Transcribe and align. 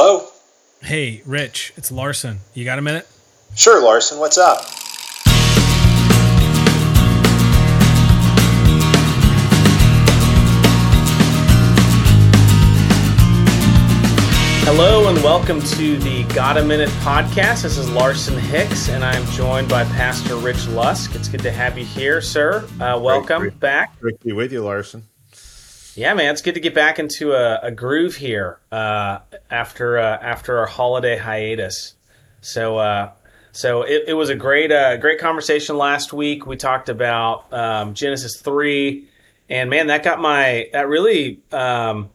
Hello? 0.00 0.28
Hey, 0.80 1.22
Rich, 1.26 1.72
it's 1.74 1.90
Larson. 1.90 2.38
You 2.54 2.64
got 2.64 2.78
a 2.78 2.82
minute? 2.82 3.04
Sure, 3.56 3.82
Larson. 3.82 4.20
What's 4.20 4.38
up? 4.38 4.60
Hello 14.62 15.08
and 15.08 15.18
welcome 15.24 15.60
to 15.60 15.98
the 15.98 16.22
Got 16.32 16.58
a 16.58 16.64
Minute 16.64 16.90
podcast. 17.00 17.64
This 17.64 17.76
is 17.76 17.90
Larson 17.90 18.38
Hicks, 18.38 18.88
and 18.88 19.02
I'm 19.02 19.26
joined 19.32 19.68
by 19.68 19.82
Pastor 19.82 20.36
Rich 20.36 20.68
Lusk. 20.68 21.16
It's 21.16 21.26
good 21.26 21.42
to 21.42 21.50
have 21.50 21.76
you 21.76 21.84
here, 21.84 22.20
sir. 22.20 22.64
Uh, 22.80 23.00
welcome 23.02 23.40
great, 23.40 23.58
back. 23.58 23.98
Great 23.98 24.20
to 24.20 24.26
be 24.26 24.32
with 24.32 24.52
you, 24.52 24.62
Larson. 24.62 25.08
Yeah, 25.98 26.14
man, 26.14 26.30
it's 26.30 26.42
good 26.42 26.54
to 26.54 26.60
get 26.60 26.74
back 26.74 27.00
into 27.00 27.32
a, 27.32 27.58
a 27.60 27.70
groove 27.72 28.14
here 28.14 28.60
uh, 28.70 29.18
after 29.50 29.98
uh, 29.98 30.16
after 30.22 30.58
our 30.58 30.66
holiday 30.66 31.18
hiatus. 31.18 31.96
So, 32.40 32.78
uh, 32.78 33.10
so 33.50 33.82
it, 33.82 34.04
it, 34.06 34.14
was 34.14 34.28
a 34.28 34.36
great 34.36 34.70
uh, 34.70 34.98
great 34.98 35.18
conversation 35.18 35.76
last 35.76 36.12
week. 36.12 36.46
We 36.46 36.56
talked 36.56 36.88
about 36.88 37.52
um, 37.52 37.94
Genesis 37.94 38.40
three, 38.40 39.08
and 39.50 39.70
man, 39.70 39.88
that 39.88 40.04
got 40.04 40.20
my 40.20 40.68
that 40.72 40.86
really. 40.86 41.40
Um, 41.50 42.10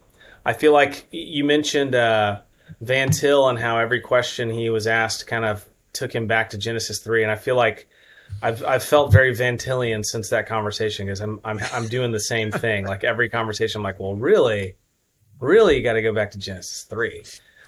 I 0.46 0.54
feel 0.54 0.72
like 0.72 1.06
you 1.10 1.44
mentioned 1.44 1.94
uh, 1.94 2.40
Van 2.80 3.10
Til 3.10 3.50
and 3.50 3.58
how 3.58 3.76
every 3.76 4.00
question 4.00 4.48
he 4.48 4.70
was 4.70 4.86
asked 4.86 5.26
kind 5.26 5.44
of 5.44 5.62
took 5.92 6.10
him 6.10 6.26
back 6.26 6.48
to 6.50 6.58
Genesis 6.58 7.00
three, 7.00 7.22
and 7.22 7.30
I 7.30 7.36
feel 7.36 7.56
like 7.56 7.86
I've 8.42 8.64
I've 8.64 8.84
felt 8.84 9.12
very 9.12 9.34
Van 9.34 9.56
Tillian 9.56 10.04
since 10.04 10.28
that 10.30 10.46
conversation 10.46 11.06
because 11.06 11.20
I'm 11.20 11.40
I'm 11.44 11.58
I'm 11.72 11.88
doing 11.88 12.12
the 12.12 12.20
same 12.20 12.50
thing. 12.64 12.86
like 12.86 13.04
every 13.04 13.28
conversation, 13.28 13.80
I'm 13.80 13.82
like, 13.82 14.00
well, 14.00 14.14
really, 14.14 14.76
really, 15.40 15.76
you 15.76 15.82
got 15.82 15.94
to 15.94 16.02
go 16.02 16.12
back 16.12 16.30
to 16.32 16.38
Genesis 16.38 16.84
three. 16.84 17.24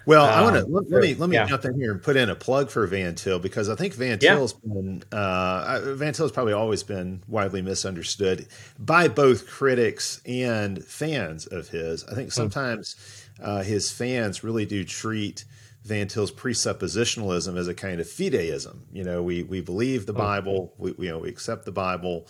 Well, 0.06 0.24
um, 0.24 0.30
I 0.30 0.42
want 0.42 0.54
to 0.54 0.72
let, 0.72 0.88
let, 0.88 1.02
me 1.02 1.14
let 1.14 1.28
me 1.28 1.34
yeah. 1.34 1.46
jump 1.46 1.64
in 1.64 1.74
here 1.74 1.90
and 1.90 2.00
put 2.00 2.16
in 2.16 2.30
a 2.30 2.36
plug 2.36 2.70
for 2.70 2.86
Van 2.86 3.16
Til 3.16 3.40
because 3.40 3.68
I 3.68 3.74
think 3.74 3.94
Van 3.94 4.18
Til's 4.20 4.54
yeah. 4.62 4.72
been 4.72 5.02
uh, 5.10 5.80
Van 5.94 6.12
Til's 6.12 6.30
probably 6.30 6.52
always 6.52 6.84
been 6.84 7.22
widely 7.26 7.60
misunderstood 7.60 8.46
by 8.78 9.08
both 9.08 9.48
critics 9.48 10.22
and 10.24 10.82
fans 10.84 11.46
of 11.46 11.68
his. 11.68 12.04
I 12.04 12.14
think 12.14 12.28
hmm. 12.28 12.34
sometimes 12.34 13.26
uh, 13.42 13.62
his 13.62 13.90
fans 13.90 14.44
really 14.44 14.64
do 14.64 14.84
treat 14.84 15.44
Van 15.86 16.08
Til's 16.08 16.32
presuppositionalism 16.32 17.56
as 17.56 17.68
a 17.68 17.74
kind 17.74 18.00
of 18.00 18.06
fideism. 18.06 18.78
You 18.92 19.04
know, 19.04 19.22
we 19.22 19.42
we 19.42 19.60
believe 19.60 20.06
the 20.06 20.12
hmm. 20.12 20.18
Bible, 20.18 20.74
we, 20.78 20.92
we 20.92 21.06
you 21.06 21.12
know 21.12 21.18
we 21.20 21.28
accept 21.28 21.64
the 21.64 21.72
Bible, 21.72 22.26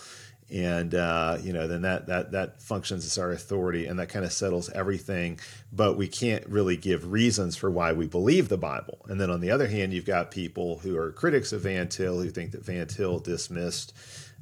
and 0.50 0.94
uh, 0.94 1.38
you 1.40 1.52
know 1.52 1.66
then 1.66 1.82
that 1.82 2.06
that 2.06 2.32
that 2.32 2.62
functions 2.62 3.04
as 3.04 3.18
our 3.18 3.32
authority 3.32 3.86
and 3.86 3.98
that 3.98 4.08
kind 4.08 4.24
of 4.24 4.32
settles 4.32 4.70
everything 4.70 5.40
but 5.72 5.96
we 5.96 6.06
can't 6.06 6.46
really 6.46 6.76
give 6.76 7.10
reasons 7.10 7.56
for 7.56 7.70
why 7.70 7.92
we 7.92 8.06
believe 8.06 8.48
the 8.48 8.56
bible 8.56 9.04
and 9.08 9.20
then 9.20 9.28
on 9.28 9.40
the 9.40 9.50
other 9.50 9.66
hand 9.66 9.92
you've 9.92 10.04
got 10.04 10.30
people 10.30 10.78
who 10.78 10.96
are 10.96 11.10
critics 11.10 11.52
of 11.52 11.62
van 11.62 11.88
til 11.88 12.22
who 12.22 12.30
think 12.30 12.52
that 12.52 12.64
van 12.64 12.86
til 12.86 13.18
dismissed 13.18 13.92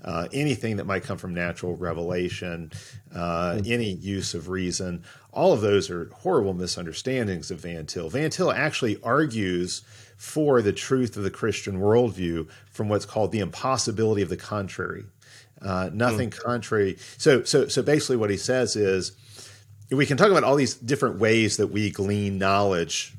uh, 0.04 0.28
anything 0.32 0.76
that 0.76 0.86
might 0.86 1.02
come 1.02 1.16
from 1.16 1.32
natural 1.32 1.76
revelation, 1.76 2.70
uh, 3.14 3.52
mm-hmm. 3.52 3.72
any 3.72 3.90
use 3.90 4.34
of 4.34 4.48
reason, 4.48 5.02
all 5.34 5.52
of 5.52 5.60
those 5.60 5.90
are 5.90 6.10
horrible 6.22 6.54
misunderstandings 6.54 7.50
of 7.50 7.60
Van 7.60 7.86
Til. 7.86 8.08
Van 8.08 8.30
Til 8.30 8.50
actually 8.50 9.00
argues 9.02 9.82
for 10.16 10.62
the 10.62 10.72
truth 10.72 11.16
of 11.16 11.22
the 11.22 11.30
Christian 11.30 11.80
worldview 11.80 12.48
from 12.70 12.88
what's 12.88 13.04
called 13.04 13.32
the 13.32 13.40
impossibility 13.40 14.22
of 14.22 14.28
the 14.28 14.36
contrary. 14.36 15.05
Uh, 15.60 15.90
nothing 15.92 16.30
mm. 16.30 16.38
contrary. 16.38 16.96
So, 17.18 17.42
so, 17.42 17.68
so 17.68 17.82
basically, 17.82 18.16
what 18.16 18.30
he 18.30 18.36
says 18.36 18.77
is, 18.77 19.12
we 19.90 20.06
can 20.06 20.16
talk 20.16 20.30
about 20.30 20.44
all 20.44 20.56
these 20.56 20.74
different 20.74 21.18
ways 21.18 21.56
that 21.56 21.68
we 21.68 21.90
glean 21.90 22.38
knowledge 22.38 23.14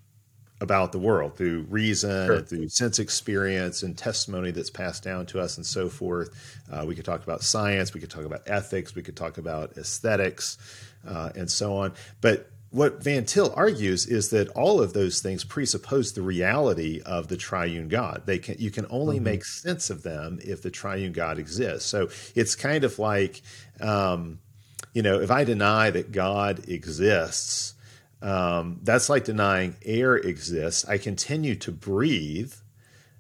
about 0.62 0.92
the 0.92 1.00
world 1.00 1.36
through 1.36 1.66
reason, 1.70 2.28
sure. 2.28 2.42
through 2.42 2.70
sense 2.70 2.98
experience, 3.00 3.84
and 3.84 3.98
testimony 3.98 4.52
that's 4.52 4.70
passed 4.70 5.04
down 5.04 5.26
to 5.28 5.40
us, 5.40 5.58
and 5.58 5.66
so 5.66 5.90
forth. 5.90 6.30
Uh, 6.72 6.86
we 6.88 6.96
could 6.96 7.06
talk 7.06 7.24
about 7.24 7.44
science. 7.44 7.94
We 7.94 8.00
could 8.00 8.10
talk 8.10 8.26
about 8.26 8.42
ethics. 8.48 8.96
We 8.96 9.02
could 9.02 9.18
talk 9.18 9.38
about 9.38 9.78
aesthetics, 9.78 10.58
uh, 11.08 11.32
and 11.36 11.50
so 11.50 11.78
on. 11.78 11.94
But 12.22 12.50
what 12.76 13.02
Van 13.02 13.24
Til 13.24 13.54
argues 13.56 14.06
is 14.06 14.32
that 14.32 14.50
all 14.50 14.82
of 14.82 14.92
those 14.92 15.22
things 15.22 15.46
presuppose 15.46 16.12
the 16.12 16.22
reality 16.22 17.02
of 17.06 17.30
the 17.30 17.38
triune 17.38 17.88
God. 17.88 18.24
They 18.26 18.38
can 18.38 18.58
you 18.60 18.70
can 18.70 18.86
only 18.90 19.16
mm-hmm. 19.16 19.24
make 19.24 19.46
sense 19.46 19.90
of 19.90 20.04
them 20.04 20.40
if 20.44 20.62
the 20.62 20.72
triune 20.72 21.14
God 21.14 21.40
exists. 21.40 21.88
So 21.90 22.10
it's 22.36 22.54
kind 22.54 22.84
of 22.84 23.00
like, 23.00 23.42
um, 23.80 24.40
you 24.94 25.02
know, 25.02 25.22
if 25.22 25.32
I 25.32 25.46
deny 25.46 25.90
that 25.92 26.12
God 26.12 26.68
exists, 26.68 27.76
um, 28.22 28.80
that's 28.84 29.10
like 29.10 29.24
denying 29.24 29.76
air 29.86 30.16
exists. 30.16 30.84
I 30.86 30.98
continue 30.98 31.56
to 31.56 31.72
breathe. 31.72 32.54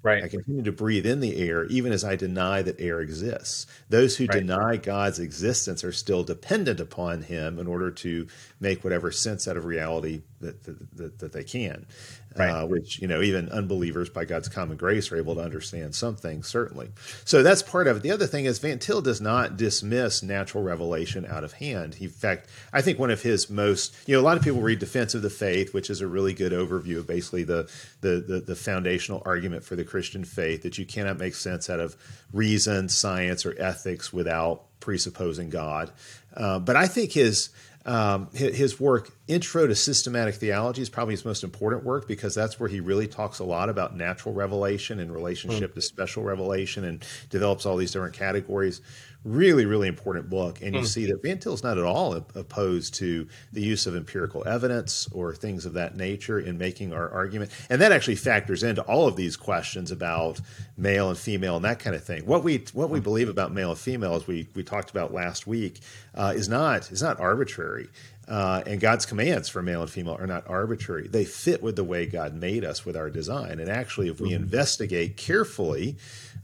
Right. 0.05 0.23
I 0.23 0.27
continue 0.27 0.61
to 0.61 0.71
breathe 0.71 1.07
in 1.07 1.19
the 1.19 1.35
air 1.35 1.65
even 1.65 1.91
as 1.91 2.03
I 2.03 2.15
deny 2.15 2.61
that 2.61 2.79
air 2.79 3.01
exists. 3.01 3.65
Those 3.89 4.15
who 4.15 4.27
right. 4.27 4.37
deny 4.37 4.77
God's 4.77 5.17
existence 5.17 5.83
are 5.83 5.91
still 5.91 6.23
dependent 6.23 6.79
upon 6.79 7.23
Him 7.23 7.57
in 7.57 7.65
order 7.65 7.89
to 7.89 8.27
make 8.59 8.83
whatever 8.83 9.09
sense 9.09 9.47
out 9.47 9.57
of 9.57 9.65
reality 9.65 10.21
that, 10.41 10.63
that, 10.63 11.17
that 11.17 11.33
they 11.33 11.43
can 11.43 11.87
right. 12.35 12.49
uh, 12.49 12.65
which 12.65 12.99
you 12.99 13.07
know 13.07 13.21
even 13.21 13.49
unbelievers 13.49 14.09
by 14.09 14.25
God's 14.25 14.49
common 14.49 14.77
grace 14.77 15.11
are 15.11 15.17
able 15.17 15.35
to 15.35 15.41
understand 15.41 15.95
some 15.95 16.15
things 16.15 16.47
certainly. 16.47 16.89
So 17.23 17.43
that's 17.43 17.61
part 17.61 17.87
of 17.87 17.97
it. 17.97 18.03
The 18.03 18.11
other 18.11 18.27
thing 18.27 18.45
is 18.45 18.59
Van 18.59 18.79
Til 18.79 19.01
does 19.01 19.21
not 19.21 19.57
dismiss 19.57 20.23
natural 20.23 20.63
revelation 20.63 21.25
out 21.25 21.43
of 21.43 21.53
hand. 21.53 21.97
in 21.99 22.09
fact, 22.09 22.49
I 22.73 22.81
think 22.81 22.99
one 22.99 23.11
of 23.11 23.21
his 23.21 23.49
most 23.49 23.95
you 24.05 24.15
know 24.15 24.21
a 24.21 24.23
lot 24.23 24.37
of 24.37 24.43
people 24.43 24.61
read 24.61 24.79
Defense 24.79 25.13
of 25.13 25.21
the 25.21 25.29
Faith, 25.29 25.73
which 25.73 25.89
is 25.89 26.01
a 26.01 26.07
really 26.07 26.33
good 26.33 26.51
overview 26.51 26.99
of 26.99 27.07
basically 27.07 27.43
the 27.43 27.69
the 28.01 28.23
the, 28.27 28.39
the 28.41 28.55
foundational 28.55 29.21
argument 29.25 29.63
for 29.63 29.75
the 29.75 29.83
Christian 29.83 30.23
faith 30.23 30.63
that 30.63 30.77
you 30.77 30.85
cannot 30.85 31.17
make 31.17 31.35
sense 31.35 31.69
out 31.69 31.79
of 31.79 31.95
reason, 32.33 32.89
science, 32.89 33.45
or 33.45 33.55
ethics 33.57 34.11
without 34.11 34.63
presupposing 34.79 35.49
God. 35.49 35.91
Uh, 36.35 36.59
but 36.59 36.75
I 36.75 36.87
think 36.87 37.13
his 37.13 37.49
um, 37.85 38.29
his 38.33 38.79
work, 38.79 39.11
Intro 39.27 39.67
to 39.67 39.75
Systematic 39.75 40.35
Theology, 40.35 40.81
is 40.81 40.89
probably 40.89 41.13
his 41.13 41.23
most 41.23 41.43
important 41.43 41.83
work 41.83 42.07
because 42.07 42.33
that's 42.33 42.59
where 42.59 42.67
he 42.67 42.79
really 42.79 43.07
talks 43.07 43.37
a 43.37 43.43
lot 43.43 43.69
about 43.69 43.95
natural 43.95 44.33
revelation 44.33 44.99
in 44.99 45.11
relationship 45.11 45.71
mm. 45.71 45.75
to 45.75 45.81
special 45.81 46.23
revelation 46.23 46.83
and 46.83 47.05
develops 47.29 47.65
all 47.65 47.77
these 47.77 47.91
different 47.91 48.15
categories 48.15 48.81
really, 49.25 49.65
really 49.65 49.87
important 49.87 50.29
book. 50.29 50.61
And 50.61 50.75
you 50.75 50.81
mm. 50.81 50.87
see 50.87 51.07
that 51.07 51.21
Van 51.21 51.39
Til 51.39 51.53
is 51.53 51.63
not 51.63 51.77
at 51.77 51.83
all 51.83 52.13
opposed 52.13 52.93
to 52.95 53.27
the 53.51 53.61
use 53.61 53.87
of 53.87 53.95
empirical 53.95 54.47
evidence 54.47 55.09
or 55.11 55.33
things 55.33 55.65
of 55.65 55.73
that 55.73 55.97
nature 55.97 56.39
in 56.39 56.57
making 56.57 56.93
our 56.93 57.09
argument. 57.09 57.51
And 57.69 57.81
that 57.81 57.91
actually 57.91 58.15
factors 58.15 58.63
into 58.63 58.83
all 58.83 59.07
of 59.07 59.15
these 59.15 59.35
questions 59.35 59.91
about 59.91 60.39
male 60.77 61.09
and 61.09 61.17
female 61.17 61.55
and 61.55 61.65
that 61.65 61.79
kind 61.79 61.95
of 61.95 62.03
thing. 62.03 62.25
What 62.25 62.43
we 62.43 62.63
what 62.73 62.89
we 62.89 62.99
believe 62.99 63.27
about 63.27 63.51
male 63.51 63.71
and 63.71 63.79
female, 63.79 64.13
as 64.13 64.27
we 64.27 64.47
we 64.53 64.63
talked 64.63 64.91
about 64.91 65.13
last 65.13 65.47
week, 65.47 65.79
uh, 66.13 66.33
is 66.35 66.47
not 66.47 66.91
is 66.91 67.01
not 67.01 67.19
arbitrary. 67.19 67.89
Uh, 68.27 68.63
and 68.65 68.79
God's 68.79 69.05
commands 69.05 69.49
for 69.49 69.61
male 69.61 69.81
and 69.81 69.89
female 69.89 70.17
are 70.19 70.25
not 70.25 70.47
arbitrary. 70.47 71.07
They 71.07 71.25
fit 71.25 71.61
with 71.61 71.75
the 71.75 71.83
way 71.83 72.07
God 72.07 72.33
made 72.33 72.63
us 72.63 72.83
with 72.83 72.97
our 72.97 73.11
design. 73.11 73.59
And 73.59 73.69
actually, 73.69 74.09
if 74.09 74.19
we 74.19 74.31
mm-hmm. 74.31 74.43
investigate 74.43 75.15
carefully 75.15 75.97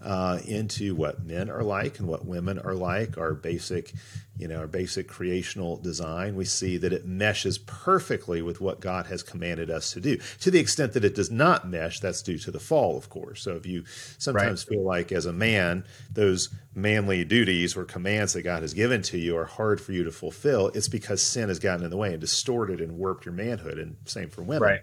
uh, 0.03 0.39
into 0.45 0.95
what 0.95 1.23
men 1.23 1.49
are 1.49 1.63
like 1.63 1.99
and 1.99 2.07
what 2.07 2.25
women 2.25 2.57
are 2.59 2.73
like, 2.73 3.17
our 3.17 3.33
basic, 3.33 3.93
you 4.37 4.47
know, 4.47 4.57
our 4.57 4.67
basic 4.67 5.07
creational 5.07 5.77
design, 5.77 6.35
we 6.35 6.45
see 6.45 6.77
that 6.77 6.93
it 6.93 7.05
meshes 7.05 7.59
perfectly 7.59 8.41
with 8.41 8.59
what 8.59 8.79
God 8.79 9.05
has 9.07 9.21
commanded 9.21 9.69
us 9.69 9.91
to 9.91 10.01
do. 10.01 10.17
To 10.39 10.49
the 10.49 10.59
extent 10.59 10.93
that 10.93 11.05
it 11.05 11.15
does 11.15 11.29
not 11.29 11.67
mesh, 11.67 11.99
that's 11.99 12.21
due 12.21 12.39
to 12.39 12.51
the 12.51 12.59
fall, 12.59 12.97
of 12.97 13.09
course. 13.09 13.43
So 13.43 13.55
if 13.55 13.65
you 13.65 13.83
sometimes 14.17 14.65
right. 14.65 14.75
feel 14.75 14.83
like 14.83 15.11
as 15.11 15.25
a 15.25 15.33
man, 15.33 15.85
those 16.11 16.49
manly 16.73 17.23
duties 17.23 17.77
or 17.77 17.83
commands 17.83 18.33
that 18.33 18.41
God 18.41 18.63
has 18.63 18.73
given 18.73 19.01
to 19.03 19.17
you 19.17 19.37
are 19.37 19.45
hard 19.45 19.79
for 19.79 19.91
you 19.91 20.03
to 20.03 20.11
fulfill, 20.11 20.69
it's 20.69 20.87
because 20.87 21.21
sin 21.21 21.49
has 21.49 21.59
gotten 21.59 21.85
in 21.85 21.91
the 21.91 21.97
way 21.97 22.11
and 22.11 22.21
distorted 22.21 22.81
and 22.81 22.97
warped 22.97 23.25
your 23.25 23.33
manhood. 23.33 23.77
And 23.77 23.97
same 24.05 24.29
for 24.29 24.41
women. 24.41 24.63
Right. 24.63 24.81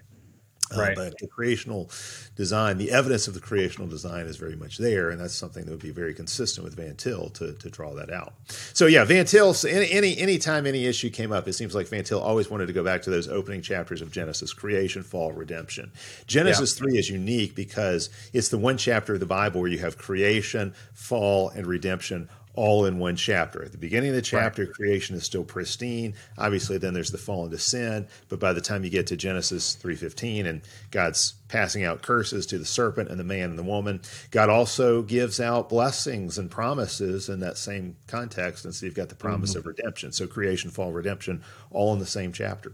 Uh, 0.75 0.81
right. 0.81 0.95
but 0.95 1.17
the 1.17 1.27
creational 1.27 1.89
design, 2.35 2.77
the 2.77 2.91
evidence 2.91 3.27
of 3.27 3.33
the 3.33 3.39
creational 3.39 3.87
design 3.87 4.25
is 4.27 4.37
very 4.37 4.55
much 4.55 4.77
there, 4.77 5.09
and 5.09 5.19
that's 5.19 5.33
something 5.33 5.65
that 5.65 5.71
would 5.71 5.79
be 5.79 5.91
very 5.91 6.13
consistent 6.13 6.63
with 6.63 6.75
Van 6.75 6.95
Til 6.95 7.29
to, 7.31 7.53
to 7.53 7.69
draw 7.69 7.93
that 7.95 8.11
out. 8.11 8.33
So 8.73 8.85
yeah, 8.85 9.03
Van 9.03 9.25
Til. 9.25 9.55
Any 9.67 9.91
any 9.91 10.17
anytime 10.17 10.67
any 10.67 10.85
issue 10.85 11.09
came 11.09 11.31
up, 11.31 11.47
it 11.47 11.53
seems 11.53 11.73
like 11.73 11.87
Van 11.87 12.03
Til 12.03 12.19
always 12.19 12.49
wanted 12.49 12.67
to 12.67 12.73
go 12.73 12.83
back 12.83 13.01
to 13.03 13.09
those 13.09 13.27
opening 13.27 13.61
chapters 13.61 14.01
of 14.01 14.11
Genesis: 14.11 14.53
creation, 14.53 15.03
fall, 15.03 15.31
redemption. 15.31 15.91
Genesis 16.27 16.75
yeah. 16.75 16.79
three 16.79 16.97
is 16.97 17.09
unique 17.09 17.55
because 17.55 18.09
it's 18.33 18.49
the 18.49 18.57
one 18.57 18.77
chapter 18.77 19.15
of 19.15 19.19
the 19.19 19.25
Bible 19.25 19.61
where 19.61 19.69
you 19.69 19.79
have 19.79 19.97
creation, 19.97 20.73
fall, 20.93 21.49
and 21.49 21.65
redemption 21.65 22.29
all 22.55 22.85
in 22.85 22.99
one 22.99 23.15
chapter. 23.15 23.63
At 23.63 23.71
the 23.71 23.77
beginning 23.77 24.09
of 24.09 24.15
the 24.15 24.21
chapter, 24.21 24.63
right. 24.63 24.73
creation 24.73 25.15
is 25.15 25.23
still 25.23 25.43
pristine. 25.43 26.15
Obviously, 26.37 26.77
then 26.77 26.93
there's 26.93 27.11
the 27.11 27.17
fall 27.17 27.45
into 27.45 27.57
sin. 27.57 28.07
But 28.27 28.39
by 28.39 28.53
the 28.53 28.61
time 28.61 28.83
you 28.83 28.89
get 28.89 29.07
to 29.07 29.17
Genesis 29.17 29.75
3:15 29.75 30.45
and 30.45 30.61
God's 30.91 31.33
passing 31.47 31.83
out 31.83 32.01
curses 32.01 32.45
to 32.47 32.57
the 32.57 32.65
serpent 32.65 33.09
and 33.09 33.19
the 33.19 33.23
man 33.23 33.49
and 33.49 33.59
the 33.59 33.63
woman, 33.63 34.01
God 34.31 34.49
also 34.49 35.01
gives 35.01 35.39
out 35.39 35.69
blessings 35.69 36.37
and 36.37 36.51
promises 36.51 37.29
in 37.29 37.39
that 37.39 37.57
same 37.57 37.95
context. 38.07 38.65
And 38.65 38.73
so 38.75 38.85
you've 38.85 38.95
got 38.95 39.09
the 39.09 39.15
promise 39.15 39.51
mm-hmm. 39.51 39.59
of 39.59 39.65
redemption. 39.65 40.11
So 40.11 40.27
creation, 40.27 40.69
fall, 40.69 40.91
redemption, 40.91 41.43
all 41.71 41.93
in 41.93 41.99
the 41.99 42.05
same 42.05 42.33
chapter. 42.33 42.73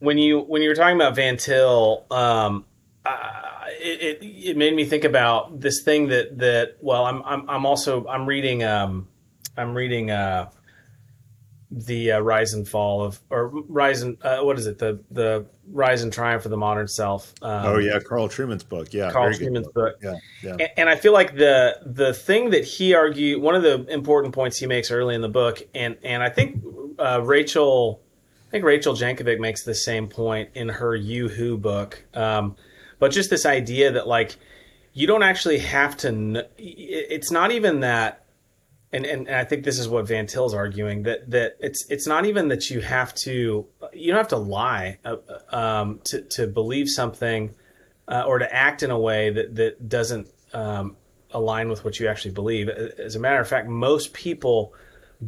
when 0.00 0.18
you 0.18 0.40
when 0.40 0.62
you 0.62 0.68
were 0.68 0.74
talking 0.74 0.96
about 0.96 1.14
Van 1.14 1.36
Til, 1.36 2.04
um, 2.10 2.64
uh, 3.04 3.10
it, 3.80 4.22
it, 4.22 4.26
it 4.50 4.56
made 4.56 4.74
me 4.74 4.84
think 4.84 5.04
about 5.04 5.60
this 5.60 5.82
thing 5.82 6.08
that 6.08 6.38
that 6.38 6.76
well, 6.80 7.04
I'm 7.04 7.22
I'm 7.22 7.48
I'm 7.48 7.66
also 7.66 8.06
I'm 8.06 8.26
reading 8.26 8.62
um, 8.62 9.08
I'm 9.56 9.74
reading 9.74 10.10
uh, 10.10 10.50
the 11.70 12.12
uh, 12.12 12.20
rise 12.20 12.52
and 12.52 12.68
fall 12.68 13.02
of 13.02 13.20
or 13.30 13.48
rise 13.48 14.02
and 14.02 14.18
uh, 14.22 14.40
what 14.40 14.58
is 14.58 14.66
it 14.66 14.78
the 14.78 15.00
the 15.10 15.46
rise 15.72 16.02
and 16.02 16.12
triumph 16.12 16.44
of 16.44 16.50
the 16.50 16.56
modern 16.56 16.88
self. 16.88 17.32
Um, 17.42 17.66
oh 17.66 17.78
yeah, 17.78 17.98
Carl 18.00 18.28
Trueman's 18.28 18.64
book. 18.64 18.92
Yeah, 18.92 19.10
Carl 19.10 19.32
Trueman's 19.32 19.68
book. 19.68 19.74
book. 19.74 19.96
Yeah, 20.02 20.16
yeah. 20.42 20.50
And, 20.52 20.70
and, 20.76 20.88
I 20.88 20.96
feel 20.96 21.12
like 21.12 21.36
the 21.36 21.78
the 21.86 22.12
thing 22.12 22.50
that 22.50 22.64
he 22.64 22.94
argued, 22.94 23.40
one 23.40 23.54
of 23.54 23.62
the 23.62 23.84
important 23.86 24.34
points 24.34 24.58
he 24.58 24.66
makes 24.66 24.90
early 24.90 25.14
in 25.14 25.20
the 25.20 25.28
book, 25.28 25.62
and 25.74 25.96
and 26.02 26.22
I 26.22 26.30
think 26.30 26.62
uh, 26.98 27.20
Rachel, 27.22 28.02
I 28.48 28.50
think 28.50 28.64
Rachel 28.64 28.94
Jankovic 28.94 29.38
makes 29.38 29.62
the 29.62 29.74
same 29.74 30.08
point 30.08 30.50
in 30.54 30.68
her 30.68 30.94
You 30.94 31.28
Who 31.28 31.56
book. 31.56 32.04
Um, 32.14 32.56
but 33.00 33.10
just 33.10 33.30
this 33.30 33.44
idea 33.44 33.90
that 33.90 34.06
like 34.06 34.36
you 34.92 35.08
don't 35.08 35.24
actually 35.24 35.58
have 35.58 35.96
to. 35.98 36.10
Kn- 36.10 36.46
it's 36.56 37.32
not 37.32 37.50
even 37.50 37.80
that 37.80 38.20
and, 38.92 39.06
and, 39.06 39.28
and 39.28 39.36
I 39.36 39.44
think 39.44 39.64
this 39.64 39.78
is 39.78 39.88
what 39.88 40.06
Van 40.06 40.26
Til's 40.26 40.54
arguing 40.54 41.04
that 41.04 41.30
that 41.30 41.56
it's 41.60 41.86
it's 41.90 42.06
not 42.06 42.26
even 42.26 42.48
that 42.48 42.70
you 42.70 42.80
have 42.80 43.14
to 43.16 43.66
you 43.92 44.08
don't 44.08 44.16
have 44.16 44.28
to 44.28 44.36
lie 44.36 44.98
uh, 45.04 45.16
um, 45.50 46.00
to 46.04 46.22
to 46.22 46.46
believe 46.46 46.88
something 46.88 47.54
uh, 48.08 48.24
or 48.26 48.38
to 48.38 48.52
act 48.52 48.82
in 48.82 48.90
a 48.90 48.98
way 48.98 49.30
that 49.30 49.54
that 49.56 49.88
doesn't 49.88 50.28
um, 50.52 50.96
align 51.30 51.68
with 51.68 51.84
what 51.84 52.00
you 52.00 52.08
actually 52.08 52.32
believe. 52.32 52.68
As 52.68 53.14
a 53.14 53.20
matter 53.20 53.40
of 53.40 53.46
fact, 53.46 53.68
most 53.68 54.12
people 54.12 54.74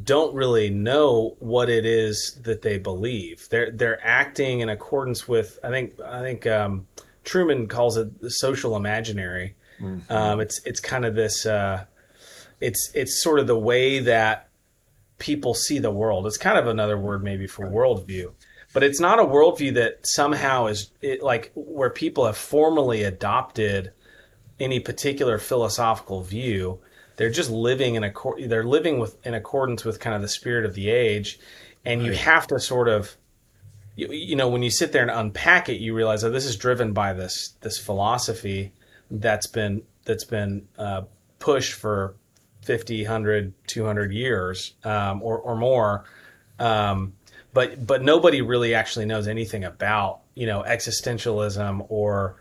don't 0.03 0.35
really 0.35 0.71
know 0.71 1.37
what 1.39 1.69
it 1.69 1.87
is 1.87 2.41
that 2.43 2.63
they 2.63 2.79
believe. 2.79 3.49
They're 3.49 3.71
they're 3.71 4.05
acting 4.05 4.61
in 4.61 4.71
accordance 4.71 5.29
with 5.29 5.61
I 5.63 5.69
think 5.69 6.01
I 6.01 6.21
think 6.21 6.49
um, 6.49 6.89
Trueman 7.25 7.69
calls 7.69 7.97
it 7.97 8.21
the 8.21 8.31
social 8.31 8.77
imaginary. 8.77 9.55
Mm-hmm. 9.81 10.13
Um, 10.13 10.41
it's 10.41 10.61
it's 10.65 10.81
kind 10.81 11.05
of 11.05 11.15
this. 11.15 11.47
Uh, 11.47 11.85
it's 12.61 12.91
it's 12.95 13.23
sort 13.23 13.39
of 13.39 13.47
the 13.47 13.59
way 13.59 14.01
that 14.01 14.49
people 15.19 15.55
see 15.55 15.79
the 15.79 15.91
world. 15.91 16.27
It's 16.27 16.37
kind 16.37 16.59
of 16.59 16.67
another 16.67 16.99
word 16.99 17.23
maybe 17.23 17.47
for 17.47 17.67
worldview, 17.67 18.33
but 18.73 18.83
it's 18.83 19.01
not 19.01 19.19
a 19.19 19.25
worldview 19.25 19.75
that 19.75 20.07
somehow 20.07 20.67
is 20.67 20.91
it, 21.01 21.23
like 21.23 21.53
where 21.55 21.91
people 21.91 22.27
have 22.27 22.37
formally 22.37 23.03
adopted 23.03 23.93
any 24.61 24.81
particular 24.81 25.39
philosophical 25.39 26.23
view. 26.23 26.81
They're 27.17 27.31
just 27.31 27.51
living 27.51 27.95
in 27.97 28.05
a 28.05 28.13
they're 28.47 28.65
living 28.65 28.99
with 28.99 29.25
in 29.27 29.35
accordance 29.35 29.85
with 29.85 30.01
kind 30.01 30.17
of 30.17 30.23
the 30.23 30.29
spirit 30.29 30.65
of 30.65 30.75
the 30.75 30.91
age, 30.91 31.39
and 31.85 32.05
you 32.05 32.13
have 32.13 32.47
to 32.49 32.59
sort 32.59 32.89
of 32.89 33.17
you, 34.11 34.13
you, 34.13 34.37
know 34.37 34.49
when 34.49 34.63
you 34.63 34.71
sit 34.71 34.93
there 34.93 35.03
and 35.03 35.11
unpack 35.11 35.69
it, 35.69 35.81
you 35.81 35.95
realize 35.95 36.23
that 36.23 36.31
this 36.31 36.45
is 36.45 36.57
driven 36.57 36.93
by 36.93 37.13
this 37.13 37.55
this 37.61 37.79
philosophy 37.79 38.73
that's 39.11 39.47
been 39.47 39.83
that's 40.05 40.25
been 40.25 40.67
uh, 40.79 41.03
pushed 41.39 41.75
for 41.75 42.17
50, 42.63 43.03
100, 43.03 43.53
200 43.67 44.13
years 44.13 44.75
um, 44.85 45.23
or, 45.23 45.39
or 45.39 45.57
more. 45.57 46.05
Um, 46.59 47.15
but 47.53 47.87
but 47.87 48.03
nobody 48.03 48.41
really 48.41 48.75
actually 48.75 49.05
knows 49.05 49.29
anything 49.29 49.65
about 49.65 50.21
you 50.35 50.47
know 50.47 50.63
existentialism 50.63 51.85
or 51.91 52.37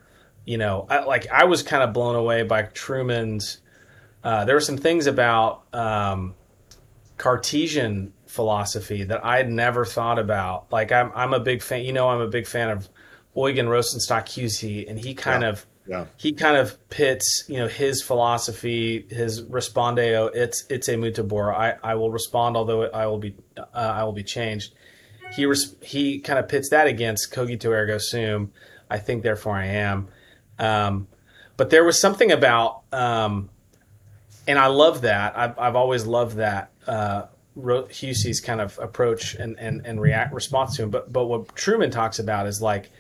you 0.45 0.57
know 0.57 0.85
I, 0.89 1.03
like 1.03 1.27
I 1.29 1.45
was 1.45 1.63
kind 1.63 1.83
of 1.83 1.91
blown 1.91 2.15
away 2.15 2.43
by 2.43 2.63
Trueman's. 2.63 3.59
Uh, 4.23 4.45
there 4.45 4.55
were 4.55 4.61
some 4.61 4.77
things 4.77 5.07
about 5.07 5.63
um, 5.73 6.35
Cartesian 7.17 8.13
philosophy 8.31 9.03
that 9.03 9.23
I 9.25 9.37
had 9.37 9.51
never 9.51 9.83
thought 9.83 10.17
about. 10.17 10.71
Like 10.71 10.91
I'm 10.91 11.11
I'm 11.13 11.33
a 11.33 11.39
big 11.39 11.61
fan. 11.61 11.83
You 11.83 11.91
know, 11.91 12.09
I'm 12.09 12.21
a 12.21 12.27
big 12.27 12.47
fan 12.47 12.69
of 12.69 12.89
Eugen 13.35 13.67
Rosenstock-Huessy, 13.67 14.89
and 14.89 14.97
he 14.97 15.13
kind 15.13 15.43
yeah. 15.43 15.49
of 15.49 15.65
yeah. 15.87 16.05
he 16.15 16.31
kind 16.31 16.55
of 16.55 16.77
pits 16.89 17.43
you 17.47 17.57
know 17.57 17.67
his 17.67 18.01
philosophy 18.01 19.05
his 19.09 19.43
respondeo 19.43 20.29
it's 20.33 20.65
etsi 20.67 20.97
mutabor 20.97 21.53
i 21.53 21.75
i 21.83 21.95
will 21.95 22.11
respond 22.11 22.55
although 22.55 22.83
i 22.83 23.07
will 23.07 23.17
be 23.17 23.35
uh, 23.57 23.63
i 23.73 24.03
will 24.03 24.13
be 24.13 24.23
changed 24.23 24.73
he 25.33 25.45
res- 25.45 25.75
he 25.81 26.19
kind 26.19 26.37
of 26.37 26.47
pits 26.47 26.69
that 26.69 26.85
against 26.85 27.33
cogito 27.33 27.71
ergo 27.71 27.97
sum 27.97 28.51
i 28.91 28.97
think 28.99 29.23
therefore 29.23 29.55
i 29.55 29.65
am 29.65 30.07
um, 30.59 31.07
but 31.57 31.71
there 31.71 31.83
was 31.83 31.99
something 31.99 32.31
about 32.31 32.83
um, 32.91 33.49
and 34.47 34.59
i 34.59 34.67
love 34.67 35.01
that 35.01 35.35
i've, 35.35 35.57
I've 35.57 35.75
always 35.75 36.05
loved 36.05 36.37
that 36.37 36.71
uh, 36.85 37.23
Huessy's 37.61 38.39
kind 38.41 38.61
of 38.61 38.77
approach 38.79 39.35
and, 39.35 39.57
and, 39.59 39.85
and 39.85 40.01
react 40.01 40.33
response 40.33 40.75
to 40.77 40.83
him. 40.83 40.89
But 40.89 41.11
but 41.11 41.25
what 41.25 41.47
Trueman 41.55 41.91
talks 41.91 42.19
about 42.19 42.47
is 42.47 42.61
like 42.61 42.91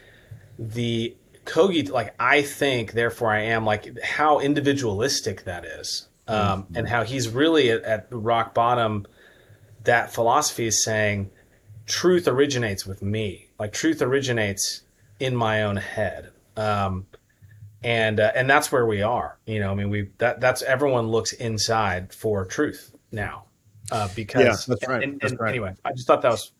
the 0.57 1.15
Kogi, 1.45 1.89
like 1.89 2.13
I 2.19 2.41
think, 2.41 2.93
therefore 2.93 3.31
I 3.31 3.41
am, 3.43 3.65
like 3.65 3.99
how 4.01 4.39
individualistic 4.39 5.45
that 5.45 5.65
is, 5.65 6.07
um, 6.27 6.63
mm-hmm. 6.63 6.77
and 6.77 6.87
how 6.87 7.03
he's 7.03 7.29
really 7.29 7.71
at, 7.71 7.83
at 7.83 8.07
rock 8.11 8.53
bottom. 8.53 9.05
That 9.83 10.13
philosophy 10.13 10.67
is 10.67 10.83
saying 10.83 11.31
truth 11.87 12.27
originates 12.27 12.85
with 12.85 13.01
me. 13.01 13.49
Like 13.59 13.73
truth 13.73 14.01
originates 14.01 14.83
in 15.19 15.35
my 15.35 15.63
own 15.63 15.77
head. 15.77 16.31
Um, 16.55 17.07
and 17.83 18.19
uh, 18.19 18.31
and 18.35 18.49
that's 18.49 18.71
where 18.71 18.85
we 18.85 19.01
are. 19.01 19.37
You 19.45 19.59
know, 19.59 19.71
I 19.71 19.75
mean, 19.75 19.89
we 19.89 20.09
that 20.19 20.39
that's 20.39 20.61
everyone 20.61 21.07
looks 21.07 21.33
inside 21.33 22.13
for 22.13 22.45
truth 22.45 22.95
now, 23.11 23.45
uh, 23.91 24.09
because 24.15 24.43
yeah, 24.43 24.75
that's 24.75 24.87
right. 24.87 25.03
And, 25.03 25.13
and, 25.13 25.21
that's 25.21 25.33
right. 25.33 25.49
Anyway, 25.49 25.75
I 25.83 25.91
just 25.93 26.07
thought 26.07 26.21
that 26.21 26.31
was 26.31 26.51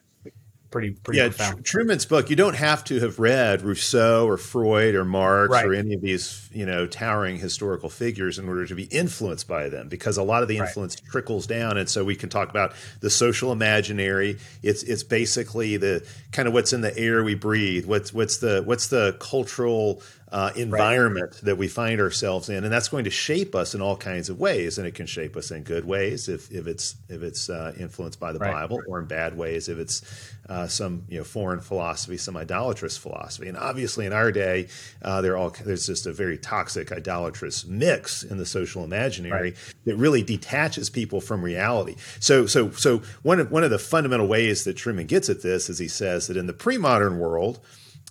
pretty 0.71 0.91
pretty 0.91 1.19
yeah, 1.19 1.27
profound. 1.27 1.63
Tr- 1.63 1.79
Trueman's 1.79 2.05
book. 2.05 2.29
You 2.29 2.35
don't 2.35 2.55
have 2.55 2.83
to 2.85 2.99
have 3.01 3.19
read 3.19 3.61
Rousseau 3.61 4.25
or 4.25 4.37
Freud 4.37 4.95
or 4.95 5.05
Marx 5.05 5.51
right. 5.51 5.65
or 5.65 5.73
any 5.73 5.93
of 5.93 6.01
these 6.01 6.49
you 6.51 6.65
know 6.65 6.87
towering 6.87 7.37
historical 7.37 7.89
figures 7.89 8.39
in 8.39 8.47
order 8.47 8.65
to 8.65 8.73
be 8.73 8.83
influenced 8.85 9.47
by 9.47 9.69
them, 9.69 9.89
because 9.89 10.17
a 10.17 10.23
lot 10.23 10.41
of 10.41 10.47
the 10.47 10.57
influence 10.57 10.95
right. 11.01 11.11
trickles 11.11 11.45
down. 11.45 11.77
And 11.77 11.87
so 11.87 12.03
we 12.03 12.15
can 12.15 12.29
talk 12.29 12.49
about 12.49 12.73
the 13.01 13.09
social 13.09 13.51
imaginary. 13.51 14.39
It's 14.63 14.81
it's 14.83 15.03
basically 15.03 15.77
the 15.77 16.05
kind 16.31 16.47
of 16.47 16.53
what's 16.53 16.73
in 16.73 16.81
the 16.81 16.97
air 16.97 17.23
we 17.23 17.35
breathe. 17.35 17.85
What's 17.85 18.13
what's 18.13 18.37
the 18.37 18.63
what's 18.65 18.87
the 18.87 19.15
cultural 19.19 20.01
uh, 20.31 20.51
environment 20.55 21.33
right. 21.33 21.41
that 21.43 21.57
we 21.57 21.67
find 21.67 21.99
ourselves 21.99 22.49
in, 22.49 22.63
and 22.63 22.71
that's 22.71 22.87
going 22.87 23.03
to 23.03 23.09
shape 23.09 23.53
us 23.53 23.75
in 23.75 23.81
all 23.81 23.97
kinds 23.97 24.29
of 24.29 24.39
ways. 24.39 24.77
And 24.77 24.87
it 24.87 24.95
can 24.95 25.05
shape 25.05 25.35
us 25.35 25.51
in 25.51 25.63
good 25.63 25.85
ways 25.85 26.29
if, 26.29 26.49
if 26.51 26.67
it's 26.67 26.95
if 27.09 27.21
it's 27.21 27.49
uh, 27.49 27.73
influenced 27.77 28.19
by 28.19 28.31
the 28.31 28.39
right. 28.39 28.53
Bible, 28.53 28.81
or 28.87 28.99
in 28.99 29.05
bad 29.05 29.37
ways 29.37 29.67
if 29.67 29.77
it's 29.77 30.01
uh, 30.47 30.67
some 30.67 31.03
you 31.09 31.17
know 31.17 31.23
foreign 31.23 31.59
philosophy, 31.59 32.17
some 32.17 32.37
idolatrous 32.37 32.97
philosophy. 32.97 33.49
And 33.49 33.57
obviously, 33.57 34.05
in 34.05 34.13
our 34.13 34.31
day, 34.31 34.67
uh, 35.01 35.21
there 35.21 35.35
all 35.35 35.49
there's 35.49 35.85
just 35.85 36.05
a 36.05 36.13
very 36.13 36.37
toxic 36.37 36.91
idolatrous 36.91 37.65
mix 37.65 38.23
in 38.23 38.37
the 38.37 38.45
social 38.45 38.85
imaginary 38.85 39.51
right. 39.51 39.75
that 39.85 39.97
really 39.97 40.23
detaches 40.23 40.89
people 40.89 41.19
from 41.19 41.41
reality. 41.41 41.95
So 42.21 42.45
so 42.45 42.71
so 42.71 43.01
one 43.23 43.41
of 43.41 43.51
one 43.51 43.65
of 43.65 43.69
the 43.69 43.79
fundamental 43.79 44.27
ways 44.27 44.63
that 44.63 44.77
Trueman 44.77 45.07
gets 45.07 45.29
at 45.29 45.41
this 45.41 45.69
is 45.69 45.77
he 45.77 45.89
says 45.89 46.27
that 46.27 46.37
in 46.37 46.47
the 46.47 46.53
pre-modern 46.53 47.19
world 47.19 47.59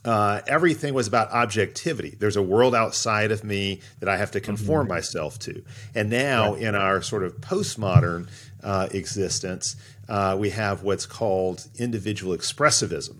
uh, 0.04 0.40
everything 0.46 0.94
was 0.94 1.06
about 1.06 1.30
objectivity. 1.30 2.16
There's 2.18 2.36
a 2.36 2.42
world 2.42 2.74
outside 2.74 3.30
of 3.32 3.44
me 3.44 3.80
that 4.00 4.08
I 4.08 4.16
have 4.16 4.30
to 4.32 4.40
conform 4.40 4.86
mm-hmm. 4.86 4.94
myself 4.94 5.38
to. 5.40 5.62
And 5.94 6.08
now, 6.08 6.54
right. 6.54 6.62
in 6.62 6.74
our 6.74 7.02
sort 7.02 7.22
of 7.22 7.40
postmodern 7.40 8.28
uh, 8.62 8.88
existence, 8.92 9.76
uh, 10.08 10.36
we 10.38 10.50
have 10.50 10.82
what's 10.82 11.06
called 11.06 11.66
individual 11.78 12.36
expressivism. 12.36 13.18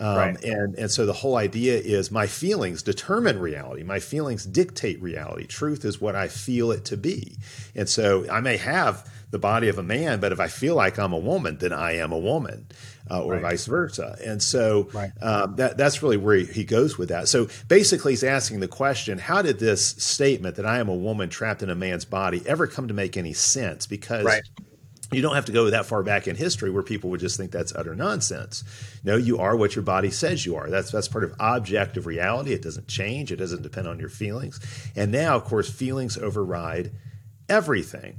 Um, 0.00 0.16
right. 0.16 0.44
and, 0.44 0.76
and 0.76 0.90
so 0.90 1.06
the 1.06 1.12
whole 1.12 1.36
idea 1.36 1.76
is 1.76 2.12
my 2.12 2.28
feelings 2.28 2.84
determine 2.84 3.40
reality. 3.40 3.82
My 3.82 3.98
feelings 3.98 4.44
dictate 4.46 5.02
reality. 5.02 5.46
Truth 5.46 5.84
is 5.84 6.00
what 6.00 6.14
I 6.14 6.28
feel 6.28 6.70
it 6.70 6.84
to 6.86 6.96
be. 6.96 7.36
And 7.74 7.88
so 7.88 8.24
I 8.30 8.40
may 8.40 8.58
have 8.58 9.10
the 9.30 9.38
body 9.38 9.68
of 9.68 9.76
a 9.76 9.82
man, 9.82 10.20
but 10.20 10.30
if 10.30 10.38
I 10.38 10.46
feel 10.46 10.76
like 10.76 10.98
I'm 10.98 11.12
a 11.12 11.18
woman, 11.18 11.58
then 11.58 11.72
I 11.72 11.96
am 11.96 12.12
a 12.12 12.18
woman 12.18 12.66
uh, 13.10 13.22
or 13.22 13.34
right. 13.34 13.42
vice 13.42 13.66
versa. 13.66 14.16
And 14.24 14.42
so 14.42 14.88
right. 14.92 15.10
um, 15.20 15.56
that 15.56 15.76
that's 15.76 16.02
really 16.02 16.16
where 16.16 16.36
he, 16.36 16.64
goes 16.64 16.98
with 16.98 17.08
that. 17.08 17.28
So 17.28 17.48
basically, 17.66 18.12
he's 18.12 18.24
asking 18.24 18.60
the 18.60 18.68
question: 18.68 19.18
How 19.18 19.42
did 19.42 19.58
this 19.58 19.86
statement 19.86 20.56
that 20.56 20.66
I 20.66 20.78
am 20.78 20.88
a 20.88 20.94
woman 20.94 21.28
trapped 21.28 21.62
in 21.62 21.70
a 21.70 21.74
man's 21.74 22.04
body 22.04 22.42
ever 22.46 22.66
come 22.66 22.88
to 22.88 22.94
make 22.94 23.16
any 23.16 23.32
sense? 23.32 23.86
Because 23.86 24.24
right. 24.24 24.42
You 25.10 25.22
don't 25.22 25.34
have 25.34 25.46
to 25.46 25.52
go 25.52 25.70
that 25.70 25.86
far 25.86 26.02
back 26.02 26.28
in 26.28 26.36
history 26.36 26.70
where 26.70 26.82
people 26.82 27.08
would 27.10 27.20
just 27.20 27.38
think 27.38 27.50
that's 27.50 27.74
utter 27.74 27.94
nonsense. 27.94 28.62
No, 29.02 29.16
you 29.16 29.38
are 29.38 29.56
what 29.56 29.74
your 29.74 29.82
body 29.82 30.10
says 30.10 30.44
you 30.44 30.56
are. 30.56 30.68
That's 30.68 30.90
that's 30.90 31.08
part 31.08 31.24
of 31.24 31.34
objective 31.40 32.04
reality. 32.04 32.52
It 32.52 32.60
doesn't 32.60 32.88
change. 32.88 33.32
It 33.32 33.36
doesn't 33.36 33.62
depend 33.62 33.88
on 33.88 33.98
your 33.98 34.10
feelings. 34.10 34.60
And 34.94 35.10
now, 35.10 35.34
of 35.34 35.44
course, 35.44 35.70
feelings 35.70 36.18
override 36.18 36.92
everything. 37.48 38.18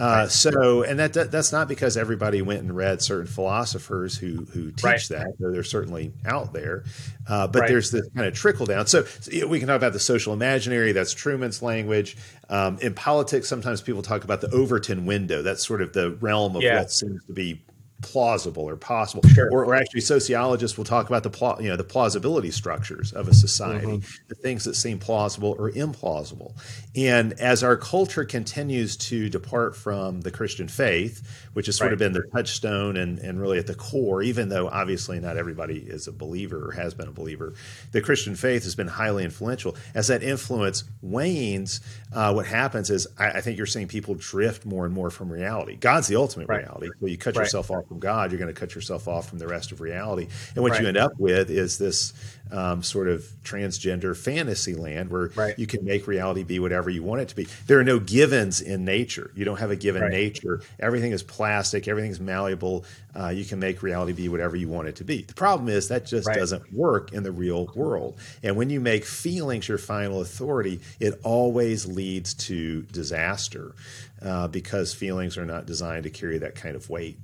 Uh, 0.00 0.26
so, 0.26 0.82
and 0.82 0.98
that, 0.98 1.12
that, 1.12 1.30
that's 1.30 1.52
not 1.52 1.68
because 1.68 1.96
everybody 1.98 2.40
went 2.40 2.60
and 2.60 2.74
read 2.74 3.02
certain 3.02 3.26
philosophers 3.26 4.16
who 4.16 4.46
who 4.52 4.70
teach 4.70 4.84
right. 4.84 5.06
that. 5.10 5.34
Though 5.38 5.52
they're 5.52 5.62
certainly 5.62 6.12
out 6.24 6.54
there, 6.54 6.84
uh, 7.28 7.46
but 7.46 7.60
right. 7.60 7.68
there's 7.68 7.90
this 7.90 8.08
kind 8.16 8.26
of 8.26 8.34
trickle 8.34 8.64
down. 8.64 8.86
So, 8.86 9.04
so, 9.04 9.46
we 9.46 9.58
can 9.58 9.68
talk 9.68 9.76
about 9.76 9.92
the 9.92 10.00
social 10.00 10.32
imaginary. 10.32 10.92
That's 10.92 11.14
Trueman's 11.14 11.60
language. 11.60 12.16
Um, 12.48 12.78
in 12.80 12.94
politics, 12.94 13.46
sometimes 13.46 13.82
people 13.82 14.00
talk 14.00 14.24
about 14.24 14.40
the 14.40 14.50
Overton 14.50 15.04
window. 15.04 15.42
That's 15.42 15.66
sort 15.66 15.82
of 15.82 15.92
the 15.92 16.12
realm 16.12 16.56
of 16.56 16.62
yeah. 16.62 16.78
what 16.78 16.90
seems 16.90 17.22
to 17.26 17.32
be 17.34 17.60
plausible 18.02 18.68
or 18.68 18.76
possible. 18.76 19.22
Sure. 19.28 19.48
Or, 19.50 19.64
or, 19.64 19.74
actually, 19.74 20.00
sociologists 20.00 20.76
will 20.76 20.84
talk 20.84 21.08
about 21.08 21.22
the 21.22 21.62
you 21.62 21.68
know 21.68 21.76
the 21.76 21.84
plausibility 21.84 22.50
structures 22.50 23.12
of 23.12 23.28
a 23.28 23.34
society, 23.34 23.86
mm-hmm. 23.86 24.24
the 24.28 24.34
things 24.34 24.64
that 24.64 24.74
seem 24.74 24.98
plausible 24.98 25.54
or 25.58 25.70
implausible. 25.70 26.54
And 26.96 27.34
as 27.34 27.62
our 27.62 27.76
culture 27.76 28.24
continues 28.24 28.96
to 28.96 29.28
depart 29.28 29.76
from 29.76 30.20
the 30.22 30.30
Christian 30.30 30.68
faith, 30.68 31.48
which 31.52 31.66
has 31.66 31.76
sort 31.76 31.88
right. 31.88 31.92
of 31.92 31.98
been 31.98 32.12
the 32.12 32.24
touchstone 32.34 32.96
and, 32.96 33.18
and 33.18 33.40
really 33.40 33.58
at 33.58 33.66
the 33.66 33.74
core, 33.74 34.22
even 34.22 34.48
though 34.48 34.68
obviously 34.68 35.20
not 35.20 35.36
everybody 35.36 35.78
is 35.78 36.08
a 36.08 36.12
believer 36.12 36.68
or 36.68 36.72
has 36.72 36.94
been 36.94 37.08
a 37.08 37.12
believer, 37.12 37.54
the 37.92 38.00
Christian 38.00 38.34
faith 38.34 38.64
has 38.64 38.74
been 38.74 38.88
highly 38.88 39.24
influential. 39.24 39.76
As 39.94 40.08
that 40.08 40.22
influence 40.22 40.84
wanes, 41.02 41.80
uh, 42.12 42.32
what 42.32 42.46
happens 42.46 42.90
is 42.90 43.06
I, 43.18 43.30
I, 43.30 43.40
think 43.40 43.56
you're 43.56 43.66
seeing 43.66 43.88
people 43.88 44.14
drift 44.14 44.64
more 44.66 44.84
and 44.84 44.94
more 44.94 45.10
from 45.10 45.30
reality. 45.30 45.76
God's 45.76 46.08
the 46.08 46.16
ultimate 46.16 46.48
right. 46.48 46.62
reality. 46.62 46.88
So 47.00 47.06
you 47.06 47.18
cut 47.18 47.36
right. 47.36 47.44
yourself 47.44 47.70
off 47.70 47.89
from 47.90 47.98
God, 47.98 48.30
you're 48.30 48.38
going 48.38 48.54
to 48.54 48.58
cut 48.58 48.76
yourself 48.76 49.08
off 49.08 49.28
from 49.28 49.40
the 49.40 49.48
rest 49.48 49.72
of 49.72 49.80
reality. 49.80 50.28
And 50.54 50.62
what 50.62 50.70
right. 50.70 50.82
you 50.82 50.86
end 50.86 50.96
up 50.96 51.10
with 51.18 51.50
is 51.50 51.76
this 51.76 52.12
um, 52.52 52.84
sort 52.84 53.08
of 53.08 53.24
transgender 53.42 54.16
fantasy 54.16 54.74
land 54.74 55.10
where 55.10 55.32
right. 55.34 55.58
you 55.58 55.66
can 55.66 55.84
make 55.84 56.06
reality 56.06 56.44
be 56.44 56.60
whatever 56.60 56.88
you 56.88 57.02
want 57.02 57.20
it 57.20 57.28
to 57.30 57.34
be. 57.34 57.48
There 57.66 57.80
are 57.80 57.84
no 57.84 57.98
givens 57.98 58.60
in 58.60 58.84
nature. 58.84 59.32
You 59.34 59.44
don't 59.44 59.58
have 59.58 59.72
a 59.72 59.76
given 59.76 60.02
right. 60.02 60.12
nature. 60.12 60.62
Everything 60.78 61.10
is 61.10 61.24
plastic. 61.24 61.88
Everything 61.88 62.12
is 62.12 62.20
malleable. 62.20 62.84
Uh, 63.12 63.30
you 63.30 63.44
can 63.44 63.58
make 63.58 63.82
reality 63.82 64.12
be 64.12 64.28
whatever 64.28 64.56
you 64.56 64.68
want 64.68 64.86
it 64.86 64.94
to 64.96 65.04
be. 65.04 65.22
The 65.22 65.34
problem 65.34 65.68
is 65.68 65.88
that 65.88 66.06
just 66.06 66.28
doesn't 66.28 66.72
work 66.72 67.12
in 67.12 67.24
the 67.24 67.32
real 67.32 67.72
world. 67.74 68.20
And 68.44 68.54
when 68.54 68.70
you 68.70 68.78
make 68.78 69.04
feelings 69.04 69.66
your 69.66 69.78
final 69.78 70.20
authority, 70.20 70.80
it 71.00 71.18
always 71.24 71.86
leads 71.86 72.34
to 72.34 72.82
disaster 72.82 73.74
uh, 74.22 74.46
because 74.46 74.94
feelings 74.94 75.36
are 75.36 75.44
not 75.44 75.66
designed 75.66 76.04
to 76.04 76.10
carry 76.10 76.38
that 76.38 76.54
kind 76.54 76.76
of 76.76 76.88
weight. 76.88 77.18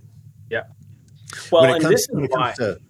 Yeah. 0.50 0.65
Well, 1.50 1.65
and 1.65 1.83
comes, 1.83 1.95
this 1.95 2.09
is 2.09 2.29
why. 2.31 2.55
To, 2.57 2.81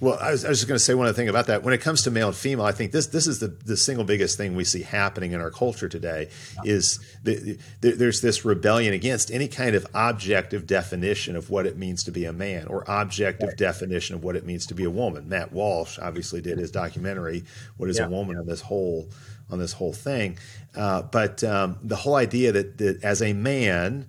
well, 0.00 0.18
I 0.20 0.32
was, 0.32 0.44
I 0.44 0.50
was 0.50 0.58
just 0.58 0.68
going 0.68 0.76
to 0.76 0.84
say 0.84 0.92
one 0.92 1.06
other 1.06 1.16
thing 1.16 1.28
about 1.28 1.46
that. 1.46 1.62
When 1.62 1.72
it 1.72 1.80
comes 1.80 2.02
to 2.02 2.10
male 2.10 2.28
and 2.28 2.36
female, 2.36 2.66
I 2.66 2.72
think 2.72 2.92
this 2.92 3.06
this 3.06 3.26
is 3.26 3.40
the, 3.40 3.48
the 3.48 3.76
single 3.76 4.04
biggest 4.04 4.36
thing 4.36 4.54
we 4.54 4.64
see 4.64 4.82
happening 4.82 5.32
in 5.32 5.40
our 5.40 5.50
culture 5.50 5.88
today 5.88 6.28
is 6.64 7.00
the, 7.22 7.58
the, 7.80 7.92
there's 7.92 8.20
this 8.20 8.44
rebellion 8.44 8.92
against 8.92 9.30
any 9.30 9.48
kind 9.48 9.74
of 9.74 9.86
objective 9.94 10.66
definition 10.66 11.34
of 11.34 11.48
what 11.48 11.64
it 11.64 11.78
means 11.78 12.04
to 12.04 12.10
be 12.10 12.26
a 12.26 12.32
man 12.32 12.66
or 12.66 12.84
objective 12.86 13.48
right. 13.48 13.56
definition 13.56 14.14
of 14.14 14.22
what 14.22 14.36
it 14.36 14.44
means 14.44 14.66
to 14.66 14.74
be 14.74 14.84
a 14.84 14.90
woman. 14.90 15.28
Matt 15.30 15.52
Walsh 15.52 15.98
obviously 15.98 16.42
did 16.42 16.58
his 16.58 16.70
documentary 16.70 17.44
"What 17.78 17.88
Is 17.88 17.98
yeah. 17.98 18.06
a 18.06 18.10
Woman" 18.10 18.36
on 18.36 18.46
this 18.46 18.60
whole 18.60 19.08
on 19.48 19.58
this 19.58 19.72
whole 19.72 19.94
thing. 19.94 20.38
Uh, 20.74 21.02
but 21.02 21.42
um, 21.42 21.78
the 21.82 21.96
whole 21.96 22.16
idea 22.16 22.52
that, 22.52 22.76
that 22.78 23.02
as 23.02 23.22
a 23.22 23.32
man, 23.32 24.06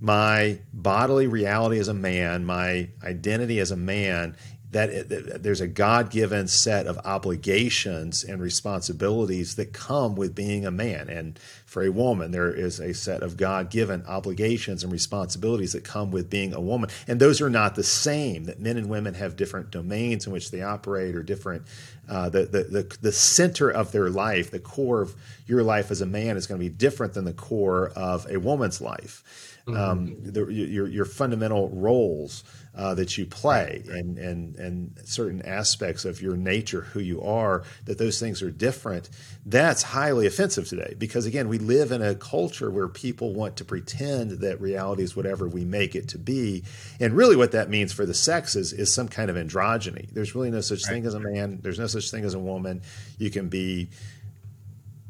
my 0.00 0.58
bodily 0.72 1.26
reality 1.26 1.78
as 1.78 1.88
a 1.88 1.94
man, 1.94 2.44
my 2.44 2.88
identity 3.02 3.58
as 3.58 3.70
a 3.70 3.76
man 3.76 4.36
that, 4.76 5.08
that 5.08 5.42
there's 5.42 5.60
a 5.60 5.68
God 5.68 6.10
given 6.10 6.48
set 6.48 6.86
of 6.86 6.98
obligations 7.04 8.24
and 8.24 8.42
responsibilities 8.42 9.54
that 9.56 9.72
come 9.72 10.16
with 10.16 10.34
being 10.34 10.66
a 10.66 10.70
man. 10.70 11.08
And 11.08 11.38
for 11.64 11.82
a 11.82 11.90
woman, 11.90 12.32
there 12.32 12.52
is 12.52 12.80
a 12.80 12.92
set 12.92 13.22
of 13.22 13.36
God 13.36 13.70
given 13.70 14.04
obligations 14.06 14.82
and 14.82 14.92
responsibilities 14.92 15.72
that 15.72 15.84
come 15.84 16.10
with 16.10 16.28
being 16.28 16.52
a 16.52 16.60
woman. 16.60 16.90
And 17.06 17.20
those 17.20 17.40
are 17.40 17.48
not 17.48 17.74
the 17.74 17.84
same, 17.84 18.44
that 18.44 18.60
men 18.60 18.76
and 18.76 18.90
women 18.90 19.14
have 19.14 19.36
different 19.36 19.70
domains 19.70 20.26
in 20.26 20.32
which 20.32 20.50
they 20.50 20.62
operate 20.62 21.14
or 21.14 21.22
different. 21.22 21.62
Uh, 22.08 22.28
the, 22.28 22.44
the, 22.44 22.62
the, 22.64 22.96
the 23.00 23.12
center 23.12 23.70
of 23.70 23.92
their 23.92 24.10
life, 24.10 24.50
the 24.50 24.58
core 24.58 25.00
of 25.00 25.14
your 25.46 25.62
life 25.62 25.90
as 25.90 26.00
a 26.00 26.06
man, 26.06 26.36
is 26.36 26.46
going 26.46 26.60
to 26.60 26.64
be 26.64 26.74
different 26.74 27.14
than 27.14 27.24
the 27.24 27.32
core 27.32 27.88
of 27.96 28.26
a 28.30 28.38
woman's 28.38 28.80
life. 28.80 29.55
Mm-hmm. 29.66 29.76
Um, 29.76 30.16
the, 30.20 30.46
your, 30.46 30.86
your 30.86 31.04
fundamental 31.04 31.68
roles 31.70 32.44
uh, 32.76 32.94
that 32.94 33.16
you 33.16 33.26
play 33.26 33.82
and, 33.88 34.18
and, 34.18 34.54
and 34.56 34.92
certain 35.04 35.42
aspects 35.42 36.04
of 36.04 36.20
your 36.20 36.36
nature, 36.36 36.82
who 36.82 37.00
you 37.00 37.20
are, 37.22 37.64
that 37.86 37.98
those 37.98 38.20
things 38.20 38.42
are 38.42 38.50
different, 38.50 39.08
that's 39.44 39.82
highly 39.82 40.26
offensive 40.26 40.68
today. 40.68 40.94
Because 40.98 41.26
again, 41.26 41.48
we 41.48 41.58
live 41.58 41.90
in 41.90 42.02
a 42.02 42.14
culture 42.14 42.70
where 42.70 42.86
people 42.86 43.32
want 43.32 43.56
to 43.56 43.64
pretend 43.64 44.32
that 44.42 44.60
reality 44.60 45.02
is 45.02 45.16
whatever 45.16 45.48
we 45.48 45.64
make 45.64 45.96
it 45.96 46.08
to 46.08 46.18
be. 46.18 46.62
And 47.00 47.14
really, 47.14 47.34
what 47.34 47.52
that 47.52 47.68
means 47.70 47.92
for 47.92 48.06
the 48.06 48.14
sexes 48.14 48.72
is 48.72 48.92
some 48.92 49.08
kind 49.08 49.30
of 49.30 49.36
androgyny. 49.36 50.08
There's 50.12 50.34
really 50.34 50.50
no 50.50 50.60
such 50.60 50.84
right. 50.84 50.92
thing 50.92 51.06
as 51.06 51.14
a 51.14 51.20
man, 51.20 51.58
there's 51.62 51.78
no 51.78 51.86
such 51.86 52.10
thing 52.10 52.24
as 52.24 52.34
a 52.34 52.38
woman. 52.38 52.82
You 53.18 53.30
can 53.30 53.48
be 53.48 53.88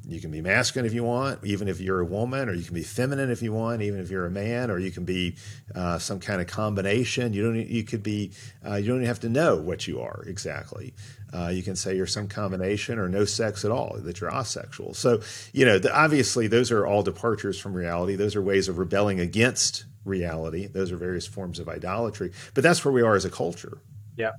you 0.08 0.20
can 0.20 0.30
be 0.30 0.40
masculine 0.40 0.86
if 0.86 0.94
you 0.94 1.02
want, 1.02 1.44
even 1.44 1.66
if 1.68 1.80
you're 1.80 2.00
a 2.00 2.04
woman, 2.04 2.48
or 2.48 2.54
you 2.54 2.62
can 2.62 2.74
be 2.74 2.82
feminine 2.82 3.30
if 3.30 3.42
you 3.42 3.52
want, 3.52 3.82
even 3.82 4.00
if 4.00 4.10
you're 4.10 4.26
a 4.26 4.30
man, 4.30 4.70
or 4.70 4.78
you 4.78 4.90
can 4.90 5.04
be 5.04 5.36
uh, 5.74 5.98
some 5.98 6.20
kind 6.20 6.40
of 6.40 6.46
combination. 6.46 7.32
You 7.32 7.44
don't. 7.44 7.68
You 7.68 7.82
could 7.82 8.02
be. 8.02 8.32
Uh, 8.64 8.76
you 8.76 8.86
don't 8.86 8.98
even 8.98 9.08
have 9.08 9.20
to 9.20 9.28
know 9.28 9.56
what 9.56 9.88
you 9.88 10.00
are 10.00 10.22
exactly. 10.26 10.94
Uh, 11.34 11.48
you 11.48 11.62
can 11.62 11.74
say 11.74 11.96
you're 11.96 12.06
some 12.06 12.28
combination 12.28 12.98
or 12.98 13.08
no 13.08 13.24
sex 13.24 13.64
at 13.64 13.70
all, 13.70 13.96
that 13.98 14.20
you're 14.20 14.30
asexual. 14.30 14.94
So, 14.94 15.20
you 15.52 15.66
know, 15.66 15.78
the, 15.78 15.94
obviously, 15.94 16.46
those 16.46 16.70
are 16.70 16.86
all 16.86 17.02
departures 17.02 17.58
from 17.58 17.74
reality. 17.74 18.14
Those 18.14 18.36
are 18.36 18.42
ways 18.42 18.68
of 18.68 18.78
rebelling 18.78 19.18
against 19.20 19.84
reality. 20.04 20.66
Those 20.68 20.92
are 20.92 20.96
various 20.96 21.26
forms 21.26 21.58
of 21.58 21.68
idolatry. 21.68 22.32
But 22.54 22.62
that's 22.62 22.84
where 22.84 22.92
we 22.92 23.02
are 23.02 23.16
as 23.16 23.24
a 23.24 23.30
culture. 23.30 23.78
Yeah. 24.16 24.30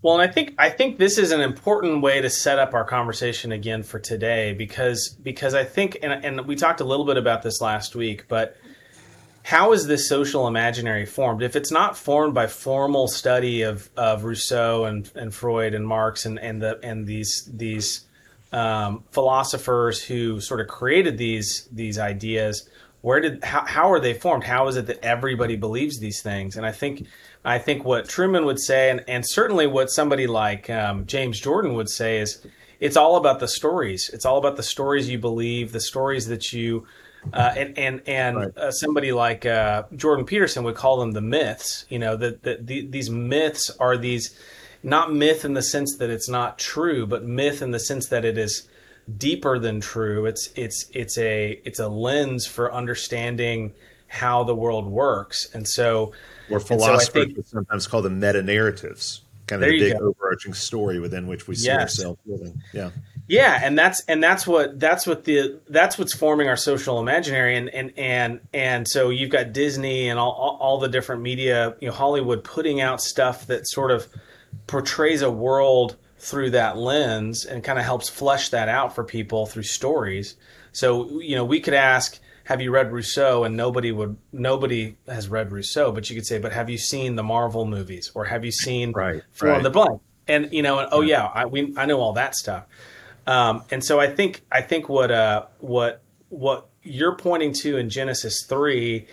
Well, 0.00 0.20
and 0.20 0.22
I 0.22 0.32
think 0.32 0.54
I 0.58 0.70
think 0.70 0.98
this 0.98 1.18
is 1.18 1.32
an 1.32 1.40
important 1.40 2.02
way 2.02 2.20
to 2.20 2.30
set 2.30 2.58
up 2.58 2.72
our 2.72 2.84
conversation 2.84 3.50
again 3.50 3.82
for 3.82 3.98
today 3.98 4.52
because 4.52 5.08
because 5.08 5.54
I 5.54 5.64
think 5.64 5.98
and, 6.02 6.24
and 6.24 6.46
we 6.46 6.54
talked 6.54 6.80
a 6.80 6.84
little 6.84 7.04
bit 7.04 7.16
about 7.16 7.42
this 7.42 7.60
last 7.60 7.96
week, 7.96 8.26
but 8.28 8.56
how 9.42 9.72
is 9.72 9.86
this 9.86 10.08
social 10.08 10.46
imaginary 10.46 11.06
formed? 11.06 11.42
If 11.42 11.56
it's 11.56 11.72
not 11.72 11.96
formed 11.96 12.34
by 12.34 12.46
formal 12.46 13.08
study 13.08 13.62
of, 13.62 13.88
of 13.96 14.24
Rousseau 14.24 14.84
and, 14.84 15.10
and 15.14 15.34
Freud 15.34 15.74
and 15.74 15.88
Marx 15.88 16.26
and, 16.26 16.38
and 16.38 16.62
the 16.62 16.78
and 16.84 17.06
these 17.06 17.50
these 17.52 18.06
um, 18.52 19.04
philosophers 19.10 20.02
who 20.02 20.40
sort 20.40 20.60
of 20.60 20.68
created 20.68 21.18
these 21.18 21.66
these 21.72 21.98
ideas, 21.98 22.68
where 23.00 23.20
did 23.20 23.42
how, 23.42 23.64
how 23.66 23.90
are 23.90 24.00
they 24.00 24.14
formed? 24.14 24.44
How 24.44 24.68
is 24.68 24.76
it 24.76 24.86
that 24.86 25.04
everybody 25.04 25.56
believes 25.56 25.98
these 25.98 26.22
things? 26.22 26.56
And 26.56 26.64
I 26.64 26.72
think 26.72 27.06
I 27.48 27.58
think 27.58 27.82
what 27.82 28.08
Trueman 28.08 28.44
would 28.44 28.60
say, 28.60 28.90
and, 28.90 29.02
and 29.08 29.26
certainly 29.26 29.66
what 29.66 29.88
somebody 29.88 30.26
like 30.26 30.68
um, 30.68 31.06
James 31.06 31.40
Jordan 31.40 31.72
would 31.72 31.88
say, 31.88 32.18
is 32.18 32.46
it's 32.78 32.94
all 32.94 33.16
about 33.16 33.40
the 33.40 33.48
stories. 33.48 34.10
It's 34.12 34.26
all 34.26 34.36
about 34.36 34.56
the 34.56 34.62
stories 34.62 35.08
you 35.08 35.18
believe, 35.18 35.72
the 35.72 35.80
stories 35.80 36.26
that 36.26 36.52
you, 36.52 36.86
uh, 37.32 37.54
and 37.56 37.78
and 37.78 38.02
and 38.06 38.36
right. 38.36 38.58
uh, 38.58 38.70
somebody 38.70 39.12
like 39.12 39.46
uh, 39.46 39.84
Jordan 39.96 40.26
Peterson 40.26 40.62
would 40.64 40.74
call 40.74 40.98
them 40.98 41.12
the 41.12 41.22
myths. 41.22 41.86
You 41.88 41.98
know 41.98 42.16
that 42.16 42.42
the, 42.42 42.58
the, 42.60 42.86
these 42.86 43.08
myths 43.08 43.70
are 43.80 43.96
these 43.96 44.38
not 44.82 45.14
myth 45.14 45.42
in 45.46 45.54
the 45.54 45.62
sense 45.62 45.96
that 45.96 46.10
it's 46.10 46.28
not 46.28 46.58
true, 46.58 47.06
but 47.06 47.24
myth 47.24 47.62
in 47.62 47.70
the 47.70 47.80
sense 47.80 48.08
that 48.08 48.26
it 48.26 48.36
is 48.36 48.68
deeper 49.16 49.58
than 49.58 49.80
true. 49.80 50.26
It's 50.26 50.50
it's 50.54 50.84
it's 50.92 51.16
a 51.16 51.62
it's 51.64 51.78
a 51.78 51.88
lens 51.88 52.46
for 52.46 52.70
understanding 52.74 53.72
how 54.06 54.44
the 54.44 54.54
world 54.54 54.86
works, 54.86 55.48
and 55.54 55.66
so 55.66 56.12
or 56.50 56.60
philosophers 56.60 57.06
so 57.06 57.12
think, 57.12 57.46
sometimes 57.46 57.86
call 57.86 58.02
them 58.02 58.20
meta 58.20 58.42
narratives, 58.42 59.22
kind 59.46 59.62
of 59.62 59.70
the 59.70 59.78
big 59.78 59.98
go. 59.98 60.08
overarching 60.08 60.54
story 60.54 60.98
within 60.98 61.26
which 61.26 61.46
we 61.46 61.54
see 61.54 61.66
yes. 61.66 61.80
ourselves 61.80 62.20
living. 62.26 62.62
Yeah. 62.72 62.90
Yeah, 63.28 63.60
and 63.62 63.78
that's 63.78 64.02
and 64.08 64.22
that's 64.22 64.46
what 64.46 64.80
that's 64.80 65.06
what 65.06 65.24
the 65.24 65.60
that's 65.68 65.98
what's 65.98 66.14
forming 66.14 66.48
our 66.48 66.56
social 66.56 66.98
imaginary, 66.98 67.58
and 67.58 67.68
and 67.68 67.92
and 67.98 68.40
and 68.54 68.88
so 68.88 69.10
you've 69.10 69.28
got 69.28 69.52
Disney 69.52 70.08
and 70.08 70.18
all 70.18 70.56
all 70.58 70.78
the 70.78 70.88
different 70.88 71.20
media, 71.20 71.76
you 71.80 71.88
know, 71.88 71.94
Hollywood 71.94 72.42
putting 72.42 72.80
out 72.80 73.02
stuff 73.02 73.46
that 73.48 73.68
sort 73.68 73.90
of 73.90 74.08
portrays 74.66 75.20
a 75.20 75.30
world 75.30 75.96
through 76.18 76.50
that 76.50 76.78
lens 76.78 77.44
and 77.44 77.62
kind 77.62 77.78
of 77.78 77.84
helps 77.84 78.08
flesh 78.08 78.48
that 78.48 78.68
out 78.68 78.94
for 78.94 79.04
people 79.04 79.44
through 79.44 79.62
stories. 79.62 80.34
So 80.72 81.20
you 81.20 81.36
know, 81.36 81.44
we 81.44 81.60
could 81.60 81.74
ask, 81.74 82.18
have 82.48 82.62
you 82.62 82.70
read 82.70 82.90
Rousseau? 82.90 83.44
And 83.44 83.58
nobody 83.58 83.92
would, 83.92 84.16
nobody 84.32 84.96
has 85.06 85.28
read 85.28 85.52
Rousseau, 85.52 85.92
but 85.92 86.08
you 86.08 86.16
could 86.16 86.24
say, 86.24 86.38
but 86.38 86.50
have 86.50 86.70
you 86.70 86.78
seen 86.78 87.14
the 87.14 87.22
Marvel 87.22 87.66
movies 87.66 88.10
or 88.14 88.24
have 88.24 88.42
you 88.42 88.50
seen 88.50 88.92
right, 88.92 89.22
Fill 89.32 89.50
right. 89.50 89.62
the 89.62 89.68
Blank? 89.68 90.00
And 90.26 90.50
you 90.50 90.62
know, 90.62 90.78
and, 90.78 90.88
oh 90.90 91.02
yeah, 91.02 91.26
I 91.26 91.44
we 91.44 91.74
I 91.76 91.84
know 91.84 92.00
all 92.00 92.14
that 92.14 92.34
stuff. 92.34 92.64
Um, 93.26 93.64
and 93.70 93.84
so 93.84 94.00
I 94.00 94.06
think 94.06 94.46
I 94.50 94.62
think 94.62 94.88
what 94.88 95.10
uh 95.10 95.44
what 95.58 96.00
what 96.30 96.68
you're 96.82 97.16
pointing 97.16 97.52
to 97.52 97.76
in 97.76 97.90
Genesis 97.90 98.46
three 98.46 99.06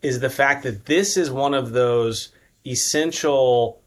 is 0.00 0.20
the 0.20 0.30
fact 0.30 0.62
that 0.62 0.86
this 0.86 1.18
is 1.18 1.30
one 1.30 1.52
of 1.52 1.72
those 1.72 2.30
essential 2.66 3.82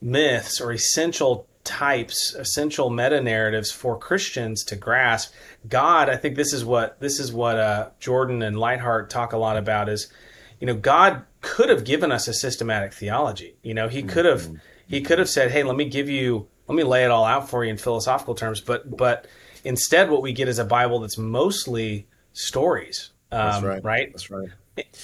myths 0.00 0.60
or 0.60 0.72
essential 0.72 1.46
types, 1.64 2.34
essential 2.34 2.90
meta 2.90 3.20
narratives 3.20 3.72
for 3.72 3.98
Christians 3.98 4.62
to 4.64 4.76
grasp. 4.76 5.32
God, 5.68 6.08
I 6.08 6.16
think 6.16 6.36
this 6.36 6.52
is 6.52 6.64
what 6.64 7.00
this 7.00 7.18
is 7.18 7.32
what 7.32 7.58
uh, 7.58 7.90
Jordan 7.98 8.42
and 8.42 8.56
Leithart 8.56 9.08
talk 9.08 9.32
a 9.32 9.38
lot 9.38 9.56
about 9.56 9.88
is, 9.88 10.12
you 10.60 10.66
know, 10.66 10.74
God 10.74 11.22
could 11.40 11.70
have 11.70 11.84
given 11.84 12.12
us 12.12 12.28
a 12.28 12.34
systematic 12.34 12.92
theology. 12.92 13.56
You 13.62 13.74
know, 13.74 13.88
He 13.88 14.02
could 14.02 14.24
have 14.24 14.42
mm-hmm. 14.42 14.56
He 14.86 15.00
could 15.00 15.18
have 15.18 15.28
said, 15.28 15.50
"Hey, 15.50 15.62
let 15.62 15.76
me 15.76 15.86
give 15.86 16.08
you, 16.08 16.46
let 16.68 16.76
me 16.76 16.82
lay 16.82 17.04
it 17.04 17.10
all 17.10 17.24
out 17.24 17.48
for 17.48 17.64
you 17.64 17.70
in 17.70 17.78
philosophical 17.78 18.34
terms." 18.34 18.60
But 18.60 18.96
but 18.96 19.26
instead, 19.64 20.10
what 20.10 20.22
we 20.22 20.32
get 20.32 20.48
is 20.48 20.58
a 20.58 20.64
Bible 20.64 21.00
that's 21.00 21.18
mostly 21.18 22.06
stories. 22.32 23.10
Um, 23.32 23.40
that's 23.40 23.64
right. 23.64 23.84
Right. 23.84 24.12
That's 24.12 24.30
right. 24.30 24.48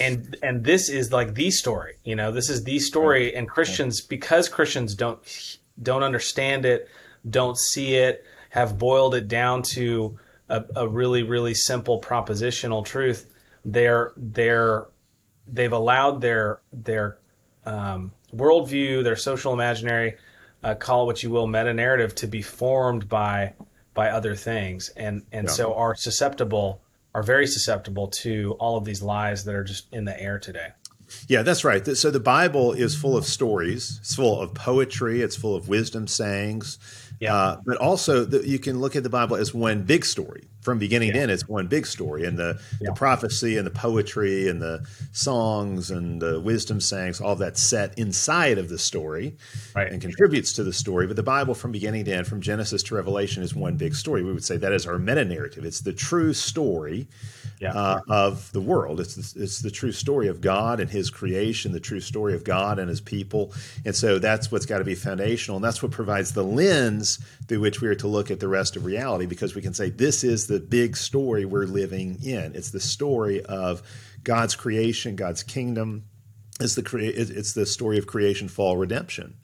and 0.01 0.37
and 0.43 0.65
this 0.65 0.89
is 0.89 1.13
like 1.13 1.35
the 1.35 1.51
story. 1.51 1.95
You 2.05 2.17
know, 2.17 2.33
this 2.33 2.51
is 2.51 2.65
the 2.65 2.79
story, 2.79 3.35
and 3.35 3.49
Christians 3.49 4.01
because 4.01 4.49
Christians 4.49 4.95
don't 4.95 5.59
don't 5.83 6.03
understand 6.03 6.65
it, 6.65 6.89
don't 7.29 7.59
see 7.59 7.95
it, 7.97 8.25
have 8.51 8.79
boiled 8.79 9.15
it 9.15 9.29
down 9.29 9.63
to 9.63 10.19
a, 10.49 10.65
a 10.77 10.89
really 10.89 11.23
really 11.23 11.55
simple 11.55 12.01
propositional 12.01 12.85
truth. 12.85 13.31
They're 13.65 14.13
they're 14.17 14.87
they've 15.47 15.73
allowed 15.73 16.21
their 16.21 16.61
their 16.73 17.19
um, 17.65 18.13
worldview, 18.35 19.05
their 19.05 19.17
social 19.17 19.53
imaginary, 19.53 20.17
uh, 20.63 20.75
call 20.75 21.03
it 21.03 21.07
what 21.07 21.23
you 21.23 21.31
will, 21.31 21.47
meta 21.47 21.73
narrative, 21.75 22.15
to 22.17 22.27
be 22.27 22.43
formed 22.43 23.09
by 23.09 23.55
by 23.95 24.11
other 24.11 24.35
things, 24.35 24.91
and 24.91 25.23
and 25.33 25.49
yeah. 25.49 25.53
so 25.53 25.75
are 25.75 25.95
susceptible, 25.95 26.81
are 27.15 27.23
very 27.23 27.47
susceptible 27.47 28.09
to 28.09 28.57
all 28.59 28.77
of 28.77 28.85
these 28.85 29.03
lies 29.03 29.45
that 29.45 29.55
are 29.55 29.65
just 29.65 29.93
in 29.93 30.05
the 30.05 30.21
air 30.21 30.39
today. 30.39 30.69
Yeah, 31.29 31.43
that's 31.43 31.65
right. 31.65 31.87
So 31.97 32.11
the 32.11 32.21
Bible 32.21 32.73
is 32.73 32.95
full 32.95 33.17
of 33.17 33.25
stories. 33.25 33.99
It's 34.01 34.15
full 34.15 34.41
of 34.41 34.55
poetry. 34.55 35.23
It's 35.23 35.37
full 35.37 35.55
of 35.55 35.69
wisdom 35.69 36.07
sayings. 36.07 36.79
Yeah. 37.21 37.35
Uh, 37.35 37.61
but 37.65 37.77
also, 37.77 38.25
the, 38.25 38.47
you 38.47 38.59
can 38.59 38.81
look 38.81 38.97
at 38.97 39.03
the 39.03 39.11
Bible 39.11 39.37
as 39.37 39.53
one 39.53 39.83
big 39.83 40.05
story. 40.05 40.45
From 40.61 40.79
beginning 40.79 41.09
yeah. 41.09 41.15
to 41.15 41.21
end, 41.21 41.31
it's 41.31 41.49
one 41.49 41.67
big 41.67 41.87
story. 41.87 42.25
And 42.25 42.39
the, 42.39 42.61
yeah. 42.81 42.91
the 42.91 42.93
prophecy 42.93 43.57
and 43.57 43.67
the 43.67 43.71
poetry 43.71 44.49
and 44.49 44.61
the 44.61 44.87
songs 45.13 45.91
and 45.91 46.21
the 46.21 46.39
wisdom 46.41 46.81
sayings, 46.81 47.21
all 47.21 47.37
that 47.37 47.57
set 47.57 47.99
inside 47.99 48.59
of 48.59 48.69
the 48.69 48.79
story 48.79 49.37
right. 49.75 49.91
and 49.91 50.01
contributes 50.03 50.53
to 50.55 50.65
the 50.65 50.73
story. 50.73 51.07
But 51.07 51.17
the 51.17 51.23
Bible, 51.23 51.55
from 51.55 51.73
beginning 51.73 52.05
to 52.05 52.13
end, 52.13 52.27
from 52.27 52.41
Genesis 52.41 52.83
to 52.85 52.95
Revelation, 52.95 53.43
is 53.43 53.55
one 53.55 53.77
big 53.77 53.95
story. 53.95 54.23
We 54.23 54.33
would 54.33 54.45
say 54.45 54.57
that 54.59 54.73
is 54.73 54.87
our 54.87 54.99
meta 54.99 55.25
narrative. 55.25 55.65
It's 55.65 55.81
the 55.81 55.93
true 55.93 56.33
story 56.33 57.09
yeah. 57.59 57.73
uh, 57.73 58.01
of 58.09 58.53
the 58.53 58.61
world. 58.61 59.01
It's 59.01 59.15
the, 59.15 59.43
it's 59.43 59.61
the 59.61 59.71
true 59.71 59.93
story 59.93 60.29
of 60.29 60.41
God 60.41 60.81
and 60.81 60.91
His 60.91 61.11
creation, 61.11 61.73
the 61.73 61.81
true 61.81 62.01
story 62.01 62.35
of 62.35 62.45
God 62.45 62.79
and 62.79 62.89
His 62.89 63.01
people, 63.01 63.53
and 63.85 63.95
so 63.95 64.19
that's 64.19 64.51
what's 64.51 64.67
got 64.67 64.79
to 64.79 64.85
be 64.85 64.95
foundational, 64.95 65.57
and 65.57 65.65
that's 65.65 65.83
what 65.83 65.93
provides 65.93 66.33
the 66.33 66.45
lens 66.45 67.19
through 67.49 67.61
which 67.61 67.81
we 67.81 67.89
are 67.89 67.95
to 67.95 68.09
look 68.09 68.31
at 68.31 68.41
the 68.41 68.49
rest 68.49 68.77
of 68.77 68.85
reality, 68.85 69.27
because 69.27 69.55
we 69.55 69.63
can 69.63 69.75
say 69.75 69.91
this 69.91 70.25
is 70.25 70.47
the 70.51 70.59
big 70.59 70.97
story 70.97 71.45
we're 71.45 71.65
living 71.65 72.19
in. 72.25 72.57
It's 72.57 72.71
the 72.71 72.81
story 72.81 73.41
of 73.45 73.83
God's 74.25 74.57
creation, 74.57 75.15
God's 75.15 75.45
kingdom. 75.45 76.07
It's 76.59 76.75
the 76.75 76.83
crea- 76.83 77.07
it's 77.07 77.53
the 77.53 77.65
story 77.65 77.99
of 77.99 78.09
creation, 78.09 78.49
fall, 78.49 78.77
redemption. 78.77 79.37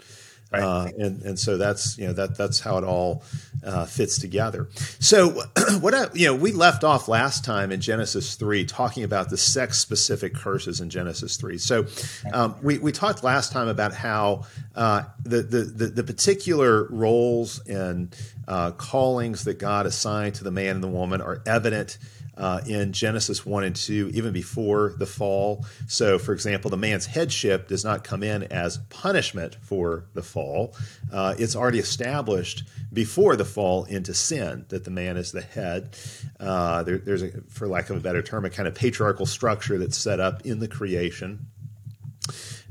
Right. 0.52 0.62
Uh, 0.62 0.88
and 0.98 1.22
and 1.22 1.38
so 1.38 1.56
that's 1.56 1.96
you 1.98 2.06
know 2.06 2.12
that 2.14 2.36
that's 2.36 2.60
how 2.60 2.78
it 2.78 2.84
all 2.84 3.24
uh, 3.64 3.84
fits 3.86 4.18
together. 4.18 4.68
So 5.00 5.30
what 5.80 5.94
I, 5.94 6.06
you 6.12 6.26
know 6.26 6.34
we 6.34 6.52
left 6.52 6.84
off 6.84 7.08
last 7.08 7.44
time 7.44 7.72
in 7.72 7.80
Genesis 7.80 8.36
three 8.36 8.64
talking 8.64 9.02
about 9.02 9.28
the 9.28 9.36
sex 9.36 9.78
specific 9.78 10.34
curses 10.34 10.80
in 10.80 10.88
Genesis 10.90 11.36
three. 11.36 11.58
So 11.58 11.86
um, 12.32 12.56
we 12.62 12.78
we 12.78 12.92
talked 12.92 13.24
last 13.24 13.50
time 13.50 13.66
about 13.66 13.92
how 13.92 14.44
uh, 14.76 15.02
the, 15.22 15.42
the, 15.42 15.58
the 15.62 15.86
the 15.86 16.04
particular 16.04 16.86
roles 16.90 17.60
and 17.66 18.14
uh, 18.48 18.70
callings 18.72 19.44
that 19.44 19.58
God 19.58 19.86
assigned 19.86 20.36
to 20.36 20.44
the 20.44 20.50
man 20.50 20.76
and 20.76 20.84
the 20.84 20.88
woman 20.88 21.20
are 21.20 21.42
evident 21.46 21.98
uh, 22.36 22.60
in 22.66 22.92
Genesis 22.92 23.46
1 23.46 23.64
and 23.64 23.76
2, 23.76 24.10
even 24.14 24.32
before 24.32 24.94
the 24.98 25.06
fall. 25.06 25.64
So, 25.86 26.18
for 26.18 26.32
example, 26.32 26.70
the 26.70 26.76
man's 26.76 27.06
headship 27.06 27.68
does 27.68 27.84
not 27.84 28.04
come 28.04 28.22
in 28.22 28.44
as 28.44 28.78
punishment 28.90 29.56
for 29.62 30.04
the 30.14 30.22
fall. 30.22 30.74
Uh, 31.12 31.34
it's 31.38 31.56
already 31.56 31.78
established 31.78 32.64
before 32.92 33.36
the 33.36 33.44
fall 33.44 33.84
into 33.84 34.12
sin 34.12 34.66
that 34.68 34.84
the 34.84 34.90
man 34.90 35.16
is 35.16 35.32
the 35.32 35.40
head. 35.40 35.96
Uh, 36.38 36.82
there, 36.82 36.98
there's, 36.98 37.22
a, 37.22 37.30
for 37.48 37.66
lack 37.68 37.90
of 37.90 37.96
a 37.96 38.00
better 38.00 38.22
term, 38.22 38.44
a 38.44 38.50
kind 38.50 38.68
of 38.68 38.74
patriarchal 38.74 39.26
structure 39.26 39.78
that's 39.78 39.96
set 39.96 40.20
up 40.20 40.44
in 40.44 40.58
the 40.58 40.68
creation. 40.68 41.46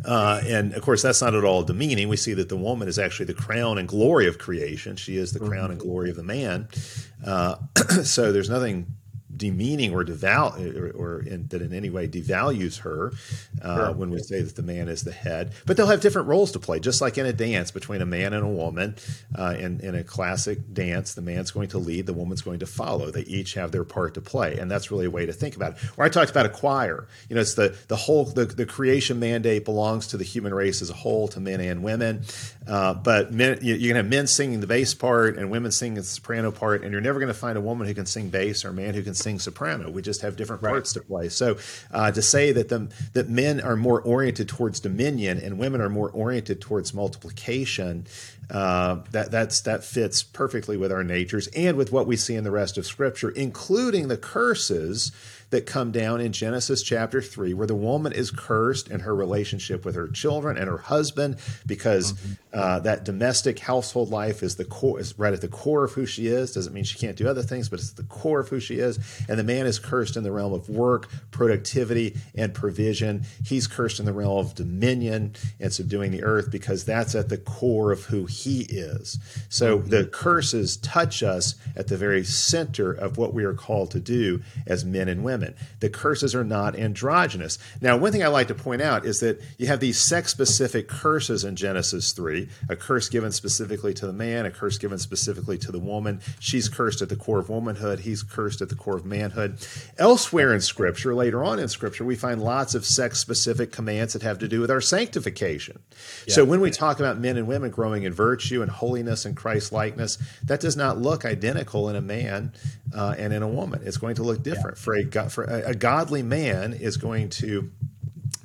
Uh, 0.06 0.42
and 0.46 0.74
of 0.74 0.82
course, 0.82 1.02
that's 1.02 1.22
not 1.22 1.34
at 1.34 1.44
all 1.44 1.64
demeaning. 1.64 2.10
We 2.10 2.18
see 2.18 2.34
that 2.34 2.50
the 2.50 2.58
woman 2.58 2.88
is 2.88 3.00
actually 3.00 3.26
the 3.26 3.34
crown 3.34 3.78
and 3.78 3.88
glory 3.88 4.28
of 4.28 4.38
creation. 4.38 4.96
She 4.96 5.18
is 5.18 5.32
the 5.34 5.40
crown 5.40 5.72
and 5.72 5.80
glory 5.80 6.10
of 6.10 6.16
the 6.16 6.24
man. 6.24 6.68
Uh, 7.26 7.56
so 8.04 8.32
there's 8.32 8.50
nothing 8.50 8.96
demeaning 9.36 9.94
or 9.94 10.04
deval 10.04 10.56
or, 10.78 10.92
or 10.92 11.22
in, 11.22 11.48
that 11.48 11.62
in 11.62 11.74
any 11.74 11.90
way 11.90 12.08
devalues 12.08 12.80
her 12.80 13.12
uh, 13.62 13.76
sure. 13.76 13.92
when 13.94 14.10
we 14.10 14.20
say 14.20 14.42
that 14.42 14.56
the 14.56 14.64
man 14.64 14.88
is 14.88 15.04
the 15.04 15.12
head. 15.12 15.54
But 15.66 15.78
they'll 15.78 15.88
have 15.88 16.02
different 16.02 16.28
roles 16.28 16.52
to 16.54 16.60
play, 16.60 16.80
just 16.80 17.02
like 17.02 17.18
in 17.18 17.26
a 17.26 17.34
dance 17.34 17.72
between 17.72 18.02
a 18.02 18.06
man 18.06 18.34
and 18.34 18.44
a 18.44 18.50
woman. 18.50 18.96
Uh, 19.38 19.56
in, 19.58 19.80
in 19.82 19.96
a 19.96 20.04
classic 20.04 20.74
dance, 20.74 21.14
the 21.14 21.22
man's 21.22 21.52
going 21.52 21.68
to 21.70 21.78
lead, 21.78 22.06
the 22.06 22.14
woman's 22.14 22.42
going 22.42 22.60
to 22.60 22.66
follow. 22.66 23.12
They 23.12 23.22
each 23.22 23.54
have 23.56 23.72
their 23.72 23.84
part 23.84 24.14
to 24.16 24.22
play, 24.22 24.58
and 24.58 24.70
that's 24.70 24.92
really 24.92 25.06
a 25.06 25.12
way 25.12 25.26
to 25.26 25.34
think 25.34 25.56
about 25.56 25.74
it. 25.74 25.78
Or 25.98 26.06
I 26.06 26.10
talked 26.10 26.32
about 26.32 26.46
a 26.46 26.50
choir. 26.50 27.08
You 27.30 27.36
know, 27.36 27.42
it's 27.42 27.56
the 27.56 27.76
the 27.88 27.96
whole 27.96 28.26
the, 28.26 28.46
the 28.46 28.66
creation 28.66 29.20
mandate 29.20 29.66
belongs 29.66 30.08
to 30.08 30.18
the 30.18 30.24
human 30.24 30.54
race 30.54 30.82
as 30.82 30.90
a 30.90 30.94
whole, 30.94 31.28
to 31.30 31.40
men 31.40 31.60
and 31.60 31.84
women. 31.84 32.24
Uh, 32.68 32.94
but 32.94 33.32
men, 33.32 33.60
you, 33.62 33.76
you 33.76 33.90
can 33.90 33.96
have 33.96 34.08
men 34.08 34.28
singing 34.28 34.60
the 34.60 34.68
bass 34.68 34.94
part 34.94 35.38
and 35.38 35.52
women 35.52 35.72
singing 35.72 35.96
the 35.96 36.04
soprano 36.04 36.52
part, 36.52 36.82
and 36.82 36.92
you're 36.92 37.02
never 37.02 37.20
going 37.20 37.32
to 37.32 37.38
find 37.38 37.58
a 37.58 37.62
woman 37.62 37.88
who 37.88 37.94
can 37.94 38.06
sing 38.06 38.30
bass 38.30 38.66
or 38.66 38.70
a 38.70 38.74
man 38.74 38.94
who 38.94 39.04
can 39.04 39.14
sing 39.14 39.40
soprano. 39.40 39.90
We 39.90 40.02
just 40.02 40.22
have 40.22 40.36
different 40.36 40.62
parts 40.62 40.96
right. 40.96 41.02
to 41.02 41.08
play. 41.08 41.30
So 41.30 41.58
uh, 41.92 42.12
to 42.12 42.22
say 42.22 42.52
that 42.54 42.70
the 42.70 42.90
that 43.14 43.30
men 43.30 43.62
are 43.62 43.76
more 43.76 44.02
oriented 44.02 44.50
towards 44.50 44.80
dominion 44.80 45.40
and 45.40 45.60
women 45.60 45.82
are 45.82 45.90
more 45.90 46.10
oriented 46.10 46.60
towards 46.62 46.94
multiplication, 46.94 48.08
uh, 48.50 48.98
that 49.12 49.32
that's 49.32 49.62
that 49.62 49.84
fits 49.84 50.24
perfectly 50.24 50.78
with 50.78 50.92
our 50.92 51.04
natures 51.04 51.48
and 51.48 51.78
with 51.78 51.92
what 51.92 52.08
we 52.08 52.16
see 52.16 52.36
in 52.36 52.44
the 52.44 52.52
rest 52.52 52.78
of 52.78 52.86
Scripture, 52.86 53.30
including 53.30 54.08
the 54.08 54.18
curses 54.18 55.12
that 55.56 55.66
come 55.66 55.92
down 55.92 56.20
in 56.20 56.34
Genesis 56.34 56.84
chapter 56.84 57.22
3, 57.22 57.54
where 57.54 57.66
the 57.66 57.74
woman 57.74 58.12
is 58.12 58.30
cursed 58.30 58.90
in 58.90 59.00
her 59.00 59.16
relationship 59.16 59.86
with 59.86 59.96
her 59.96 60.10
children 60.10 60.58
and 60.58 60.68
her 60.68 60.78
husband 60.78 61.38
because 61.66 62.12
mm-hmm. 62.12 62.34
uh, 62.54 62.80
that 62.80 63.06
domestic 63.06 63.60
household 63.60 64.10
life 64.10 64.44
is 64.44 64.58
the 64.58 64.66
core, 64.66 65.00
is 65.00 65.18
right 65.18 65.32
at 65.32 65.40
the 65.40 65.48
core 65.48 65.86
of 65.86 65.94
who 65.94 66.06
she 66.06 66.28
is. 66.28 66.54
Doesn't 66.54 66.74
mean 66.74 66.84
she 66.84 67.00
can't 67.00 67.16
do 67.16 67.28
other 67.28 67.42
things, 67.42 67.70
but 67.70 67.80
it's 67.80 67.94
the 67.94 68.04
core 68.04 68.42
of 68.42 68.50
who 68.50 68.60
she 68.60 68.80
is. 68.80 69.00
And 69.30 69.40
the 69.40 69.46
man 69.46 69.66
is 69.66 69.80
cursed 69.80 70.18
in 70.18 70.24
the 70.24 70.32
realm 70.32 70.52
of 70.52 70.68
work, 70.68 71.10
productivity, 71.32 72.18
and 72.36 72.54
provision. 72.54 73.24
He's 73.46 73.66
cursed 73.66 74.02
in 74.02 74.06
the 74.06 74.14
realm 74.14 74.40
of 74.40 74.56
dominion 74.56 75.36
and 75.62 75.72
subduing 75.72 76.12
the 76.12 76.24
earth 76.24 76.52
because 76.52 76.84
that's 76.84 77.16
at 77.16 77.30
the 77.30 77.38
core 77.38 77.94
of 77.94 78.04
who 78.04 78.26
he 78.26 78.64
is. 78.64 79.20
So 79.48 79.78
mm-hmm. 79.78 79.88
the 79.88 80.06
curses 80.06 80.76
touch 80.78 81.24
us 81.24 81.56
at 81.78 81.88
the 81.88 81.96
very 81.96 82.26
center 82.26 82.92
of 82.92 83.18
what 83.18 83.34
we 83.34 83.46
are 83.46 83.54
called 83.54 83.92
to 83.92 84.02
do 84.02 84.42
as 84.68 84.84
men 84.84 85.08
and 85.08 85.24
women 85.24 85.45
The 85.80 85.90
curses 85.90 86.34
are 86.34 86.44
not 86.44 86.76
androgynous. 86.76 87.60
Now, 87.82 87.98
one 87.98 88.12
thing 88.12 88.24
I 88.24 88.28
like 88.28 88.48
to 88.48 88.56
point 88.56 88.82
out 88.82 89.06
is 89.06 89.20
that 89.20 89.42
you 89.58 89.68
have 89.68 89.80
these 89.80 90.00
sex 90.00 90.32
specific 90.32 90.88
curses 90.88 91.44
in 91.44 91.56
Genesis 91.56 92.12
3 92.14 92.50
a 92.70 92.76
curse 92.76 93.10
given 93.10 93.32
specifically 93.32 93.94
to 93.94 94.08
the 94.08 94.14
man, 94.14 94.46
a 94.46 94.52
curse 94.52 94.78
given 94.78 94.98
specifically 94.98 95.58
to 95.60 95.72
the 95.72 95.80
woman. 95.80 96.22
She's 96.40 96.70
cursed 96.70 97.02
at 97.02 97.10
the 97.10 97.16
core 97.16 97.40
of 97.40 97.50
womanhood, 97.50 98.00
he's 98.00 98.24
cursed 98.24 98.62
at 98.62 98.70
the 98.70 98.76
core 98.76 98.96
of 98.96 99.06
manhood. 99.06 99.58
Elsewhere 99.98 100.54
in 100.54 100.62
Scripture, 100.62 101.14
later 101.14 101.44
on 101.44 101.60
in 101.60 101.68
Scripture, 101.68 102.06
we 102.06 102.16
find 102.16 102.42
lots 102.42 102.76
of 102.76 102.86
sex 102.86 103.20
specific 103.20 103.72
commands 103.72 104.14
that 104.14 104.22
have 104.22 104.40
to 104.40 104.48
do 104.48 104.62
with 104.62 104.72
our 104.72 104.82
sanctification. 104.82 105.80
Yeah. 106.28 106.36
So 106.36 106.46
when 106.46 106.62
we 106.62 106.72
talk 106.72 107.00
about 107.00 107.20
men 107.20 107.38
and 107.38 107.48
women 107.48 107.72
growing 107.72 108.04
in 108.04 108.14
virtue 108.14 108.62
and 108.62 108.72
holiness 108.72 109.26
and 109.26 109.36
Christ 109.36 109.72
likeness, 109.72 110.18
that 110.44 110.60
does 110.60 110.76
not 110.76 110.98
look 110.98 111.26
identical 111.26 111.90
in 111.90 111.96
a 111.96 112.02
man 112.02 112.54
uh, 112.94 113.16
and 113.18 113.34
in 113.34 113.42
a 113.42 113.48
woman. 113.48 113.82
It's 113.84 113.98
going 113.98 114.16
to 114.16 114.24
look 114.24 114.44
different. 114.44 114.78
Yeah. 114.78 114.84
For 114.84 114.96
a 114.96 115.30
for 115.30 115.44
a, 115.44 115.70
a 115.70 115.76
godly 115.76 116.24
man 116.24 116.74
is 116.74 116.98
going 116.98 117.30
to 117.30 117.72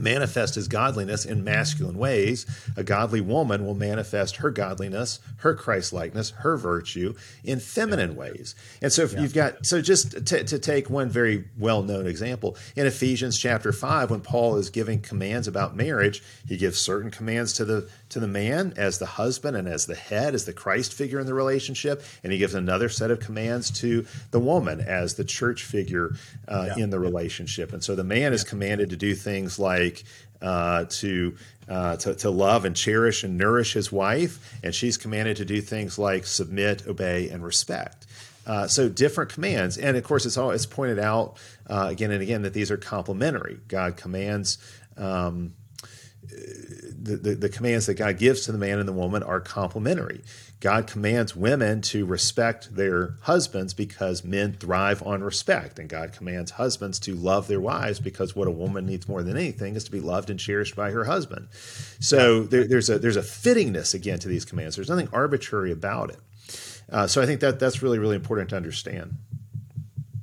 manifest 0.00 0.54
his 0.54 0.66
godliness 0.66 1.24
in 1.24 1.44
masculine 1.44 1.98
ways. 1.98 2.46
A 2.76 2.82
godly 2.82 3.20
woman 3.20 3.64
will 3.64 3.74
manifest 3.74 4.36
her 4.36 4.50
godliness, 4.50 5.20
her 5.38 5.54
Christ 5.54 5.92
likeness, 5.92 6.30
her 6.30 6.56
virtue 6.56 7.14
in 7.44 7.60
feminine 7.60 8.16
ways. 8.16 8.54
And 8.82 8.92
so, 8.92 9.02
if 9.02 9.12
yeah. 9.12 9.20
you've 9.20 9.34
got, 9.34 9.66
so 9.66 9.80
just 9.80 10.26
to, 10.26 10.44
to 10.44 10.58
take 10.58 10.90
one 10.90 11.10
very 11.10 11.44
well 11.58 11.82
known 11.82 12.06
example, 12.06 12.56
in 12.74 12.86
Ephesians 12.86 13.38
chapter 13.38 13.72
5, 13.72 14.10
when 14.10 14.20
Paul 14.20 14.56
is 14.56 14.70
giving 14.70 15.00
commands 15.00 15.46
about 15.46 15.76
marriage, 15.76 16.22
he 16.48 16.56
gives 16.56 16.78
certain 16.78 17.10
commands 17.10 17.52
to 17.54 17.64
the 17.64 17.88
to 18.10 18.20
the 18.20 18.28
man 18.28 18.74
as 18.76 18.98
the 18.98 19.06
husband 19.06 19.56
and 19.56 19.66
as 19.66 19.86
the 19.86 19.94
head, 19.94 20.34
as 20.34 20.44
the 20.44 20.52
Christ 20.52 20.92
figure 20.92 21.18
in 21.18 21.26
the 21.26 21.34
relationship, 21.34 22.02
and 22.22 22.32
he 22.32 22.38
gives 22.38 22.54
another 22.54 22.88
set 22.88 23.10
of 23.10 23.20
commands 23.20 23.70
to 23.80 24.06
the 24.30 24.40
woman 24.40 24.80
as 24.80 25.14
the 25.14 25.24
church 25.24 25.64
figure 25.64 26.14
uh, 26.46 26.70
yeah. 26.76 26.84
in 26.84 26.90
the 26.90 27.00
relationship. 27.00 27.72
And 27.72 27.82
so 27.82 27.94
the 27.94 28.04
man 28.04 28.32
is 28.32 28.44
commanded 28.44 28.90
to 28.90 28.96
do 28.96 29.14
things 29.14 29.58
like 29.58 30.04
uh, 30.42 30.86
to, 30.88 31.36
uh, 31.68 31.96
to, 31.96 32.14
to 32.14 32.30
love 32.30 32.64
and 32.64 32.74
cherish 32.74 33.24
and 33.24 33.36
nourish 33.36 33.72
his 33.72 33.92
wife, 33.92 34.58
and 34.62 34.74
she's 34.74 34.96
commanded 34.96 35.36
to 35.36 35.44
do 35.44 35.60
things 35.60 35.98
like 35.98 36.26
submit, 36.26 36.86
obey, 36.86 37.28
and 37.28 37.44
respect. 37.44 38.06
Uh, 38.46 38.66
so 38.66 38.88
different 38.88 39.32
commands, 39.32 39.76
and 39.76 39.96
of 39.96 40.02
course, 40.02 40.24
it's 40.24 40.38
all 40.38 40.50
it's 40.50 40.66
pointed 40.66 40.98
out 40.98 41.36
uh, 41.68 41.86
again 41.90 42.10
and 42.10 42.22
again 42.22 42.42
that 42.42 42.54
these 42.54 42.70
are 42.70 42.78
complementary. 42.78 43.60
God 43.68 43.96
commands 43.96 44.56
um, 44.96 45.52
the, 47.02 47.34
the, 47.34 47.48
commands 47.48 47.86
that 47.86 47.94
God 47.94 48.18
gives 48.18 48.42
to 48.42 48.52
the 48.52 48.58
man 48.58 48.78
and 48.78 48.86
the 48.88 48.92
woman 48.92 49.22
are 49.22 49.40
complementary. 49.40 50.22
God 50.60 50.86
commands 50.86 51.34
women 51.34 51.80
to 51.82 52.04
respect 52.04 52.76
their 52.76 53.14
husbands 53.22 53.72
because 53.72 54.22
men 54.22 54.52
thrive 54.52 55.02
on 55.04 55.22
respect. 55.22 55.78
And 55.78 55.88
God 55.88 56.12
commands 56.12 56.52
husbands 56.52 56.98
to 57.00 57.14
love 57.14 57.48
their 57.48 57.60
wives 57.60 58.00
because 58.00 58.36
what 58.36 58.48
a 58.48 58.50
woman 58.50 58.86
needs 58.86 59.08
more 59.08 59.22
than 59.22 59.36
anything 59.36 59.76
is 59.76 59.84
to 59.84 59.90
be 59.90 60.00
loved 60.00 60.30
and 60.30 60.38
cherished 60.38 60.76
by 60.76 60.90
her 60.90 61.04
husband. 61.04 61.48
So 62.00 62.42
there, 62.42 62.66
there's 62.66 62.90
a 62.90 62.98
there's 62.98 63.16
a 63.16 63.22
fittingness 63.22 63.94
again 63.94 64.18
to 64.20 64.28
these 64.28 64.44
commands. 64.44 64.76
There's 64.76 64.90
nothing 64.90 65.08
arbitrary 65.12 65.72
about 65.72 66.10
it. 66.10 66.20
Uh, 66.90 67.06
so 67.06 67.22
I 67.22 67.26
think 67.26 67.40
that 67.40 67.58
that's 67.58 67.82
really 67.82 67.98
really 67.98 68.16
important 68.16 68.50
to 68.50 68.56
understand. 68.56 69.16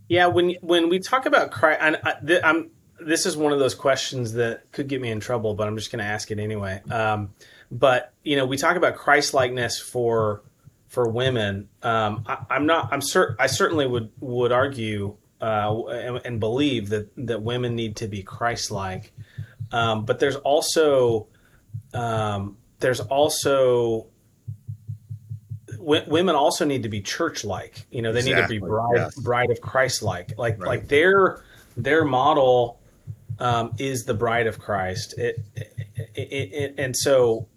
Yeah, 0.10 0.28
when 0.28 0.56
when 0.62 0.90
we 0.90 1.00
talk 1.00 1.26
about 1.26 1.52
Christ, 1.52 1.82
I, 1.82 2.40
I'm 2.44 2.70
this 3.08 3.26
is 3.26 3.38
one 3.38 3.54
of 3.54 3.60
those 3.60 3.74
questions 3.74 4.34
that 4.34 4.70
could 4.74 4.88
get 4.88 5.02
me 5.02 5.10
in 5.10 5.20
trouble, 5.20 5.54
but 5.54 5.68
I'm 5.68 5.78
just 5.78 5.92
going 5.92 6.04
to 6.04 6.06
ask 6.06 6.30
it 6.30 6.40
anyway. 6.40 6.82
Um, 6.92 7.34
but 7.72 8.14
you 8.24 8.36
know, 8.36 8.46
we 8.46 8.58
talk 8.58 8.76
about 8.76 8.96
Christ 8.96 9.34
likeness 9.34 9.80
for 9.80 10.44
for 10.88 11.08
women. 11.08 11.70
Um, 11.84 12.24
I, 12.28 12.56
am 12.56 12.66
not. 12.66 12.90
I'm 12.92 13.02
cer- 13.02 13.36
I 13.40 13.48
certainly 13.48 13.88
would 13.88 14.12
would 14.20 14.52
argue 14.52 15.16
uh, 15.42 15.86
and, 15.88 16.22
and, 16.26 16.40
believe 16.40 16.90
that 16.90 17.10
that 17.28 17.42
women 17.42 17.76
need 17.76 17.96
to 17.98 18.08
be 18.08 18.24
Christ 18.24 18.72
like. 18.72 19.14
Um, 19.72 20.06
but 20.06 20.20
there's 20.20 20.36
also 20.38 21.28
um, 21.94 22.58
there's 22.80 23.00
also 23.00 24.08
women 25.80 26.36
also 26.36 26.66
need 26.66 26.84
to 26.84 26.90
be 26.90 27.02
church 27.02 27.46
like. 27.46 27.86
You 27.90 28.02
know, 28.02 28.12
they 28.12 28.20
exactly. 28.20 28.56
need 28.56 28.60
to 28.60 28.66
be 28.66 28.68
bride 28.68 28.96
yes. 28.96 29.20
bride 29.20 29.52
of 29.52 29.62
Christ 29.62 30.04
like. 30.04 30.38
Like 30.38 30.60
right. 30.60 30.68
like 30.68 30.88
their 30.88 31.44
their 31.78 32.04
model 32.04 32.80
um, 33.40 33.74
is 33.78 34.06
the 34.06 34.14
bride 34.14 34.48
of 34.48 34.60
Christ. 34.60 35.18
It, 35.18 35.40
it, 35.56 36.54
it, 36.54 36.76
and 36.78 36.96
so 36.96 37.48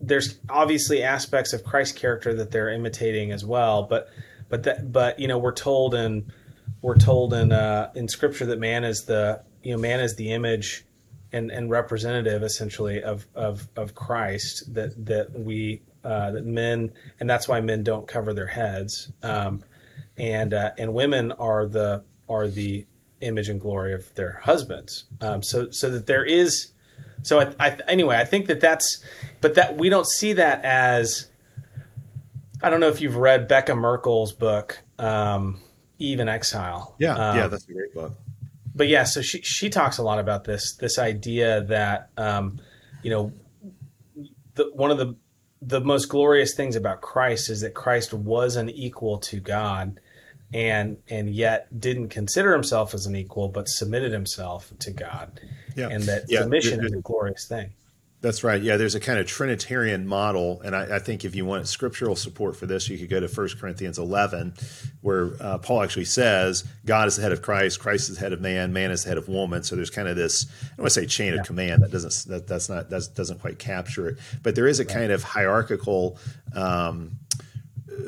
there's 0.00 0.38
obviously 0.48 1.02
aspects 1.02 1.52
of 1.52 1.64
Christ's 1.64 1.98
character 1.98 2.34
that 2.34 2.50
they're 2.50 2.70
imitating 2.70 3.32
as 3.32 3.44
well. 3.44 3.84
But 3.84 4.08
but 4.48 4.62
that 4.64 4.92
but 4.92 5.18
you 5.18 5.28
know 5.28 5.38
we're 5.38 5.52
told 5.52 5.94
in 5.94 6.32
we're 6.82 6.96
told 6.96 7.34
in 7.34 7.52
uh, 7.52 7.90
in 7.94 8.08
Scripture 8.08 8.46
that 8.46 8.58
man 8.58 8.84
is 8.84 9.04
the 9.04 9.42
you 9.62 9.72
know 9.72 9.78
man 9.78 10.00
is 10.00 10.16
the 10.16 10.32
image 10.32 10.84
and, 11.32 11.50
and 11.50 11.70
representative 11.70 12.42
essentially 12.42 13.02
of, 13.02 13.26
of, 13.34 13.68
of 13.76 13.94
Christ 13.94 14.72
that 14.74 15.06
that 15.06 15.38
we 15.38 15.82
uh, 16.04 16.30
that 16.32 16.46
men 16.46 16.92
and 17.20 17.28
that's 17.28 17.48
why 17.48 17.60
men 17.60 17.82
don't 17.82 18.06
cover 18.06 18.32
their 18.32 18.46
heads 18.46 19.12
um, 19.22 19.62
and 20.16 20.54
uh, 20.54 20.70
and 20.78 20.94
women 20.94 21.32
are 21.32 21.66
the 21.66 22.04
are 22.28 22.48
the 22.48 22.86
image 23.20 23.48
and 23.48 23.60
glory 23.60 23.92
of 23.94 24.14
their 24.14 24.40
husbands. 24.44 25.04
Um, 25.20 25.42
so 25.42 25.70
so 25.70 25.90
that 25.90 26.06
there 26.06 26.24
is 26.24 26.72
so 27.22 27.40
I, 27.40 27.54
I, 27.58 27.78
anyway 27.88 28.16
I 28.16 28.24
think 28.24 28.46
that 28.46 28.60
that's 28.60 29.02
but 29.40 29.54
that 29.54 29.76
we 29.76 29.88
don't 29.88 30.06
see 30.06 30.34
that 30.34 30.64
as 30.64 31.28
I 32.62 32.70
don't 32.70 32.80
know 32.80 32.88
if 32.88 33.00
you've 33.00 33.16
read 33.16 33.48
Becca 33.48 33.72
Merkle's 33.74 34.32
book 34.32 34.78
um, 34.98 35.60
Eve 35.98 36.20
in 36.20 36.28
Exile. 36.28 36.94
Yeah 36.98 37.16
yeah 37.16 37.44
um, 37.44 37.50
that's 37.50 37.68
a 37.68 37.72
great 37.72 37.94
book. 37.94 38.12
but 38.74 38.88
yeah, 38.88 39.04
so 39.04 39.20
she 39.22 39.42
she 39.42 39.68
talks 39.68 39.98
a 39.98 40.02
lot 40.02 40.18
about 40.18 40.44
this 40.44 40.76
this 40.76 40.98
idea 40.98 41.62
that 41.64 42.10
um, 42.16 42.60
you 43.02 43.10
know 43.10 43.32
the, 44.54 44.70
one 44.72 44.90
of 44.90 44.98
the 44.98 45.16
the 45.60 45.80
most 45.80 46.06
glorious 46.06 46.54
things 46.54 46.76
about 46.76 47.00
Christ 47.00 47.50
is 47.50 47.62
that 47.62 47.74
Christ 47.74 48.14
was 48.14 48.56
an 48.56 48.70
equal 48.70 49.18
to 49.18 49.40
God 49.40 49.98
and 50.52 50.96
and 51.08 51.30
yet 51.30 51.80
didn't 51.80 52.08
consider 52.08 52.52
himself 52.52 52.94
as 52.94 53.06
an 53.06 53.14
equal 53.14 53.48
but 53.48 53.68
submitted 53.68 54.12
himself 54.12 54.72
to 54.80 54.90
God. 54.90 55.40
Yeah. 55.76 55.88
And 55.88 56.02
that 56.04 56.24
yeah. 56.28 56.40
submission 56.40 56.84
is 56.84 56.92
a 56.92 57.00
glorious 57.00 57.46
thing. 57.46 57.70
That's 58.20 58.42
right. 58.42 58.60
Yeah, 58.60 58.76
there's 58.76 58.96
a 58.96 59.00
kind 59.00 59.20
of 59.20 59.28
Trinitarian 59.28 60.04
model, 60.04 60.60
and 60.62 60.74
I, 60.74 60.96
I, 60.96 60.98
think 60.98 61.24
if 61.24 61.36
you 61.36 61.44
want 61.44 61.68
scriptural 61.68 62.16
support 62.16 62.56
for 62.56 62.66
this, 62.66 62.88
you 62.88 62.98
could 62.98 63.08
go 63.08 63.20
to 63.20 63.28
1 63.28 63.48
Corinthians 63.60 63.96
11, 63.96 64.54
where 65.02 65.30
uh, 65.40 65.58
Paul 65.58 65.84
actually 65.84 66.06
says 66.06 66.64
God 66.84 67.06
is 67.06 67.14
the 67.14 67.22
head 67.22 67.30
of 67.30 67.42
Christ, 67.42 67.78
Christ 67.78 68.08
is 68.08 68.16
the 68.16 68.20
head 68.20 68.32
of 68.32 68.40
man, 68.40 68.72
man 68.72 68.90
is 68.90 69.04
the 69.04 69.10
head 69.10 69.18
of 69.18 69.28
woman. 69.28 69.62
So 69.62 69.76
there's 69.76 69.90
kind 69.90 70.08
of 70.08 70.16
this 70.16 70.46
I 70.46 70.68
don't 70.70 70.78
want 70.78 70.94
to 70.94 71.00
say 71.00 71.06
chain 71.06 71.32
yeah. 71.32 71.40
of 71.40 71.46
command 71.46 71.84
that 71.84 71.92
doesn't 71.92 72.28
that, 72.28 72.48
that's 72.48 72.68
not 72.68 72.90
that 72.90 73.08
doesn't 73.14 73.40
quite 73.40 73.60
capture 73.60 74.08
it, 74.08 74.18
but 74.42 74.56
there 74.56 74.66
is 74.66 74.80
a 74.80 74.84
right. 74.84 74.94
kind 74.94 75.12
of 75.12 75.22
hierarchical. 75.22 76.18
Um, 76.56 77.20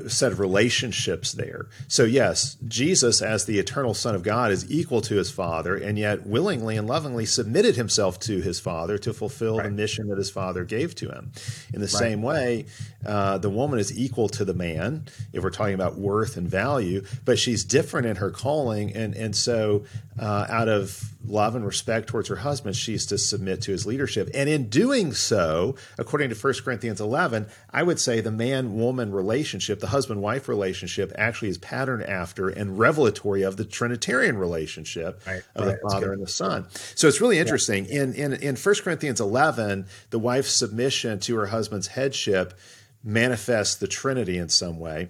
set 0.08 0.32
of 0.32 0.40
relationships 0.40 1.32
there. 1.32 1.66
So, 1.88 2.04
yes, 2.04 2.56
Jesus, 2.66 3.22
as 3.22 3.44
the 3.44 3.58
eternal 3.58 3.94
Son 3.94 4.14
of 4.14 4.22
God, 4.22 4.50
is 4.50 4.70
equal 4.70 5.00
to 5.02 5.16
his 5.16 5.30
Father, 5.30 5.76
and 5.76 5.98
yet 5.98 6.26
willingly 6.26 6.76
and 6.76 6.86
lovingly 6.86 7.26
submitted 7.26 7.76
himself 7.76 8.18
to 8.20 8.40
his 8.40 8.60
Father 8.60 8.98
to 8.98 9.12
fulfill 9.12 9.58
right. 9.58 9.64
the 9.64 9.70
mission 9.70 10.08
that 10.08 10.18
his 10.18 10.30
Father 10.30 10.64
gave 10.64 10.94
to 10.96 11.08
him. 11.08 11.32
In 11.72 11.80
the 11.80 11.86
right. 11.86 11.90
same 11.90 12.22
way, 12.22 12.66
uh, 13.04 13.38
the 13.38 13.50
woman 13.50 13.78
is 13.78 13.96
equal 13.98 14.28
to 14.28 14.44
the 14.44 14.54
man, 14.54 15.06
if 15.32 15.42
we're 15.42 15.50
talking 15.50 15.74
about 15.74 15.96
worth 15.96 16.36
and 16.36 16.48
value, 16.48 17.04
but 17.24 17.38
she's 17.38 17.64
different 17.64 18.06
in 18.06 18.16
her 18.16 18.30
calling. 18.30 18.94
And, 18.94 19.14
and 19.14 19.34
so, 19.34 19.84
uh, 20.18 20.46
out 20.50 20.68
of 20.68 21.02
love 21.24 21.54
and 21.54 21.64
respect 21.64 22.08
towards 22.08 22.28
her 22.28 22.36
husband, 22.36 22.76
she's 22.76 23.06
to 23.06 23.16
submit 23.16 23.62
to 23.62 23.72
his 23.72 23.86
leadership. 23.86 24.28
And 24.34 24.48
in 24.48 24.68
doing 24.68 25.12
so, 25.12 25.76
according 25.98 26.30
to 26.30 26.34
1 26.34 26.54
Corinthians 26.62 27.00
11, 27.00 27.46
I 27.70 27.82
would 27.82 27.98
say 27.98 28.20
the 28.20 28.30
man 28.30 28.76
woman 28.76 29.12
relationship, 29.12 29.80
the 29.80 29.86
husband 29.86 30.20
wife 30.20 30.48
relationship, 30.48 31.12
actually 31.16 31.48
is 31.48 31.58
patterned 31.58 32.02
after 32.02 32.48
and 32.48 32.78
revelatory 32.78 33.42
of 33.42 33.56
the 33.56 33.64
Trinitarian 33.64 34.36
relationship 34.36 35.22
right. 35.26 35.42
of 35.54 35.66
right. 35.66 35.78
the 35.80 35.88
Father 35.88 36.12
and 36.12 36.22
the 36.22 36.28
Son. 36.28 36.66
So 36.94 37.08
it's 37.08 37.20
really 37.20 37.38
interesting. 37.38 37.86
Yeah. 37.86 38.02
In, 38.02 38.14
in, 38.14 38.32
in 38.34 38.56
1 38.56 38.74
Corinthians 38.82 39.20
11, 39.20 39.86
the 40.10 40.18
wife's 40.18 40.52
submission 40.52 41.18
to 41.20 41.36
her 41.36 41.46
husband's 41.46 41.86
headship 41.86 42.54
manifests 43.02 43.76
the 43.76 43.88
Trinity 43.88 44.38
in 44.38 44.48
some 44.48 44.78
way. 44.78 45.08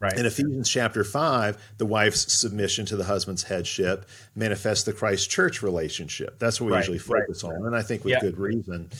Right. 0.00 0.16
In 0.16 0.26
Ephesians 0.26 0.70
chapter 0.70 1.02
5, 1.02 1.72
the 1.78 1.86
wife's 1.86 2.32
submission 2.32 2.86
to 2.86 2.96
the 2.96 3.02
husband's 3.02 3.42
headship 3.42 4.08
manifests 4.36 4.84
the 4.84 4.92
Christ 4.92 5.28
church 5.28 5.60
relationship. 5.60 6.38
That's 6.38 6.60
what 6.60 6.68
we 6.68 6.72
right. 6.74 6.78
usually 6.78 6.98
focus 6.98 7.42
right. 7.42 7.56
on, 7.56 7.66
and 7.66 7.74
I 7.74 7.82
think 7.82 8.04
with 8.04 8.12
yeah. 8.12 8.20
good 8.20 8.38
reason. 8.38 8.90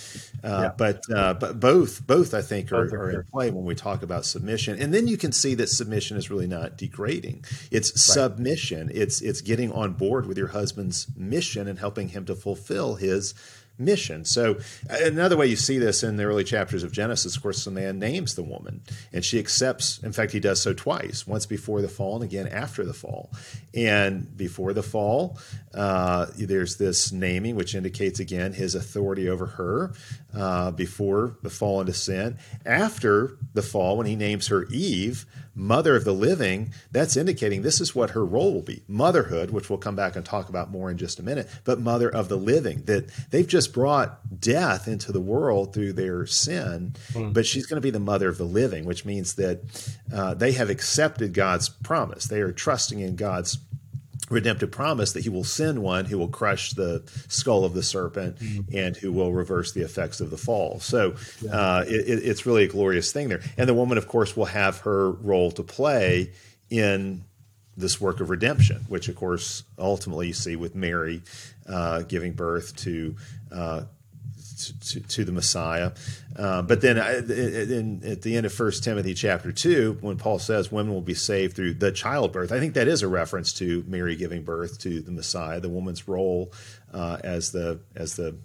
Uh, 0.43 0.49
yeah. 0.49 0.71
But 0.77 1.03
uh, 1.15 1.35
but 1.35 1.61
both 1.61 2.05
both 2.05 2.35
I 2.35 2.43
think 2.43 2.73
are, 2.73 2.83
are, 2.83 3.11
in 3.11 3.23
play 3.23 3.53
when 3.53 3.65
we 3.65 3.77
talk 3.77 4.03
about 4.03 4.25
submission, 4.25 4.83
and 4.83 4.93
then 4.93 5.07
you 5.07 5.17
can 5.17 5.31
see 5.31 5.55
that 5.55 5.69
submission 5.69 6.17
is 6.17 6.31
really 6.31 6.49
not 6.49 6.77
degrading. 6.77 7.45
It's 7.71 8.03
submission. 8.03 8.91
It's 8.93 9.21
it's 9.21 9.41
getting 9.41 9.71
on 9.71 9.93
board 9.93 10.27
with 10.27 10.37
your 10.37 10.49
husband's 10.49 11.07
mission 11.17 11.69
and 11.69 11.79
helping 11.79 12.09
him 12.09 12.25
to 12.25 12.35
fulfill 12.35 12.97
his 12.97 13.35
mission. 13.79 14.25
So 14.25 14.59
another 14.89 15.37
way 15.37 15.47
you 15.47 15.57
see 15.57 15.79
this 15.79 16.03
in 16.03 16.17
the 16.17 16.25
early 16.25 16.45
chapters 16.45 16.83
of 16.83 16.93
Genesis, 16.93 17.37
of 17.37 17.43
course, 17.43 17.65
the 17.65 17.71
man 17.71 17.99
names 17.99 18.35
the 18.35 18.43
woman, 18.43 18.83
and 19.13 19.25
she 19.25 19.39
accepts. 19.39 19.99
In 19.99 20.13
fact, 20.13 20.33
he 20.33 20.41
does 20.41 20.61
so 20.61 20.73
twice: 20.73 21.27
once 21.27 21.47
before 21.47 21.83
the 21.83 21.89
fall, 21.89 22.17
and 22.17 22.25
again 22.25 22.49
after 22.49 22.85
the 22.85 22.95
fall. 22.95 23.31
And 23.75 24.37
before 24.37 24.73
the 24.73 24.83
fall, 24.83 25.39
uh, 25.75 26.27
there's 26.37 26.77
this 26.77 27.13
naming, 27.13 27.55
which 27.55 27.75
indicates 27.75 28.21
again 28.21 28.53
his 28.53 28.75
authority 28.75 29.29
over 29.29 29.47
her 29.47 29.93
uh, 30.35 30.71
before 30.71 31.37
the 31.43 31.51
fall 31.51 31.81
into 31.81 31.95
sin. 31.95 32.39
After 32.67 33.39
the 33.55 33.63
fall, 33.63 33.97
when 33.97 34.07
he 34.07 34.17
names 34.17 34.49
her 34.49 34.67
Eve, 34.67 35.27
mother 35.55 35.97
of 35.97 36.05
the 36.05 36.13
living, 36.13 36.73
that's 36.93 37.17
indicating 37.17 37.63
this 37.63 37.81
is 37.81 37.95
what 37.95 38.11
her 38.11 38.25
role 38.25 38.55
will 38.55 38.63
be 38.63 38.83
motherhood, 38.87 39.51
which 39.51 39.69
we'll 39.69 39.79
come 39.79 39.97
back 39.97 40.15
and 40.15 40.25
talk 40.25 40.49
about 40.49 40.71
more 40.71 40.91
in 40.91 40.97
just 40.97 41.19
a 41.19 41.23
minute, 41.23 41.49
but 41.65 41.81
mother 41.81 42.09
of 42.09 42.29
the 42.29 42.37
living, 42.37 42.83
that 42.85 43.09
they've 43.31 43.49
just 43.49 43.73
brought 43.73 44.41
death 44.41 44.87
into 44.87 45.11
the 45.11 45.21
world 45.21 45.75
through 45.75 45.93
their 45.93 46.27
sin, 46.27 46.95
mm. 47.13 47.33
but 47.33 47.45
she's 47.45 47.67
going 47.67 47.79
to 47.79 47.87
be 47.87 47.91
the 47.91 47.99
mother 47.99 48.29
of 48.29 48.39
the 48.39 48.45
living, 48.45 48.85
which 48.85 49.05
means 49.05 49.35
that 49.35 49.61
uh, 50.13 50.35
they 50.35 50.53
have 50.53 50.71
accepted 50.71 51.35
God's 51.35 51.69
promise. 51.69 52.27
They 52.27 52.41
are 52.41 52.53
trusting 52.53 53.01
in 53.01 53.17
God's 53.17 53.59
redemptive 54.31 54.71
promise 54.71 55.13
that 55.13 55.23
he 55.23 55.29
will 55.29 55.45
send 55.45 55.83
one 55.83 56.05
who 56.05 56.19
will 56.19 56.29
crush 56.29 56.73
the 56.73 57.03
skull 57.29 57.65
of 57.65 57.75
the 57.75 57.83
serpent 57.83 58.39
mm-hmm. 58.39 58.77
and 58.77 58.97
who 58.97 59.13
will 59.13 59.33
reverse 59.33 59.73
the 59.73 59.83
effects 59.83 60.21
of 60.21 60.31
the 60.31 60.37
fall. 60.37 60.81
So 60.81 61.15
uh, 61.51 61.85
it, 61.87 62.25
it's 62.25 62.47
really 62.47 62.65
a 62.65 62.69
glorious 62.69 63.13
thing 63.13 63.29
there. 63.29 63.41
And 63.57 63.69
the 63.69 63.75
woman, 63.75 63.99
of 63.99 64.07
course, 64.09 64.37
will 64.37 64.47
have 64.47 64.79
her 64.79 65.11
role 65.11 65.51
to 65.53 65.63
play 65.63 66.33
in 66.71 67.25
this 67.77 68.01
work 68.01 68.21
of 68.21 68.29
redemption, 68.29 68.85
which, 68.89 69.09
of 69.09 69.17
course, 69.17 69.63
ultimately 69.79 70.27
you 70.27 70.33
see 70.33 70.57
with 70.57 70.75
Mary 70.75 71.23
uh, 71.69 72.03
giving 72.03 72.33
birth 72.33 72.75
to 72.77 73.15
uh, 73.53 73.83
to, 74.59 75.01
to, 75.01 75.25
the 75.25 75.33
Messiah. 75.33 75.93
Uh, 76.37 76.63
but 76.63 76.81
then 76.81 76.99
uh, 76.99 77.23
in, 77.29 78.03
at 78.05 78.23
the 78.23 78.37
end 78.37 78.47
of 78.47 78.53
First 78.53 78.85
Timothy 78.85 79.15
chapter 79.15 79.53
two, 79.53 79.99
when 80.01 80.17
Paul 80.17 80.39
says 80.39 80.73
women 80.73 80.93
will 80.93 81.01
be 81.01 81.15
saved 81.15 81.57
through 81.57 81.75
the 81.75 81.93
childbirth, 81.93 82.53
I 82.53 82.59
think 82.59 82.75
that 82.75 82.89
is 82.89 83.03
a 83.03 83.09
reference 83.09 83.53
to 83.55 83.85
Mary 83.87 84.17
giving 84.17 84.43
birth 84.43 84.79
to 84.81 85.01
the 85.01 85.13
Messiah, 85.13 85.61
the 85.61 85.69
woman's 85.69 86.09
role 86.09 86.53
uh, 86.93 87.19
as 87.23 87.53
the 87.53 87.81
as 87.95 88.17
the 88.17 88.37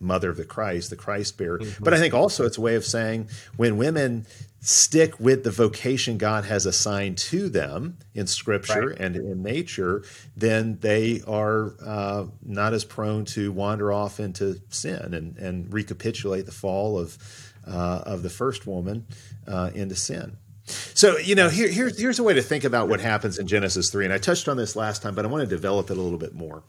mother 0.00 0.30
of 0.30 0.36
the 0.36 0.44
Christ, 0.44 0.90
the 0.90 0.96
Christ 0.96 1.36
bearer. 1.36 1.58
Mm-hmm. 1.58 1.84
But 1.84 1.94
I 1.94 1.98
think 1.98 2.14
also 2.14 2.46
it's 2.46 2.58
a 2.58 2.60
way 2.60 2.74
of 2.74 2.84
saying 2.84 3.28
when 3.56 3.76
women 3.76 4.26
stick 4.60 5.18
with 5.18 5.42
the 5.42 5.50
vocation 5.50 6.18
God 6.18 6.44
has 6.44 6.66
assigned 6.66 7.18
to 7.18 7.48
them 7.48 7.98
in 8.14 8.26
Scripture 8.26 8.88
right. 8.88 9.00
and 9.00 9.16
in 9.16 9.42
nature, 9.42 10.04
then 10.36 10.78
they 10.80 11.22
are 11.26 11.74
uh, 11.84 12.26
not 12.44 12.74
as 12.74 12.84
prone 12.84 13.24
to 13.26 13.52
wander 13.52 13.90
off 13.92 14.20
into 14.20 14.60
sin 14.68 15.14
and, 15.14 15.36
and 15.38 15.72
recapitulate 15.72 16.46
the 16.46 16.52
fall 16.52 16.98
of 16.98 17.16
uh, 17.66 18.02
of 18.06 18.22
the 18.22 18.30
first 18.30 18.66
woman 18.66 19.06
uh, 19.46 19.70
into 19.74 19.94
sin. 19.94 20.36
So, 20.94 21.18
you 21.18 21.34
know, 21.34 21.48
here, 21.48 21.68
here, 21.68 21.90
here's 21.96 22.18
a 22.18 22.22
way 22.22 22.34
to 22.34 22.42
think 22.42 22.64
about 22.64 22.88
what 22.88 23.00
happens 23.00 23.38
in 23.38 23.46
Genesis 23.46 23.90
3. 23.90 24.06
And 24.06 24.14
I 24.14 24.18
touched 24.18 24.48
on 24.48 24.56
this 24.56 24.76
last 24.76 25.02
time, 25.02 25.14
but 25.14 25.24
I 25.24 25.28
want 25.28 25.42
to 25.42 25.46
develop 25.46 25.90
it 25.90 25.96
a 25.96 26.00
little 26.00 26.18
bit 26.18 26.34
more. 26.34 26.62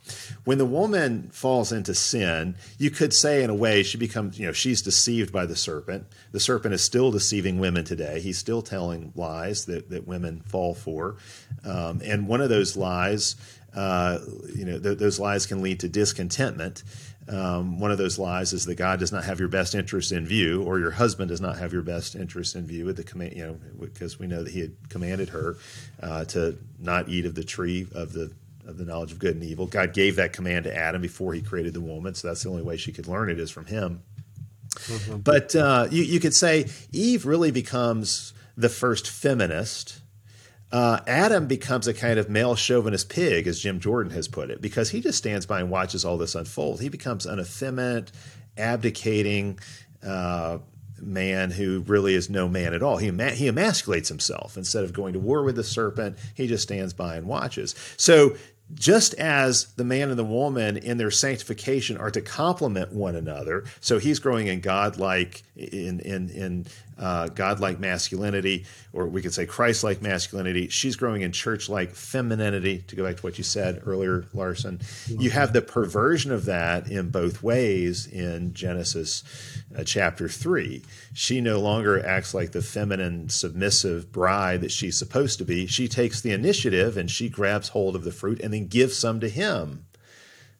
When 0.44 0.58
the 0.58 0.66
woman 0.66 1.30
falls 1.32 1.72
into 1.72 1.94
sin, 1.94 2.56
you 2.78 2.90
could 2.90 3.12
say, 3.12 3.42
in 3.42 3.50
a 3.50 3.54
way, 3.54 3.82
she 3.82 3.98
becomes, 3.98 4.38
you 4.38 4.46
know, 4.46 4.52
she's 4.52 4.82
deceived 4.82 5.32
by 5.32 5.46
the 5.46 5.56
serpent. 5.56 6.06
The 6.32 6.40
serpent 6.40 6.74
is 6.74 6.82
still 6.82 7.10
deceiving 7.10 7.58
women 7.58 7.84
today. 7.84 8.20
He's 8.20 8.38
still 8.38 8.62
telling 8.62 9.12
lies 9.14 9.66
that, 9.66 9.90
that 9.90 10.06
women 10.06 10.40
fall 10.40 10.74
for. 10.74 11.16
Um, 11.64 12.00
and 12.04 12.26
one 12.26 12.40
of 12.40 12.48
those 12.48 12.76
lies, 12.76 13.36
uh, 13.74 14.18
you 14.54 14.64
know, 14.64 14.78
th- 14.78 14.98
those 14.98 15.18
lies 15.18 15.46
can 15.46 15.62
lead 15.62 15.80
to 15.80 15.88
discontentment. 15.88 16.82
Um, 17.28 17.78
one 17.78 17.92
of 17.92 17.98
those 17.98 18.18
lies 18.18 18.52
is 18.52 18.66
that 18.66 18.74
God 18.74 18.98
does 18.98 19.12
not 19.12 19.24
have 19.24 19.38
your 19.38 19.48
best 19.48 19.74
interest 19.74 20.10
in 20.12 20.26
view, 20.26 20.62
or 20.64 20.78
your 20.78 20.90
husband 20.90 21.28
does 21.28 21.40
not 21.40 21.56
have 21.58 21.72
your 21.72 21.82
best 21.82 22.16
interest 22.16 22.56
in 22.56 22.66
view. 22.66 22.84
With 22.84 22.96
the 22.96 23.04
command, 23.04 23.34
you 23.36 23.46
know, 23.46 23.58
because 23.80 24.18
we 24.18 24.26
know 24.26 24.42
that 24.42 24.52
He 24.52 24.60
had 24.60 24.72
commanded 24.88 25.28
her 25.30 25.56
uh, 26.02 26.24
to 26.26 26.58
not 26.80 27.08
eat 27.08 27.24
of 27.24 27.34
the 27.34 27.44
tree 27.44 27.86
of 27.94 28.12
the 28.12 28.32
of 28.66 28.76
the 28.78 28.84
knowledge 28.84 29.12
of 29.12 29.18
good 29.18 29.34
and 29.34 29.44
evil. 29.44 29.66
God 29.66 29.92
gave 29.92 30.16
that 30.16 30.32
command 30.32 30.64
to 30.64 30.76
Adam 30.76 31.00
before 31.00 31.32
He 31.32 31.40
created 31.40 31.74
the 31.74 31.80
woman, 31.80 32.14
so 32.14 32.28
that's 32.28 32.42
the 32.42 32.50
only 32.50 32.62
way 32.62 32.76
she 32.76 32.92
could 32.92 33.06
learn 33.06 33.30
it 33.30 33.38
is 33.38 33.50
from 33.50 33.66
Him. 33.66 34.02
Mm-hmm. 34.74 35.18
But 35.18 35.54
uh, 35.54 35.88
you, 35.90 36.02
you 36.02 36.20
could 36.20 36.34
say 36.34 36.66
Eve 36.92 37.24
really 37.24 37.50
becomes 37.50 38.32
the 38.56 38.68
first 38.68 39.08
feminist 39.08 40.01
uh, 40.72 41.00
Adam 41.06 41.46
becomes 41.46 41.86
a 41.86 41.94
kind 41.94 42.18
of 42.18 42.30
male 42.30 42.56
chauvinist 42.56 43.10
pig, 43.10 43.46
as 43.46 43.60
Jim 43.60 43.78
Jordan 43.78 44.12
has 44.12 44.26
put 44.26 44.50
it, 44.50 44.62
because 44.62 44.90
he 44.90 45.00
just 45.00 45.18
stands 45.18 45.44
by 45.44 45.60
and 45.60 45.70
watches 45.70 46.04
all 46.04 46.16
this 46.16 46.34
unfold. 46.34 46.80
He 46.80 46.88
becomes 46.88 47.26
an 47.26 47.38
effeminate, 47.38 48.10
abdicating 48.56 49.58
uh, 50.02 50.58
man 51.00 51.50
who 51.50 51.80
really 51.80 52.14
is 52.14 52.30
no 52.30 52.48
man 52.48 52.72
at 52.72 52.82
all. 52.82 52.96
He, 52.96 53.06
he 53.06 53.48
emasculates 53.48 54.08
himself. 54.08 54.56
Instead 54.56 54.84
of 54.84 54.92
going 54.92 55.12
to 55.12 55.18
war 55.18 55.42
with 55.42 55.56
the 55.56 55.64
serpent, 55.64 56.16
he 56.34 56.46
just 56.46 56.62
stands 56.62 56.94
by 56.94 57.16
and 57.16 57.26
watches. 57.26 57.74
So 57.96 58.36
just 58.74 59.14
as 59.14 59.66
the 59.74 59.84
man 59.84 60.08
and 60.08 60.18
the 60.18 60.24
woman 60.24 60.76
in 60.76 60.96
their 60.96 61.10
sanctification 61.10 61.96
are 61.96 62.10
to 62.10 62.20
complement 62.20 62.92
one 62.92 63.16
another, 63.16 63.64
so 63.80 63.98
he's 63.98 64.18
growing 64.18 64.46
in 64.46 64.60
godlike 64.60 65.42
in 65.56 66.00
in 66.00 66.30
in 66.30 66.66
uh, 66.98 67.28
godlike 67.28 67.80
masculinity, 67.80 68.64
or 68.92 69.06
we 69.06 69.22
could 69.22 69.34
say 69.34 69.46
Christ-like 69.46 70.02
masculinity. 70.02 70.68
She's 70.68 70.96
growing 70.96 71.22
in 71.22 71.32
church-like 71.32 71.94
femininity. 71.94 72.84
To 72.88 72.96
go 72.96 73.04
back 73.04 73.16
to 73.16 73.22
what 73.22 73.38
you 73.38 73.44
said 73.44 73.82
earlier, 73.86 74.26
Larson, 74.34 74.80
you 75.06 75.30
have 75.30 75.52
the 75.52 75.62
perversion 75.62 76.32
of 76.32 76.44
that 76.46 76.88
in 76.88 77.10
both 77.10 77.42
ways 77.42 78.06
in 78.06 78.54
Genesis 78.54 79.24
uh, 79.76 79.84
chapter 79.84 80.28
three. 80.28 80.82
She 81.14 81.40
no 81.40 81.60
longer 81.60 82.04
acts 82.04 82.34
like 82.34 82.52
the 82.52 82.62
feminine, 82.62 83.28
submissive 83.28 84.12
bride 84.12 84.60
that 84.60 84.70
she's 84.70 84.98
supposed 84.98 85.38
to 85.38 85.44
be. 85.44 85.66
She 85.66 85.88
takes 85.88 86.20
the 86.20 86.32
initiative 86.32 86.96
and 86.96 87.10
she 87.10 87.28
grabs 87.28 87.70
hold 87.70 87.96
of 87.96 88.04
the 88.04 88.12
fruit 88.12 88.40
and 88.40 88.52
then 88.52 88.66
gives 88.66 88.96
some 88.96 89.20
to 89.20 89.28
him. 89.28 89.86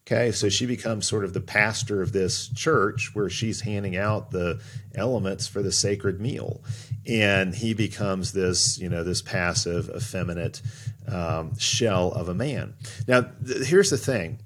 Okay, 0.04 0.32
so 0.32 0.48
she 0.48 0.66
becomes 0.66 1.06
sort 1.06 1.24
of 1.24 1.32
the 1.32 1.40
pastor 1.40 2.02
of 2.02 2.12
this 2.12 2.48
church 2.48 3.10
where 3.14 3.30
she's 3.30 3.60
handing 3.60 3.96
out 3.96 4.32
the 4.32 4.60
elements 4.96 5.46
for 5.46 5.62
the 5.62 5.70
sacred 5.70 6.20
meal, 6.20 6.60
and 7.06 7.54
he 7.54 7.72
becomes 7.72 8.32
this, 8.32 8.80
you 8.80 8.88
know, 8.88 9.04
this 9.04 9.22
passive, 9.22 9.88
effeminate 9.94 10.60
um, 11.06 11.56
shell 11.56 12.10
of 12.12 12.28
a 12.28 12.34
man. 12.34 12.74
Now, 13.06 13.20
th- 13.46 13.64
here's 13.64 13.90
the 13.90 13.96
thing: 13.96 14.40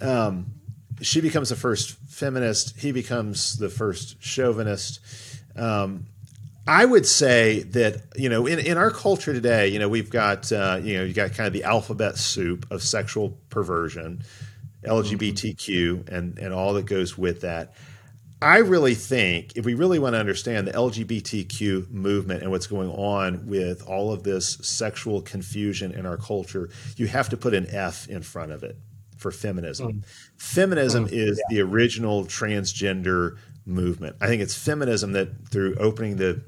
um, 0.00 0.52
she 1.02 1.20
becomes 1.20 1.48
the 1.48 1.56
first 1.56 1.90
feminist. 2.08 2.78
He 2.78 2.92
becomes 2.92 3.58
the 3.58 3.68
first 3.68 4.22
chauvinist. 4.22 5.00
Um, 5.56 6.06
I 6.68 6.84
would 6.84 7.04
say 7.04 7.64
that 7.64 8.02
you 8.14 8.28
know 8.28 8.46
in, 8.46 8.60
in 8.60 8.78
our 8.78 8.92
culture 8.92 9.32
today, 9.32 9.66
you 9.66 9.80
know 9.80 9.88
we've 9.88 10.10
got 10.10 10.52
uh, 10.52 10.78
you 10.80 10.96
know 10.96 11.02
you 11.02 11.12
got 11.12 11.34
kind 11.34 11.48
of 11.48 11.52
the 11.52 11.64
alphabet 11.64 12.16
soup 12.16 12.70
of 12.70 12.80
sexual 12.80 13.36
perversion 13.48 14.22
LGBTQ 14.84 16.08
and, 16.08 16.38
and 16.38 16.54
all 16.54 16.74
that 16.74 16.86
goes 16.86 17.16
with 17.16 17.42
that. 17.42 17.74
I 18.42 18.58
really 18.58 18.94
think 18.94 19.56
if 19.56 19.66
we 19.66 19.74
really 19.74 19.98
want 19.98 20.14
to 20.14 20.18
understand 20.18 20.66
the 20.66 20.72
LGBTQ 20.72 21.90
movement 21.90 22.42
and 22.42 22.50
what's 22.50 22.66
going 22.66 22.90
on 22.90 23.46
with 23.46 23.86
all 23.86 24.12
of 24.12 24.22
this 24.22 24.54
sexual 24.62 25.20
confusion 25.20 25.92
in 25.92 26.06
our 26.06 26.16
culture, 26.16 26.70
you 26.96 27.06
have 27.06 27.28
to 27.30 27.36
put 27.36 27.52
an 27.52 27.66
F 27.70 28.08
in 28.08 28.22
front 28.22 28.52
of 28.52 28.62
it 28.62 28.78
for 29.18 29.30
feminism. 29.30 29.92
Mm. 29.92 30.04
Feminism 30.38 31.06
mm, 31.06 31.12
is 31.12 31.38
yeah. 31.50 31.56
the 31.56 31.60
original 31.60 32.24
transgender 32.24 33.36
movement. 33.66 34.16
I 34.22 34.26
think 34.26 34.40
it's 34.40 34.54
feminism 34.54 35.12
that 35.12 35.48
through 35.50 35.74
opening 35.76 36.16
the 36.16 36.42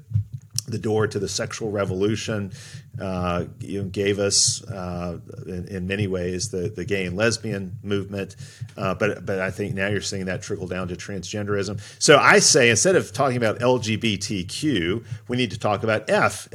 the 0.65 0.79
door 0.79 1.07
to 1.07 1.19
the 1.19 1.27
sexual 1.27 1.71
revolution 1.71 2.53
you 2.99 3.81
know, 3.81 3.89
gave 3.89 4.19
us, 4.19 4.63
uh, 4.65 5.17
in, 5.47 5.67
in, 5.67 5.87
many 5.87 6.05
ways, 6.05 6.49
the, 6.49 6.69
the 6.69 6.85
gay 6.85 7.05
and 7.05 7.17
lesbian 7.17 7.79
movement. 7.81 8.35
Uh, 8.77 8.93
but 8.93 9.25
but 9.25 9.39
I 9.39 9.49
think 9.49 9.73
now 9.73 9.87
you're 9.87 10.01
seeing 10.01 10.25
that 10.25 10.43
trickle 10.43 10.67
down 10.67 10.89
to 10.89 10.95
transgenderism. 10.95 11.81
So 11.99 12.17
I 12.17 12.37
say 12.39 12.69
instead 12.69 12.95
of 12.95 13.11
talking 13.11 13.37
about 13.37 13.59
LGBTQ, 13.59 15.03
we 15.27 15.37
need 15.37 15.51
to 15.51 15.59
talk 15.59 15.83
about 15.83 16.05
FLGBTQ. 16.07 16.53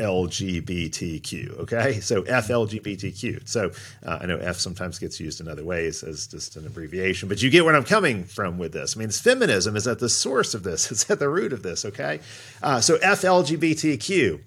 Okay, 1.61 2.01
so 2.01 2.23
FLGBTQ. 2.23 3.49
So 3.49 3.73
uh, 4.07 4.19
I 4.21 4.27
know 4.27 4.37
F 4.37 4.57
sometimes 4.57 4.99
gets 5.01 5.19
used 5.19 5.41
in 5.41 5.49
other 5.49 5.65
ways 5.65 6.05
as 6.05 6.29
just 6.29 6.57
an 6.57 6.67
abbreviation, 6.67 7.29
but 7.29 7.43
you 7.43 7.51
get 7.51 7.65
where 7.65 7.75
I'm 7.75 7.85
coming 7.85 8.23
from 8.25 8.59
with 8.59 8.73
this. 8.73 8.97
I 8.97 9.01
mean, 9.01 9.11
feminism 9.11 9.75
is 9.77 9.89
at 9.89 9.99
the 9.99 10.09
source 10.09 10.55
of 10.55 10.63
this. 10.63 10.89
It's 10.99 11.11
at 11.11 11.19
the 11.19 11.29
root 11.29 11.53
of 11.53 11.63
this. 11.63 11.85
Okay, 11.85 12.21
uh, 12.63 12.81
so 12.81 12.97
FLGBTQ. 12.99 14.41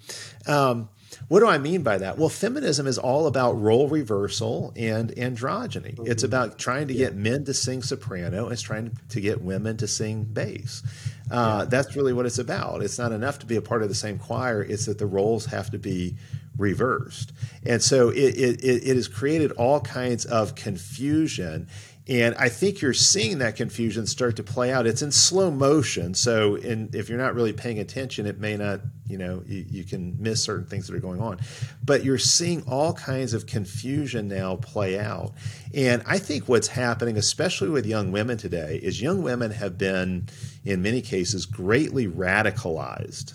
Um, 0.47 0.89
what 1.27 1.39
do 1.41 1.47
I 1.47 1.57
mean 1.57 1.83
by 1.83 1.97
that? 1.97 2.17
Well, 2.17 2.29
feminism 2.29 2.87
is 2.87 2.97
all 2.97 3.27
about 3.27 3.53
role 3.53 3.87
reversal 3.87 4.73
and 4.75 5.09
androgyny. 5.15 5.95
Mm-hmm. 5.95 6.11
It's 6.11 6.23
about 6.23 6.57
trying 6.57 6.87
to 6.87 6.93
get 6.93 7.15
men 7.15 7.45
to 7.45 7.53
sing 7.53 7.81
soprano 7.83 8.45
and 8.45 8.53
it's 8.53 8.61
trying 8.61 8.97
to 9.09 9.21
get 9.21 9.41
women 9.41 9.77
to 9.77 9.87
sing 9.87 10.23
bass. 10.23 10.83
Uh, 11.29 11.61
yeah. 11.61 11.65
That's 11.69 11.95
really 11.95 12.13
what 12.13 12.25
it's 12.25 12.39
about. 12.39 12.81
It's 12.81 12.97
not 12.97 13.11
enough 13.11 13.39
to 13.39 13.45
be 13.45 13.55
a 13.55 13.61
part 13.61 13.83
of 13.83 13.89
the 13.89 13.95
same 13.95 14.17
choir, 14.17 14.61
it's 14.61 14.85
that 14.85 14.97
the 14.97 15.05
roles 15.05 15.45
have 15.47 15.71
to 15.71 15.79
be 15.79 16.15
reversed. 16.57 17.31
And 17.65 17.81
so 17.81 18.09
it, 18.09 18.35
it, 18.37 18.63
it 18.63 18.95
has 18.95 19.07
created 19.07 19.51
all 19.53 19.79
kinds 19.81 20.25
of 20.25 20.55
confusion 20.55 21.67
and 22.07 22.33
I 22.35 22.49
think 22.49 22.81
you're 22.81 22.93
seeing 22.93 23.37
that 23.39 23.55
confusion 23.55 24.07
start 24.07 24.37
to 24.37 24.43
play 24.43 24.71
out. 24.71 24.87
It's 24.87 25.03
in 25.03 25.11
slow 25.11 25.51
motion, 25.51 26.15
so 26.15 26.55
in, 26.55 26.89
if 26.93 27.09
you're 27.09 27.19
not 27.19 27.35
really 27.35 27.53
paying 27.53 27.79
attention, 27.79 28.25
it 28.25 28.39
may 28.39 28.57
not, 28.57 28.81
you 29.07 29.19
know, 29.19 29.43
you, 29.45 29.65
you, 29.69 29.83
can 29.83 30.17
miss 30.19 30.43
certain 30.43 30.65
things 30.65 30.87
that 30.87 30.95
are 30.95 30.99
going 30.99 31.21
on. 31.21 31.39
But 31.83 32.03
you're 32.03 32.17
seeing 32.17 32.63
all 32.63 32.93
kinds 32.93 33.35
of 33.35 33.45
confusion 33.45 34.27
now 34.27 34.55
play 34.55 34.99
out. 34.99 35.33
And 35.75 36.01
I 36.07 36.17
think 36.17 36.49
what's 36.49 36.67
happening, 36.67 37.17
especially 37.17 37.69
with 37.69 37.85
young 37.85 38.11
women 38.11 38.37
today, 38.37 38.79
is 38.81 38.99
young 38.99 39.21
women 39.21 39.51
have 39.51 39.77
been, 39.77 40.27
in 40.65 40.81
many 40.81 41.01
cases, 41.01 41.45
greatly 41.45 42.07
radicalized 42.07 43.33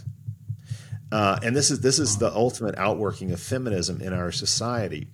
uh, 1.13 1.39
and 1.43 1.55
this 1.55 1.71
is 1.71 1.81
this 1.81 1.99
is 1.99 2.19
the 2.19 2.35
ultimate 2.35 2.75
outworking 2.77 3.31
of 3.31 3.41
feminism 3.41 4.01
in 4.01 4.13
our 4.13 4.33
society. 4.33 5.07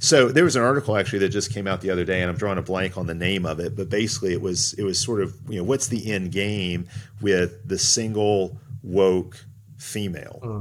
So 0.00 0.28
there 0.28 0.42
was 0.42 0.56
an 0.56 0.62
article 0.62 0.96
actually 0.96 1.20
that 1.20 1.28
just 1.28 1.52
came 1.52 1.68
out 1.68 1.80
the 1.80 1.90
other 1.90 2.04
day, 2.04 2.20
and 2.20 2.28
I'm 2.28 2.36
drawing 2.36 2.58
a 2.58 2.62
blank 2.62 2.96
on 2.96 3.06
the 3.06 3.14
name 3.14 3.46
of 3.46 3.60
it, 3.60 3.76
but 3.76 3.88
basically 3.88 4.32
it 4.32 4.40
was 4.40 4.72
it 4.74 4.82
was 4.82 5.00
sort 5.00 5.22
of 5.22 5.36
you 5.48 5.58
know 5.58 5.64
what's 5.64 5.86
the 5.86 6.12
end 6.12 6.32
game 6.32 6.88
with 7.20 7.66
the 7.66 7.78
single 7.78 8.58
woke 8.82 9.44
female 9.76 10.40
hmm. 10.42 10.60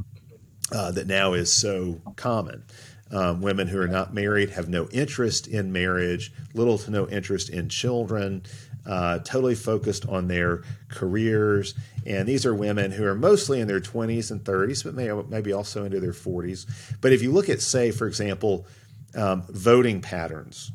uh, 0.72 0.92
that 0.92 1.08
now 1.08 1.34
is 1.34 1.52
so 1.52 2.00
common. 2.16 2.64
Um, 3.12 3.42
women 3.42 3.68
who 3.68 3.80
are 3.80 3.88
not 3.88 4.14
married 4.14 4.50
have 4.52 4.68
no 4.68 4.88
interest 4.88 5.48
in 5.48 5.72
marriage, 5.72 6.34
little 6.54 6.78
to 6.80 6.92
no 6.92 7.08
interest 7.08 7.50
in 7.50 7.70
children, 7.70 8.44
uh, 8.86 9.20
totally 9.20 9.56
focused 9.56 10.08
on 10.08 10.28
their 10.28 10.64
careers. 10.90 11.74
And 12.06 12.28
these 12.28 12.46
are 12.46 12.54
women 12.54 12.92
who 12.92 13.06
are 13.06 13.16
mostly 13.16 13.60
in 13.60 13.68
their 13.68 13.80
20s 13.80 14.32
and 14.32 14.44
30s, 14.44 14.84
but 14.84 14.94
may, 14.94 15.12
maybe 15.30 15.54
also 15.54 15.84
into 15.86 16.00
their 16.00 16.12
40s. 16.14 16.66
But 17.02 17.12
if 17.12 17.22
you 17.22 17.32
look 17.32 17.50
at, 17.50 17.62
say, 17.62 17.92
for 17.92 18.08
example, 18.08 18.68
um, 19.16 19.44
voting 19.50 20.02
patterns, 20.02 20.72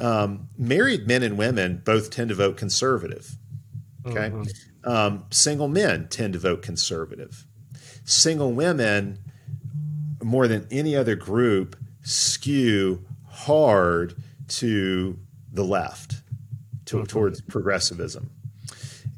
um, 0.00 0.48
married 0.56 1.06
men 1.06 1.22
and 1.22 1.38
women 1.38 1.82
both 1.84 2.10
tend 2.10 2.28
to 2.28 2.34
vote 2.34 2.56
conservative. 2.56 3.36
Okay. 4.06 4.30
Mm-hmm. 4.30 4.88
Um, 4.88 5.24
single 5.30 5.68
men 5.68 6.08
tend 6.08 6.34
to 6.34 6.38
vote 6.38 6.62
conservative. 6.62 7.46
Single 8.04 8.52
women, 8.52 9.18
more 10.22 10.48
than 10.48 10.66
any 10.70 10.96
other 10.96 11.14
group, 11.14 11.76
skew 12.02 13.04
hard 13.26 14.14
to 14.48 15.18
the 15.52 15.64
left 15.64 16.17
to, 16.88 16.96
mm-hmm. 16.96 17.04
towards 17.06 17.40
progressivism. 17.40 18.30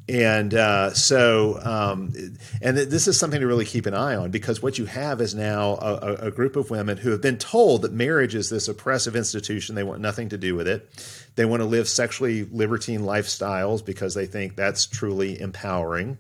And 0.09 0.55
uh, 0.55 0.93
so, 0.93 1.61
um, 1.63 2.13
and 2.61 2.77
this 2.77 3.07
is 3.07 3.17
something 3.17 3.41
to 3.41 3.47
really 3.47 3.65
keep 3.65 3.87
an 3.87 3.95
eye 3.95 4.17
on 4.17 4.33
because 4.33 4.61
what 4.61 4.77
you 4.77 4.87
have 4.87 5.21
is 5.21 5.37
now 5.37 5.75
a, 5.77 6.27
a, 6.27 6.31
group 6.33 6.57
of 6.57 6.69
women 6.69 6.97
who 6.97 7.11
have 7.11 7.21
been 7.21 7.39
told 7.39 7.83
that 7.83 7.93
marriage 7.93 8.35
is 8.35 8.51
this 8.51 8.67
oppressive 8.67 9.15
institution. 9.15 9.77
They 9.77 9.85
want 9.85 10.01
nothing 10.01 10.31
to 10.31 10.39
do 10.39 10.57
with 10.57 10.67
it. 10.67 10.91
They 11.37 11.45
want 11.45 11.61
to 11.61 11.65
live 11.65 11.89
sexually 11.89 12.45
libertine 12.51 13.03
lifestyles 13.03 13.85
because 13.85 14.15
they 14.15 14.27
think 14.27 14.57
that's 14.57 14.85
truly 14.85 15.41
empowering. 15.41 16.19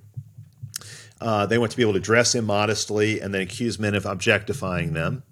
Uh, 1.20 1.46
they 1.46 1.58
want 1.58 1.72
to 1.72 1.76
be 1.76 1.82
able 1.82 1.94
to 1.94 2.00
dress 2.00 2.36
immodestly 2.36 3.20
and 3.20 3.34
then 3.34 3.40
accuse 3.40 3.76
men 3.80 3.96
of 3.96 4.06
objectifying 4.06 4.92
them. 4.92 5.24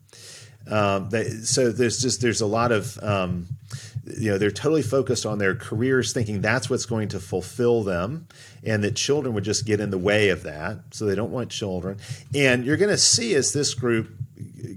Um, 0.68 1.10
they, 1.10 1.28
so 1.28 1.70
there's 1.70 2.00
just 2.00 2.20
there's 2.20 2.40
a 2.40 2.46
lot 2.46 2.72
of 2.72 2.98
um, 3.02 3.46
you 4.16 4.30
know 4.30 4.38
they're 4.38 4.50
totally 4.50 4.82
focused 4.82 5.26
on 5.26 5.38
their 5.38 5.54
careers 5.54 6.12
thinking 6.12 6.40
that's 6.40 6.70
what's 6.70 6.86
going 6.86 7.08
to 7.08 7.20
fulfill 7.20 7.82
them 7.82 8.26
and 8.64 8.82
that 8.84 8.96
children 8.96 9.34
would 9.34 9.44
just 9.44 9.66
get 9.66 9.80
in 9.80 9.90
the 9.90 9.98
way 9.98 10.28
of 10.30 10.42
that 10.44 10.78
so 10.90 11.04
they 11.04 11.14
don't 11.14 11.30
want 11.30 11.50
children. 11.50 11.98
And 12.34 12.64
you're 12.64 12.76
going 12.76 12.90
to 12.90 12.98
see 12.98 13.34
as 13.34 13.52
this 13.52 13.74
group 13.74 14.10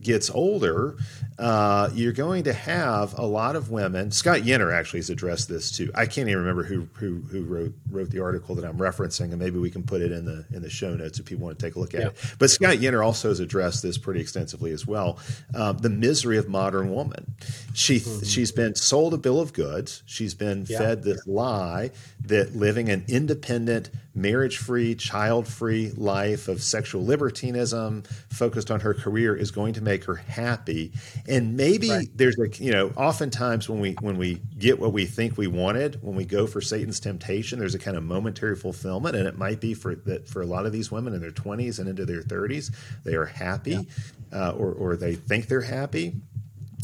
gets 0.02 0.30
older 0.30 0.98
uh, 1.42 1.90
you're 1.96 2.14
going 2.14 2.44
to 2.44 2.54
have 2.54 3.18
a 3.18 3.26
lot 3.26 3.56
of 3.56 3.72
women. 3.72 4.12
Scott 4.12 4.42
Yenor 4.42 4.72
actually 4.72 5.00
has 5.00 5.10
addressed 5.10 5.50
this 5.50 5.72
too. 5.72 5.92
I 5.96 6.06
can't 6.06 6.30
even 6.30 6.38
remember 6.38 6.64
who 6.64 6.88
who, 6.94 7.22
who 7.32 7.44
wrote 7.44 7.74
wrote 7.90 8.12
the 8.12 8.22
article 8.22 8.54
that 8.56 8.64
I'm 8.64 8.78
referencing, 8.78 9.32
and 9.32 9.40
maybe 9.40 9.58
we 9.58 9.72
can 9.72 9.82
put 9.82 10.02
it 10.02 10.12
in 10.12 10.24
the 10.24 10.46
in 10.54 10.62
the 10.62 10.70
show 10.70 10.94
notes 10.94 11.18
if 11.18 11.26
people 11.26 11.46
want 11.46 11.58
to 11.58 11.66
take 11.66 11.76
a 11.76 11.80
look 11.80 11.96
at 11.96 12.02
yeah. 12.02 12.08
it. 12.08 12.36
But 12.38 12.52
Scott 12.52 12.78
Yenor 12.78 13.04
also 13.04 13.30
has 13.30 13.40
addressed 13.40 13.82
this 13.82 13.98
pretty 13.98 14.20
extensively 14.22 14.72
as 14.72 14.86
well. 14.86 15.18
Um, 15.56 15.80
the 15.80 15.90
misery 15.90 16.38
of 16.38 16.48
modern 16.48 16.94
woman. 16.94 17.34
She 17.74 17.98
mm-hmm. 17.98 18.24
she's 18.24 18.52
been 18.52 18.76
sold 18.76 19.16
a 19.16 19.18
bill 19.18 19.40
of 19.40 19.54
goods. 19.54 20.04
She's 20.06 20.36
been 20.36 20.68
yeah. 20.70 20.78
fed 20.78 21.04
this 21.04 21.26
lie 21.26 21.90
that 22.26 22.56
living 22.56 22.90
an 22.90 23.04
independent, 23.08 23.90
marriage 24.14 24.58
free, 24.58 24.96
child 24.96 25.48
free 25.48 25.92
life 25.92 26.48
of 26.48 26.62
sexual 26.62 27.04
libertinism, 27.04 28.04
focused 28.30 28.72
on 28.72 28.80
her 28.80 28.94
career, 28.94 29.36
is 29.36 29.52
going 29.52 29.74
to 29.74 29.82
make 29.82 30.04
her 30.06 30.16
happy 30.16 30.92
and 31.28 31.56
maybe 31.56 31.90
right. 31.90 32.08
there's 32.16 32.38
like 32.38 32.60
you 32.60 32.72
know 32.72 32.92
oftentimes 32.96 33.70
when 33.70 33.80
we 33.80 33.94
when 34.02 34.18
we 34.18 34.42
get 34.58 34.80
what 34.80 34.94
we 34.94 35.06
think 35.06 35.38
we 35.38 35.48
wanted 35.48 35.98
when 36.02 36.16
we 36.16 36.26
go 36.26 36.48
for 36.48 36.62
satan's 36.62 37.00
temptation 37.00 37.60
there's 37.60 37.76
a 37.76 37.80
kind 37.80 37.98
of 37.98 38.04
momentary 38.04 38.56
fulfillment 38.56 39.16
and 39.16 39.28
it 39.28 39.38
might 39.38 39.60
be 39.60 39.74
for 39.74 39.96
that 39.96 40.28
for 40.28 40.42
a 40.42 40.46
lot 40.46 40.66
of 40.66 40.72
these 40.72 40.92
women 40.92 41.14
in 41.14 41.22
their 41.22 41.32
20s 41.32 41.80
and 41.80 41.88
into 41.88 42.06
their 42.06 42.22
30s 42.22 42.74
they 43.04 43.16
are 43.16 43.26
happy 43.26 43.88
yeah. 44.32 44.50
uh, 44.50 44.52
or, 44.52 44.72
or 44.74 44.96
they 44.96 45.16
think 45.16 45.48
they're 45.48 45.62
happy 45.62 46.14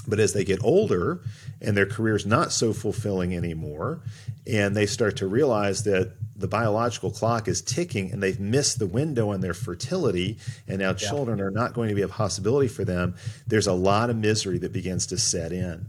but 0.07 0.19
as 0.19 0.33
they 0.33 0.43
get 0.43 0.63
older 0.63 1.21
and 1.61 1.75
their 1.75 1.85
career 1.85 2.15
is 2.15 2.25
not 2.25 2.51
so 2.51 2.73
fulfilling 2.73 3.35
anymore 3.35 4.01
and 4.45 4.75
they 4.75 4.85
start 4.85 5.17
to 5.17 5.27
realize 5.27 5.83
that 5.83 6.13
the 6.35 6.47
biological 6.47 7.11
clock 7.11 7.47
is 7.47 7.61
ticking 7.61 8.11
and 8.11 8.21
they've 8.21 8.39
missed 8.39 8.79
the 8.79 8.85
window 8.85 9.31
on 9.31 9.41
their 9.41 9.53
fertility 9.53 10.37
and 10.67 10.79
now 10.79 10.89
yeah. 10.89 10.93
children 10.93 11.41
are 11.41 11.51
not 11.51 11.73
going 11.73 11.89
to 11.89 11.95
be 11.95 12.01
a 12.01 12.07
possibility 12.07 12.67
for 12.67 12.85
them 12.85 13.15
there's 13.47 13.67
a 13.67 13.73
lot 13.73 14.09
of 14.09 14.15
misery 14.15 14.57
that 14.57 14.71
begins 14.71 15.07
to 15.07 15.17
set 15.17 15.51
in 15.51 15.87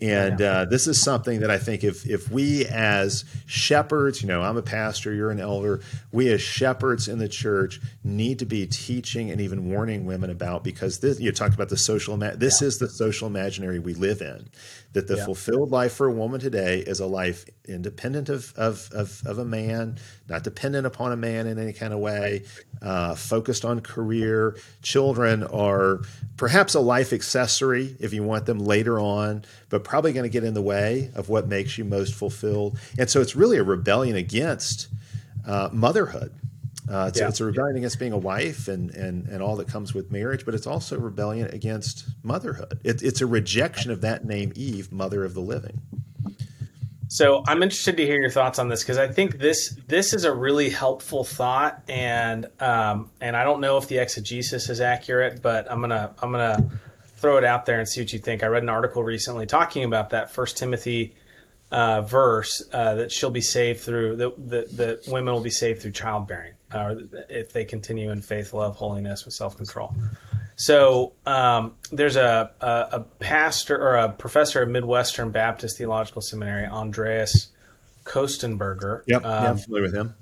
and 0.00 0.40
uh, 0.40 0.64
this 0.64 0.86
is 0.86 1.02
something 1.02 1.40
that 1.40 1.50
I 1.50 1.58
think 1.58 1.82
if 1.82 2.06
if 2.06 2.30
we 2.30 2.66
as 2.66 3.24
shepherds, 3.46 4.22
you 4.22 4.28
know, 4.28 4.42
I'm 4.42 4.56
a 4.56 4.62
pastor, 4.62 5.12
you're 5.12 5.30
an 5.30 5.40
elder, 5.40 5.80
we 6.12 6.30
as 6.30 6.40
shepherds 6.40 7.08
in 7.08 7.18
the 7.18 7.28
church 7.28 7.80
need 8.04 8.38
to 8.38 8.46
be 8.46 8.66
teaching 8.66 9.30
and 9.30 9.40
even 9.40 9.70
warning 9.70 10.04
women 10.04 10.30
about 10.30 10.62
because 10.62 11.00
this 11.00 11.18
you 11.18 11.32
talked 11.32 11.54
about 11.54 11.68
the 11.68 11.76
social 11.76 12.16
this 12.16 12.60
yeah. 12.60 12.68
is 12.68 12.78
the 12.78 12.88
social 12.88 13.26
imaginary 13.26 13.78
we 13.78 13.94
live 13.94 14.20
in 14.22 14.48
that 14.94 15.06
the 15.06 15.16
yeah. 15.16 15.24
fulfilled 15.24 15.70
life 15.70 15.92
for 15.92 16.06
a 16.06 16.12
woman 16.12 16.40
today 16.40 16.78
is 16.78 17.00
a 17.00 17.06
life 17.06 17.44
independent 17.66 18.28
of, 18.28 18.52
of, 18.56 18.88
of, 18.92 19.22
of, 19.26 19.38
a 19.38 19.44
man, 19.44 19.98
not 20.28 20.42
dependent 20.42 20.86
upon 20.86 21.12
a 21.12 21.16
man 21.16 21.46
in 21.46 21.58
any 21.58 21.74
kind 21.74 21.92
of 21.92 21.98
way, 21.98 22.42
uh, 22.80 23.14
focused 23.14 23.64
on 23.64 23.80
career. 23.80 24.56
Children 24.80 25.44
are 25.44 26.00
perhaps 26.38 26.74
a 26.74 26.80
life 26.80 27.12
accessory 27.12 27.96
if 28.00 28.14
you 28.14 28.22
want 28.22 28.46
them 28.46 28.58
later 28.58 28.98
on, 28.98 29.44
but 29.68 29.84
probably 29.84 30.12
going 30.12 30.24
to 30.24 30.30
get 30.30 30.42
in 30.42 30.54
the 30.54 30.62
way 30.62 31.10
of 31.14 31.28
what 31.28 31.48
makes 31.48 31.76
you 31.76 31.84
most 31.84 32.14
fulfilled. 32.14 32.78
And 32.98 33.10
so 33.10 33.20
it's 33.20 33.36
really 33.36 33.58
a 33.58 33.64
rebellion 33.64 34.16
against 34.16 34.88
uh, 35.46 35.68
motherhood. 35.70 36.32
Uh, 36.90 37.06
it's, 37.08 37.20
yeah. 37.20 37.28
it's, 37.28 37.40
a 37.40 37.44
rebellion 37.44 37.76
against 37.76 37.98
being 37.98 38.12
a 38.12 38.18
wife 38.18 38.66
and, 38.68 38.90
and, 38.92 39.28
and 39.28 39.42
all 39.42 39.56
that 39.56 39.68
comes 39.68 39.92
with 39.92 40.10
marriage, 40.10 40.44
but 40.44 40.54
it's 40.54 40.66
also 40.66 40.98
rebellion 40.98 41.48
against 41.52 42.06
motherhood. 42.22 42.80
It, 42.82 43.02
it's 43.02 43.20
a 43.20 43.26
rejection 43.26 43.90
of 43.90 44.00
that 44.00 44.24
name, 44.24 44.52
Eve, 44.56 44.90
mother 44.90 45.24
of 45.24 45.34
the 45.34 45.40
living. 45.40 45.82
So 47.08 47.42
I'm 47.46 47.62
interested 47.62 47.96
to 47.96 48.06
hear 48.06 48.20
your 48.20 48.30
thoughts 48.30 48.58
on 48.58 48.68
this 48.68 48.82
because 48.82 48.98
I 48.98 49.08
think 49.08 49.38
this 49.38 49.74
this 49.86 50.12
is 50.12 50.24
a 50.24 50.32
really 50.32 50.68
helpful 50.68 51.24
thought, 51.24 51.82
and 51.88 52.46
um, 52.60 53.10
and 53.22 53.34
I 53.34 53.44
don't 53.44 53.62
know 53.62 53.78
if 53.78 53.88
the 53.88 53.96
exegesis 53.96 54.68
is 54.68 54.82
accurate, 54.82 55.40
but 55.40 55.70
I'm 55.70 55.80
gonna 55.80 56.14
I'm 56.22 56.30
gonna 56.30 56.70
throw 57.16 57.38
it 57.38 57.44
out 57.44 57.64
there 57.64 57.78
and 57.78 57.88
see 57.88 58.02
what 58.02 58.12
you 58.12 58.18
think. 58.18 58.42
I 58.42 58.46
read 58.46 58.62
an 58.62 58.68
article 58.68 59.02
recently 59.02 59.46
talking 59.46 59.84
about 59.84 60.10
that 60.10 60.30
First 60.30 60.58
Timothy 60.58 61.14
uh, 61.70 62.02
verse 62.02 62.62
uh, 62.72 62.94
that 62.96 63.10
she'll 63.10 63.30
be 63.30 63.40
saved 63.40 63.80
through 63.80 64.16
that 64.16 64.36
the, 64.36 64.66
the 64.70 65.10
women 65.10 65.32
will 65.32 65.40
be 65.40 65.50
saved 65.50 65.80
through 65.80 65.92
childbearing, 65.92 66.54
uh, 66.72 66.94
if 67.28 67.52
they 67.52 67.64
continue 67.64 68.10
in 68.10 68.22
faith, 68.22 68.52
love, 68.52 68.76
holiness, 68.76 69.24
with 69.24 69.34
self 69.34 69.56
control. 69.56 69.94
So 70.56 71.12
um, 71.24 71.74
there's 71.92 72.16
a, 72.16 72.50
a, 72.60 72.66
a, 72.92 73.00
pastor 73.20 73.80
or 73.80 73.94
a 73.94 74.08
professor 74.08 74.62
at 74.62 74.68
Midwestern 74.68 75.30
Baptist 75.30 75.78
Theological 75.78 76.20
Seminary, 76.20 76.66
Andreas 76.66 77.52
Kostenberger. 78.04 79.02
Yep, 79.06 79.24
um, 79.24 79.30
yeah, 79.44 79.50
I'm 79.50 79.58
familiar 79.58 79.82
with 79.84 79.94
him. 79.94 80.14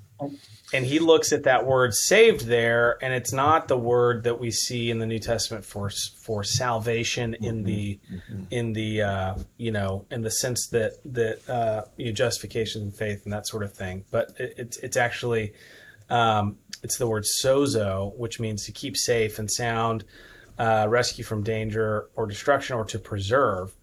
And 0.73 0.85
he 0.85 0.99
looks 0.99 1.31
at 1.31 1.43
that 1.43 1.65
word 1.65 1.93
"saved" 1.93 2.45
there, 2.45 2.97
and 3.01 3.13
it's 3.13 3.31
not 3.31 3.67
the 3.67 3.77
word 3.77 4.23
that 4.23 4.39
we 4.39 4.51
see 4.51 4.91
in 4.91 4.99
the 4.99 5.05
New 5.05 5.19
Testament 5.19 5.63
for 5.63 5.89
for 6.21 6.43
salvation 6.43 7.33
mm-hmm. 7.33 7.43
in 7.45 7.63
the 7.63 7.99
mm-hmm. 8.11 8.43
in 8.51 8.73
the 8.73 9.01
uh, 9.01 9.35
you 9.57 9.71
know 9.71 10.05
in 10.11 10.21
the 10.21 10.31
sense 10.31 10.67
that 10.69 10.93
that 11.05 11.49
uh, 11.49 11.83
you 11.97 12.07
know, 12.07 12.11
justification 12.11 12.81
and 12.81 12.95
faith 12.95 13.21
and 13.23 13.33
that 13.33 13.47
sort 13.47 13.63
of 13.63 13.73
thing. 13.73 14.05
But 14.11 14.33
it, 14.39 14.55
it's 14.57 14.77
it's 14.77 14.97
actually 14.97 15.53
um, 16.09 16.57
it's 16.83 16.97
the 16.97 17.07
word 17.07 17.23
sozo, 17.23 18.15
which 18.15 18.39
means 18.39 18.65
to 18.65 18.71
keep 18.71 18.95
safe 18.97 19.39
and 19.39 19.49
sound, 19.49 20.05
uh, 20.57 20.87
rescue 20.89 21.23
from 21.23 21.43
danger 21.43 22.09
or 22.15 22.27
destruction, 22.27 22.75
or 22.75 22.85
to 22.85 22.99
preserve. 22.99 23.75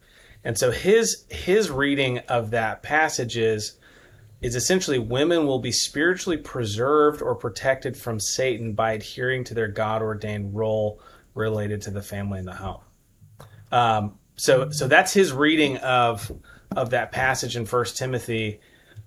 And 0.45 0.59
so 0.59 0.71
his 0.71 1.25
his 1.31 1.71
reading 1.71 2.19
of 2.29 2.51
that 2.51 2.83
passage 2.83 3.37
is 3.37 3.79
is 4.43 4.55
essentially 4.55 4.99
women 4.99 5.47
will 5.47 5.59
be 5.59 5.73
spiritually 5.73 6.37
preserved 6.37 7.23
or 7.23 7.35
protected 7.35 7.97
from 7.97 8.21
Satan 8.21 8.75
by 8.75 8.93
adhering 8.93 9.45
to 9.45 9.55
their 9.55 9.69
God 9.69 10.03
ordained 10.03 10.55
role 10.55 11.01
related 11.35 11.81
to 11.83 11.91
the 11.91 12.03
family 12.03 12.39
and 12.39 12.49
the 12.49 12.55
home. 12.55 12.83
Um, 13.73 14.19
so 14.37 14.71
so 14.71 14.87
that's 14.87 15.13
his 15.13 15.33
reading 15.33 15.79
of 15.79 16.31
of 16.77 16.91
that 16.91 17.13
passage 17.13 17.57
in 17.57 17.65
First 17.65 17.97
Timothy 17.97 18.61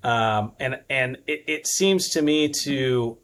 um, 0.03 0.53
and 0.60 0.79
and 0.89 1.17
it, 1.27 1.43
it 1.47 1.67
seems 1.67 2.10
to 2.10 2.21
me 2.21 2.49
to 2.63 3.17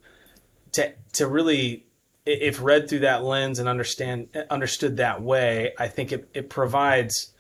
to 0.73 0.93
to 1.13 1.27
really 1.27 1.86
if 2.25 2.62
read 2.62 2.89
through 2.89 2.99
that 2.99 3.23
lens 3.23 3.59
and 3.59 3.67
understand 3.67 4.29
understood 4.49 4.97
that 4.97 5.21
way, 5.21 5.73
I 5.77 5.88
think 5.88 6.12
it, 6.12 6.29
it 6.33 6.49
provides 6.49 7.33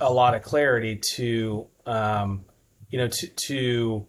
a 0.00 0.12
lot 0.12 0.34
of 0.34 0.42
clarity 0.42 1.00
to 1.14 1.66
um, 1.86 2.44
you 2.90 2.98
know 2.98 3.08
to 3.08 3.26
to 3.48 4.06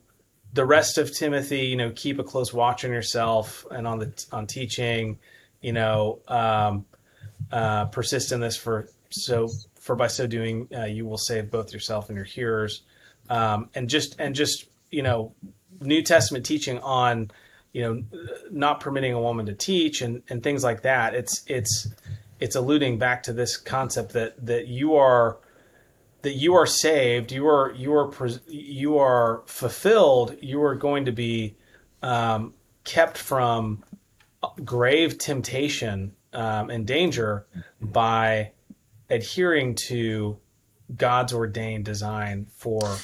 the 0.54 0.66
rest 0.66 0.98
of 0.98 1.14
Timothy. 1.14 1.62
You 1.62 1.76
know, 1.76 1.92
keep 1.96 2.20
a 2.20 2.24
close 2.24 2.54
watch 2.54 2.86
on 2.86 2.92
yourself 2.92 3.66
and 3.72 3.88
on 3.88 4.00
the 4.00 4.26
on 4.32 4.48
teaching. 4.48 5.20
You 5.62 5.74
know, 5.74 6.20
um, 6.28 6.86
uh, 7.52 7.86
persist 7.86 8.32
in 8.32 8.40
this 8.40 8.56
for 8.56 8.88
so 9.10 9.50
for 9.80 9.96
by 9.96 10.08
so 10.08 10.28
doing 10.28 10.68
uh, 10.76 10.86
you 10.86 11.06
will 11.06 11.18
save 11.18 11.52
both 11.52 11.74
yourself 11.74 12.10
and 12.10 12.16
your 12.16 12.26
hearers 12.26 12.84
um, 13.30 13.70
and 13.74 13.90
just 13.90 14.20
and 14.20 14.36
just 14.36 14.66
you 14.90 15.04
know 15.04 15.34
New 15.80 16.02
Testament 16.02 16.46
teaching 16.46 16.80
on 16.80 17.32
you 17.72 17.82
know 17.82 18.04
not 18.52 18.80
permitting 18.80 19.14
a 19.14 19.22
woman 19.22 19.46
to 19.46 19.54
teach 19.54 20.02
and 20.02 20.22
and 20.30 20.44
things 20.44 20.64
like 20.64 20.82
that. 20.82 21.14
It's 21.14 21.44
it's 21.48 21.88
it's 22.40 22.56
alluding 22.56 22.98
back 22.98 23.24
to 23.24 23.34
this 23.34 23.58
concept 23.58 24.14
that 24.14 24.46
that 24.46 24.68
you 24.68 24.96
are 24.96 25.38
that 26.22 26.34
you 26.34 26.56
are 26.56 26.66
saved, 26.66 27.32
you 27.32 27.48
are 27.48 27.74
you 27.74 27.94
are 27.94 28.12
you 28.48 28.98
are 28.98 29.44
fulfilled, 29.46 30.36
you 30.42 30.62
are 30.64 30.76
going 30.76 31.06
to 31.06 31.12
be 31.12 31.56
um, 32.02 32.54
kept 32.84 33.18
from 33.18 33.84
grave 34.64 35.18
temptation 35.18 36.14
um, 36.34 36.70
and 36.70 36.86
danger 36.86 37.46
by 37.82 38.52
adhering 39.10 39.76
to 39.76 40.38
God's 40.96 41.34
ordained 41.34 41.86
design 41.86 42.48
for 42.56 42.98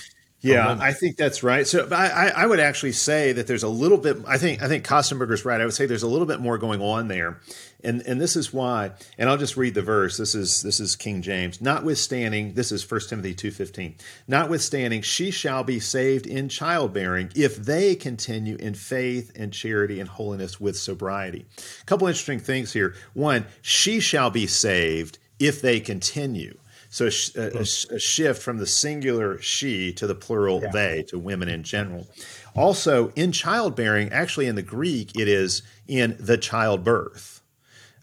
Yeah, 0.45 0.77
I 0.79 0.93
think 0.93 1.17
that's 1.17 1.43
right. 1.43 1.67
So 1.67 1.87
I, 1.91 2.29
I 2.29 2.45
would 2.45 2.59
actually 2.59 2.91
say 2.91 3.33
that 3.33 3.47
there's 3.47 3.63
a 3.63 3.69
little 3.69 3.97
bit. 3.97 4.17
I 4.27 4.37
think 4.37 4.61
I 4.61 4.67
think 4.67 4.85
Kostenberger's 4.85 5.43
right. 5.43 5.59
I 5.59 5.65
would 5.65 5.73
say 5.73 5.87
there's 5.87 6.03
a 6.03 6.07
little 6.07 6.27
bit 6.27 6.39
more 6.39 6.59
going 6.59 6.81
on 6.81 7.07
there, 7.07 7.39
and 7.83 8.01
and 8.03 8.21
this 8.21 8.35
is 8.35 8.53
why. 8.53 8.91
And 9.17 9.27
I'll 9.27 9.37
just 9.37 9.57
read 9.57 9.73
the 9.73 9.81
verse. 9.81 10.17
This 10.17 10.35
is 10.35 10.61
this 10.61 10.79
is 10.79 10.95
King 10.95 11.23
James. 11.23 11.61
Notwithstanding, 11.61 12.53
this 12.53 12.71
is 12.71 12.89
1 12.89 13.01
Timothy 13.09 13.33
two 13.33 13.51
fifteen. 13.51 13.95
Notwithstanding, 14.27 15.01
she 15.01 15.31
shall 15.31 15.63
be 15.63 15.79
saved 15.79 16.27
in 16.27 16.47
childbearing 16.47 17.31
if 17.35 17.57
they 17.57 17.95
continue 17.95 18.55
in 18.57 18.75
faith 18.75 19.31
and 19.35 19.51
charity 19.51 19.99
and 19.99 20.07
holiness 20.09 20.61
with 20.61 20.77
sobriety. 20.77 21.45
A 21.81 21.85
couple 21.85 22.07
interesting 22.07 22.39
things 22.39 22.71
here. 22.71 22.93
One, 23.13 23.47
she 23.63 23.99
shall 23.99 24.29
be 24.29 24.47
saved 24.47 25.17
if 25.39 25.61
they 25.61 25.79
continue. 25.79 26.55
So 26.95 27.07
a, 27.07 27.41
a, 27.41 27.59
a, 27.59 27.99
shift 27.99 28.41
from 28.41 28.57
the 28.57 28.65
singular 28.65 29.37
she 29.41 29.91
to 29.95 30.07
the 30.07 30.15
plural 30.15 30.61
yeah. 30.61 30.71
they 30.71 31.03
to 31.09 31.19
women 31.19 31.49
in 31.49 31.63
general. 31.63 32.07
Also, 32.55 33.11
in 33.17 33.33
childbearing, 33.33 34.13
actually 34.13 34.45
in 34.45 34.55
the 34.55 34.61
Greek, 34.61 35.11
it 35.19 35.27
is 35.27 35.61
in 35.89 36.15
the 36.21 36.37
childbirth. 36.37 37.41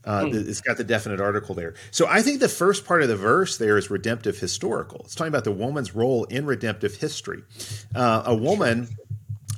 Uh, 0.05 0.25
mm. 0.25 0.47
It's 0.47 0.61
got 0.61 0.77
the 0.77 0.85
definite 0.85 1.23
article 1.23 1.55
there. 1.55 1.73
So 1.91 2.07
I 2.07 2.21
think 2.21 2.41
the 2.41 2.51
first 2.51 2.85
part 2.85 3.01
of 3.01 3.09
the 3.09 3.17
verse 3.17 3.57
there 3.57 3.79
is 3.79 3.89
redemptive 3.89 4.39
historical. 4.39 5.01
It's 5.05 5.15
talking 5.15 5.33
about 5.33 5.45
the 5.45 5.53
woman's 5.53 5.95
role 5.95 6.25
in 6.25 6.45
redemptive 6.45 6.97
history. 6.97 7.45
Uh, 7.95 8.25
a 8.27 8.35
woman 8.35 8.89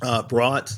uh, 0.01 0.23
brought, 0.23 0.71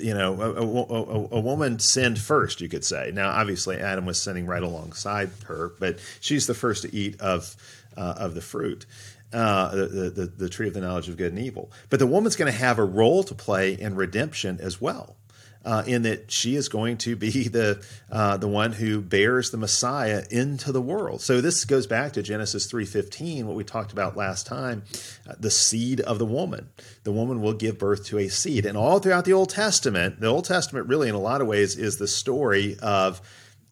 you 0.00 0.14
know, 0.14 0.40
a, 0.40 0.50
a, 0.50 1.36
a, 1.36 1.40
woman 1.40 1.78
sinned 1.78 2.18
first, 2.18 2.60
you 2.60 2.68
could 2.68 2.84
say. 2.84 3.10
Now, 3.12 3.30
obviously, 3.30 3.78
Adam 3.78 4.06
was 4.06 4.20
sinning 4.20 4.46
right 4.46 4.62
alongside 4.62 5.30
her, 5.46 5.72
but 5.80 5.98
she's 6.20 6.46
the 6.46 6.54
first 6.54 6.82
to 6.82 6.94
eat 6.94 7.20
of 7.20 7.56
uh, 7.96 8.14
of 8.18 8.34
the 8.34 8.40
fruit. 8.40 8.86
Uh, 9.32 9.74
the, 9.74 10.12
the, 10.14 10.26
the 10.26 10.48
tree 10.50 10.68
of 10.68 10.74
the 10.74 10.80
knowledge 10.82 11.08
of 11.08 11.16
good 11.16 11.32
and 11.32 11.40
evil. 11.40 11.72
But 11.88 12.00
the 12.00 12.06
woman's 12.06 12.36
going 12.36 12.52
to 12.52 12.58
have 12.58 12.78
a 12.78 12.84
role 12.84 13.24
to 13.24 13.34
play 13.34 13.72
in 13.72 13.94
redemption 13.94 14.58
as 14.60 14.78
well. 14.78 15.16
Uh, 15.64 15.84
in 15.86 16.02
that 16.02 16.28
she 16.30 16.56
is 16.56 16.68
going 16.68 16.98
to 16.98 17.14
be 17.14 17.30
the 17.48 17.82
uh, 18.10 18.36
the 18.36 18.48
one 18.48 18.72
who 18.72 19.00
bears 19.00 19.52
the 19.52 19.56
Messiah 19.56 20.24
into 20.28 20.72
the 20.72 20.82
world. 20.82 21.20
So 21.20 21.40
this 21.40 21.64
goes 21.64 21.86
back 21.86 22.14
to 22.14 22.22
Genesis 22.22 22.66
three 22.66 22.84
fifteen, 22.84 23.46
what 23.46 23.54
we 23.54 23.62
talked 23.62 23.92
about 23.92 24.16
last 24.16 24.44
time, 24.44 24.82
uh, 25.26 25.34
the 25.38 25.52
seed 25.52 26.00
of 26.00 26.18
the 26.18 26.26
woman. 26.26 26.68
The 27.04 27.12
woman 27.12 27.40
will 27.40 27.52
give 27.52 27.78
birth 27.78 28.06
to 28.06 28.18
a 28.18 28.28
seed, 28.28 28.66
and 28.66 28.76
all 28.76 28.98
throughout 28.98 29.24
the 29.24 29.34
Old 29.34 29.50
Testament, 29.50 30.18
the 30.20 30.26
Old 30.26 30.46
Testament 30.46 30.88
really, 30.88 31.08
in 31.08 31.14
a 31.14 31.20
lot 31.20 31.40
of 31.40 31.46
ways, 31.46 31.76
is 31.76 31.96
the 31.96 32.08
story 32.08 32.76
of 32.82 33.22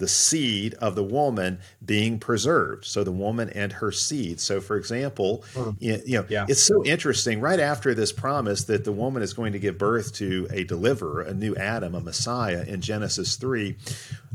the 0.00 0.08
seed 0.08 0.74
of 0.74 0.96
the 0.96 1.04
woman 1.04 1.60
being 1.84 2.18
preserved. 2.18 2.84
So 2.84 3.04
the 3.04 3.12
woman 3.12 3.50
and 3.50 3.72
her 3.74 3.92
seed. 3.92 4.40
So, 4.40 4.60
for 4.60 4.76
example, 4.76 5.44
mm. 5.54 5.76
you 5.78 6.18
know, 6.18 6.26
yeah. 6.28 6.46
it's 6.48 6.62
so 6.62 6.84
interesting. 6.84 7.40
Right 7.40 7.60
after 7.60 7.94
this 7.94 8.10
promise 8.10 8.64
that 8.64 8.84
the 8.84 8.92
woman 8.92 9.22
is 9.22 9.32
going 9.32 9.52
to 9.52 9.60
give 9.60 9.78
birth 9.78 10.12
to 10.14 10.48
a 10.50 10.64
deliverer, 10.64 11.20
a 11.20 11.34
new 11.34 11.54
Adam, 11.54 11.94
a 11.94 12.00
Messiah 12.00 12.64
in 12.66 12.80
Genesis 12.80 13.36
three. 13.36 13.76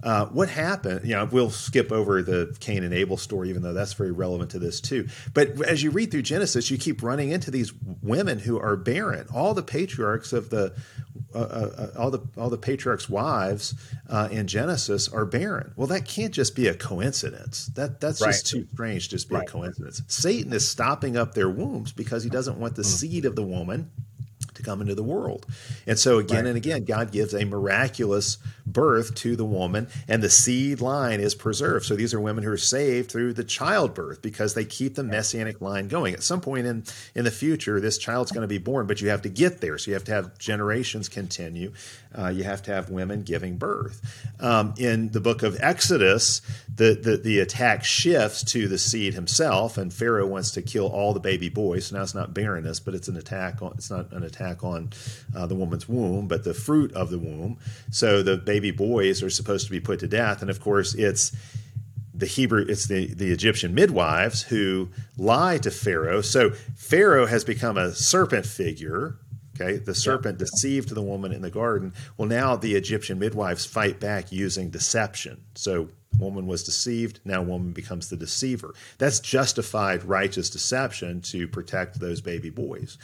Uh, 0.04 0.26
what 0.28 0.50
happened? 0.50 1.08
You 1.08 1.16
know, 1.16 1.26
we'll 1.26 1.50
skip 1.50 1.92
over 1.92 2.22
the 2.22 2.56
Cain 2.60 2.84
and 2.84 2.94
Abel 2.94 3.18
story, 3.18 3.50
even 3.50 3.62
though 3.62 3.74
that's 3.74 3.94
very 3.94 4.12
relevant 4.12 4.52
to 4.52 4.60
this 4.60 4.82
too. 4.82 5.08
But 5.34 5.62
as 5.66 5.82
you 5.82 5.92
read 5.92 6.12
through 6.12 6.24
Genesis, 6.24 6.70
you 6.70 6.78
keep 6.78 7.02
running 7.02 7.32
into 7.32 7.50
these 7.50 7.74
women 8.02 8.40
who 8.40 8.60
are 8.60 8.76
barren. 8.76 9.28
All 9.34 9.54
the 9.54 9.64
patriarchs 9.64 10.34
of 10.34 10.50
the 10.50 10.74
uh, 11.34 11.38
uh, 11.38 11.72
uh, 11.78 12.00
all 12.00 12.12
the 12.12 12.20
all 12.38 12.50
the 12.50 12.58
patriarchs' 12.58 13.10
wives 13.10 13.74
uh, 14.10 14.30
in 14.32 14.48
Genesis 14.48 15.08
are 15.08 15.26
barren. 15.26 15.74
Well, 15.76 15.88
that 15.88 16.06
can't 16.06 16.34
just 16.34 16.56
be 16.56 16.68
a 16.68 16.74
coincidence. 16.74 17.68
That 17.76 18.00
that's 18.00 18.22
right. 18.22 18.32
just 18.32 18.48
too 18.48 18.68
strange. 18.74 19.06
To 19.06 19.10
just 19.12 19.30
be 19.30 19.36
right. 19.36 19.48
a 19.48 19.52
coincidence. 19.52 20.02
Satan 20.08 20.54
is 20.54 20.68
stopping 20.68 21.18
up 21.18 21.34
their 21.34 21.50
wombs 21.50 21.92
because 21.92 22.24
he 22.24 22.30
doesn't 22.30 22.58
want 22.58 22.76
the 22.76 22.84
mm. 22.84 22.86
seed 22.86 23.26
of 23.26 23.36
the 23.36 23.44
woman 23.44 23.92
come 24.66 24.82
into 24.82 24.96
the 24.96 25.04
world. 25.04 25.46
And 25.88 25.98
so 25.98 26.18
again 26.18 26.44
right. 26.44 26.48
and 26.48 26.58
again, 26.58 26.84
God 26.86 27.12
gives 27.12 27.34
a 27.34 27.46
miraculous 27.46 28.38
birth 28.66 29.14
to 29.16 29.36
the 29.36 29.46
woman, 29.46 29.88
and 30.08 30.24
the 30.24 30.30
seed 30.30 30.82
line 30.82 31.20
is 31.20 31.36
preserved. 31.36 31.86
So 31.86 31.96
these 31.96 32.14
are 32.14 32.20
women 32.20 32.44
who 32.44 32.52
are 32.52 32.58
saved 32.58 33.12
through 33.12 33.34
the 33.34 33.44
childbirth 33.44 34.22
because 34.22 34.54
they 34.54 34.66
keep 34.66 34.96
the 34.96 35.04
messianic 35.04 35.62
line 35.62 35.88
going. 35.88 36.14
At 36.14 36.24
some 36.24 36.42
point 36.42 36.66
in 36.66 36.84
in 37.14 37.26
the 37.26 37.32
future, 37.32 37.80
this 37.80 37.98
child's 37.98 38.32
going 38.32 38.42
to 38.42 38.48
be 38.48 38.58
born, 38.58 38.88
but 38.88 39.02
you 39.02 39.10
have 39.10 39.22
to 39.22 39.30
get 39.30 39.62
there. 39.62 39.78
So 39.78 39.92
you 39.92 39.94
have 39.94 40.04
to 40.06 40.12
have 40.12 40.38
generations 40.38 41.10
continue. 41.10 41.72
Uh, 42.18 42.30
you 42.30 42.44
have 42.44 42.64
to 42.64 42.72
have 42.72 42.90
women 42.90 43.24
giving 43.24 43.58
birth. 43.58 44.02
Um, 44.40 44.74
in 44.78 45.12
the 45.12 45.20
book 45.20 45.44
of 45.44 45.58
Exodus, 45.62 46.42
the, 46.74 46.94
the 46.96 47.18
the 47.18 47.40
attack 47.40 47.84
shifts 47.84 48.44
to 48.52 48.68
the 48.68 48.78
seed 48.78 49.14
himself, 49.14 49.78
and 49.78 49.94
Pharaoh 49.94 50.28
wants 50.28 50.52
to 50.52 50.62
kill 50.62 50.88
all 50.88 51.14
the 51.14 51.20
baby 51.20 51.50
boys. 51.50 51.88
So 51.88 51.98
now 51.98 52.04
it's 52.04 52.16
not 52.16 52.34
barrenness, 52.34 52.80
but 52.80 52.96
it's 52.96 53.08
an 53.08 53.18
attack 53.18 53.62
on. 53.62 53.74
It's 53.76 53.92
not 53.92 54.12
an 54.12 54.24
attack 54.24 54.55
on 54.64 54.92
uh, 55.36 55.46
the 55.46 55.56
woman's 55.56 55.88
womb, 55.88 56.28
but 56.28 56.44
the 56.44 56.54
fruit 56.54 56.92
of 56.94 57.10
the 57.10 57.20
womb. 57.20 57.58
So 57.92 58.24
the 58.24 58.38
baby 58.38 58.72
boys 58.72 59.24
are 59.24 59.30
supposed 59.30 59.66
to 59.66 59.72
be 59.72 59.80
put 59.80 60.00
to 60.00 60.08
death, 60.08 60.42
and 60.42 60.50
of 60.50 60.60
course 60.60 60.94
it's 60.94 61.36
the 62.14 62.26
Hebrew, 62.26 62.66
it's 62.68 62.88
the, 62.88 63.14
the 63.14 63.32
Egyptian 63.32 63.74
midwives 63.74 64.44
who 64.44 64.90
lie 65.18 65.58
to 65.60 65.72
Pharaoh. 65.72 66.22
So 66.22 66.52
Pharaoh 66.76 67.26
has 67.26 67.44
become 67.44 67.78
a 67.78 67.94
serpent 67.94 68.46
figure. 68.46 69.18
Okay, 69.56 69.78
the 69.78 69.96
serpent 69.96 70.38
yeah. 70.38 70.46
deceived 70.46 70.90
the 70.90 71.02
woman 71.02 71.32
in 71.32 71.42
the 71.42 71.50
garden. 71.50 71.94
Well, 72.18 72.28
now 72.28 72.58
the 72.58 72.76
Egyptian 72.76 73.20
midwives 73.20 73.66
fight 73.66 74.02
back 74.02 74.32
using 74.32 74.70
deception. 74.70 75.46
So 75.56 75.90
Woman 76.20 76.48
was 76.48 76.64
deceived. 76.64 77.20
Now 77.26 77.42
woman 77.42 77.72
becomes 77.72 78.10
the 78.10 78.18
deceiver. 78.18 78.74
That's 78.98 79.20
justified 79.20 80.04
righteous 80.04 80.50
deception 80.50 81.22
to 81.22 81.48
protect 81.48 82.00
those 82.00 82.22
baby 82.22 82.50
boys. 82.50 82.98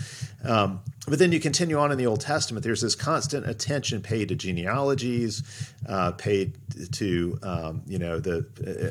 Um, 0.43 0.81
but 1.07 1.19
then 1.19 1.31
you 1.31 1.39
continue 1.39 1.77
on 1.77 1.91
in 1.91 1.97
the 1.97 2.05
Old 2.07 2.21
Testament. 2.21 2.63
There's 2.63 2.81
this 2.81 2.95
constant 2.95 3.47
attention 3.49 4.01
paid 4.01 4.29
to 4.29 4.35
genealogies, 4.35 5.43
uh, 5.87 6.11
paid 6.11 6.53
to 6.93 7.39
um, 7.43 7.81
you 7.87 7.97
know 7.97 8.19
the, 8.19 8.45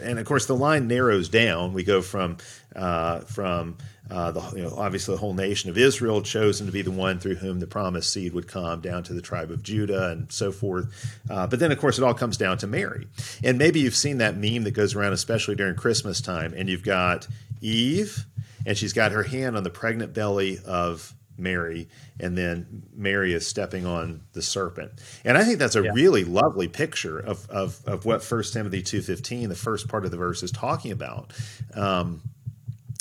and 0.04 0.18
of 0.18 0.26
course 0.26 0.46
the 0.46 0.56
line 0.56 0.88
narrows 0.88 1.28
down. 1.28 1.72
We 1.72 1.84
go 1.84 2.02
from 2.02 2.38
uh, 2.74 3.20
from 3.20 3.76
uh, 4.10 4.32
the, 4.32 4.40
you 4.56 4.62
know, 4.62 4.74
obviously, 4.76 5.14
the 5.14 5.20
whole 5.20 5.34
nation 5.34 5.70
of 5.70 5.78
Israel 5.78 6.22
chosen 6.22 6.66
to 6.66 6.72
be 6.72 6.82
the 6.82 6.90
one 6.90 7.18
through 7.18 7.36
whom 7.36 7.60
the 7.60 7.66
promised 7.66 8.12
seed 8.12 8.32
would 8.32 8.48
come, 8.48 8.80
down 8.80 9.02
to 9.04 9.12
the 9.12 9.22
tribe 9.22 9.50
of 9.50 9.62
Judah 9.62 10.10
and 10.10 10.30
so 10.30 10.52
forth. 10.52 10.86
Uh, 11.30 11.46
but 11.46 11.58
then, 11.58 11.72
of 11.72 11.78
course, 11.78 11.98
it 11.98 12.04
all 12.04 12.14
comes 12.14 12.36
down 12.36 12.58
to 12.58 12.66
Mary. 12.66 13.06
And 13.44 13.58
maybe 13.58 13.80
you've 13.80 13.94
seen 13.96 14.18
that 14.18 14.36
meme 14.36 14.64
that 14.64 14.72
goes 14.72 14.94
around, 14.94 15.12
especially 15.12 15.54
during 15.54 15.76
Christmas 15.76 16.20
time, 16.20 16.54
and 16.56 16.68
you've 16.68 16.84
got 16.84 17.28
Eve, 17.60 18.26
and 18.66 18.76
she's 18.76 18.92
got 18.92 19.12
her 19.12 19.22
hand 19.22 19.56
on 19.56 19.62
the 19.62 19.70
pregnant 19.70 20.12
belly 20.12 20.58
of 20.66 21.14
Mary, 21.38 21.88
and 22.18 22.36
then 22.36 22.82
Mary 22.94 23.32
is 23.32 23.46
stepping 23.46 23.86
on 23.86 24.20
the 24.34 24.42
serpent. 24.42 24.92
And 25.24 25.38
I 25.38 25.44
think 25.44 25.58
that's 25.58 25.76
a 25.76 25.82
yeah. 25.82 25.92
really 25.94 26.24
lovely 26.24 26.68
picture 26.68 27.18
of, 27.18 27.48
of, 27.48 27.80
of 27.86 28.04
what 28.04 28.22
First 28.22 28.52
Timothy 28.52 28.82
two 28.82 29.00
fifteen, 29.00 29.48
the 29.48 29.54
first 29.54 29.88
part 29.88 30.04
of 30.04 30.10
the 30.10 30.18
verse, 30.18 30.42
is 30.42 30.52
talking 30.52 30.92
about. 30.92 31.32
Um, 31.74 32.20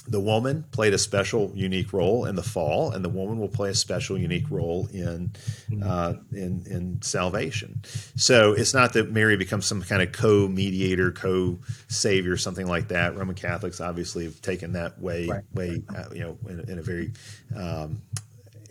the 0.10 0.20
woman 0.20 0.66
played 0.72 0.94
a 0.94 0.98
special, 0.98 1.52
unique 1.54 1.94
role 1.94 2.26
in 2.26 2.36
the 2.36 2.44
fall, 2.44 2.92
and 2.92 3.06
the 3.06 3.10
woman 3.10 3.40
will 3.40 3.48
play 3.48 3.70
a 3.70 3.76
special, 3.76 4.18
unique 4.18 4.50
role 4.50 4.88
in 4.92 5.30
mm-hmm. 5.70 5.84
uh, 5.84 6.14
in 6.32 6.64
in 6.66 7.02
salvation. 7.02 7.84
So 8.16 8.54
it's 8.54 8.74
not 8.74 8.94
that 8.94 9.12
Mary 9.12 9.38
becomes 9.38 9.66
some 9.66 9.82
kind 9.82 10.02
of 10.02 10.12
co-mediator, 10.12 11.12
co-savior, 11.12 12.38
something 12.38 12.68
like 12.68 12.88
that. 12.90 13.16
Roman 13.16 13.36
Catholics 13.36 13.80
obviously 13.80 14.26
have 14.26 14.42
taken 14.42 14.74
that 14.74 15.00
way, 15.00 15.28
right. 15.28 15.44
way, 15.54 15.84
uh, 15.96 16.06
you 16.14 16.22
know, 16.22 16.38
in, 16.50 16.72
in 16.72 16.80
a 16.80 16.82
very 16.82 17.12
um, 17.56 18.02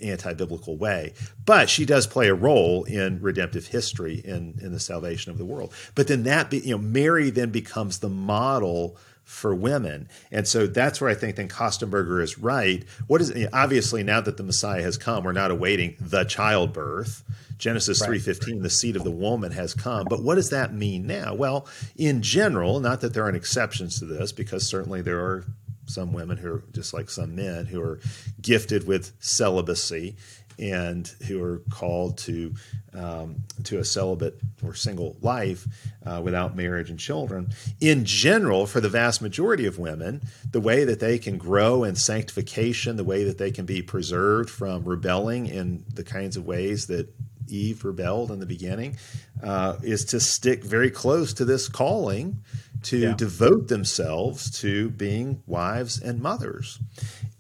anti-biblical 0.01 0.77
way 0.77 1.13
but 1.45 1.69
she 1.69 1.85
does 1.85 2.07
play 2.07 2.29
a 2.29 2.35
role 2.35 2.85
in 2.85 3.21
redemptive 3.21 3.67
history 3.67 4.23
in 4.25 4.57
in 4.63 4.73
the 4.73 4.79
salvation 4.79 5.33
of 5.33 5.39
the 5.39 5.45
world 5.45 5.73
but 5.97 6.07
then 6.07 6.23
that 6.23 6.51
be, 6.51 6.59
you 6.59 6.71
know 6.71 6.79
mary 6.79 7.31
then 7.31 7.51
becomes 7.51 7.99
the 7.99 8.09
model 8.09 8.97
for 9.29 9.55
women. 9.55 10.09
And 10.33 10.49
so 10.49 10.67
that's 10.67 11.03
where 11.03 11.11
I 11.11 11.15
think 11.15 11.37
then 11.37 11.49
Kostenberger 11.49 12.23
is 12.23 12.39
right. 12.39 12.83
What 13.09 13.21
is 13.21 13.31
obviously 13.53 14.03
now 14.03 14.23
that 14.23 14.39
the 14.39 14.43
Messiah 14.43 14.83
has 14.83 14.97
come, 14.97 15.23
we're 15.23 15.33
not 15.33 15.51
awaiting 15.51 15.97
the 16.01 16.25
childbirth. 16.25 17.23
Genesis 17.59 18.01
right. 18.01 18.19
3:15 18.19 18.63
the 18.63 18.71
seed 18.71 18.97
of 18.97 19.05
the 19.05 19.11
woman 19.11 19.53
has 19.53 19.75
come. 19.75 20.07
But 20.09 20.23
what 20.23 20.37
does 20.37 20.49
that 20.49 20.73
mean 20.73 21.07
now? 21.07 21.35
Well, 21.35 21.67
in 21.95 22.23
general, 22.23 22.81
not 22.81 23.03
that 23.03 23.13
there 23.13 23.23
aren't 23.23 23.37
exceptions 23.37 23.99
to 23.99 24.07
this 24.07 24.33
because 24.33 24.67
certainly 24.67 25.03
there 25.03 25.21
are 25.21 25.45
some 25.85 26.15
women 26.15 26.39
who 26.39 26.55
are 26.55 26.63
just 26.73 26.95
like 26.95 27.11
some 27.11 27.37
men 27.37 27.67
who 27.67 27.83
are 27.83 28.01
gifted 28.41 28.87
with 28.87 29.13
celibacy 29.21 30.17
and 30.59 31.07
who 31.27 31.43
are 31.43 31.63
called 31.71 32.19
to 32.19 32.55
um, 32.95 33.45
to 33.65 33.79
a 33.79 33.85
celibate 33.85 34.41
or 34.65 34.75
single 34.75 35.17
life 35.21 35.67
uh, 36.05 36.21
without 36.23 36.57
marriage 36.57 36.91
and 36.91 36.99
children. 36.99 37.53
In 37.81 38.05
general, 38.05 38.67
for 38.67 38.81
the 38.81 38.89
vast 38.89 39.23
majority 39.23 39.67
of 39.67 39.79
women, 39.79 40.23
the 40.51 40.61
way 40.61 40.85
that 40.85 41.01
they 41.01 41.19
can 41.19 41.39
grow 41.39 41.85
in 41.85 41.95
sanctification, 41.95 42.97
the 42.97 43.05
way 43.05 43.25
that 43.25 43.39
they 43.39 43.51
can 43.51 43.67
be 43.67 43.83
preserved 43.83 44.51
from 44.51 44.85
rebelling 44.85 45.47
in 45.47 45.85
the 45.93 46.05
kinds 46.05 46.37
of 46.37 46.47
ways 46.47 46.87
that 46.87 47.09
Eve 47.51 47.85
rebelled 47.85 48.31
in 48.31 48.41
the 48.41 48.47
beginning, 48.47 48.97
uh, 49.43 49.77
is 49.83 50.05
to 50.07 50.21
stick 50.21 50.65
very 50.65 50.91
close 50.91 51.33
to 51.35 51.45
this 51.45 51.69
calling 51.69 52.43
to 52.83 52.99
yeah. 52.99 53.15
devote 53.15 53.69
themselves 53.69 54.51
to 54.61 54.91
being 54.91 55.43
wives 55.47 56.01
and 56.01 56.21
mothers. 56.21 56.79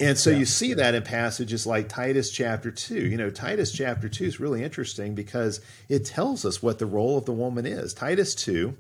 And 0.00 0.16
so 0.16 0.30
yeah. 0.30 0.38
you 0.38 0.44
see 0.44 0.74
that 0.74 0.94
in 0.94 1.02
passages 1.02 1.66
like 1.66 1.88
Titus 1.88 2.30
chapter 2.30 2.70
2. 2.70 3.06
You 3.06 3.16
know, 3.16 3.30
Titus 3.30 3.72
chapter 3.72 4.08
2 4.08 4.24
is 4.24 4.40
really 4.40 4.62
interesting 4.62 5.14
because 5.14 5.60
it 5.88 6.04
tells 6.04 6.44
us 6.44 6.62
what 6.62 6.78
the 6.78 6.86
role 6.86 7.18
of 7.18 7.24
the 7.24 7.32
woman 7.32 7.66
is. 7.66 7.94
Titus 7.94 8.34
2, 8.36 8.76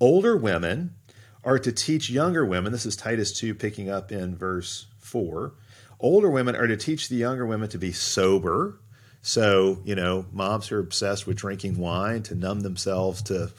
older 0.00 0.36
women 0.36 0.94
are 1.44 1.58
to 1.60 1.70
teach 1.70 2.10
younger 2.10 2.44
women. 2.44 2.72
This 2.72 2.86
is 2.86 2.96
Titus 2.96 3.32
2 3.38 3.54
picking 3.54 3.88
up 3.88 4.10
in 4.10 4.36
verse 4.36 4.86
4. 4.98 5.52
Older 6.00 6.30
women 6.30 6.56
are 6.56 6.66
to 6.66 6.76
teach 6.76 7.08
the 7.08 7.16
younger 7.16 7.46
women 7.46 7.68
to 7.68 7.78
be 7.78 7.92
sober. 7.92 8.80
So, 9.22 9.80
you 9.84 9.94
know, 9.94 10.26
moms 10.32 10.68
who 10.68 10.76
are 10.76 10.80
obsessed 10.80 11.26
with 11.26 11.36
drinking 11.36 11.78
wine 11.78 12.22
to 12.24 12.34
numb 12.34 12.60
themselves 12.60 13.22
to 13.22 13.52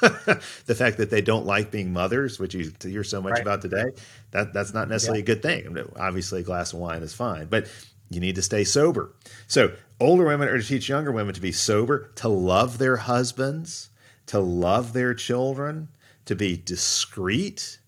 the 0.66 0.74
fact 0.74 0.98
that 0.98 1.10
they 1.10 1.20
don't 1.20 1.46
like 1.46 1.70
being 1.70 1.92
mothers, 1.92 2.38
which 2.38 2.54
you 2.54 2.72
hear 2.82 3.04
so 3.04 3.20
much 3.20 3.32
right. 3.32 3.42
about 3.42 3.62
today, 3.62 3.86
that 4.30 4.52
that's 4.52 4.72
not 4.72 4.88
necessarily 4.88 5.20
yeah. 5.20 5.24
a 5.24 5.26
good 5.26 5.42
thing. 5.42 5.78
Obviously, 5.96 6.40
a 6.40 6.44
glass 6.44 6.72
of 6.72 6.78
wine 6.78 7.02
is 7.02 7.14
fine, 7.14 7.46
but 7.46 7.68
you 8.10 8.20
need 8.20 8.36
to 8.36 8.42
stay 8.42 8.64
sober. 8.64 9.12
So, 9.46 9.72
older 10.00 10.24
women 10.24 10.48
are 10.48 10.58
to 10.58 10.66
teach 10.66 10.88
younger 10.88 11.12
women 11.12 11.34
to 11.34 11.40
be 11.40 11.52
sober, 11.52 12.10
to 12.16 12.28
love 12.28 12.78
their 12.78 12.96
husbands, 12.96 13.90
to 14.26 14.38
love 14.38 14.92
their 14.92 15.14
children, 15.14 15.88
to 16.26 16.34
be 16.34 16.56
discreet, 16.56 17.78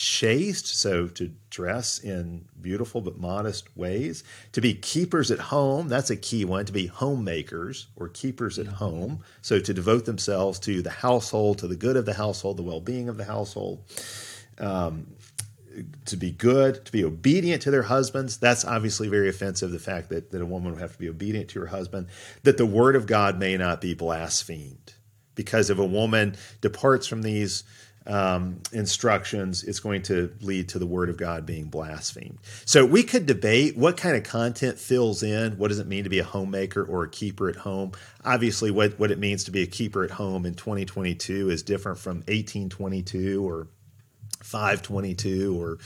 chaste, 0.00 0.66
so 0.66 1.06
to 1.06 1.30
dress 1.50 1.98
in 1.98 2.42
beautiful 2.62 3.02
but 3.02 3.18
modest 3.18 3.76
ways, 3.76 4.24
to 4.50 4.58
be 4.62 4.72
keepers 4.72 5.30
at 5.30 5.38
home, 5.38 5.88
that's 5.88 6.08
a 6.08 6.16
key 6.16 6.42
one, 6.42 6.64
to 6.64 6.72
be 6.72 6.86
homemakers 6.86 7.88
or 7.96 8.08
keepers 8.08 8.58
at 8.58 8.66
home, 8.66 9.22
so 9.42 9.60
to 9.60 9.74
devote 9.74 10.06
themselves 10.06 10.58
to 10.58 10.80
the 10.80 10.88
household, 10.88 11.58
to 11.58 11.68
the 11.68 11.76
good 11.76 11.98
of 11.98 12.06
the 12.06 12.14
household, 12.14 12.56
the 12.56 12.62
well 12.62 12.80
being 12.80 13.10
of 13.10 13.18
the 13.18 13.26
household. 13.26 13.82
Um, 14.58 15.06
to 16.06 16.16
be 16.16 16.30
good, 16.30 16.84
to 16.86 16.92
be 16.92 17.04
obedient 17.04 17.62
to 17.62 17.70
their 17.70 17.82
husbands. 17.82 18.38
That's 18.38 18.64
obviously 18.64 19.08
very 19.08 19.28
offensive, 19.28 19.70
the 19.70 19.78
fact 19.78 20.08
that, 20.08 20.30
that 20.30 20.40
a 20.40 20.46
woman 20.46 20.72
would 20.72 20.80
have 20.80 20.92
to 20.92 20.98
be 20.98 21.10
obedient 21.10 21.50
to 21.50 21.60
her 21.60 21.66
husband, 21.66 22.08
that 22.42 22.56
the 22.56 22.66
word 22.66 22.96
of 22.96 23.06
God 23.06 23.38
may 23.38 23.56
not 23.58 23.82
be 23.82 23.92
blasphemed. 23.92 24.94
Because 25.34 25.70
if 25.70 25.78
a 25.78 25.84
woman 25.84 26.36
departs 26.60 27.06
from 27.06 27.22
these 27.22 27.64
um, 28.06 28.60
instructions, 28.72 29.62
it's 29.62 29.80
going 29.80 30.02
to 30.02 30.34
lead 30.40 30.70
to 30.70 30.78
the 30.78 30.86
word 30.86 31.10
of 31.10 31.16
God 31.16 31.46
being 31.46 31.66
blasphemed. 31.66 32.38
So 32.64 32.84
we 32.84 33.02
could 33.02 33.26
debate 33.26 33.76
what 33.76 33.96
kind 33.96 34.16
of 34.16 34.24
content 34.24 34.78
fills 34.78 35.22
in. 35.22 35.58
What 35.58 35.68
does 35.68 35.78
it 35.78 35.86
mean 35.86 36.04
to 36.04 36.10
be 36.10 36.18
a 36.18 36.24
homemaker 36.24 36.82
or 36.82 37.04
a 37.04 37.08
keeper 37.10 37.48
at 37.48 37.56
home? 37.56 37.92
Obviously, 38.24 38.70
what, 38.70 38.98
what 38.98 39.10
it 39.10 39.18
means 39.18 39.44
to 39.44 39.50
be 39.50 39.62
a 39.62 39.66
keeper 39.66 40.02
at 40.02 40.10
home 40.10 40.46
in 40.46 40.54
2022 40.54 41.50
is 41.50 41.62
different 41.62 41.98
from 41.98 42.16
1822 42.18 43.46
or 43.46 43.68
522 44.42 45.60
or 45.60 45.78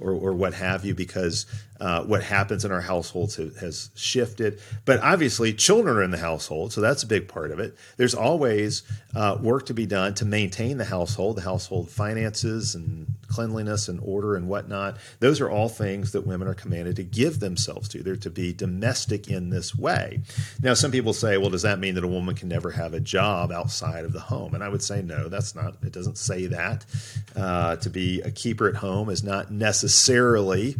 or, 0.00 0.12
or 0.12 0.32
what 0.32 0.54
have 0.54 0.84
you, 0.84 0.94
because 0.94 1.46
uh, 1.80 2.04
what 2.04 2.22
happens 2.22 2.64
in 2.64 2.72
our 2.72 2.80
households 2.80 3.36
has, 3.36 3.90
shifted. 3.94 4.60
But 4.84 5.00
obviously, 5.00 5.52
children 5.52 5.96
are 5.96 6.02
in 6.02 6.10
the 6.10 6.18
household, 6.18 6.72
so 6.72 6.80
that's 6.80 7.02
a 7.02 7.06
big 7.06 7.28
part 7.28 7.50
of 7.50 7.58
it. 7.58 7.76
There's 7.96 8.14
always 8.14 8.82
uh, 9.14 9.38
work 9.40 9.66
to 9.66 9.74
be 9.74 9.86
done 9.86 10.14
to 10.14 10.24
maintain 10.24 10.78
the 10.78 10.84
household, 10.84 11.36
the 11.36 11.42
household 11.42 11.90
finances 11.90 12.74
and 12.74 13.14
cleanliness 13.28 13.88
and 13.88 14.00
order 14.02 14.36
and 14.36 14.48
whatnot. 14.48 14.98
Those 15.20 15.40
are 15.40 15.48
all 15.48 15.68
things 15.68 16.12
that 16.12 16.26
women 16.26 16.48
are 16.48 16.54
commanded 16.54 16.96
to 16.96 17.04
give 17.04 17.40
themselves 17.40 17.88
to. 17.90 18.02
They're 18.02 18.16
to 18.16 18.30
be 18.30 18.52
domestic 18.52 19.28
in 19.28 19.50
this 19.50 19.74
way. 19.74 20.20
Now, 20.62 20.74
some 20.74 20.90
people 20.90 21.12
say, 21.12 21.38
well, 21.38 21.50
does 21.50 21.62
that 21.62 21.78
mean 21.78 21.94
that 21.94 22.04
a 22.04 22.08
woman 22.08 22.34
can 22.34 22.48
never 22.48 22.70
have 22.70 22.92
a 22.92 23.00
job 23.00 23.52
outside 23.52 24.04
of 24.04 24.12
the 24.12 24.20
home? 24.20 24.54
And 24.54 24.62
I 24.62 24.68
would 24.68 24.82
say, 24.82 25.02
no, 25.02 25.28
that's 25.28 25.54
not, 25.54 25.76
it 25.82 25.92
doesn't 25.92 26.18
say 26.18 26.46
that. 26.46 26.84
Uh, 27.36 27.76
to 27.76 27.88
be 27.88 28.20
a 28.22 28.30
keeper 28.30 28.68
at 28.68 28.76
home 28.76 29.08
is 29.08 29.22
not 29.22 29.50
necessarily, 29.50 30.76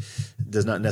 does 0.48 0.66
not 0.66 0.80
necessarily 0.80 0.89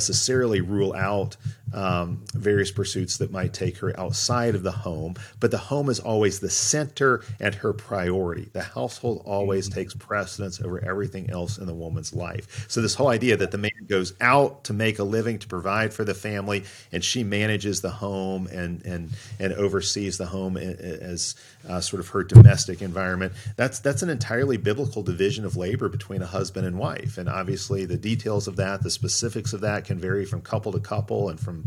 rule 0.60 0.94
out 0.94 1.36
um, 1.72 2.24
various 2.34 2.70
pursuits 2.70 3.18
that 3.18 3.30
might 3.30 3.52
take 3.52 3.78
her 3.78 3.98
outside 3.98 4.54
of 4.54 4.62
the 4.62 4.72
home, 4.72 5.14
but 5.40 5.50
the 5.50 5.58
home 5.58 5.88
is 5.88 6.00
always 6.00 6.40
the 6.40 6.50
center 6.50 7.22
and 7.40 7.54
her 7.56 7.72
priority. 7.72 8.48
The 8.52 8.62
household 8.62 9.22
always 9.24 9.68
mm-hmm. 9.68 9.78
takes 9.78 9.94
precedence 9.94 10.60
over 10.60 10.84
everything 10.84 11.30
else 11.30 11.58
in 11.58 11.66
the 11.66 11.74
woman's 11.74 12.14
life. 12.14 12.66
So, 12.68 12.80
this 12.80 12.94
whole 12.94 13.08
idea 13.08 13.36
that 13.36 13.50
the 13.50 13.58
man 13.58 13.70
goes 13.86 14.14
out 14.20 14.64
to 14.64 14.72
make 14.72 14.98
a 14.98 15.04
living 15.04 15.38
to 15.38 15.48
provide 15.48 15.92
for 15.92 16.04
the 16.04 16.14
family 16.14 16.64
and 16.92 17.04
she 17.04 17.24
manages 17.24 17.80
the 17.80 17.90
home 17.90 18.46
and, 18.48 18.84
and, 18.84 19.10
and 19.38 19.52
oversees 19.54 20.18
the 20.18 20.26
home 20.26 20.56
as 20.56 21.34
uh, 21.68 21.80
sort 21.80 22.00
of 22.00 22.08
her 22.08 22.22
domestic 22.22 22.82
environment, 22.82 23.32
that's, 23.56 23.78
that's 23.80 24.02
an 24.02 24.10
entirely 24.10 24.56
biblical 24.56 25.02
division 25.02 25.44
of 25.44 25.56
labor 25.56 25.88
between 25.88 26.22
a 26.22 26.26
husband 26.26 26.66
and 26.66 26.78
wife. 26.78 27.18
And 27.18 27.28
obviously, 27.28 27.84
the 27.84 27.96
details 27.96 28.48
of 28.48 28.56
that, 28.56 28.82
the 28.82 28.90
specifics 28.90 29.52
of 29.52 29.60
that 29.60 29.84
can 29.84 29.98
vary 29.98 30.24
from 30.24 30.40
couple 30.40 30.72
to 30.72 30.80
couple 30.80 31.28
and 31.28 31.38
from 31.38 31.57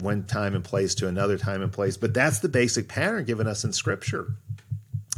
one 0.00 0.24
time 0.24 0.54
and 0.54 0.64
place 0.64 0.94
to 0.96 1.08
another 1.08 1.38
time 1.38 1.62
and 1.62 1.72
place. 1.72 1.96
But 1.96 2.14
that's 2.14 2.40
the 2.40 2.48
basic 2.48 2.88
pattern 2.88 3.24
given 3.24 3.46
us 3.46 3.64
in 3.64 3.72
Scripture. 3.72 4.34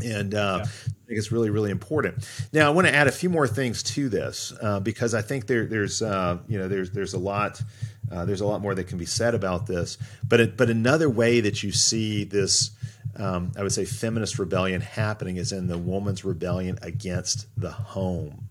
And 0.05 0.35
uh, 0.35 0.59
yeah. 0.59 0.65
I 0.65 1.09
think 1.09 1.19
it's 1.19 1.33
really, 1.33 1.51
really 1.51 1.71
important. 1.71 2.29
Now, 2.53 2.67
I 2.67 2.71
want 2.71 2.87
to 2.87 2.95
add 2.95 3.07
a 3.07 3.13
few 3.13 3.31
more 3.31 3.49
things 3.49 3.83
to 3.85 4.09
this 4.09 4.53
uh, 4.61 4.81
because 4.81 5.15
I 5.15 5.23
think 5.23 5.47
there, 5.47 5.67
there's, 5.67 6.03
uh, 6.03 6.39
you 6.49 6.59
know, 6.59 6.69
there's, 6.69 6.91
there's 6.91 7.15
a 7.15 7.19
lot, 7.19 7.63
uh, 8.13 8.25
there's 8.27 8.43
a 8.43 8.47
lot 8.47 8.61
more 8.61 8.75
that 8.75 8.89
can 8.89 8.99
be 8.99 9.07
said 9.07 9.35
about 9.35 9.67
this. 9.67 9.97
But, 10.27 10.41
it, 10.41 10.57
but 10.57 10.69
another 10.69 11.09
way 11.09 11.41
that 11.41 11.63
you 11.63 11.73
see 11.73 12.25
this, 12.25 12.73
um, 13.17 13.53
I 13.57 13.63
would 13.63 13.73
say, 13.73 13.87
feminist 13.87 14.39
rebellion 14.39 14.83
happening 14.83 15.37
is 15.39 15.53
in 15.53 15.67
the 15.67 15.79
woman's 15.79 16.25
rebellion 16.25 16.79
against 16.83 17.47
the 17.57 17.71
home 17.71 18.46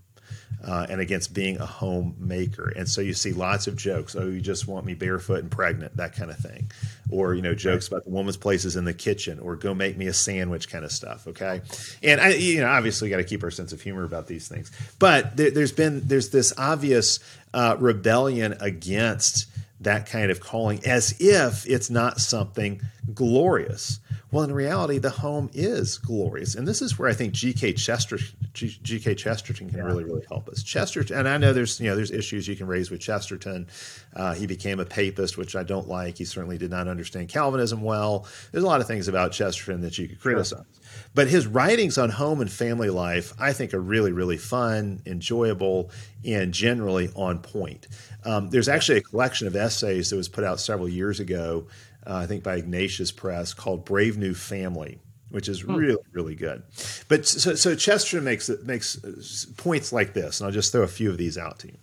uh, 0.66 0.88
and 0.89 0.99
against 0.99 1.34
being 1.34 1.57
a 1.59 1.66
homemaker. 1.66 2.74
And 2.76 2.89
so 2.89 3.01
you 3.01 3.13
see 3.13 3.34
lots 3.34 3.68
of 3.68 3.76
jokes. 3.76 4.16
Oh, 4.16 4.28
you 4.28 4.41
just 4.41 4.68
want 4.68 4.86
me 4.86 4.95
barefoot 4.95 5.41
and 5.41 5.51
pregnant, 5.51 5.95
that 5.97 6.16
kind 6.16 6.32
of 6.32 6.38
thing. 6.38 6.72
Or, 7.11 7.36
you 7.36 7.41
know, 7.41 7.53
jokes 7.53 7.88
about 7.88 8.03
the 8.03 8.09
woman's 8.09 8.38
places 8.38 8.76
in 8.76 8.86
the 8.86 8.93
kitchen 8.93 9.39
or 9.39 9.55
go 9.55 9.76
make 9.76 9.95
me 9.95 10.07
a 10.07 10.13
sandwich 10.13 10.70
kind 10.70 10.84
of 10.84 10.91
stuff. 10.91 11.28
Okay. 11.28 11.61
And 12.01 12.20
I, 12.20 12.30
you 12.30 12.61
know, 12.61 12.68
obviously 12.68 13.09
got 13.09 13.18
to 13.18 13.24
keep 13.24 13.43
our 13.43 13.51
sense 13.51 13.74
of 13.74 13.82
humor 13.82 14.03
about 14.03 14.28
these 14.28 14.47
things. 14.47 14.72
But 14.97 15.38
there, 15.38 15.51
has 15.51 15.72
been, 15.72 16.01
there's 16.07 16.30
this 16.30 16.51
obvious 16.57 17.20
uh, 17.53 17.78
rebellion 17.80 18.55
against 18.59 19.45
that 19.86 20.08
kind 20.08 20.30
of 20.30 20.40
calling 20.40 20.86
as 20.86 21.16
if 21.20 21.68
it's 21.68 21.90
not 21.90 22.20
something 22.20 22.82
glorious. 23.14 24.00
Well, 24.32 24.44
in 24.44 24.52
reality, 24.52 24.98
the 24.98 25.10
home 25.10 25.50
is 25.54 25.98
glorious, 25.98 26.56
and 26.56 26.68
this 26.68 26.82
is 26.82 27.00
where 27.00 27.08
I 27.08 27.14
think 27.14 27.34
G.K. 27.34 27.74
Chester, 27.74 28.18
G.K. 28.54 29.16
Chesterton 29.16 29.70
can 29.70 29.78
yeah. 29.78 29.86
really, 29.86 30.04
really 30.04 30.26
help 30.28 30.50
us. 30.50 30.62
Chesterton, 30.62 31.18
and 31.18 31.28
I 31.28 31.38
know 31.38 31.54
there's 31.54 31.80
you 31.80 31.90
know 31.90 31.96
there's 31.96 32.12
issues 32.12 32.48
you 32.48 32.56
can 32.56 32.68
raise 32.68 32.92
with 32.92 33.00
Chesterton. 33.00 33.68
Uh, 34.14 34.34
he 34.34 34.46
became 34.46 34.80
a 34.80 34.86
papist, 34.86 35.38
which 35.38 35.56
I 35.56 35.64
don't 35.64 35.88
like. 35.88 36.18
He 36.18 36.26
certainly 36.26 36.58
did 36.58 36.72
not 36.72 36.88
understand 36.88 37.30
Calvinism 37.30 37.82
well. 37.82 38.28
There's 38.52 38.64
a 38.64 38.68
lot 38.68 38.82
of 38.82 38.88
things 38.88 39.08
about 39.08 39.32
Chesterton 39.32 39.82
that 39.82 39.98
you 39.98 40.10
could 40.10 40.20
criticize. 40.20 40.66
Sure. 40.82 40.85
But 41.16 41.30
his 41.30 41.47
writings 41.47 41.97
on 41.97 42.09
home 42.11 42.41
and 42.41 42.51
family 42.51 42.89
life, 42.89 43.34
I 43.39 43.53
think, 43.53 43.74
are 43.74 43.80
really, 43.80 44.11
really 44.11 44.38
fun, 44.38 45.01
enjoyable, 45.05 45.89
and 46.24 46.53
generally 46.53 47.09
on 47.16 47.39
point. 47.39 47.88
Um, 48.26 48.49
there's 48.49 48.70
actually 48.70 48.99
a 48.99 49.01
collection 49.01 49.47
of 49.47 49.55
essays 49.55 50.09
that 50.09 50.18
was 50.18 50.28
put 50.28 50.43
out 50.43 50.59
several 50.59 50.89
years 50.89 51.20
ago 51.20 51.68
uh, 52.07 52.16
I 52.16 52.28
think 52.28 52.43
by 52.43 52.55
Ignatius 52.55 53.11
Press, 53.11 53.53
called 53.53 53.86
Brave 53.86 54.18
New 54.18 54.34
Family, 54.34 54.99
which 55.30 55.49
is 55.49 55.61
hmm. 55.61 55.76
really 55.76 56.01
really 56.11 56.36
good. 56.36 56.63
But 57.07 57.26
so, 57.26 57.55
so 57.55 57.76
Chester 57.76 58.22
makes 58.22 58.49
makes 58.63 59.45
points 59.57 59.91
like 59.91 60.13
this, 60.13 60.39
and 60.39 60.47
I'll 60.47 60.53
just 60.53 60.72
throw 60.72 60.84
a 60.84 60.88
few 60.88 61.09
of 61.09 61.18
these 61.18 61.38
out 61.38 61.59
to 61.59 61.68
you. 61.68 61.78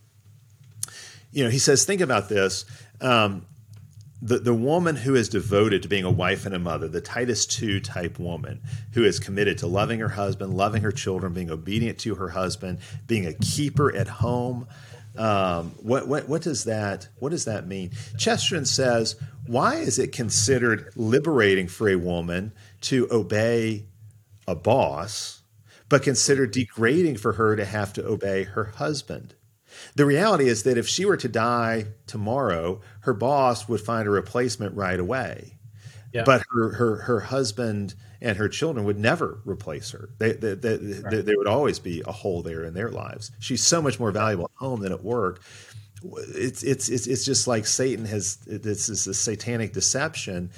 You 1.33 1.45
know, 1.45 1.51
he 1.51 1.59
says, 1.59 1.87
think 1.87 2.03
about 2.03 2.29
this. 2.29 2.67
Um, 3.01 3.47
the, 4.25 4.39
the 4.39 4.55
woman 4.55 4.95
who 4.95 5.17
is 5.17 5.29
devoted 5.29 5.83
to 5.83 5.89
being 5.89 6.05
a 6.05 6.11
wife 6.11 6.47
and 6.47 6.55
a 6.55 6.59
mother, 6.59 6.87
the 6.87 7.01
Titus 7.01 7.45
2 7.45 7.81
type 7.81 8.21
woman 8.21 8.61
who 8.93 9.03
is 9.03 9.19
committed 9.19 9.59
to 9.59 9.67
loving 9.67 9.99
her 9.99 10.11
husband, 10.11 10.55
loving 10.55 10.83
her 10.83 10.93
children, 10.93 11.33
being 11.35 11.51
obedient 11.51 11.99
to 11.99 12.15
her 12.15 12.29
husband, 12.29 12.79
being 13.09 13.27
a 13.27 13.35
keeper 13.35 13.95
at 13.95 14.07
home, 14.07 14.69
um, 15.19 15.73
what, 15.83 16.07
what, 16.07 16.29
what 16.29 16.41
does 16.41 16.65
that 16.65 17.09
what 17.19 17.31
does 17.31 17.45
that 17.45 17.67
mean? 17.67 17.91
Chesterton 18.17 18.65
says, 18.65 19.17
why 19.47 19.75
is 19.75 19.99
it 19.99 20.13
considered 20.13 20.93
liberating 20.97 21.67
for 21.67 21.89
a 21.89 21.97
woman 21.97 22.53
to 22.83 23.09
obey 23.11 23.87
a 24.47 24.55
boss, 24.55 25.43
but 25.89 26.03
considered 26.03 26.53
degrading 26.53 27.17
for 27.17 27.35
her 27.35 27.57
to 27.57 27.65
have 27.65 27.93
to 27.95 28.07
obey 28.07 28.45
her 28.45 28.65
husband? 28.65 29.35
The 29.95 30.07
reality 30.07 30.49
is 30.49 30.63
that 30.65 30.79
if 30.79 30.89
she 30.89 31.05
were 31.05 31.17
to 31.17 31.29
die 31.29 31.87
tomorrow, 32.07 32.81
her 33.01 33.15
boss 33.15 33.69
would 33.69 33.81
find 33.81 34.07
a 34.07 34.11
replacement 34.11 34.75
right 34.77 34.99
away. 34.99 35.59
Yeah. 36.13 36.25
But 36.25 36.43
her, 36.53 36.71
her 36.75 36.97
her 36.97 37.21
husband 37.21 37.95
and 38.21 38.37
her 38.37 38.49
children 38.49 38.85
would 38.87 38.99
never 38.99 39.41
replace 39.45 39.91
her. 39.91 40.11
They, 40.19 40.33
they, 40.33 40.55
they, 40.55 40.77
right. 40.77 41.25
there 41.25 41.37
would 41.37 41.49
always 41.49 41.79
be 41.79 42.03
a 42.07 42.13
hole 42.13 42.43
there 42.43 42.65
in 42.65 42.75
their 42.75 42.91
lives. 42.91 43.33
She's 43.41 43.65
so 43.65 43.83
much 43.83 43.99
more 43.99 44.13
valuable 44.13 44.45
at 44.45 44.59
home 44.59 44.81
than 44.81 44.93
at 44.93 45.03
work. 45.03 45.43
It's 46.05 46.63
it's 46.63 46.89
it's, 46.89 47.07
it's 47.07 47.25
just 47.25 47.47
like 47.47 47.67
Satan 47.67 48.05
has. 48.07 48.37
This 48.47 48.89
is 48.89 49.07
a 49.07 49.15
satanic 49.15 49.73
deception 49.73 50.51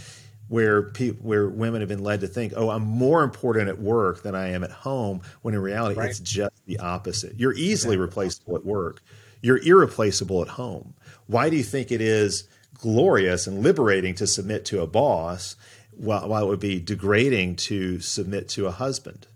where 0.49 0.83
people, 0.83 1.27
where 1.27 1.49
women 1.49 1.81
have 1.81 1.89
been 1.89 2.03
led 2.03 2.20
to 2.20 2.27
think, 2.27 2.55
"Oh, 2.57 2.70
I'm 2.70 2.83
more 2.83 3.22
important 3.22 3.68
at 3.68 3.79
work 3.79 4.22
than 4.22 4.35
I 4.35 4.51
am 4.51 4.64
at 4.64 4.70
home," 4.70 5.20
when 5.43 5.55
in 5.55 5.61
reality 5.61 6.01
right. 6.01 6.11
it's 6.11 6.20
just 6.20 6.55
the 6.66 6.79
opposite. 6.79 7.39
You're 7.39 7.53
easily 7.55 7.99
replaceable 7.99 8.57
at 8.57 8.64
work 8.64 9.03
you're 9.45 9.63
irreplaceable 9.63 10.41
at 10.41 10.49
home. 10.49 10.95
Why 11.27 11.51
do 11.51 11.57
you 11.57 11.63
think 11.63 11.93
it 11.93 12.01
is 12.01 12.49
glorious 12.73 13.47
and 13.47 13.63
liberating 13.63 14.15
to 14.15 14.27
submit 14.27 14.65
to 14.67 14.81
a 14.81 14.87
boss 14.87 15.55
while, 15.91 16.27
while 16.27 16.45
it 16.45 16.49
would 16.49 16.61
be 16.61 16.81
degrading 16.81 17.57
to 17.57 18.01
submit 18.01 18.49
to 18.49 18.67
a 18.67 18.71
husband? 18.71 19.27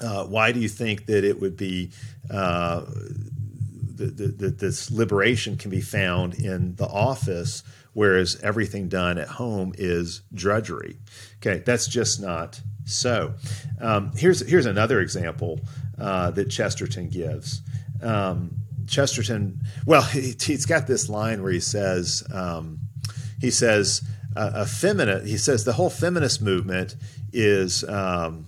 Uh, 0.00 0.24
why 0.24 0.52
do 0.52 0.60
you 0.60 0.68
think 0.68 1.06
that 1.06 1.24
it 1.24 1.40
would 1.40 1.56
be 1.56 1.90
uh, 2.30 2.82
that 3.96 4.56
this 4.60 4.90
liberation 4.92 5.56
can 5.56 5.70
be 5.72 5.80
found 5.80 6.34
in 6.34 6.76
the 6.76 6.86
office, 6.86 7.64
whereas 7.92 8.40
everything 8.40 8.88
done 8.88 9.18
at 9.18 9.28
home 9.28 9.74
is 9.78 10.22
drudgery? 10.32 10.96
Okay, 11.38 11.60
that's 11.66 11.88
just 11.88 12.20
not 12.20 12.60
so. 12.84 13.34
Um, 13.80 14.12
here's 14.16 14.48
here's 14.48 14.66
another 14.66 15.00
example 15.00 15.60
uh, 15.98 16.30
that 16.30 16.50
Chesterton 16.50 17.08
gives. 17.08 17.62
Um, 18.02 18.56
Chesterton, 18.86 19.60
well, 19.86 20.02
he, 20.02 20.34
has 20.48 20.66
got 20.66 20.86
this 20.86 21.08
line 21.08 21.42
where 21.42 21.52
he 21.52 21.60
says, 21.60 22.24
um, 22.32 22.80
he 23.40 23.50
says, 23.50 24.02
uh, 24.36 24.50
a 24.54 24.66
feminist, 24.66 25.26
he 25.26 25.36
says 25.36 25.64
the 25.64 25.72
whole 25.72 25.90
feminist 25.90 26.42
movement 26.42 26.96
is, 27.32 27.84
um, 27.84 28.46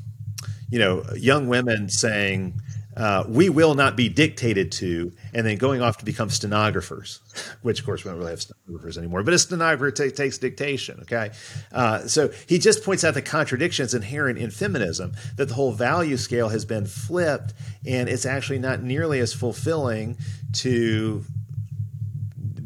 you 0.71 0.79
know, 0.79 1.05
young 1.15 1.49
women 1.49 1.89
saying, 1.89 2.61
uh, 2.97 3.25
we 3.29 3.49
will 3.49 3.75
not 3.75 3.97
be 3.97 4.09
dictated 4.09 4.73
to, 4.73 5.13
and 5.33 5.47
then 5.47 5.57
going 5.57 5.81
off 5.81 5.99
to 5.99 6.05
become 6.05 6.29
stenographers, 6.29 7.21
which 7.63 7.81
of 7.81 7.87
course 7.87 8.05
we 8.05 8.11
don't 8.11 8.19
really 8.19 8.31
have 8.31 8.43
stenographers 8.43 8.99
anymore, 8.99 9.23
but 9.23 9.35
a 9.35 9.39
stenographer 9.39 9.91
t- 9.91 10.11
takes 10.11 10.39
dictation. 10.39 10.99
Okay. 11.03 11.31
Uh, 11.73 12.07
so 12.07 12.31
he 12.47 12.59
just 12.59 12.85
points 12.85 13.05
out 13.05 13.15
the 13.15 13.23
contradictions 13.23 13.95
inherent 13.95 14.39
in 14.39 14.51
feminism, 14.51 15.13
that 15.37 15.49
the 15.49 15.55
whole 15.55 15.73
value 15.73 16.17
scale 16.17 16.49
has 16.49 16.65
been 16.65 16.87
flipped, 16.87 17.55
and 17.87 18.09
it's 18.09 18.27
actually 18.27 18.59
not 18.59 18.83
nearly 18.83 19.21
as 19.21 19.33
fulfilling 19.33 20.17
to 20.53 21.25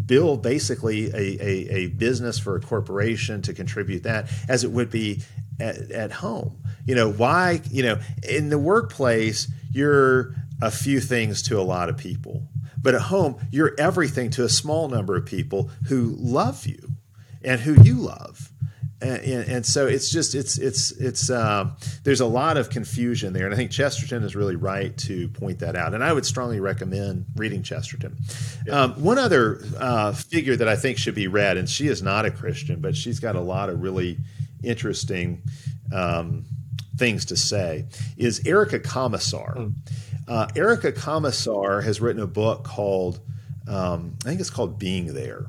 build 0.06 0.42
basically 0.42 1.10
a, 1.10 1.16
a, 1.16 1.74
a 1.74 1.86
business 1.88 2.38
for 2.38 2.56
a 2.56 2.60
corporation 2.60 3.42
to 3.42 3.52
contribute 3.52 4.04
that 4.04 4.28
as 4.48 4.64
it 4.64 4.70
would 4.70 4.90
be 4.90 5.22
at, 5.60 5.90
at 5.90 6.12
home. 6.12 6.56
You 6.86 6.94
know, 6.94 7.10
why, 7.10 7.60
you 7.70 7.82
know, 7.82 7.98
in 8.28 8.48
the 8.48 8.58
workplace, 8.58 9.48
you're 9.76 10.34
a 10.62 10.70
few 10.70 11.00
things 11.00 11.42
to 11.42 11.60
a 11.60 11.62
lot 11.62 11.88
of 11.88 11.96
people. 11.96 12.48
But 12.80 12.94
at 12.94 13.02
home, 13.02 13.36
you're 13.50 13.74
everything 13.78 14.30
to 14.30 14.44
a 14.44 14.48
small 14.48 14.88
number 14.88 15.16
of 15.16 15.26
people 15.26 15.70
who 15.88 16.14
love 16.18 16.66
you 16.66 16.92
and 17.42 17.60
who 17.60 17.82
you 17.82 17.96
love. 17.96 18.50
And, 19.02 19.22
and, 19.22 19.48
and 19.50 19.66
so 19.66 19.86
it's 19.86 20.10
just 20.10 20.34
it's 20.34 20.56
it's 20.56 20.90
it's 20.92 21.28
uh, 21.28 21.70
there's 22.02 22.20
a 22.20 22.26
lot 22.26 22.56
of 22.56 22.70
confusion 22.70 23.34
there, 23.34 23.44
and 23.44 23.52
I 23.52 23.56
think 23.56 23.70
Chesterton 23.70 24.22
is 24.22 24.34
really 24.34 24.56
right 24.56 24.96
to 24.98 25.28
point 25.28 25.58
that 25.58 25.76
out. 25.76 25.92
And 25.92 26.02
I 26.02 26.14
would 26.14 26.24
strongly 26.24 26.60
recommend 26.60 27.26
reading 27.36 27.62
Chesterton. 27.62 28.16
Yeah. 28.66 28.80
Um, 28.80 29.02
one 29.02 29.18
other 29.18 29.60
uh, 29.78 30.12
figure 30.12 30.56
that 30.56 30.66
I 30.66 30.76
think 30.76 30.96
should 30.96 31.14
be 31.14 31.26
read, 31.26 31.58
and 31.58 31.68
she 31.68 31.88
is 31.88 32.02
not 32.02 32.24
a 32.24 32.30
Christian, 32.30 32.80
but 32.80 32.96
she's 32.96 33.20
got 33.20 33.36
a 33.36 33.40
lot 33.40 33.68
of 33.68 33.82
really 33.82 34.16
interesting 34.62 35.42
um, 35.92 36.46
things 36.96 37.26
to 37.26 37.36
say 37.36 37.86
is 38.16 38.46
Erica 38.46 38.78
Komisar. 38.80 39.56
Mm. 39.56 39.74
Uh, 40.28 40.48
Erica 40.56 40.92
Komisar 40.92 41.82
has 41.84 42.00
written 42.00 42.22
a 42.22 42.26
book 42.26 42.64
called, 42.64 43.20
um, 43.68 44.16
I 44.24 44.28
think 44.28 44.40
it's 44.40 44.50
called 44.50 44.78
Being 44.78 45.14
There. 45.14 45.46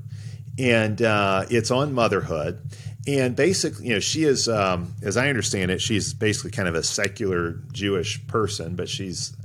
And 0.59 1.01
uh, 1.01 1.45
it's 1.49 1.71
on 1.71 1.93
motherhood. 1.93 2.59
And 3.07 3.35
basically, 3.35 3.87
you 3.87 3.93
know, 3.93 3.99
she 3.99 4.23
is, 4.23 4.49
um, 4.49 4.93
as 5.01 5.15
I 5.15 5.29
understand 5.29 5.71
it, 5.71 5.81
she's 5.81 6.13
basically 6.13 6.51
kind 6.51 6.67
of 6.67 6.75
a 6.75 6.83
secular 6.83 7.59
Jewish 7.71 8.25
person, 8.27 8.75
but 8.75 8.89
she's, 8.89 9.35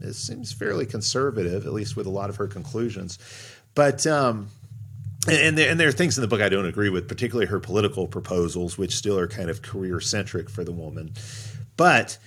it 0.00 0.14
seems 0.14 0.52
fairly 0.52 0.86
conservative, 0.86 1.66
at 1.66 1.72
least 1.72 1.94
with 1.94 2.06
a 2.06 2.10
lot 2.10 2.30
of 2.30 2.36
her 2.36 2.48
conclusions. 2.48 3.18
But, 3.74 4.06
um, 4.06 4.48
and 5.30 5.56
there, 5.56 5.70
and 5.70 5.78
there 5.78 5.86
are 5.86 5.92
things 5.92 6.18
in 6.18 6.22
the 6.22 6.26
book 6.26 6.40
I 6.40 6.48
don't 6.48 6.66
agree 6.66 6.88
with, 6.88 7.06
particularly 7.06 7.46
her 7.46 7.60
political 7.60 8.08
proposals, 8.08 8.76
which 8.76 8.96
still 8.96 9.16
are 9.16 9.28
kind 9.28 9.50
of 9.50 9.62
career 9.62 10.00
centric 10.00 10.50
for 10.50 10.64
the 10.64 10.72
woman. 10.72 11.12
But 11.76 12.18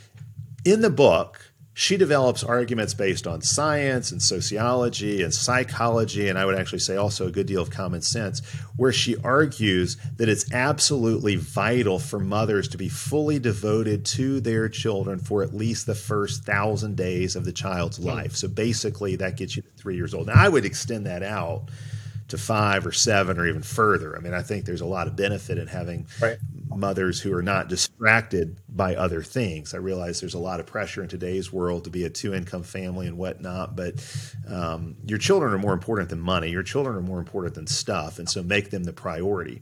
in 0.64 0.82
the 0.82 0.89
book, 0.89 1.52
she 1.78 1.98
develops 1.98 2.41
arguments 2.41 2.93
based 2.93 3.28
on 3.28 3.41
science 3.41 4.10
and 4.10 4.22
sociology 4.22 5.22
and 5.22 5.34
psychology, 5.34 6.30
and 6.30 6.39
I 6.39 6.46
would 6.46 6.58
actually 6.58 6.80
say 6.80 6.96
also 6.96 7.28
a 7.28 7.32
good 7.32 7.48
deal 7.48 7.62
of 7.62 7.70
common 7.70 8.02
sense, 8.02 8.39
where 8.78 8.93
she 8.93 9.18
argues 9.18 9.98
that 10.16 10.30
it's 10.30 10.54
absolutely 10.54 11.36
vital 11.36 12.00
for 12.00 12.18
mothers 12.18 12.70
to 12.70 12.78
be 12.78 12.88
fully 12.88 13.39
devoted 13.39 14.06
to 14.06 14.39
their 14.39 14.70
children 14.70 15.20
for 15.20 15.43
at 15.43 15.54
least 15.54 15.86
the 15.86 15.96
first 15.96 16.46
thousand 16.46 16.96
days 16.96 17.36
of 17.36 17.43
the 17.43 17.52
child's 17.52 17.98
hmm. 17.98 18.08
life. 18.08 18.38
So 18.38 18.48
basically, 18.48 19.18
that 19.18 19.36
gets 19.36 19.58
you 19.58 19.62
to 19.62 19.70
three 19.76 19.98
years 19.98 20.14
old. 20.14 20.28
Now, 20.28 20.36
I 20.38 20.48
would 20.48 20.64
extend 20.64 21.08
that 21.08 21.24
out 21.24 21.66
to 22.30 22.38
five 22.38 22.88
or 22.88 22.93
seven 22.93 23.38
or 23.38 23.48
even 23.48 23.62
further. 23.62 24.16
I 24.16 24.22
mean, 24.22 24.34
I 24.34 24.41
think 24.41 24.66
there's 24.66 24.82
a 24.82 24.86
lot 24.86 25.08
of 25.08 25.18
benefit 25.18 25.58
in 25.58 25.68
having 25.68 26.08
right. 26.22 26.38
Mothers 26.70 27.20
who 27.20 27.34
are 27.34 27.41
not 27.41 27.70
distracted 27.70 28.57
by 28.70 28.95
other 28.95 29.22
things. 29.22 29.74
I 29.74 29.78
realize 29.78 30.20
there's 30.20 30.34
a 30.34 30.39
lot 30.39 30.59
of 30.59 30.66
pressure 30.66 31.01
in 31.01 31.09
today's 31.09 31.51
world 31.51 31.84
to 31.86 31.89
be 31.89 32.03
a 32.03 32.09
two 32.09 32.34
income 32.34 32.63
family 32.63 33.07
and 33.07 33.18
whatnot, 33.18 33.76
but 33.76 33.95
um, 34.47 34.95
your 35.05 35.18
children 35.18 35.53
are 35.53 35.57
more 35.57 35.74
important 35.74 36.09
than 36.09 36.20
money. 36.20 36.49
Your 36.49 36.63
children 36.63 36.95
are 36.95 37.01
more 37.01 37.20
important 37.20 37.55
than 37.55 37.68
stuff, 37.68 38.20
and 38.20 38.30
so 38.30 38.43
make 38.43 38.72
them 38.72 38.84
the 38.84 38.93
priority. 38.93 39.61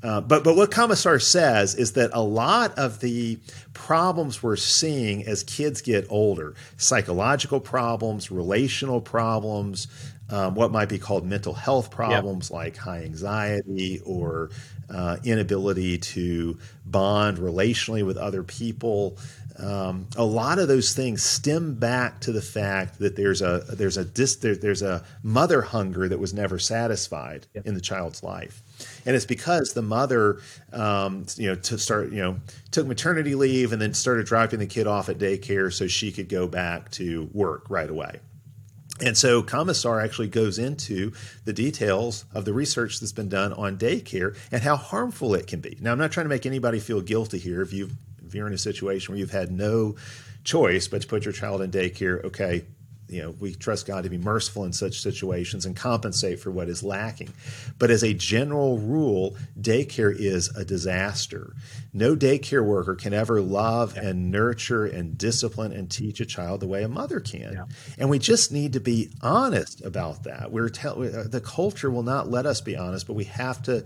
Uh, 0.00 0.20
but 0.20 0.44
but 0.44 0.54
what 0.54 0.70
Komisar 0.70 1.20
says 1.20 1.74
is 1.74 1.92
that 1.92 2.10
a 2.12 2.22
lot 2.22 2.78
of 2.78 3.00
the 3.00 3.38
problems 3.74 4.42
we're 4.42 4.54
seeing 4.54 5.26
as 5.26 5.42
kids 5.42 5.82
get 5.82 6.06
older, 6.08 6.54
psychological 6.76 7.58
problems, 7.58 8.30
relational 8.30 9.00
problems, 9.00 9.88
um, 10.30 10.54
what 10.54 10.70
might 10.70 10.88
be 10.88 10.98
called 10.98 11.26
mental 11.26 11.54
health 11.54 11.90
problems 11.90 12.50
like 12.50 12.76
high 12.76 13.02
anxiety 13.02 14.00
or 14.04 14.50
uh, 14.90 15.16
inability 15.24 15.98
to 15.98 16.58
bond 16.86 17.38
relationally 17.38 18.04
with 18.04 18.16
other 18.16 18.42
people. 18.42 19.18
Um, 19.58 20.06
a 20.16 20.24
lot 20.24 20.60
of 20.60 20.68
those 20.68 20.94
things 20.94 21.22
stem 21.22 21.74
back 21.74 22.20
to 22.20 22.32
the 22.32 22.40
fact 22.40 23.00
that 23.00 23.16
there's 23.16 23.42
a 23.42 23.64
there's 23.70 23.96
a 23.96 24.04
dis, 24.04 24.36
there, 24.36 24.54
there's 24.54 24.82
a 24.82 25.04
mother 25.24 25.62
hunger 25.62 26.08
that 26.08 26.18
was 26.18 26.32
never 26.32 26.60
satisfied 26.60 27.46
yep. 27.54 27.66
in 27.66 27.74
the 27.74 27.80
child's 27.80 28.22
life, 28.22 28.62
and 29.04 29.16
it's 29.16 29.26
because 29.26 29.72
the 29.72 29.82
mother, 29.82 30.40
um, 30.72 31.26
you 31.36 31.48
know, 31.48 31.56
to 31.56 31.76
start 31.76 32.12
you 32.12 32.22
know 32.22 32.38
took 32.70 32.86
maternity 32.86 33.34
leave 33.34 33.72
and 33.72 33.82
then 33.82 33.94
started 33.94 34.26
dropping 34.26 34.60
the 34.60 34.66
kid 34.66 34.86
off 34.86 35.08
at 35.08 35.18
daycare 35.18 35.72
so 35.72 35.88
she 35.88 36.12
could 36.12 36.28
go 36.28 36.46
back 36.46 36.92
to 36.92 37.28
work 37.32 37.64
right 37.68 37.90
away. 37.90 38.20
And 39.00 39.16
so 39.16 39.42
Komisar 39.42 40.02
actually 40.02 40.28
goes 40.28 40.58
into 40.58 41.12
the 41.44 41.52
details 41.52 42.24
of 42.34 42.44
the 42.44 42.52
research 42.52 42.98
that's 42.98 43.12
been 43.12 43.28
done 43.28 43.52
on 43.52 43.78
daycare 43.78 44.36
and 44.50 44.62
how 44.62 44.76
harmful 44.76 45.34
it 45.34 45.46
can 45.46 45.60
be. 45.60 45.76
Now, 45.80 45.92
I'm 45.92 45.98
not 45.98 46.10
trying 46.10 46.24
to 46.24 46.30
make 46.30 46.46
anybody 46.46 46.80
feel 46.80 47.00
guilty 47.00 47.38
here. 47.38 47.62
If, 47.62 47.72
you 47.72 47.90
if 48.26 48.34
you're 48.34 48.46
in 48.46 48.52
a 48.52 48.58
situation 48.58 49.12
where 49.12 49.18
you've 49.20 49.30
had 49.30 49.52
no 49.52 49.96
choice 50.42 50.88
but 50.88 51.02
to 51.02 51.08
put 51.08 51.24
your 51.24 51.32
child 51.32 51.62
in 51.62 51.70
daycare, 51.70 52.24
okay, 52.24 52.64
you 53.08 53.22
know, 53.22 53.30
we 53.40 53.54
trust 53.54 53.86
God 53.86 54.04
to 54.04 54.10
be 54.10 54.18
merciful 54.18 54.64
in 54.64 54.72
such 54.72 55.00
situations 55.00 55.64
and 55.64 55.74
compensate 55.74 56.40
for 56.40 56.50
what 56.50 56.68
is 56.68 56.82
lacking. 56.82 57.32
But 57.78 57.90
as 57.90 58.02
a 58.04 58.12
general 58.12 58.78
rule, 58.78 59.36
daycare 59.60 60.14
is 60.14 60.54
a 60.56 60.64
disaster. 60.64 61.54
No 61.92 62.14
daycare 62.14 62.64
worker 62.64 62.94
can 62.94 63.14
ever 63.14 63.40
love 63.40 63.96
yeah. 63.96 64.08
and 64.08 64.30
nurture 64.30 64.84
and 64.84 65.16
discipline 65.16 65.72
and 65.72 65.90
teach 65.90 66.20
a 66.20 66.26
child 66.26 66.60
the 66.60 66.66
way 66.66 66.82
a 66.82 66.88
mother 66.88 67.20
can. 67.20 67.52
Yeah. 67.54 67.64
And 67.98 68.10
we 68.10 68.18
just 68.18 68.52
need 68.52 68.74
to 68.74 68.80
be 68.80 69.10
honest 69.22 69.84
about 69.84 70.24
that. 70.24 70.52
We're 70.52 70.68
tell- 70.68 71.02
uh, 71.02 71.24
the 71.24 71.40
culture 71.40 71.90
will 71.90 72.02
not 72.02 72.30
let 72.30 72.46
us 72.46 72.60
be 72.60 72.76
honest, 72.76 73.06
but 73.06 73.14
we 73.14 73.24
have 73.24 73.62
to 73.64 73.84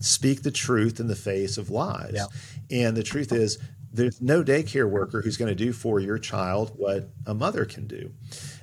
speak 0.00 0.42
the 0.42 0.50
truth 0.50 1.00
in 1.00 1.08
the 1.08 1.16
face 1.16 1.58
of 1.58 1.70
lies. 1.70 2.12
Yeah. 2.14 2.26
And 2.70 2.96
the 2.96 3.02
truth 3.02 3.32
is 3.32 3.58
there's 3.92 4.20
no 4.20 4.42
daycare 4.42 4.88
worker 4.88 5.22
who's 5.22 5.36
going 5.36 5.48
to 5.48 5.54
do 5.54 5.72
for 5.72 6.00
your 6.00 6.18
child 6.18 6.72
what 6.76 7.08
a 7.26 7.34
mother 7.34 7.64
can 7.64 7.86
do. 7.86 8.12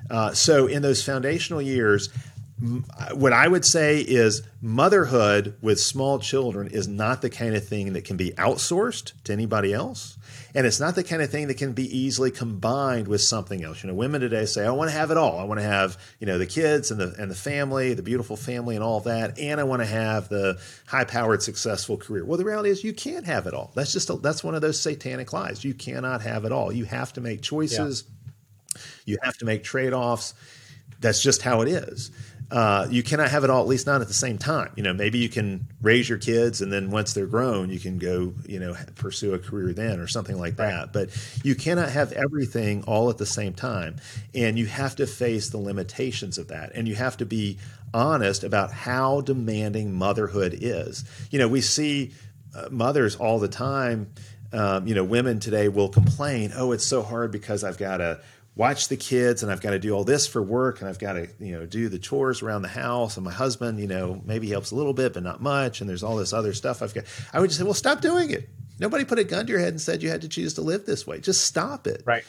Uh, 0.09 0.33
so 0.33 0.67
in 0.67 0.81
those 0.81 1.03
foundational 1.03 1.61
years, 1.61 2.09
what 3.13 3.33
I 3.33 3.47
would 3.47 3.65
say 3.65 3.99
is 3.99 4.41
motherhood 4.61 5.57
with 5.61 5.77
small 5.77 6.19
children 6.19 6.67
is 6.67 6.87
not 6.87 7.21
the 7.21 7.29
kind 7.29 7.53
of 7.53 7.67
thing 7.67 7.93
that 7.93 8.05
can 8.05 8.15
be 8.15 8.31
outsourced 8.31 9.11
to 9.25 9.33
anybody 9.33 9.73
else. 9.73 10.17
And 10.53 10.65
it's 10.65 10.79
not 10.79 10.95
the 10.95 11.03
kind 11.03 11.21
of 11.21 11.29
thing 11.29 11.47
that 11.47 11.57
can 11.57 11.73
be 11.73 11.85
easily 11.97 12.31
combined 12.31 13.09
with 13.09 13.19
something 13.19 13.61
else. 13.61 13.83
You 13.83 13.89
know, 13.89 13.93
women 13.93 14.21
today 14.21 14.45
say, 14.45 14.65
I 14.65 14.71
want 14.71 14.89
to 14.89 14.95
have 14.95 15.11
it 15.11 15.17
all. 15.17 15.37
I 15.37 15.43
want 15.43 15.59
to 15.59 15.65
have, 15.65 15.97
you 16.21 16.27
know, 16.27 16.37
the 16.37 16.45
kids 16.45 16.91
and 16.91 16.99
the 16.99 17.13
and 17.19 17.29
the 17.29 17.35
family, 17.35 17.93
the 17.93 18.01
beautiful 18.01 18.37
family 18.37 18.75
and 18.75 18.83
all 18.83 19.01
that, 19.01 19.37
and 19.37 19.59
I 19.59 19.65
want 19.65 19.81
to 19.81 19.85
have 19.85 20.29
the 20.29 20.57
high-powered 20.87 21.43
successful 21.43 21.97
career. 21.97 22.23
Well, 22.23 22.37
the 22.37 22.45
reality 22.45 22.69
is 22.69 22.85
you 22.85 22.93
can't 22.93 23.25
have 23.25 23.47
it 23.47 23.53
all. 23.53 23.73
That's 23.75 23.91
just 23.91 24.09
a, 24.09 24.15
that's 24.15 24.45
one 24.45 24.55
of 24.55 24.61
those 24.61 24.79
satanic 24.79 25.33
lies. 25.33 25.65
You 25.65 25.73
cannot 25.73 26.21
have 26.21 26.45
it 26.45 26.53
all. 26.53 26.71
You 26.71 26.85
have 26.85 27.11
to 27.13 27.21
make 27.21 27.41
choices. 27.41 28.05
Yeah. 28.07 28.14
You 29.05 29.17
have 29.23 29.37
to 29.37 29.45
make 29.45 29.63
trade-offs. 29.63 30.33
That's 30.99 31.21
just 31.21 31.41
how 31.41 31.61
it 31.61 31.67
is. 31.69 32.11
uh, 32.51 32.87
you 32.89 33.01
cannot 33.01 33.29
have 33.29 33.43
it 33.43 33.49
all, 33.49 33.61
at 33.61 33.67
least 33.67 33.87
not 33.87 34.01
at 34.01 34.07
the 34.07 34.13
same 34.13 34.37
time. 34.37 34.71
You 34.75 34.83
know, 34.83 34.93
maybe 34.93 35.17
you 35.17 35.29
can 35.29 35.67
raise 35.81 36.07
your 36.07 36.19
kids 36.19 36.61
and 36.61 36.71
then 36.71 36.91
once 36.91 37.13
they're 37.13 37.25
grown, 37.25 37.69
you 37.69 37.79
can 37.79 37.97
go, 37.97 38.33
you 38.45 38.59
know, 38.59 38.75
pursue 38.95 39.33
a 39.33 39.39
career 39.39 39.73
then 39.73 39.99
or 39.99 40.07
something 40.07 40.39
like 40.39 40.57
that. 40.57 40.93
But 40.93 41.09
you 41.43 41.55
cannot 41.55 41.89
have 41.89 42.11
everything 42.11 42.83
all 42.83 43.09
at 43.09 43.17
the 43.17 43.25
same 43.25 43.53
time. 43.53 43.95
And 44.35 44.59
you 44.59 44.67
have 44.67 44.95
to 44.97 45.07
face 45.07 45.49
the 45.49 45.57
limitations 45.57 46.37
of 46.37 46.49
that. 46.49 46.71
And 46.75 46.87
you 46.87 46.95
have 46.95 47.17
to 47.17 47.25
be 47.25 47.57
honest 47.93 48.43
about 48.43 48.71
how 48.71 49.21
demanding 49.21 49.93
motherhood 49.93 50.55
is. 50.59 51.03
You 51.31 51.39
know, 51.39 51.47
we 51.47 51.61
see 51.61 52.11
uh, 52.55 52.67
mothers 52.69 53.15
all 53.15 53.39
the 53.39 53.47
time. 53.47 54.11
Um, 54.53 54.87
you 54.87 54.93
know, 54.93 55.03
women 55.03 55.39
today 55.39 55.67
will 55.67 55.89
complain, 55.89 56.53
oh, 56.55 56.71
it's 56.71 56.85
so 56.85 57.01
hard 57.01 57.31
because 57.31 57.63
I've 57.63 57.77
got 57.77 57.97
to 57.97 58.21
watch 58.55 58.87
the 58.87 58.95
kids 58.95 59.43
and 59.43 59.51
I've 59.51 59.61
got 59.61 59.71
to 59.71 59.79
do 59.79 59.91
all 59.91 60.03
this 60.03 60.27
for 60.27 60.41
work 60.41 60.79
and 60.79 60.89
I've 60.89 60.99
got 60.99 61.13
to, 61.13 61.27
you 61.39 61.51
know, 61.51 61.65
do 61.65 61.89
the 61.89 61.99
chores 61.99 62.41
around 62.41 62.61
the 62.61 62.69
house 62.69 63.17
and 63.17 63.25
my 63.25 63.31
husband, 63.31 63.79
you 63.79 63.87
know, 63.87 64.21
maybe 64.25 64.49
helps 64.49 64.71
a 64.71 64.75
little 64.75 64.93
bit, 64.93 65.13
but 65.13 65.23
not 65.23 65.41
much. 65.41 65.81
And 65.81 65.89
there's 65.89 66.03
all 66.03 66.15
this 66.15 66.31
other 66.31 66.53
stuff 66.53 66.81
I've 66.81 66.93
got. 66.93 67.03
I 67.33 67.39
would 67.39 67.49
just 67.49 67.59
say, 67.59 67.65
well, 67.65 67.73
stop 67.73 68.01
doing 68.01 68.31
it. 68.31 68.47
Nobody 68.79 69.03
put 69.05 69.19
a 69.19 69.23
gun 69.23 69.45
to 69.45 69.51
your 69.51 69.59
head 69.59 69.69
and 69.69 69.81
said 69.81 70.01
you 70.01 70.09
had 70.09 70.21
to 70.21 70.29
choose 70.29 70.53
to 70.55 70.61
live 70.61 70.85
this 70.85 71.05
way. 71.05 71.19
Just 71.19 71.45
stop 71.45 71.85
it. 71.87 72.03
Right. 72.05 72.23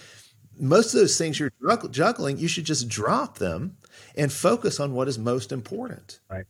Most 0.58 0.94
of 0.94 1.00
those 1.00 1.18
things 1.18 1.38
you're 1.38 1.52
juggling, 1.90 2.38
you 2.38 2.48
should 2.48 2.64
just 2.64 2.88
drop 2.88 3.38
them 3.38 3.76
and 4.16 4.32
focus 4.32 4.80
on 4.80 4.94
what 4.94 5.06
is 5.06 5.18
most 5.18 5.52
important. 5.52 6.18
Right. 6.30 6.44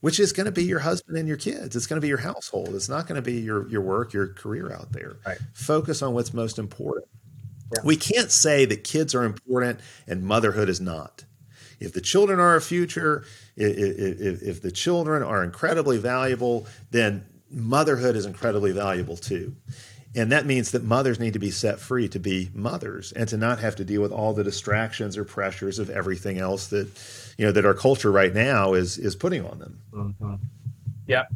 Which 0.00 0.18
is 0.18 0.32
going 0.32 0.46
to 0.46 0.52
be 0.52 0.64
your 0.64 0.78
husband 0.78 1.18
and 1.18 1.28
your 1.28 1.36
kids. 1.36 1.76
It's 1.76 1.86
going 1.86 1.98
to 1.98 2.00
be 2.00 2.08
your 2.08 2.18
household. 2.18 2.74
It's 2.74 2.88
not 2.88 3.06
going 3.06 3.16
to 3.16 3.22
be 3.22 3.40
your 3.40 3.68
your 3.68 3.82
work, 3.82 4.14
your 4.14 4.28
career 4.28 4.72
out 4.72 4.92
there. 4.92 5.16
Right. 5.26 5.36
Focus 5.52 6.00
on 6.00 6.14
what's 6.14 6.32
most 6.32 6.58
important. 6.58 7.06
Yeah. 7.72 7.82
We 7.84 7.96
can't 7.96 8.30
say 8.30 8.64
that 8.64 8.84
kids 8.84 9.14
are 9.14 9.24
important 9.24 9.80
and 10.06 10.24
motherhood 10.24 10.68
is 10.68 10.80
not. 10.80 11.24
If 11.78 11.92
the 11.92 12.00
children 12.00 12.38
are 12.38 12.48
our 12.48 12.60
future, 12.60 13.24
if, 13.56 14.20
if, 14.20 14.42
if 14.42 14.62
the 14.62 14.70
children 14.70 15.22
are 15.22 15.42
incredibly 15.42 15.98
valuable, 15.98 16.66
then 16.90 17.24
motherhood 17.50 18.16
is 18.16 18.26
incredibly 18.26 18.72
valuable 18.72 19.16
too. 19.16 19.56
And 20.14 20.32
that 20.32 20.44
means 20.44 20.72
that 20.72 20.82
mothers 20.82 21.20
need 21.20 21.34
to 21.34 21.38
be 21.38 21.52
set 21.52 21.78
free 21.78 22.08
to 22.08 22.18
be 22.18 22.50
mothers 22.52 23.12
and 23.12 23.28
to 23.28 23.36
not 23.36 23.60
have 23.60 23.76
to 23.76 23.84
deal 23.84 24.02
with 24.02 24.10
all 24.10 24.32
the 24.32 24.42
distractions 24.42 25.16
or 25.16 25.24
pressures 25.24 25.78
of 25.78 25.88
everything 25.88 26.38
else 26.38 26.66
that 26.68 26.88
you 27.38 27.46
know 27.46 27.52
that 27.52 27.64
our 27.64 27.74
culture 27.74 28.10
right 28.10 28.34
now 28.34 28.74
is 28.74 28.98
is 28.98 29.14
putting 29.14 29.46
on 29.46 29.60
them. 29.60 29.80
Mm-hmm. 29.92 30.34
Yeah, 31.06 31.26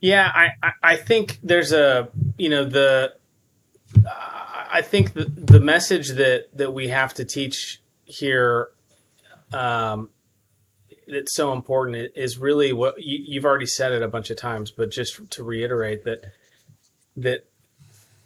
yeah. 0.00 0.30
I 0.62 0.72
I 0.80 0.94
think 0.94 1.40
there's 1.42 1.72
a 1.72 2.08
you 2.36 2.48
know 2.48 2.64
the 2.64 3.14
I 4.70 4.82
think 4.82 5.14
the, 5.14 5.24
the 5.24 5.60
message 5.60 6.10
that 6.10 6.48
that 6.54 6.72
we 6.72 6.88
have 6.88 7.14
to 7.14 7.24
teach 7.24 7.80
here 8.04 8.68
um, 9.52 10.10
that's 11.06 11.34
so 11.34 11.52
important 11.52 12.12
is 12.14 12.38
really 12.38 12.72
what 12.72 13.02
you, 13.02 13.18
you've 13.26 13.44
already 13.44 13.66
said 13.66 13.92
it 13.92 14.02
a 14.02 14.08
bunch 14.08 14.30
of 14.30 14.36
times, 14.36 14.70
but 14.70 14.90
just 14.90 15.30
to 15.32 15.42
reiterate 15.42 16.04
that 16.04 16.32
that 17.16 17.46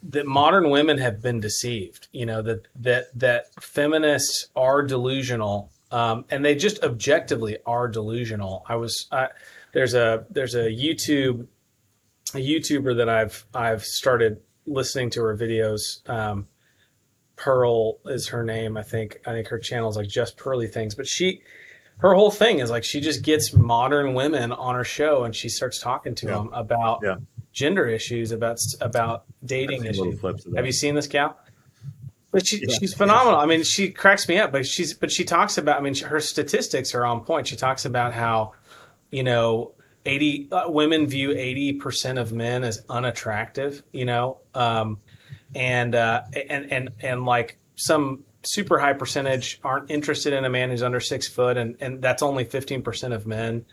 that 0.03 0.25
modern 0.25 0.69
women 0.69 0.97
have 0.97 1.21
been 1.21 1.39
deceived. 1.39 2.07
You 2.11 2.25
know 2.25 2.41
that 2.41 2.67
that 2.75 3.17
that 3.19 3.45
feminists 3.61 4.47
are 4.55 4.83
delusional, 4.83 5.71
um, 5.91 6.25
and 6.29 6.43
they 6.43 6.55
just 6.55 6.83
objectively 6.83 7.57
are 7.65 7.87
delusional. 7.87 8.65
I 8.67 8.75
was 8.75 9.07
I, 9.11 9.29
there's 9.73 9.93
a 9.93 10.25
there's 10.29 10.55
a 10.55 10.69
YouTube 10.69 11.47
a 12.33 12.37
YouTuber 12.37 12.97
that 12.97 13.09
I've 13.09 13.45
I've 13.53 13.83
started 13.83 14.41
listening 14.65 15.09
to 15.11 15.21
her 15.21 15.37
videos. 15.37 16.07
Um, 16.09 16.47
Pearl 17.35 17.99
is 18.05 18.27
her 18.27 18.43
name. 18.43 18.77
I 18.77 18.83
think 18.83 19.19
I 19.25 19.31
think 19.31 19.47
her 19.47 19.59
channel 19.59 19.89
is 19.89 19.97
like 19.97 20.07
just 20.07 20.37
Pearly 20.37 20.67
Things, 20.67 20.95
but 20.95 21.07
she 21.07 21.41
her 21.97 22.13
whole 22.13 22.31
thing 22.31 22.59
is 22.59 22.69
like 22.69 22.83
she 22.83 22.99
just 22.99 23.23
gets 23.23 23.53
modern 23.53 24.13
women 24.13 24.51
on 24.51 24.75
her 24.75 24.83
show 24.83 25.23
and 25.23 25.35
she 25.35 25.49
starts 25.49 25.79
talking 25.79 26.15
to 26.15 26.27
yeah. 26.27 26.33
them 26.33 26.49
about 26.53 26.99
yeah. 27.03 27.15
gender 27.51 27.87
issues, 27.87 28.31
about 28.31 28.59
about 28.81 29.25
dating 29.45 29.85
issues. 29.85 30.21
Have 30.55 30.65
you 30.65 30.71
seen 30.71 30.95
this 30.95 31.07
gal? 31.07 31.37
But 32.31 32.47
she, 32.47 32.61
yeah. 32.65 32.75
she's 32.79 32.95
phenomenal. 32.95 33.39
I 33.39 33.45
mean, 33.45 33.61
she 33.61 33.91
cracks 33.91 34.27
me 34.27 34.39
up. 34.39 34.51
But 34.51 34.65
she's 34.65 34.93
but 34.93 35.11
she 35.11 35.23
talks 35.23 35.57
about. 35.57 35.77
I 35.77 35.81
mean, 35.81 35.95
her 35.95 36.19
statistics 36.19 36.95
are 36.95 37.05
on 37.05 37.23
point. 37.23 37.47
She 37.47 37.55
talks 37.55 37.85
about 37.85 38.13
how, 38.13 38.53
you 39.11 39.23
know, 39.23 39.73
80 40.05 40.49
uh, 40.51 40.69
women 40.69 41.07
view 41.07 41.29
80% 41.29 42.19
of 42.19 42.33
men 42.33 42.63
as 42.63 42.83
unattractive 42.89 43.83
you 43.91 44.05
know? 44.05 44.39
Um, 44.53 44.99
and 45.55 45.93
uh, 45.95 46.23
and 46.49 46.71
and 46.71 46.89
and 47.01 47.25
like 47.25 47.57
some 47.75 48.23
super 48.43 48.79
high 48.79 48.93
percentage 48.93 49.59
aren't 49.63 49.89
interested 49.89 50.33
in 50.33 50.45
a 50.45 50.49
man 50.49 50.69
who's 50.69 50.83
under 50.83 50.99
six 50.99 51.27
foot 51.27 51.57
and 51.57 51.77
and 51.79 52.01
that's 52.01 52.23
only 52.23 52.45
15% 52.45 53.13
of 53.13 53.25
men. 53.27 53.65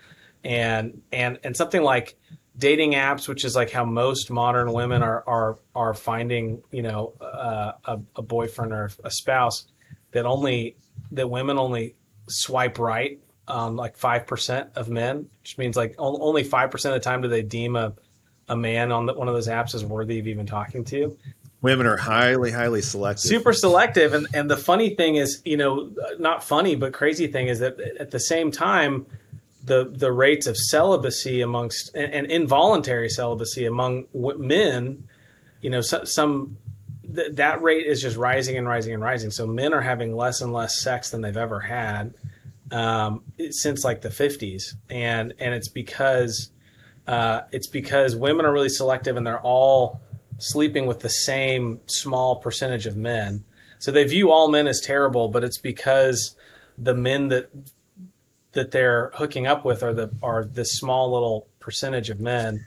And 0.45 1.03
and 1.13 1.39
and 1.45 1.57
something 1.57 1.83
like 1.83 2.17
dating 2.57 2.93
apps 2.93 3.29
which 3.29 3.45
is 3.45 3.57
like 3.57 3.71
how 3.71 3.85
most 3.85 4.31
modern 4.31 4.73
women 4.73 5.03
are 5.03 5.25
are 5.27 5.59
are 5.75 5.95
finding 5.95 6.63
you 6.71 6.83
know 6.83 7.15
uh, 7.21 7.73
a, 7.85 7.99
a 8.17 8.23
boyfriend 8.23 8.73
or 8.73 8.91
a 9.05 9.11
spouse 9.11 9.67
that 10.13 10.27
only 10.27 10.77
that 11.13 11.29
women 11.29 11.59
only 11.59 11.95
swipe 12.29 12.79
right 12.79 13.19
um, 13.51 13.77
like 13.77 13.99
5% 13.99 14.77
of 14.77 14.89
men, 14.89 15.29
which 15.43 15.59
means 15.59 15.77
like 15.77 15.95
only 15.99 16.45
5% 16.45 16.75
of 16.75 16.93
the 16.93 17.01
time 17.01 17.23
do 17.23 17.29
they 17.29 17.43
deem 17.43 17.77
a, 17.77 17.93
a 18.49 18.57
man 18.57 18.93
on 18.93 19.07
the, 19.07 19.15
one 19.15 19.29
of 19.29 19.35
those 19.35 19.49
apps 19.49 19.75
as 19.75 19.85
worthy 19.85 20.19
of 20.19 20.27
even 20.27 20.47
talking 20.47 20.85
to. 20.87 21.17
Women 21.63 21.87
are 21.87 21.97
highly, 21.97 22.51
highly 22.51 22.81
selective. 22.81 23.29
Super 23.29 23.53
selective. 23.53 24.15
And, 24.15 24.27
and 24.33 24.51
the 24.51 24.57
funny 24.57 24.95
thing 24.95 25.17
is, 25.17 25.43
you 25.45 25.57
know, 25.57 25.93
not 26.19 26.43
funny, 26.43 26.75
but 26.75 26.95
crazy 26.95 27.27
thing 27.27 27.49
is 27.49 27.59
that 27.59 27.79
at 27.99 28.11
the 28.11 28.21
same 28.21 28.51
time, 28.51 29.05
the, 29.65 29.85
the 29.85 30.11
rates 30.11 30.47
of 30.47 30.57
celibacy 30.57 31.43
amongst 31.43 31.95
and, 31.95 32.15
and 32.15 32.27
involuntary 32.29 33.11
celibacy 33.11 33.67
among 33.67 34.07
men, 34.15 35.05
you 35.61 35.69
know, 35.69 35.83
so, 35.83 36.05
some 36.05 36.57
th- 37.15 37.33
that 37.33 37.61
rate 37.61 37.87
is 37.87 38.01
just 38.01 38.17
rising 38.17 38.57
and 38.57 38.67
rising 38.67 38.95
and 38.95 39.03
rising. 39.03 39.31
So 39.31 39.47
men 39.47 39.75
are 39.75 39.83
having 39.83 40.17
less 40.17 40.41
and 40.41 40.53
less 40.53 40.81
sex 40.81 41.11
than 41.11 41.21
they've 41.21 41.37
ever 41.37 41.61
had 41.61 42.15
um, 42.71 43.23
since 43.51 43.85
like 43.85 44.01
the 44.01 44.09
50s, 44.09 44.75
and 44.89 45.35
and 45.39 45.55
it's 45.55 45.69
because 45.69 46.51
uh, 47.07 47.43
it's 47.53 47.67
because 47.67 48.15
women 48.15 48.47
are 48.47 48.53
really 48.53 48.69
selective 48.69 49.17
and 49.17 49.27
they're 49.27 49.41
all 49.41 50.01
sleeping 50.39 50.87
with 50.87 51.01
the 51.01 51.09
same 51.09 51.81
small 51.87 52.37
percentage 52.37 52.87
of 52.87 52.97
men. 52.97 53.45
So 53.79 53.91
they 53.91 54.05
view 54.05 54.31
all 54.31 54.49
men 54.49 54.67
as 54.67 54.81
terrible, 54.81 55.29
but 55.29 55.43
it's 55.43 55.59
because 55.59 56.37
the 56.79 56.95
men 56.95 57.29
that 57.29 57.51
that 58.53 58.71
they're 58.73 59.11
hooking 59.15 59.47
up 59.47 59.65
with 59.65 59.83
are 59.83 59.95
the 59.95 60.11
are 60.23 60.45
this 60.45 60.73
small 60.79 61.13
little 61.13 61.49
percentage 61.61 62.11
of 62.11 62.21
men. 62.21 62.65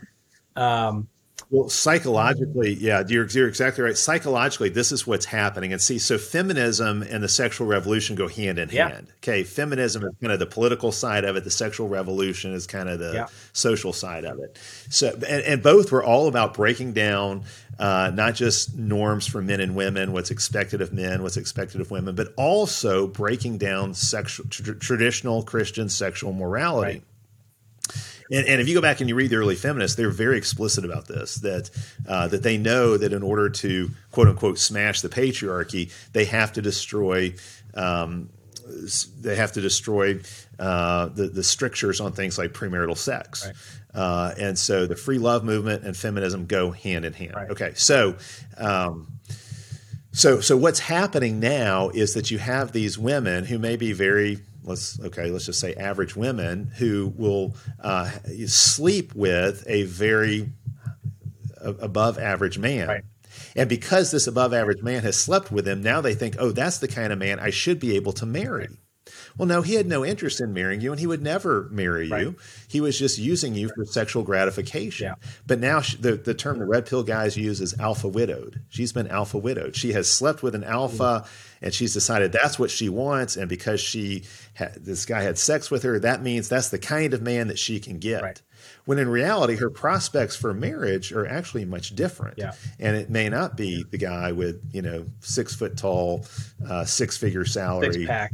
Um, 0.55 1.07
well, 1.53 1.69
psychologically, 1.69 2.73
yeah, 2.73 3.03
you're, 3.07 3.27
you're 3.27 3.47
exactly 3.47 3.83
right. 3.83 3.95
Psychologically, 3.95 4.69
this 4.69 4.91
is 4.91 5.05
what's 5.05 5.25
happening. 5.25 5.71
And 5.71 5.79
see, 5.79 5.99
so 5.99 6.17
feminism 6.17 7.03
and 7.03 7.23
the 7.23 7.29
sexual 7.29 7.67
revolution 7.67 8.15
go 8.15 8.27
hand 8.27 8.57
in 8.57 8.69
yeah. 8.69 8.89
hand. 8.89 9.07
Okay, 9.17 9.43
feminism 9.43 10.03
is 10.03 10.15
kind 10.19 10.33
of 10.33 10.39
the 10.39 10.47
political 10.47 10.91
side 10.91 11.25
of 11.25 11.35
it. 11.35 11.43
The 11.43 11.51
sexual 11.51 11.87
revolution 11.87 12.55
is 12.55 12.65
kind 12.65 12.89
of 12.89 12.97
the 12.97 13.13
yeah. 13.13 13.27
social 13.51 13.93
side 13.93 14.25
of 14.25 14.39
it. 14.39 14.57
So, 14.89 15.13
and, 15.13 15.43
and 15.43 15.61
both 15.61 15.91
were 15.91 16.03
all 16.03 16.27
about 16.27 16.55
breaking 16.55 16.93
down 16.93 17.43
uh, 17.77 18.11
not 18.11 18.33
just 18.33 18.75
norms 18.75 19.27
for 19.27 19.39
men 19.39 19.59
and 19.59 19.75
women, 19.75 20.11
what's 20.11 20.31
expected 20.31 20.81
of 20.81 20.91
men, 20.91 21.21
what's 21.21 21.37
expected 21.37 21.81
of 21.81 21.91
women, 21.91 22.15
but 22.15 22.33
also 22.35 23.05
breaking 23.05 23.59
down 23.59 23.93
sexual, 23.93 24.47
tr- 24.49 24.73
traditional 24.73 25.43
Christian 25.43 25.87
sexual 25.87 26.33
morality. 26.33 26.93
Right. 26.93 27.03
And, 28.33 28.47
and, 28.47 28.59
if 28.59 28.67
you 28.67 28.73
go 28.73 28.81
back 28.81 28.99
and 28.99 29.07
you 29.07 29.15
read 29.15 29.29
the 29.29 29.35
early 29.35 29.55
feminists, 29.55 29.95
they're 29.95 30.09
very 30.09 30.37
explicit 30.37 30.83
about 30.83 31.07
this 31.07 31.35
that 31.35 31.69
uh, 32.07 32.27
that 32.29 32.41
they 32.41 32.57
know 32.57 32.97
that 32.97 33.13
in 33.13 33.21
order 33.21 33.49
to 33.49 33.91
quote 34.11 34.27
unquote 34.27 34.57
smash 34.57 35.01
the 35.01 35.09
patriarchy, 35.09 35.91
they 36.13 36.25
have 36.25 36.53
to 36.53 36.61
destroy. 36.61 37.33
Um, 37.75 38.29
they 39.19 39.35
have 39.35 39.51
to 39.51 39.61
destroy 39.61 40.21
uh, 40.57 41.07
the, 41.09 41.27
the 41.27 41.43
strictures 41.43 41.99
on 41.99 42.13
things 42.13 42.37
like 42.37 42.53
premarital 42.53 42.97
sex. 42.97 43.45
Right. 43.45 43.55
Uh, 43.93 44.33
and 44.39 44.57
so 44.57 44.87
the 44.87 44.95
free 44.95 45.17
love 45.17 45.43
movement 45.43 45.83
and 45.83 45.95
feminism 45.95 46.45
go 46.45 46.71
hand 46.71 47.05
in 47.05 47.13
hand. 47.13 47.35
Right. 47.35 47.49
Okay, 47.51 47.73
so 47.75 48.15
um, 48.57 49.07
so 50.11 50.39
so 50.39 50.57
what's 50.57 50.79
happening 50.79 51.39
now 51.39 51.89
is 51.89 52.13
that 52.13 52.31
you 52.31 52.37
have 52.37 52.71
these 52.71 52.97
women 52.97 53.45
who 53.45 53.59
may 53.59 53.75
be 53.75 53.93
very 53.93 54.39
let's 54.63 54.99
okay, 54.99 55.29
let's 55.29 55.45
just 55.45 55.59
say 55.59 55.73
average 55.75 56.15
women 56.15 56.71
who 56.77 57.13
will 57.15 57.55
uh, 57.81 58.09
sleep 58.47 59.13
with 59.15 59.63
a 59.67 59.83
very 59.83 60.49
above 61.61 62.19
average 62.19 62.57
man. 62.57 62.87
Right. 62.87 63.03
And 63.55 63.69
because 63.69 64.11
this 64.11 64.27
above 64.27 64.53
average 64.53 64.81
man 64.81 65.03
has 65.03 65.19
slept 65.19 65.51
with 65.51 65.65
them, 65.65 65.81
now 65.81 66.01
they 66.01 66.15
think, 66.15 66.35
oh, 66.39 66.51
that's 66.51 66.79
the 66.79 66.87
kind 66.87 67.13
of 67.13 67.19
man 67.19 67.39
I 67.39 67.49
should 67.49 67.79
be 67.79 67.95
able 67.95 68.13
to 68.13 68.25
marry. 68.25 68.67
Well, 69.37 69.47
no, 69.47 69.61
he 69.61 69.73
had 69.73 69.87
no 69.87 70.05
interest 70.05 70.41
in 70.41 70.53
marrying 70.53 70.81
you, 70.81 70.91
and 70.91 70.99
he 70.99 71.07
would 71.07 71.21
never 71.21 71.67
marry 71.71 72.09
right. 72.09 72.21
you. 72.21 72.35
He 72.67 72.79
was 72.81 72.97
just 72.97 73.17
using 73.17 73.55
you 73.55 73.69
for 73.75 73.85
sexual 73.85 74.23
gratification. 74.23 75.07
Yeah. 75.07 75.15
But 75.45 75.59
now 75.59 75.81
she, 75.81 75.97
the 75.97 76.15
the 76.15 76.33
term 76.33 76.59
the 76.59 76.65
red 76.65 76.85
pill 76.85 77.03
guys 77.03 77.35
use 77.35 77.59
is 77.59 77.77
alpha 77.79 78.07
widowed. 78.07 78.61
She's 78.69 78.93
been 78.93 79.07
alpha 79.07 79.37
widowed. 79.37 79.75
She 79.75 79.93
has 79.93 80.09
slept 80.09 80.43
with 80.43 80.55
an 80.55 80.63
alpha, 80.63 81.23
mm-hmm. 81.25 81.27
And 81.63 81.73
she's 81.73 81.93
decided 81.93 82.31
that's 82.31 82.59
what 82.59 82.69
she 82.69 82.89
wants. 82.89 83.37
And 83.37 83.49
because 83.49 83.79
she 83.79 84.25
had, 84.53 84.75
this 84.75 85.05
guy 85.05 85.23
had 85.23 85.39
sex 85.39 85.71
with 85.71 85.81
her, 85.83 85.97
that 85.99 86.21
means 86.21 86.49
that's 86.49 86.69
the 86.69 86.77
kind 86.77 87.13
of 87.13 87.21
man 87.21 87.47
that 87.47 87.57
she 87.57 87.79
can 87.79 87.97
get. 87.97 88.21
Right 88.21 88.41
when 88.85 88.99
in 88.99 89.09
reality 89.09 89.55
her 89.55 89.69
prospects 89.69 90.35
for 90.35 90.53
marriage 90.53 91.11
are 91.11 91.27
actually 91.27 91.65
much 91.65 91.95
different 91.95 92.37
yeah. 92.37 92.53
and 92.79 92.95
it 92.95 93.09
may 93.09 93.29
not 93.29 93.57
be 93.57 93.83
the 93.91 93.97
guy 93.97 94.31
with 94.31 94.61
you 94.73 94.81
know 94.81 95.05
six 95.19 95.55
foot 95.55 95.77
tall 95.77 96.25
uh, 96.69 96.85
six 96.85 97.17
figure 97.17 97.45
salary 97.45 97.93
six 97.93 98.05
pack 98.05 98.31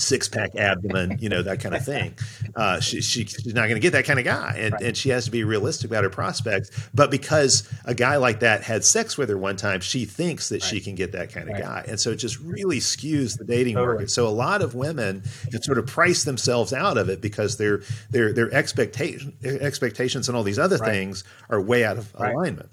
six 0.00 0.28
pack 0.28 0.56
abdomen, 0.56 1.18
you 1.20 1.28
know, 1.28 1.42
that 1.42 1.60
kind 1.60 1.74
of 1.74 1.84
thing. 1.84 2.14
Uh, 2.54 2.80
she, 2.80 3.00
she, 3.00 3.24
she's 3.24 3.54
not 3.54 3.62
going 3.62 3.74
to 3.74 3.80
get 3.80 3.92
that 3.92 4.04
kind 4.04 4.18
of 4.18 4.24
guy. 4.24 4.56
And, 4.58 4.72
right. 4.72 4.82
and 4.82 4.96
she 4.96 5.10
has 5.10 5.24
to 5.26 5.30
be 5.30 5.44
realistic 5.44 5.90
about 5.90 6.04
her 6.04 6.10
prospects. 6.10 6.70
But 6.94 7.10
because 7.10 7.68
a 7.84 7.94
guy 7.94 8.16
like 8.16 8.40
that 8.40 8.62
had 8.62 8.84
sex 8.84 9.16
with 9.18 9.28
her 9.28 9.38
one 9.38 9.56
time, 9.56 9.80
she 9.80 10.04
thinks 10.04 10.48
that 10.48 10.62
right. 10.62 10.68
she 10.68 10.80
can 10.80 10.94
get 10.94 11.12
that 11.12 11.32
kind 11.32 11.48
of 11.48 11.54
right. 11.54 11.62
guy. 11.62 11.84
And 11.88 11.98
so 11.98 12.10
it 12.10 12.16
just 12.16 12.38
really 12.40 12.78
skews 12.78 13.38
the 13.38 13.44
dating 13.44 13.74
totally. 13.74 13.94
market. 13.94 14.10
So 14.10 14.26
a 14.26 14.30
lot 14.30 14.62
of 14.62 14.74
women 14.74 15.22
have 15.52 15.64
sort 15.64 15.78
of 15.78 15.86
priced 15.86 16.24
themselves 16.24 16.72
out 16.72 16.98
of 16.98 17.08
it 17.08 17.20
because 17.20 17.56
their, 17.56 17.82
their, 18.10 18.32
their 18.32 18.52
expectation, 18.52 19.36
expectations 19.42 20.28
and 20.28 20.36
all 20.36 20.42
these 20.42 20.58
other 20.58 20.78
things 20.78 21.24
are 21.50 21.60
way 21.60 21.84
out 21.84 21.98
of 21.98 22.14
alignment. 22.14 22.70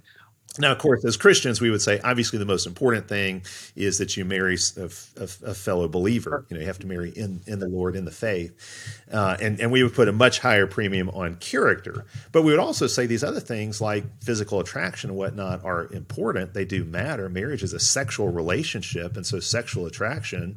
Now, 0.57 0.71
of 0.71 0.77
course, 0.77 1.03
as 1.03 1.17
Christians, 1.17 1.59
we 1.59 1.69
would 1.69 1.81
say 1.81 1.99
obviously 2.03 2.39
the 2.39 2.45
most 2.45 2.65
important 2.65 3.07
thing 3.07 3.43
is 3.75 3.97
that 3.97 4.15
you 4.15 4.25
marry 4.25 4.57
a, 4.77 4.89
a, 5.17 5.23
a 5.23 5.53
fellow 5.53 5.87
believer. 5.87 6.45
You 6.49 6.55
know, 6.55 6.61
you 6.61 6.67
have 6.67 6.79
to 6.79 6.87
marry 6.87 7.09
in, 7.09 7.41
in 7.45 7.59
the 7.59 7.67
Lord, 7.67 7.95
in 7.95 8.05
the 8.05 8.11
faith. 8.11 9.03
Uh, 9.11 9.37
and, 9.39 9.59
and 9.59 9.71
we 9.71 9.83
would 9.83 9.93
put 9.93 10.07
a 10.07 10.11
much 10.11 10.39
higher 10.39 10.67
premium 10.67 11.09
on 11.09 11.35
character. 11.35 12.05
But 12.31 12.43
we 12.43 12.51
would 12.51 12.59
also 12.59 12.87
say 12.87 13.05
these 13.05 13.23
other 13.23 13.39
things 13.39 13.81
like 13.81 14.03
physical 14.23 14.59
attraction 14.59 15.09
and 15.09 15.17
whatnot 15.17 15.63
are 15.63 15.91
important. 15.91 16.53
They 16.53 16.65
do 16.65 16.83
matter. 16.85 17.29
Marriage 17.29 17.63
is 17.63 17.73
a 17.73 17.79
sexual 17.79 18.29
relationship. 18.29 19.15
And 19.15 19.25
so 19.25 19.39
sexual 19.39 19.85
attraction 19.85 20.55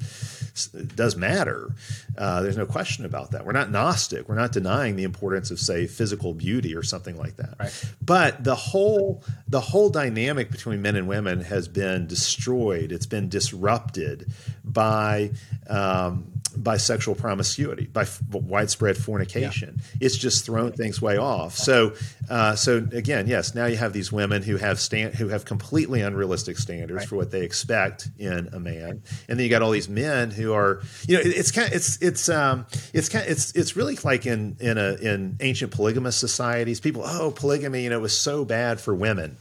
does 0.95 1.17
matter. 1.17 1.71
Uh, 2.17 2.43
there's 2.43 2.57
no 2.57 2.67
question 2.67 3.05
about 3.05 3.33
that. 3.33 3.45
We're 3.45 3.53
not 3.53 3.71
Gnostic. 3.71 4.29
We're 4.29 4.35
not 4.35 4.53
denying 4.53 4.97
the 4.97 5.05
importance 5.05 5.51
of, 5.51 5.59
say, 5.59 5.87
physical 5.87 6.35
beauty 6.35 6.75
or 6.75 6.83
something 6.83 7.17
like 7.17 7.37
that. 7.37 7.55
Right. 7.59 7.85
But 8.01 8.45
the 8.45 8.55
whole, 8.55 9.23
the 9.47 9.61
whole 9.61 9.79
whole 9.79 9.91
dynamic 9.91 10.51
between 10.51 10.83
men 10.83 10.97
and 10.97 11.07
women 11.07 11.41
has 11.41 11.69
been 11.69 12.09
destroyed. 12.09 12.91
It's 12.91 13.07
been 13.07 13.29
disrupted 13.29 14.31
by 14.65 15.31
um, 15.69 16.38
by 16.57 16.77
sexual 16.77 17.15
promiscuity, 17.15 17.87
by 17.87 18.03
f- 18.03 18.21
widespread 18.31 18.97
fornication. 18.97 19.75
Yeah. 19.77 20.07
It's 20.07 20.17
just 20.17 20.45
thrown 20.45 20.73
things 20.73 21.01
way 21.01 21.17
off. 21.17 21.55
So, 21.55 21.95
uh, 22.31 22.55
so 22.57 22.79
again, 22.93 23.27
yes, 23.27 23.55
now 23.55 23.67
you 23.67 23.77
have 23.77 23.93
these 23.93 24.13
women 24.13 24.43
who 24.43 24.57
have 24.57 24.81
stand 24.81 25.15
who 25.15 25.29
have 25.29 25.45
completely 25.45 26.01
unrealistic 26.01 26.59
standards 26.59 26.93
right. 27.01 27.09
for 27.09 27.17
what 27.17 27.31
they 27.31 27.43
expect 27.43 28.09
in 28.19 28.49
a 28.53 28.61
man, 28.61 29.03
and 29.29 29.39
then 29.39 29.41
you 29.41 29.49
got 29.49 29.63
all 29.63 29.71
these 29.71 29.89
men 29.89 30.31
who 30.31 30.53
are, 30.53 30.83
you 31.07 31.17
know, 31.17 31.21
it, 31.21 31.29
it's 31.29 31.51
kind 31.51 31.69
of 31.69 31.75
it's 31.75 32.01
it's 32.03 32.29
um 32.29 32.67
it's 32.93 33.09
kind 33.09 33.25
of, 33.25 33.31
it's 33.31 33.53
it's 33.53 33.77
really 33.77 33.97
like 34.05 34.27
in 34.27 34.57
in 34.61 34.79
a 34.79 34.95
in 34.95 35.37
ancient 35.41 35.73
polygamous 35.73 36.17
societies, 36.17 36.81
people 36.81 37.03
oh 37.05 37.31
polygamy, 37.31 37.85
you 37.85 37.91
know, 37.91 38.01
was 38.01 38.17
so 38.17 38.45
bad 38.45 38.81
for 38.81 38.95
women 38.95 39.37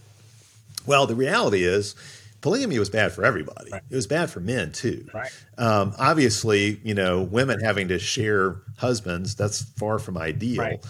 well, 0.88 1.06
the 1.06 1.16
reality 1.16 1.66
is 1.66 1.96
polygamy 2.42 2.80
was 2.80 2.90
bad 2.90 3.12
for 3.12 3.26
everybody. 3.26 3.72
Right. 3.72 3.82
It 3.90 3.96
was 3.96 4.08
bad 4.08 4.30
for 4.30 4.40
men 4.40 4.72
too. 4.72 5.08
Right. 5.14 5.32
Um, 5.58 5.94
obviously, 5.98 6.80
you 6.84 6.94
know, 6.94 7.22
women 7.22 7.60
having 7.60 7.88
to 7.90 8.00
share 8.00 8.62
husbands, 8.78 9.36
that's 9.36 9.64
far 9.78 10.00
from 10.00 10.18
ideal. 10.18 10.62
Right. 10.62 10.86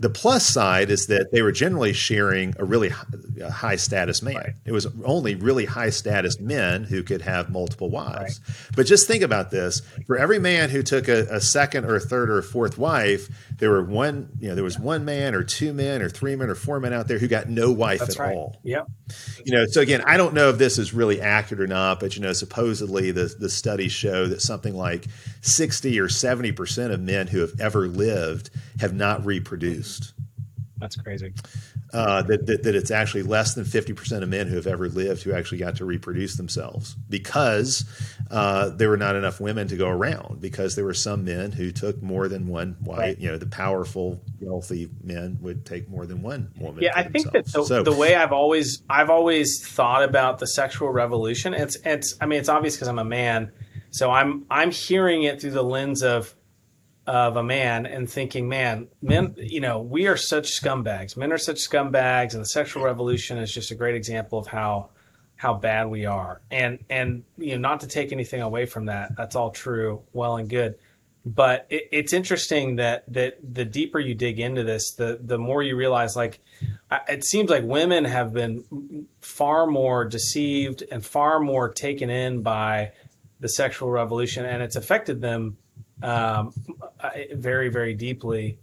The 0.00 0.10
plus 0.10 0.44
side 0.44 0.90
is 0.90 1.06
that 1.06 1.30
they 1.30 1.40
were 1.40 1.52
generally 1.52 1.92
sharing 1.92 2.54
a 2.58 2.64
really 2.64 2.90
high 3.48 3.76
status 3.76 4.22
man. 4.22 4.34
Right. 4.34 4.54
It 4.64 4.72
was 4.72 4.86
only 5.04 5.36
really 5.36 5.66
high 5.66 5.90
status 5.90 6.40
men 6.40 6.82
who 6.82 7.04
could 7.04 7.22
have 7.22 7.48
multiple 7.50 7.90
wives. 7.90 8.40
Right. 8.40 8.72
But 8.74 8.86
just 8.86 9.06
think 9.06 9.22
about 9.22 9.52
this: 9.52 9.82
for 10.06 10.18
every 10.18 10.40
man 10.40 10.70
who 10.70 10.82
took 10.82 11.06
a, 11.06 11.26
a, 11.30 11.40
second 11.40 11.84
or 11.84 12.00
third 12.00 12.28
or 12.28 12.42
fourth 12.42 12.76
wife, 12.76 13.28
there 13.58 13.70
were 13.70 13.84
one. 13.84 14.30
You 14.40 14.48
know, 14.48 14.54
there 14.56 14.64
was 14.64 14.78
one 14.78 15.04
man 15.04 15.34
or 15.34 15.44
two 15.44 15.72
men 15.72 16.02
or 16.02 16.08
three 16.08 16.34
men 16.34 16.50
or 16.50 16.56
four 16.56 16.80
men 16.80 16.92
out 16.92 17.06
there 17.06 17.18
who 17.18 17.28
got 17.28 17.48
no 17.48 17.70
wife 17.70 18.00
That's 18.00 18.16
at 18.16 18.20
right. 18.20 18.34
all. 18.34 18.56
Yep. 18.64 18.88
You 19.44 19.52
know, 19.56 19.66
so 19.66 19.80
again, 19.80 20.02
I 20.04 20.16
don't 20.16 20.34
know 20.34 20.50
if 20.50 20.58
this 20.58 20.78
is 20.78 20.92
really 20.92 21.20
accurate 21.20 21.60
or 21.60 21.66
not, 21.68 22.00
but 22.00 22.16
you 22.16 22.22
know, 22.22 22.32
supposedly 22.32 23.12
the 23.12 23.32
the 23.38 23.48
studies 23.48 23.92
show 23.92 24.26
that 24.26 24.42
something 24.42 24.74
like 24.74 25.06
sixty 25.40 26.00
or 26.00 26.08
seventy 26.08 26.50
percent 26.50 26.92
of 26.92 27.00
men 27.00 27.28
who 27.28 27.40
have 27.40 27.60
ever 27.60 27.86
lived 27.86 28.50
have 28.80 28.92
not 28.92 29.24
reproduced. 29.24 29.83
That's 30.84 30.96
crazy. 30.96 31.32
Uh, 31.92 32.22
that, 32.22 32.46
that, 32.46 32.62
that, 32.64 32.74
it's 32.74 32.90
actually 32.90 33.22
less 33.22 33.54
than 33.54 33.64
50% 33.64 34.22
of 34.22 34.28
men 34.28 34.48
who 34.48 34.56
have 34.56 34.66
ever 34.66 34.88
lived 34.88 35.22
who 35.22 35.32
actually 35.32 35.58
got 35.58 35.76
to 35.76 35.84
reproduce 35.84 36.36
themselves 36.36 36.94
because 37.08 37.84
uh, 38.30 38.68
there 38.70 38.90
were 38.90 38.96
not 38.96 39.14
enough 39.14 39.40
women 39.40 39.68
to 39.68 39.76
go 39.76 39.88
around 39.88 40.40
because 40.40 40.74
there 40.74 40.84
were 40.84 40.92
some 40.92 41.24
men 41.24 41.52
who 41.52 41.70
took 41.70 42.02
more 42.02 42.28
than 42.28 42.48
one 42.48 42.76
wife. 42.82 42.98
Right. 42.98 43.18
You 43.18 43.30
know, 43.30 43.38
the 43.38 43.46
powerful, 43.46 44.20
wealthy 44.40 44.90
men 45.02 45.38
would 45.40 45.64
take 45.64 45.88
more 45.88 46.04
than 46.04 46.20
one 46.20 46.50
woman. 46.58 46.82
Yeah, 46.82 46.92
I 46.96 47.04
think 47.04 47.30
that 47.30 47.46
the, 47.46 47.64
so, 47.64 47.82
the 47.82 47.92
way 47.94 48.16
I've 48.16 48.32
always 48.32 48.82
I've 48.90 49.10
always 49.10 49.66
thought 49.66 50.02
about 50.02 50.38
the 50.38 50.46
sexual 50.46 50.90
revolution. 50.90 51.54
It's 51.54 51.78
it's 51.84 52.16
I 52.20 52.26
mean 52.26 52.40
it's 52.40 52.48
obvious 52.48 52.74
because 52.74 52.88
I'm 52.88 52.98
a 52.98 53.04
man, 53.04 53.52
so 53.90 54.10
I'm 54.10 54.44
I'm 54.50 54.70
hearing 54.70 55.22
it 55.22 55.40
through 55.40 55.52
the 55.52 55.64
lens 55.64 56.02
of 56.02 56.34
of 57.06 57.36
a 57.36 57.42
man 57.42 57.86
and 57.86 58.08
thinking, 58.08 58.48
man, 58.48 58.88
men, 59.02 59.34
you 59.36 59.60
know, 59.60 59.80
we 59.80 60.06
are 60.06 60.16
such 60.16 60.58
scumbags. 60.58 61.16
Men 61.16 61.32
are 61.32 61.38
such 61.38 61.58
scumbags, 61.58 62.32
and 62.32 62.40
the 62.40 62.46
sexual 62.46 62.82
revolution 62.82 63.36
is 63.38 63.52
just 63.52 63.70
a 63.70 63.74
great 63.74 63.94
example 63.94 64.38
of 64.38 64.46
how 64.46 64.90
how 65.36 65.54
bad 65.54 65.88
we 65.88 66.06
are. 66.06 66.40
And 66.50 66.78
and 66.88 67.24
you 67.36 67.52
know, 67.52 67.68
not 67.68 67.80
to 67.80 67.86
take 67.86 68.12
anything 68.12 68.40
away 68.40 68.66
from 68.66 68.86
that, 68.86 69.16
that's 69.16 69.36
all 69.36 69.50
true, 69.50 70.02
well 70.12 70.36
and 70.36 70.48
good. 70.48 70.76
But 71.26 71.66
it, 71.68 71.88
it's 71.92 72.12
interesting 72.12 72.76
that 72.76 73.04
that 73.12 73.38
the 73.42 73.64
deeper 73.66 73.98
you 73.98 74.14
dig 74.14 74.40
into 74.40 74.62
this, 74.62 74.92
the 74.92 75.18
the 75.22 75.38
more 75.38 75.62
you 75.62 75.76
realize, 75.76 76.16
like, 76.16 76.40
it 77.08 77.24
seems 77.24 77.50
like 77.50 77.64
women 77.64 78.06
have 78.06 78.32
been 78.32 79.06
far 79.20 79.66
more 79.66 80.06
deceived 80.06 80.84
and 80.90 81.04
far 81.04 81.40
more 81.40 81.68
taken 81.68 82.08
in 82.08 82.42
by 82.42 82.92
the 83.40 83.48
sexual 83.48 83.90
revolution, 83.90 84.46
and 84.46 84.62
it's 84.62 84.76
affected 84.76 85.20
them 85.20 85.58
um, 86.04 86.52
very, 87.32 87.68
very 87.70 87.94
deeply. 87.94 88.58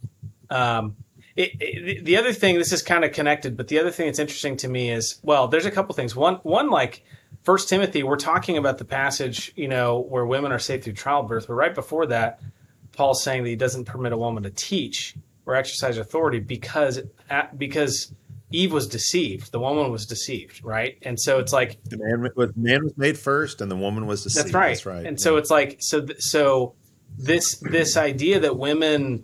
Um, 0.50 0.96
it, 1.36 1.52
it, 1.60 2.06
the 2.06 2.18
other 2.18 2.34
thing, 2.34 2.58
this 2.58 2.72
is 2.72 2.82
kind 2.82 3.04
of 3.04 3.14
connected, 3.14 3.58
but 3.58 3.68
the 3.68 3.80
other 3.80 3.90
thing 3.90 4.06
that's 4.06 4.20
interesting 4.20 4.58
to 4.58 4.68
me 4.68 4.92
is, 4.92 5.20
well, 5.24 5.48
there's 5.48 5.66
a 5.66 5.72
couple 5.72 5.96
things. 5.96 6.16
One, 6.16 6.36
one 6.44 6.70
like 6.70 7.04
First 7.44 7.70
Timothy, 7.70 8.04
we're 8.04 8.18
talking 8.18 8.58
about 8.58 8.78
the 8.78 8.86
passage, 8.86 9.52
you 9.56 9.68
know, 9.68 10.00
where 10.00 10.26
women 10.26 10.52
are 10.52 10.60
saved 10.60 10.84
through 10.84 10.94
childbirth, 10.94 11.48
but 11.48 11.54
right 11.54 11.74
before 11.74 12.06
that, 12.08 12.42
Paul's 12.92 13.24
saying 13.24 13.44
that 13.44 13.50
he 13.50 13.56
doesn't 13.56 13.86
permit 13.86 14.14
a 14.14 14.18
woman 14.18 14.44
to 14.44 14.52
teach 14.52 15.16
or 15.46 15.56
exercise 15.56 15.98
authority 15.98 16.40
because 16.40 17.02
because 17.58 18.14
Eve 18.52 18.74
was 18.74 18.86
deceived. 18.88 19.52
The 19.52 19.60
woman 19.60 19.92
was 19.92 20.06
deceived, 20.06 20.64
right? 20.64 20.98
And 21.04 21.20
so 21.20 21.40
it's 21.40 21.54
like 21.54 21.82
the 21.86 21.98
man 21.98 22.30
was 22.36 22.52
man 22.56 22.84
was 22.84 22.98
made 22.98 23.18
first, 23.18 23.62
and 23.62 23.72
the 23.72 23.78
woman 23.78 24.06
was 24.06 24.24
deceived. 24.24 24.48
That's 24.48 24.54
right. 24.54 24.68
That's 24.70 24.86
right. 24.86 25.06
And 25.06 25.18
yeah. 25.18 25.24
so 25.24 25.38
it's 25.38 25.50
like 25.50 25.78
so 25.80 26.06
so 26.20 26.76
this 27.18 27.58
this 27.58 27.98
idea 27.98 28.40
that 28.40 28.58
women 28.58 29.24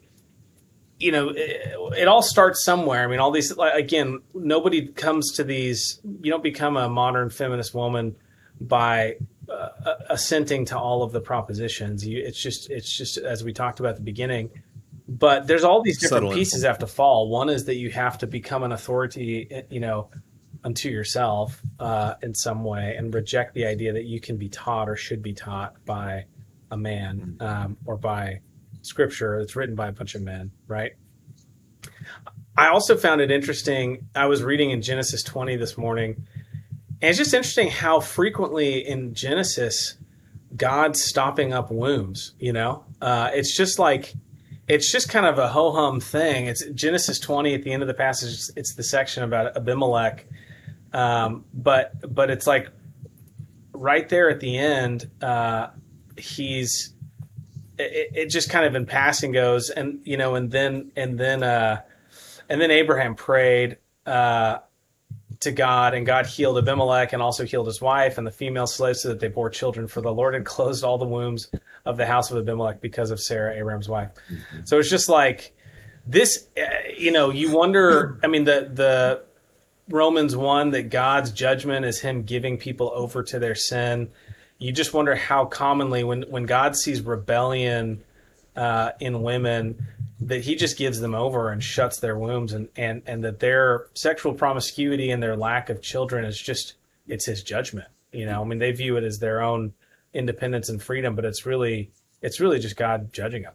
you 0.99 1.11
know 1.11 1.29
it, 1.29 1.75
it, 1.97 2.07
all 2.07 2.21
starts 2.21 2.63
somewhere. 2.63 3.03
I 3.03 3.07
mean 3.07 3.19
all 3.19 3.31
these 3.31 3.51
again 3.57 4.21
nobody 4.33 4.87
comes 4.87 5.33
to 5.33 5.43
these 5.43 5.99
you 6.21 6.31
don't 6.31 6.43
become 6.43 6.77
a 6.77 6.89
modern 6.89 7.29
feminist 7.29 7.73
woman 7.73 8.15
by 8.59 9.17
uh, 9.49 9.69
assenting 10.09 10.65
to 10.65 10.77
all 10.77 11.03
of 11.03 11.11
the 11.11 11.21
propositions. 11.21 12.05
You, 12.05 12.23
it's 12.23 12.41
just 12.41 12.69
it's 12.69 12.95
just 12.95 13.17
as 13.17 13.43
we 13.43 13.53
talked 13.53 13.79
about 13.79 13.91
at 13.91 13.95
the 13.97 14.03
beginning 14.03 14.49
but 15.07 15.47
there's 15.47 15.63
all 15.63 15.81
these 15.81 15.99
different 15.99 16.23
Subtle 16.23 16.33
pieces 16.33 16.63
have 16.63 16.79
to 16.79 16.87
fall. 16.87 17.29
One 17.29 17.49
is 17.49 17.65
that 17.65 17.75
you 17.75 17.89
have 17.91 18.17
to 18.19 18.27
become 18.27 18.63
an 18.63 18.71
authority 18.71 19.63
you 19.69 19.79
know 19.79 20.09
unto 20.63 20.89
yourself 20.89 21.61
uh, 21.79 22.15
in 22.21 22.33
some 22.33 22.63
way 22.63 22.95
and 22.97 23.13
reject 23.13 23.53
the 23.53 23.65
idea 23.65 23.93
that 23.93 24.05
you 24.05 24.19
can 24.19 24.37
be 24.37 24.49
taught 24.49 24.89
or 24.89 24.95
should 24.95 25.21
be 25.21 25.33
taught 25.33 25.73
by 25.85 26.25
a 26.71 26.77
man 26.77 27.37
mm-hmm. 27.39 27.41
um, 27.41 27.77
or 27.85 27.97
by 27.97 28.41
scripture 28.81 29.39
It's 29.39 29.55
written 29.55 29.75
by 29.75 29.87
a 29.87 29.91
bunch 29.91 30.15
of 30.15 30.21
men, 30.21 30.51
right? 30.67 30.93
I 32.57 32.69
also 32.69 32.97
found 32.97 33.21
it 33.21 33.29
interesting. 33.29 34.07
I 34.15 34.25
was 34.25 34.41
reading 34.41 34.71
in 34.71 34.81
Genesis 34.81 35.21
20 35.23 35.57
this 35.57 35.77
morning, 35.77 36.25
and 37.01 37.09
it's 37.09 37.17
just 37.17 37.33
interesting 37.33 37.69
how 37.69 37.99
frequently 37.99 38.87
in 38.87 39.13
Genesis, 39.13 39.97
God's 40.55 41.03
stopping 41.03 41.53
up 41.53 41.69
wombs. 41.69 42.33
You 42.39 42.53
know, 42.53 42.85
uh, 43.01 43.29
it's 43.33 43.55
just 43.55 43.77
like 43.77 44.13
it's 44.67 44.91
just 44.91 45.09
kind 45.09 45.25
of 45.25 45.37
a 45.37 45.47
ho 45.47 45.71
hum 45.71 45.99
thing. 45.99 46.47
It's 46.47 46.65
Genesis 46.71 47.19
20 47.19 47.53
at 47.53 47.63
the 47.63 47.71
end 47.71 47.83
of 47.83 47.87
the 47.87 47.93
passage. 47.93 48.49
It's 48.55 48.73
the 48.73 48.83
section 48.83 49.23
about 49.23 49.55
Abimelech, 49.55 50.25
um, 50.93 51.45
but 51.53 52.15
but 52.15 52.31
it's 52.31 52.47
like 52.47 52.69
right 53.73 54.09
there 54.09 54.31
at 54.31 54.39
the 54.39 54.57
end. 54.57 55.11
Uh, 55.21 55.67
he's 56.19 56.93
it, 57.77 58.11
it, 58.13 58.25
just 58.27 58.49
kind 58.49 58.65
of 58.65 58.75
in 58.75 58.85
passing 58.85 59.31
goes, 59.31 59.69
and 59.69 59.99
you 60.03 60.17
know, 60.17 60.35
and 60.35 60.51
then 60.51 60.91
and 60.95 61.19
then 61.19 61.43
uh, 61.43 61.81
and 62.49 62.59
then 62.59 62.71
Abraham 62.71 63.15
prayed 63.15 63.77
uh, 64.05 64.59
to 65.41 65.51
God, 65.51 65.93
and 65.93 66.05
God 66.05 66.25
healed 66.25 66.57
Abimelech 66.57 67.13
and 67.13 67.21
also 67.21 67.45
healed 67.45 67.67
his 67.67 67.81
wife 67.81 68.17
and 68.17 68.25
the 68.25 68.31
female 68.31 68.67
slaves 68.67 69.01
so 69.01 69.09
that 69.09 69.19
they 69.19 69.27
bore 69.27 69.49
children. 69.49 69.87
For 69.87 70.01
the 70.01 70.11
Lord 70.11 70.33
had 70.33 70.45
closed 70.45 70.83
all 70.83 70.97
the 70.97 71.05
wombs 71.05 71.49
of 71.85 71.97
the 71.97 72.05
house 72.05 72.31
of 72.31 72.37
Abimelech 72.37 72.81
because 72.81 73.11
of 73.11 73.19
Sarah, 73.19 73.55
Abraham's 73.55 73.89
wife. 73.89 74.09
Mm-hmm. 74.31 74.65
So 74.65 74.79
it's 74.79 74.89
just 74.89 75.09
like 75.09 75.53
this, 76.05 76.47
uh, 76.57 76.61
you 76.97 77.11
know, 77.11 77.29
you 77.29 77.51
wonder. 77.51 78.19
I 78.23 78.27
mean, 78.27 78.45
the 78.45 78.69
the 78.73 79.23
Romans 79.89 80.35
one 80.35 80.71
that 80.71 80.89
God's 80.89 81.31
judgment 81.31 81.85
is 81.85 81.99
Him 81.99 82.23
giving 82.23 82.57
people 82.57 82.91
over 82.93 83.23
to 83.23 83.39
their 83.39 83.55
sin. 83.55 84.09
You 84.59 84.71
just 84.71 84.93
wonder 84.93 85.15
how 85.15 85.45
commonly 85.45 86.03
when 86.03 86.23
when 86.23 86.45
God 86.45 86.75
sees 86.75 87.01
rebellion 87.01 88.03
uh, 88.55 88.91
in 88.99 89.21
women 89.21 89.87
that 90.19 90.43
he 90.43 90.55
just 90.55 90.77
gives 90.77 90.99
them 90.99 91.13
over 91.13 91.51
and 91.51 91.63
shuts 91.63 91.99
their 91.99 92.17
wombs 92.17 92.53
and, 92.53 92.67
and, 92.75 93.03
and 93.05 93.23
that 93.23 93.39
their 93.39 93.85
sexual 93.93 94.33
promiscuity 94.33 95.11
and 95.11 95.21
their 95.21 95.37
lack 95.37 95.69
of 95.69 95.81
children 95.81 96.25
is 96.25 96.41
just 96.41 96.73
it's 97.07 97.25
his 97.25 97.43
judgment 97.43 97.87
you 98.11 98.25
know? 98.25 98.41
I 98.41 98.45
mean 98.45 98.59
they 98.59 98.71
view 98.71 98.97
it 98.97 99.03
as 99.03 99.19
their 99.19 99.41
own 99.41 99.73
independence 100.13 100.69
and 100.69 100.81
freedom 100.81 101.15
but 101.15 101.23
it's 101.23 101.45
really 101.45 101.91
it's 102.21 102.39
really 102.39 102.59
just 102.59 102.75
god 102.75 103.13
judging 103.13 103.43
them. 103.43 103.53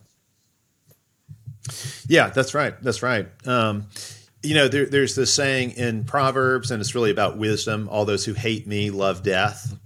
Yeah 2.06 2.28
that's 2.28 2.54
right 2.54 2.80
that's 2.82 3.02
right. 3.02 3.28
Um, 3.46 3.88
you 4.42 4.54
know 4.54 4.68
there, 4.68 4.86
there's 4.86 5.16
this 5.16 5.34
saying 5.34 5.72
in 5.72 6.04
proverbs 6.04 6.70
and 6.70 6.80
it's 6.80 6.94
really 6.94 7.10
about 7.10 7.38
wisdom. 7.38 7.88
All 7.88 8.04
those 8.04 8.24
who 8.24 8.34
hate 8.34 8.68
me 8.68 8.90
love 8.90 9.24
death 9.24 9.76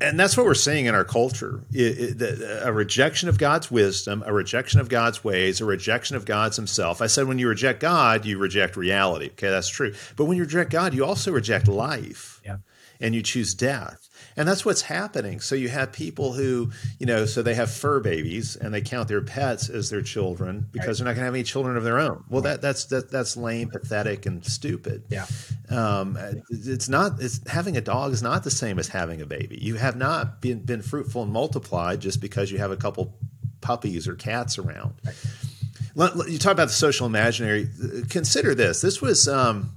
and 0.00 0.18
that's 0.18 0.36
what 0.36 0.46
we're 0.46 0.54
seeing 0.54 0.86
in 0.86 0.94
our 0.94 1.04
culture. 1.04 1.62
It, 1.72 2.22
it, 2.22 2.62
a 2.62 2.72
rejection 2.72 3.28
of 3.28 3.38
god's 3.38 3.70
wisdom 3.70 4.22
a 4.26 4.32
rejection 4.32 4.80
of 4.80 4.88
god's 4.88 5.24
ways 5.24 5.60
a 5.60 5.64
rejection 5.64 6.16
of 6.16 6.24
god's 6.24 6.56
himself. 6.56 7.00
I 7.00 7.06
said 7.06 7.26
when 7.26 7.38
you 7.38 7.48
reject 7.48 7.80
god 7.80 8.24
you 8.24 8.38
reject 8.38 8.76
reality. 8.76 9.26
Okay 9.32 9.50
that's 9.50 9.68
true. 9.68 9.94
But 10.16 10.26
when 10.26 10.36
you 10.36 10.44
reject 10.44 10.70
god 10.70 10.94
you 10.94 11.04
also 11.04 11.32
reject 11.32 11.68
life. 11.68 12.40
Yeah. 12.44 12.58
and 13.00 13.14
you 13.14 13.22
choose 13.22 13.54
death 13.54 14.05
and 14.36 14.46
that's 14.46 14.64
what's 14.64 14.82
happening. 14.82 15.40
So 15.40 15.54
you 15.54 15.68
have 15.68 15.92
people 15.92 16.32
who, 16.34 16.70
you 16.98 17.06
know, 17.06 17.24
so 17.24 17.42
they 17.42 17.54
have 17.54 17.70
fur 17.70 18.00
babies 18.00 18.54
and 18.56 18.72
they 18.72 18.82
count 18.82 19.08
their 19.08 19.22
pets 19.22 19.70
as 19.70 19.88
their 19.88 20.02
children 20.02 20.66
because 20.72 20.88
right. 20.88 20.96
they're 20.98 21.04
not 21.06 21.10
going 21.12 21.22
to 21.22 21.24
have 21.24 21.34
any 21.34 21.42
children 21.42 21.76
of 21.76 21.84
their 21.84 21.98
own. 21.98 22.24
Well, 22.28 22.42
that 22.42 22.60
that's 22.60 22.84
that, 22.86 23.10
that's 23.10 23.36
lame, 23.36 23.70
pathetic, 23.70 24.26
and 24.26 24.44
stupid. 24.44 25.04
Yeah. 25.08 25.26
Um, 25.70 26.18
it's 26.50 26.88
not. 26.88 27.20
It's 27.20 27.40
having 27.48 27.76
a 27.76 27.80
dog 27.80 28.12
is 28.12 28.22
not 28.22 28.44
the 28.44 28.50
same 28.50 28.78
as 28.78 28.88
having 28.88 29.22
a 29.22 29.26
baby. 29.26 29.58
You 29.60 29.76
have 29.76 29.96
not 29.96 30.42
been 30.42 30.60
been 30.60 30.82
fruitful 30.82 31.22
and 31.22 31.32
multiplied 31.32 32.00
just 32.00 32.20
because 32.20 32.50
you 32.50 32.58
have 32.58 32.70
a 32.70 32.76
couple 32.76 33.16
puppies 33.62 34.06
or 34.06 34.14
cats 34.14 34.58
around. 34.58 34.94
Right. 35.04 36.28
You 36.28 36.38
talk 36.38 36.52
about 36.52 36.68
the 36.68 36.74
social 36.74 37.06
imaginary. 37.06 37.70
Consider 38.10 38.54
this. 38.54 38.82
This 38.82 39.00
was 39.00 39.28
um, 39.28 39.72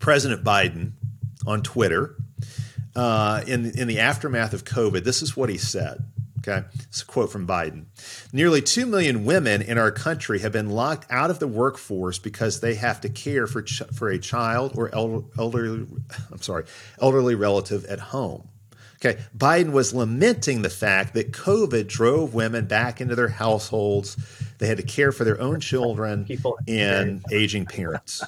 President 0.00 0.42
Biden 0.42 0.92
on 1.46 1.62
Twitter 1.62 2.16
uh, 2.98 3.44
in 3.46 3.78
in 3.78 3.86
the 3.86 4.00
aftermath 4.00 4.52
of 4.52 4.64
COVID. 4.64 5.04
This 5.04 5.22
is 5.22 5.36
what 5.36 5.48
he 5.48 5.56
said. 5.56 6.04
Okay, 6.38 6.66
it's 6.84 7.02
a 7.02 7.06
quote 7.06 7.30
from 7.30 7.46
Biden. 7.46 7.86
Nearly 8.32 8.62
2 8.62 8.86
million 8.86 9.24
women 9.24 9.60
in 9.60 9.76
our 9.76 9.90
country 9.90 10.38
have 10.38 10.52
been 10.52 10.70
locked 10.70 11.10
out 11.10 11.30
of 11.30 11.40
the 11.40 11.48
workforce 11.48 12.18
because 12.18 12.60
they 12.60 12.74
have 12.76 13.00
to 13.02 13.08
care 13.08 13.46
for, 13.46 13.62
ch- 13.62 13.82
for 13.92 14.08
a 14.08 14.18
child 14.18 14.72
or 14.76 14.92
elder, 14.94 15.26
elderly, 15.36 15.86
I'm 16.32 16.40
sorry, 16.40 16.64
elderly 17.00 17.34
relative 17.34 17.84
at 17.86 17.98
home. 17.98 18.48
Okay, 18.96 19.20
Biden 19.36 19.72
was 19.72 19.92
lamenting 19.92 20.62
the 20.62 20.70
fact 20.70 21.14
that 21.14 21.32
COVID 21.32 21.88
drove 21.88 22.34
women 22.34 22.66
back 22.66 23.00
into 23.00 23.14
their 23.16 23.28
households. 23.28 24.16
They 24.58 24.68
had 24.68 24.78
to 24.78 24.84
care 24.84 25.12
for 25.12 25.24
their 25.24 25.40
own 25.40 25.60
children 25.60 26.26
and 26.66 27.24
aging 27.32 27.66
parents 27.66 28.22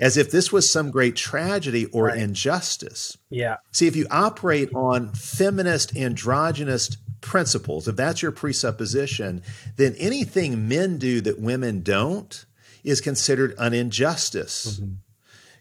as 0.00 0.16
if 0.16 0.30
this 0.30 0.52
was 0.52 0.70
some 0.70 0.90
great 0.90 1.16
tragedy 1.16 1.86
or 1.86 2.06
right. 2.06 2.18
injustice. 2.18 3.16
Yeah. 3.30 3.56
See, 3.72 3.86
if 3.86 3.96
you 3.96 4.06
operate 4.10 4.70
on 4.74 5.12
feminist, 5.12 5.96
androgynous 5.96 6.96
principles, 7.20 7.88
if 7.88 7.96
that's 7.96 8.22
your 8.22 8.32
presupposition, 8.32 9.42
then 9.76 9.94
anything 9.98 10.68
men 10.68 10.98
do 10.98 11.20
that 11.22 11.40
women 11.40 11.82
don't 11.82 12.44
is 12.84 13.00
considered 13.00 13.54
an 13.58 13.74
injustice. 13.74 14.78
Mm-hmm. 14.80 14.92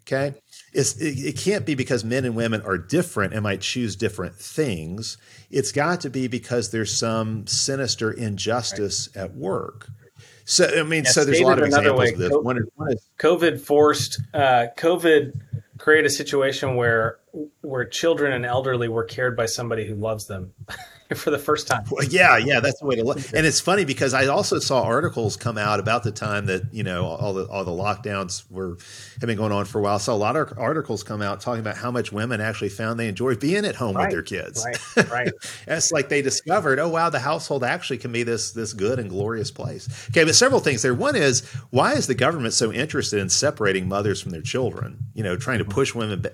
Okay? 0.03 0.37
It, 0.71 0.95
it, 0.99 1.37
can't 1.37 1.65
be 1.65 1.73
because 1.73 2.03
men 2.03 2.25
and 2.25 2.35
women 2.35 2.61
are 2.61 2.77
different 2.77 3.33
and 3.33 3.41
might 3.41 3.61
choose 3.61 3.95
different 3.95 4.35
things. 4.35 5.17
It's 5.49 5.71
got 5.71 6.01
to 6.01 6.09
be 6.09 6.27
because 6.27 6.69
there's 6.69 6.93
some 6.93 7.47
sinister 7.47 8.11
injustice 8.11 9.09
right. 9.15 9.23
at 9.23 9.35
work. 9.35 9.87
So 10.45 10.65
I 10.65 10.83
mean, 10.83 11.03
yeah, 11.03 11.11
so 11.11 11.25
there's 11.25 11.39
a 11.39 11.43
lot 11.43 11.59
of 11.59 11.65
examples 11.65 11.99
way, 11.99 12.13
of 12.13 12.19
this. 12.19 12.31
COVID, 12.31 12.43
one, 12.43 12.57
is, 12.57 12.65
one 12.75 12.91
is, 12.91 13.09
COVID 13.19 13.59
forced 13.59 14.21
uh, 14.33 14.67
COVID 14.77 15.39
created 15.79 16.05
a 16.05 16.09
situation 16.09 16.75
where 16.75 17.17
where 17.61 17.83
children 17.83 18.31
and 18.31 18.45
elderly 18.45 18.87
were 18.87 19.03
cared 19.03 19.35
by 19.35 19.47
somebody 19.47 19.85
who 19.85 19.95
loves 19.95 20.27
them. 20.27 20.53
for 21.15 21.29
the 21.29 21.37
first 21.37 21.67
time. 21.67 21.83
Well, 21.91 22.03
yeah, 22.05 22.37
yeah, 22.37 22.59
that's 22.59 22.79
the 22.79 22.85
way 22.87 22.95
to 22.95 23.03
look. 23.03 23.17
And 23.33 23.45
it's 23.45 23.59
funny 23.59 23.85
because 23.85 24.15
I 24.15 24.25
also 24.25 24.57
saw 24.57 24.81
articles 24.81 25.37
come 25.37 25.55
out 25.57 25.79
about 25.79 26.03
the 26.03 26.11
time 26.11 26.47
that 26.47 26.63
you 26.73 26.83
know 26.83 27.05
all 27.05 27.33
the 27.33 27.45
all 27.45 27.63
the 27.63 27.71
lockdowns 27.71 28.43
were 28.49 28.77
have 29.19 29.27
been 29.27 29.37
going 29.37 29.51
on 29.51 29.65
for 29.65 29.79
a 29.79 29.81
while. 29.83 29.95
I 29.95 29.97
saw 29.99 30.13
a 30.13 30.15
lot 30.15 30.35
of 30.35 30.57
articles 30.57 31.03
come 31.03 31.21
out 31.21 31.41
talking 31.41 31.59
about 31.59 31.77
how 31.77 31.91
much 31.91 32.11
women 32.11 32.41
actually 32.41 32.69
found 32.69 32.99
they 32.99 33.07
enjoyed 33.07 33.39
being 33.39 33.65
at 33.65 33.75
home 33.75 33.95
right, 33.95 34.05
with 34.05 34.11
their 34.11 34.23
kids. 34.23 34.65
Right, 34.65 35.11
right. 35.11 35.33
it's 35.67 35.91
like 35.91 36.09
they 36.09 36.23
discovered, 36.23 36.79
oh 36.79 36.89
wow, 36.89 37.11
the 37.11 37.19
household 37.19 37.63
actually 37.63 37.99
can 37.99 38.11
be 38.11 38.23
this 38.23 38.51
this 38.51 38.73
good 38.73 38.97
and 38.97 39.07
glorious 39.07 39.51
place. 39.51 39.87
Okay, 40.09 40.23
but 40.23 40.33
several 40.33 40.59
things 40.59 40.81
there. 40.81 40.95
One 40.95 41.15
is 41.15 41.41
why 41.69 41.93
is 41.93 42.07
the 42.07 42.15
government 42.15 42.55
so 42.55 42.73
interested 42.73 43.19
in 43.19 43.29
separating 43.29 43.87
mothers 43.87 44.21
from 44.21 44.31
their 44.31 44.41
children? 44.41 44.97
You 45.13 45.23
know, 45.23 45.37
trying 45.37 45.59
to 45.59 45.65
mm-hmm. 45.65 45.73
push 45.73 45.93
women 45.93 46.25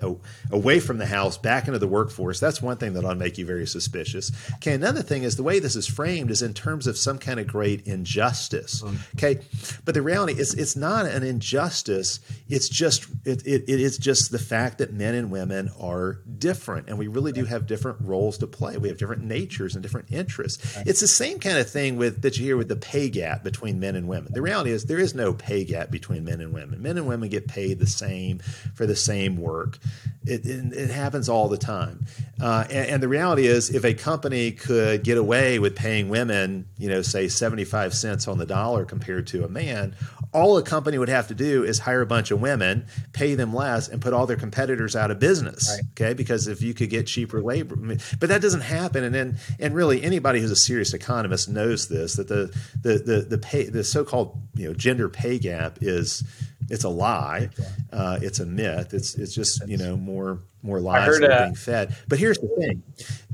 away 0.49 0.79
from 0.79 0.97
the 0.97 1.05
house 1.05 1.37
back 1.37 1.67
into 1.67 1.79
the 1.79 1.89
workforce. 1.89 2.39
That's 2.39 2.61
one 2.61 2.77
thing 2.77 2.93
that 2.93 3.03
ought 3.03 3.13
to 3.13 3.19
make 3.19 3.37
you 3.37 3.45
very 3.45 3.67
suspicious. 3.67 4.31
Okay, 4.61 4.73
another 4.73 5.01
thing 5.01 5.23
is 5.23 5.37
the 5.37 5.43
way 5.43 5.57
this 5.57 5.75
is 5.75 5.87
framed 5.87 6.29
is 6.29 6.43
in 6.43 6.53
terms 6.53 6.85
of 6.85 6.95
some 6.95 7.17
kind 7.17 7.39
of 7.39 7.47
great 7.47 7.87
injustice. 7.87 8.83
Mm. 8.83 8.97
Okay, 9.15 9.43
but 9.85 9.95
the 9.95 10.03
reality 10.03 10.33
is 10.33 10.53
it's 10.53 10.75
not 10.75 11.07
an 11.07 11.23
injustice. 11.23 12.19
It's 12.47 12.69
just 12.69 13.07
it, 13.25 13.41
it, 13.47 13.63
it 13.67 13.79
is 13.79 13.97
just 13.97 14.31
the 14.31 14.37
fact 14.37 14.77
that 14.77 14.93
men 14.93 15.15
and 15.15 15.31
women 15.31 15.71
are 15.79 16.19
different, 16.37 16.89
and 16.89 16.99
we 16.99 17.07
really 17.07 17.31
do 17.31 17.45
have 17.45 17.65
different 17.65 18.01
roles 18.01 18.37
to 18.37 18.45
play. 18.45 18.77
We 18.77 18.87
have 18.89 18.99
different 18.99 19.23
natures 19.23 19.73
and 19.73 19.81
different 19.81 20.11
interests. 20.11 20.77
It's 20.85 20.99
the 20.99 21.07
same 21.07 21.39
kind 21.39 21.57
of 21.57 21.67
thing 21.67 21.97
with 21.97 22.21
that 22.21 22.37
you 22.37 22.45
hear 22.45 22.57
with 22.57 22.67
the 22.67 22.75
pay 22.75 23.09
gap 23.09 23.43
between 23.43 23.79
men 23.79 23.95
and 23.95 24.07
women. 24.07 24.31
The 24.31 24.43
reality 24.43 24.69
is 24.69 24.85
there 24.85 24.99
is 24.99 25.15
no 25.15 25.33
pay 25.33 25.65
gap 25.65 25.89
between 25.89 26.23
men 26.23 26.39
and 26.39 26.53
women. 26.53 26.83
Men 26.83 26.99
and 26.99 27.07
women 27.07 27.29
get 27.29 27.47
paid 27.47 27.79
the 27.79 27.87
same 27.87 28.37
for 28.75 28.85
the 28.85 28.95
same 28.95 29.37
work. 29.37 29.79
It, 30.23 30.45
it, 30.45 30.71
it 30.73 30.89
happens 30.91 31.29
all 31.29 31.47
the 31.47 31.57
time, 31.57 32.05
uh, 32.39 32.65
and, 32.69 32.89
and 32.89 33.03
the 33.03 33.07
reality 33.07 33.47
is 33.47 33.71
if 33.71 33.83
a 33.83 33.95
company 33.95 34.50
could 34.51 35.03
get 35.03 35.17
away 35.17 35.59
with 35.59 35.75
paying 35.75 36.09
women, 36.09 36.67
you 36.77 36.89
know, 36.89 37.01
say 37.01 37.27
75 37.27 37.93
cents 37.93 38.27
on 38.27 38.37
the 38.37 38.45
dollar 38.45 38.85
compared 38.85 39.27
to 39.27 39.43
a 39.43 39.47
man, 39.47 39.95
all 40.33 40.57
a 40.57 40.63
company 40.63 40.97
would 40.97 41.09
have 41.09 41.27
to 41.27 41.35
do 41.35 41.63
is 41.63 41.79
hire 41.79 42.01
a 42.01 42.05
bunch 42.05 42.31
of 42.31 42.41
women, 42.41 42.85
pay 43.13 43.35
them 43.35 43.53
less, 43.53 43.87
and 43.87 44.01
put 44.01 44.13
all 44.13 44.25
their 44.25 44.37
competitors 44.37 44.95
out 44.95 45.11
of 45.11 45.19
business. 45.19 45.69
Right. 45.69 45.83
Okay, 45.91 46.13
because 46.13 46.47
if 46.47 46.61
you 46.61 46.73
could 46.73 46.89
get 46.89 47.07
cheaper 47.07 47.41
labor, 47.41 47.75
but 48.19 48.29
that 48.29 48.41
doesn't 48.41 48.61
happen. 48.61 49.03
And 49.03 49.13
then, 49.13 49.37
and 49.59 49.75
really, 49.75 50.01
anybody 50.01 50.39
who's 50.39 50.51
a 50.51 50.55
serious 50.55 50.93
economist 50.93 51.49
knows 51.49 51.87
this 51.87 52.15
that 52.15 52.27
the 52.27 52.55
the 52.81 52.97
the 52.97 53.21
the 53.29 53.37
pay 53.37 53.65
the 53.65 53.83
so-called 53.83 54.39
you 54.55 54.67
know 54.67 54.73
gender 54.73 55.09
pay 55.09 55.37
gap 55.37 55.79
is 55.81 56.23
it's 56.71 56.85
a 56.85 56.89
lie. 56.89 57.49
Uh, 57.91 58.17
it's 58.21 58.39
a 58.39 58.45
myth. 58.45 58.93
It's 58.93 59.15
it's 59.15 59.35
just 59.35 59.67
you 59.67 59.77
know 59.77 59.97
more 59.97 60.39
more 60.63 60.79
lies 60.79 61.19
that 61.19 61.29
are 61.29 61.43
being 61.43 61.55
fed. 61.55 61.95
But 62.07 62.17
here's 62.17 62.37
the 62.37 62.47
thing: 62.47 62.83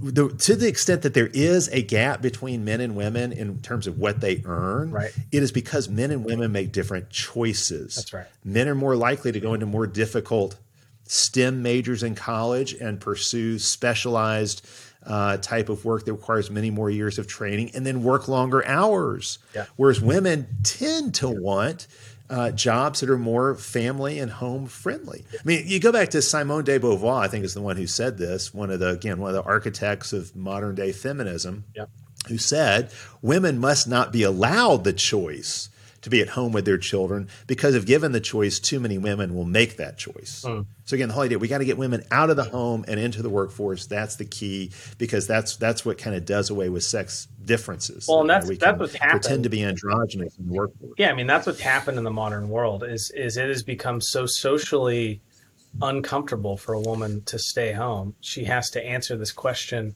the, 0.01 0.29
to 0.29 0.55
the 0.55 0.67
extent 0.67 1.03
that 1.03 1.13
there 1.13 1.27
is 1.27 1.69
a 1.69 1.83
gap 1.83 2.21
between 2.21 2.65
men 2.65 2.81
and 2.81 2.95
women 2.95 3.31
in 3.31 3.59
terms 3.59 3.85
of 3.85 3.99
what 3.99 4.21
they 4.21 4.41
earn, 4.45 4.91
right. 4.91 5.11
it 5.31 5.43
is 5.43 5.51
because 5.51 5.87
men 5.87 6.11
and 6.11 6.25
women 6.25 6.51
make 6.51 6.71
different 6.71 7.09
choices. 7.11 7.95
That's 7.95 8.13
right. 8.13 8.25
Men 8.43 8.67
are 8.67 8.75
more 8.75 8.95
likely 8.95 9.31
to 9.31 9.39
go 9.39 9.53
into 9.53 9.67
more 9.67 9.85
difficult 9.85 10.57
STEM 11.03 11.61
majors 11.61 12.01
in 12.03 12.15
college 12.15 12.73
and 12.73 12.99
pursue 12.99 13.59
specialized. 13.59 14.67
Uh, 15.05 15.37
type 15.37 15.69
of 15.69 15.85
work 15.85 16.03
that 16.03 16.11
requires 16.11 16.51
many 16.51 16.69
more 16.69 16.89
years 16.89 17.17
of 17.17 17.27
training 17.27 17.71
and 17.73 17.85
then 17.85 18.03
work 18.03 18.27
longer 18.27 18.65
hours. 18.65 19.39
Yeah. 19.55 19.65
Whereas 19.77 20.01
women 20.01 20.47
tend 20.63 21.15
to 21.15 21.29
want 21.29 21.87
uh, 22.29 22.51
jobs 22.51 22.99
that 22.99 23.09
are 23.09 23.17
more 23.17 23.55
family 23.55 24.19
and 24.19 24.31
home 24.31 24.67
friendly. 24.67 25.25
I 25.33 25.41
mean, 25.45 25.63
you 25.65 25.79
go 25.79 25.91
back 25.91 26.09
to 26.09 26.21
Simone 26.21 26.63
de 26.63 26.79
Beauvoir, 26.79 27.23
I 27.23 27.27
think 27.27 27.45
is 27.45 27.53
the 27.53 27.61
one 27.61 27.77
who 27.77 27.87
said 27.87 28.17
this, 28.17 28.53
one 28.53 28.69
of 28.69 28.79
the, 28.79 28.89
again, 28.89 29.19
one 29.19 29.29
of 29.29 29.35
the 29.35 29.49
architects 29.49 30.13
of 30.13 30.35
modern 30.35 30.75
day 30.75 30.91
feminism, 30.91 31.63
who 32.27 32.37
said 32.37 32.91
women 33.21 33.57
must 33.59 33.87
not 33.87 34.11
be 34.11 34.23
allowed 34.23 34.83
the 34.83 34.93
choice 34.93 35.69
to 36.01 36.09
be 36.09 36.21
at 36.21 36.29
home 36.29 36.51
with 36.51 36.65
their 36.65 36.77
children 36.77 37.27
because 37.47 37.75
if 37.75 37.85
given 37.85 38.11
the 38.11 38.19
choice, 38.19 38.59
too 38.59 38.79
many 38.79 38.97
women 38.97 39.35
will 39.35 39.45
make 39.45 39.77
that 39.77 39.97
choice. 39.97 40.43
Mm. 40.45 40.65
So 40.85 40.95
again, 40.95 41.09
the 41.09 41.13
whole 41.13 41.23
idea 41.23 41.39
we 41.39 41.47
got 41.47 41.57
to 41.57 41.65
get 41.65 41.77
women 41.77 42.03
out 42.11 42.29
of 42.29 42.35
the 42.35 42.43
home 42.43 42.85
and 42.87 42.99
into 42.99 43.21
the 43.21 43.29
workforce. 43.29 43.87
That's 43.87 44.15
the 44.15 44.25
key 44.25 44.71
because 44.97 45.27
that's 45.27 45.57
that's 45.57 45.85
what 45.85 45.97
kind 45.97 46.15
of 46.15 46.25
does 46.25 46.49
away 46.49 46.69
with 46.69 46.83
sex 46.83 47.27
differences. 47.43 48.07
Well, 48.07 48.21
and 48.21 48.29
that's 48.29 48.47
we 48.47 48.57
that's 48.57 48.79
what's 48.79 48.95
happened. 48.95 49.21
Pretend 49.21 49.43
to 49.43 49.49
be 49.49 49.63
androgynous 49.63 50.37
in 50.37 50.47
the 50.47 50.53
workforce. 50.53 50.93
Yeah, 50.97 51.09
I 51.09 51.13
mean 51.13 51.27
that's 51.27 51.47
what's 51.47 51.59
happened 51.59 51.97
in 51.97 52.03
the 52.03 52.11
modern 52.11 52.49
world 52.49 52.83
is 52.83 53.11
is 53.11 53.37
it 53.37 53.47
has 53.47 53.63
become 53.63 54.01
so 54.01 54.25
socially 54.25 55.21
uncomfortable 55.81 56.57
for 56.57 56.73
a 56.73 56.79
woman 56.79 57.21
to 57.25 57.37
stay 57.37 57.71
home. 57.71 58.15
She 58.21 58.45
has 58.45 58.69
to 58.71 58.83
answer 58.83 59.17
this 59.17 59.31
question 59.31 59.95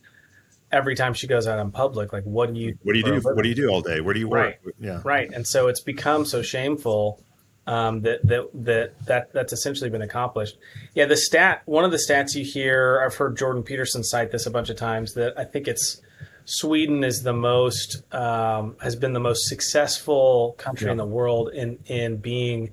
every 0.72 0.96
time 0.96 1.14
she 1.14 1.28
goes 1.28 1.48
out 1.48 1.60
in 1.60 1.72
public. 1.72 2.14
Like, 2.14 2.24
what 2.24 2.54
do 2.54 2.60
you? 2.60 2.78
What 2.84 2.94
do 2.94 3.00
you 3.00 3.06
do? 3.06 3.20
What 3.22 3.44
do 3.44 3.50
you 3.50 3.56
do 3.56 3.70
all 3.70 3.82
day? 3.82 4.02
Where 4.02 4.14
do 4.14 4.20
you 4.20 4.30
work? 4.30 4.60
Right. 4.64 4.76
Yeah. 4.80 5.02
Right. 5.04 5.32
And 5.32 5.46
so 5.46 5.68
it's 5.68 5.82
become 5.82 6.26
so 6.26 6.42
shameful 6.42 7.22
um, 7.68 8.02
that 8.02 8.26
that 8.28 8.50
that 8.54 9.06
that 9.06 9.34
that's 9.34 9.54
essentially 9.54 9.90
been 9.90 10.02
accomplished. 10.02 10.58
Yeah. 10.94 11.06
The 11.06 11.18
stat. 11.18 11.62
One 11.66 11.84
of 11.84 11.92
the 11.92 11.98
stats 11.98 12.36
you 12.36 12.44
hear. 12.44 13.02
I've 13.06 13.16
heard 13.16 13.38
Jordan 13.38 13.64
Peterson 13.64 14.04
cite 14.04 14.32
this 14.32 14.46
a 14.46 14.52
bunch 14.52 14.70
of 14.70 14.78
times. 14.78 15.14
That 15.14 15.38
I 15.38 15.44
think 15.44 15.68
it's 15.68 16.02
Sweden 16.46 17.04
is 17.04 17.24
the 17.24 17.34
most 17.34 18.04
um, 18.14 18.76
has 18.82 18.96
been 18.96 19.14
the 19.14 19.20
most 19.20 19.48
successful 19.48 20.56
country 20.58 20.88
yeah. 20.88 20.92
in 20.92 20.98
the 20.98 21.06
world 21.06 21.50
in 21.54 21.80
in 21.86 22.18
being 22.18 22.72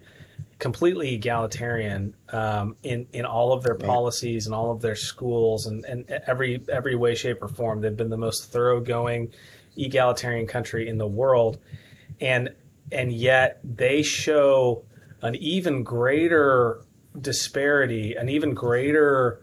completely 0.58 1.14
egalitarian 1.14 2.14
um, 2.30 2.76
in 2.82 3.06
in 3.12 3.24
all 3.24 3.52
of 3.52 3.62
their 3.62 3.74
policies 3.74 4.46
and 4.46 4.54
all 4.54 4.72
of 4.72 4.80
their 4.80 4.96
schools 4.96 5.66
and, 5.66 5.84
and 5.84 6.10
every 6.26 6.60
every 6.68 6.96
way, 6.96 7.14
shape, 7.14 7.42
or 7.42 7.48
form. 7.48 7.80
They've 7.80 7.96
been 7.96 8.10
the 8.10 8.16
most 8.16 8.52
thoroughgoing 8.52 9.32
egalitarian 9.76 10.46
country 10.46 10.88
in 10.88 10.98
the 10.98 11.06
world, 11.06 11.58
and 12.20 12.50
and 12.90 13.12
yet 13.12 13.60
they 13.62 14.02
show 14.02 14.84
an 15.22 15.34
even 15.36 15.82
greater 15.82 16.80
disparity, 17.20 18.14
an 18.14 18.28
even 18.28 18.54
greater 18.54 19.40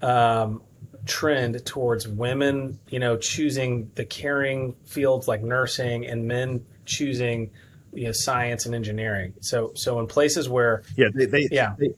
um, 0.00 0.62
trend 1.06 1.64
towards 1.64 2.06
women, 2.06 2.78
you 2.88 2.98
know, 2.98 3.16
choosing 3.16 3.90
the 3.94 4.04
caring 4.04 4.74
fields 4.84 5.26
like 5.26 5.42
nursing 5.42 6.06
and 6.06 6.26
men 6.26 6.64
choosing 6.84 7.50
you 7.92 8.04
know 8.06 8.12
science 8.12 8.66
and 8.66 8.74
engineering. 8.74 9.34
So 9.40 9.72
so 9.74 10.00
in 10.00 10.06
places 10.06 10.48
where 10.48 10.82
yeah 10.96 11.08
they, 11.14 11.26
they 11.26 11.48
yeah 11.50 11.74
they, 11.78 11.94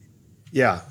yeah 0.51 0.81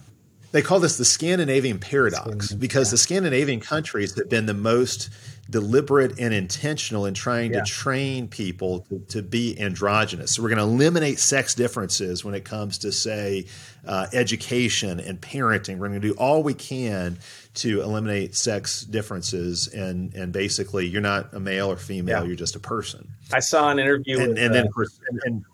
they 0.52 0.62
call 0.62 0.78
this 0.78 0.96
the 0.98 1.04
Scandinavian 1.04 1.80
paradox 1.80 2.52
because 2.52 2.88
yeah. 2.88 2.92
the 2.92 2.98
Scandinavian 2.98 3.58
countries 3.58 4.16
have 4.16 4.28
been 4.30 4.46
the 4.46 4.54
most 4.54 5.10
deliberate 5.50 6.18
and 6.20 6.32
intentional 6.32 7.06
in 7.06 7.12
trying 7.12 7.52
yeah. 7.52 7.60
to 7.60 7.66
train 7.66 8.28
people 8.28 8.80
to, 8.88 9.00
to, 9.08 9.22
be 9.22 9.60
androgynous. 9.60 10.32
So 10.32 10.42
we're 10.42 10.50
going 10.50 10.58
to 10.58 10.64
eliminate 10.64 11.18
sex 11.18 11.54
differences 11.54 12.24
when 12.24 12.34
it 12.34 12.44
comes 12.44 12.78
to, 12.78 12.92
say, 12.92 13.46
uh, 13.84 14.06
education 14.12 15.00
and 15.00 15.20
parenting. 15.20 15.78
We're 15.78 15.88
going 15.88 16.00
to 16.00 16.08
do 16.08 16.14
all 16.14 16.42
we 16.42 16.54
can 16.54 17.18
to 17.54 17.82
eliminate 17.82 18.34
sex 18.34 18.82
differences, 18.84 19.68
and 19.68 20.12
and 20.14 20.32
basically, 20.32 20.86
you're 20.86 21.00
not 21.00 21.32
a 21.34 21.40
male 21.40 21.70
or 21.70 21.76
female; 21.76 22.20
yeah. 22.20 22.26
you're 22.26 22.36
just 22.36 22.56
a 22.56 22.60
person. 22.60 23.08
I 23.32 23.40
saw 23.40 23.70
an 23.70 23.78
interview, 23.78 24.18
and, 24.18 24.28
with, 24.30 24.38
and 24.38 24.50
uh, 24.50 24.54
then 24.54 24.66
and, 25.08 25.20
and, 25.24 25.44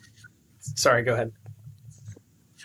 sorry, 0.59 1.03
go 1.03 1.15
ahead. 1.15 1.33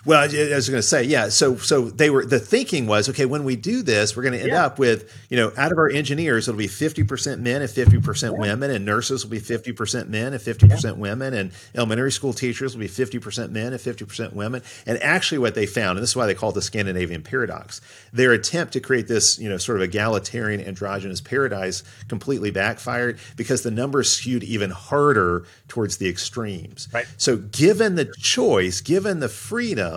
Well, 0.06 0.20
I 0.20 0.56
was 0.56 0.70
going 0.70 0.78
to 0.78 0.84
say, 0.84 1.04
yeah. 1.04 1.30
So, 1.30 1.58
so 1.58 1.90
they 1.90 2.12
were. 2.12 2.26
The 2.26 2.40
thinking 2.40 2.86
was, 2.86 3.10
okay, 3.10 3.26
when 3.26 3.44
we 3.44 3.56
do 3.56 3.82
this, 3.82 4.16
we're 4.16 4.22
going 4.22 4.34
to 4.34 4.40
end 4.40 4.50
yeah. 4.50 4.66
up 4.66 4.78
with, 4.78 5.12
you 5.30 5.38
know, 5.38 5.52
out 5.58 5.72
of 5.72 5.80
our 5.80 5.90
engineers, 5.90 6.48
it'll 6.48 6.60
be 6.60 6.68
fifty 6.68 7.04
percent 7.04 7.42
men 7.42 7.64
and 7.64 7.72
fifty 7.72 8.00
percent 8.00 8.38
women, 8.38 8.70
and 8.70 8.86
nurses 8.86 9.24
will 9.24 9.32
be 9.32 9.40
fifty 9.40 9.72
percent 9.72 10.08
men 10.08 10.34
and 10.34 10.42
fifty 10.42 10.68
percent 10.68 10.98
yeah. 10.98 11.02
women, 11.02 11.34
and 11.34 11.52
elementary 11.74 12.12
school 12.12 12.34
teachers 12.34 12.76
will 12.76 12.82
be 12.82 12.88
fifty 12.88 13.18
percent 13.18 13.52
men 13.52 13.74
and 13.74 13.82
fifty 13.82 14.06
percent 14.06 14.36
women. 14.36 14.62
And 14.86 15.02
actually, 15.02 15.40
what 15.40 15.56
they 15.56 15.66
found, 15.66 15.98
and 15.98 16.04
this 16.04 16.12
is 16.12 16.16
why 16.16 16.28
they 16.28 16.36
call 16.36 16.52
it 16.52 16.54
the 16.54 16.62
Scandinavian 16.62 17.24
paradox, 17.24 17.82
their 18.14 18.32
attempt 18.32 18.74
to 18.74 18.80
create 18.80 19.08
this, 19.08 19.40
you 19.40 19.50
know, 19.50 19.58
sort 19.58 19.80
of 19.80 19.84
egalitarian 19.84 20.62
androgynous 20.62 21.20
paradise 21.20 21.82
completely 22.10 22.52
backfired 22.52 23.18
because 23.38 23.64
the 23.64 23.72
numbers 23.72 24.12
skewed 24.12 24.44
even 24.44 24.70
harder 24.70 25.46
towards 25.68 25.98
the 25.98 26.08
extremes. 26.08 26.88
Right. 26.94 27.08
So, 27.18 27.38
given 27.38 27.96
the 27.96 28.14
choice, 28.20 28.82
given 28.82 29.20
the 29.20 29.30
freedom 29.30 29.95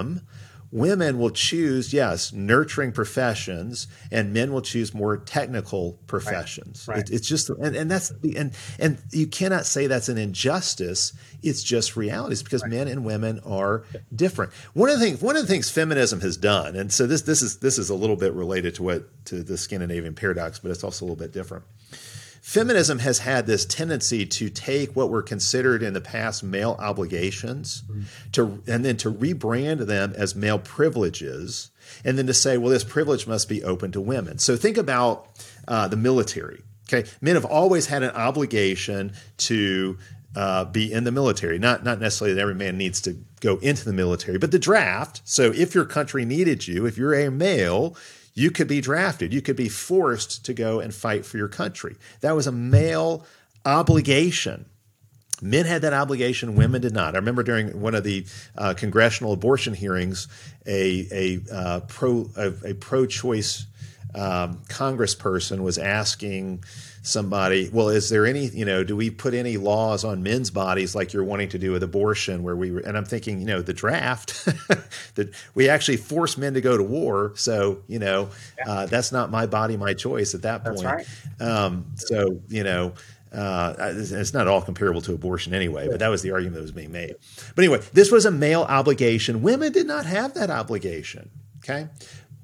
women 0.71 1.19
will 1.19 1.31
choose, 1.31 1.93
yes, 1.93 2.33
nurturing 2.33 2.93
professions, 2.93 3.87
and 4.11 4.33
men 4.33 4.53
will 4.53 4.61
choose 4.61 4.93
more 4.93 5.17
technical 5.17 5.99
professions. 6.07 6.87
Right. 6.87 6.97
Right. 6.97 7.11
It, 7.11 7.15
it's 7.15 7.29
just, 7.29 7.49
and, 7.49 7.75
and 7.75 7.91
that's 7.91 8.11
the, 8.11 8.37
and 8.37 8.53
and 8.79 8.99
you 9.11 9.27
cannot 9.27 9.67
say 9.67 9.87
that's 9.87 10.09
an 10.09 10.19
injustice. 10.19 11.13
It's 11.43 11.63
just 11.63 11.97
realities 11.97 12.43
because 12.43 12.63
right. 12.63 12.71
men 12.71 12.89
and 12.89 13.05
women 13.05 13.41
are 13.47 13.85
different. 14.15 14.53
One 14.75 14.91
of 14.91 14.99
the 14.99 15.05
things, 15.05 15.23
one 15.23 15.37
of 15.37 15.43
the 15.43 15.49
things 15.49 15.71
feminism 15.71 16.21
has 16.21 16.37
done, 16.37 16.77
and 16.77 16.93
so 16.93 17.07
this 17.07 17.23
this 17.23 17.43
is 17.43 17.59
this 17.59 17.79
is 17.79 17.91
a 17.91 17.95
little 17.95 18.17
bit 18.17 18.33
related 18.35 18.75
to 18.77 18.83
what 18.83 19.25
to 19.27 19.43
the 19.43 19.57
Scandinavian 19.57 20.15
paradox, 20.15 20.59
but 20.59 20.71
it's 20.71 20.85
also 20.85 21.05
a 21.05 21.07
little 21.07 21.17
bit 21.17 21.33
different 21.33 21.65
feminism 22.49 23.01
has 23.01 23.19
had 23.19 23.47
this 23.47 23.67
tendency 23.67 24.25
to 24.25 24.49
take 24.49 24.97
what 24.97 25.11
were 25.11 25.23
considered 25.23 25.83
in 25.83 25.93
the 25.93 26.01
past 26.01 26.43
male 26.43 26.75
obligations 26.81 27.83
mm-hmm. 27.83 28.01
to 28.33 28.63
and 28.67 28.87
then 28.87 28.97
to 28.97 29.13
rebrand 29.13 29.87
them 29.87 30.15
as 30.17 30.35
male 30.35 30.59
privileges 30.59 31.71
and 32.07 32.17
then 32.17 32.27
to 32.27 32.33
say 32.33 32.57
well 32.57 32.71
this 32.71 32.85
privilege 32.85 33.27
must 33.27 33.51
be 33.51 33.63
open 33.63 33.93
to 33.93 34.01
women 34.01 34.39
so 34.39 34.57
think 34.57 34.79
about 34.79 35.29
uh, 35.69 35.87
the 35.89 35.97
military 35.97 36.63
okay 36.89 37.07
men 37.21 37.35
have 37.35 37.45
always 37.45 37.85
had 37.85 38.03
an 38.03 38.13
obligation 38.13 39.13
to 39.37 39.99
uh, 40.37 40.65
be 40.65 40.93
in 40.93 41.05
the 41.05 41.11
military. 41.11 41.59
Not 41.59 41.85
not 41.85 42.01
necessarily 42.01 42.35
that 42.35 42.41
every 42.41 42.55
man 42.55 42.77
needs 42.77 43.01
to 43.01 43.17
go 43.41 43.57
into 43.57 43.85
the 43.85 43.95
military, 43.95 44.39
but 44.39 44.51
the 44.51 44.59
draft. 44.59 45.23
So 45.25 45.51
if 45.53 45.75
your 45.75 45.87
country 45.87 46.25
needed 46.25 46.69
you, 46.69 46.87
if 46.87 46.99
you're 46.99 47.15
a 47.15 47.31
male, 47.31 47.97
you 48.39 48.53
could 48.53 48.69
be 48.69 48.81
drafted. 48.81 49.35
You 49.35 49.43
could 49.43 49.57
be 49.57 49.69
forced 49.69 50.45
to 50.47 50.55
go 50.55 50.79
and 50.79 50.95
fight 50.95 51.27
for 51.27 51.37
your 51.37 51.49
country. 51.49 51.97
That 52.21 52.37
was 52.37 52.47
a 52.47 52.53
male 52.53 53.27
obligation. 53.67 54.67
Men 55.43 55.67
had 55.67 55.83
that 55.83 55.93
obligation, 55.93 56.55
women 56.55 56.81
did 56.81 56.93
not. 56.93 57.15
I 57.15 57.19
remember 57.19 57.43
during 57.43 57.81
one 57.81 57.95
of 57.95 58.05
the 58.05 58.27
uh, 58.57 58.75
congressional 58.75 59.33
abortion 59.33 59.75
hearings, 59.75 60.29
a, 60.67 61.09
a, 61.11 61.53
uh, 61.53 61.81
pro, 61.81 62.31
a, 62.37 62.71
a 62.71 62.75
pro 62.75 63.07
choice 63.07 63.67
um, 64.15 64.63
congressperson 64.69 65.61
was 65.61 65.77
asking 65.77 66.63
somebody, 67.03 67.71
well, 67.73 67.89
is 67.89 68.09
there 68.09 68.27
any, 68.27 68.47
you 68.47 68.65
know, 68.65 68.85
do 68.85 68.97
we 68.97 69.11
put 69.11 69.35
any 69.35 69.57
laws 69.57 70.05
on 70.05 70.23
men's 70.23 70.51
bodies 70.51 70.95
like 70.95 71.13
you're 71.13 71.25
wanting 71.25 71.49
to 71.51 71.59
do 71.59 71.73
with 71.73 71.83
abortion? 71.83 72.43
Where 72.43 72.57
we, 72.57 72.83
and 72.83 72.97
I'm 72.97 73.05
thinking, 73.05 73.41
you 73.41 73.47
know, 73.47 73.63
the 73.63 73.73
draft, 73.73 74.45
that 75.15 75.33
we 75.55 75.69
actually 75.69 75.97
force 75.97 76.37
men 76.37 76.55
to 76.55 76.61
go 76.61 76.77
to 76.77 76.83
war. 76.83 77.33
So, 77.37 77.83
you 77.87 77.99
know, 77.99 78.31
uh, 78.67 78.87
that's 78.87 79.13
not 79.13 79.31
my 79.31 79.47
body, 79.47 79.77
my 79.77 79.95
choice 79.95 80.35
at 80.35 80.43
that 80.43 80.65
point. 80.65 80.83
Right. 80.83 81.07
Um, 81.41 81.87
so, 81.97 82.41
you 82.49 82.65
know, 82.65 82.95
uh, 83.33 83.75
it's 83.79 84.33
not 84.33 84.49
all 84.49 84.63
comparable 84.63 85.03
to 85.03 85.13
abortion 85.13 85.53
anyway, 85.53 85.89
but 85.89 85.99
that 86.01 86.09
was 86.09 86.23
the 86.23 86.31
argument 86.31 86.55
that 86.55 86.63
was 86.63 86.73
being 86.73 86.93
made. 86.93 87.15
But 87.55 87.65
anyway, 87.65 87.83
this 87.93 88.11
was 88.11 88.25
a 88.25 88.31
male 88.31 88.63
obligation. 88.63 89.43
Women 89.43 89.73
did 89.73 89.87
not 89.87 90.07
have 90.07 90.35
that 90.35 90.51
obligation. 90.51 91.31
Okay. 91.59 91.89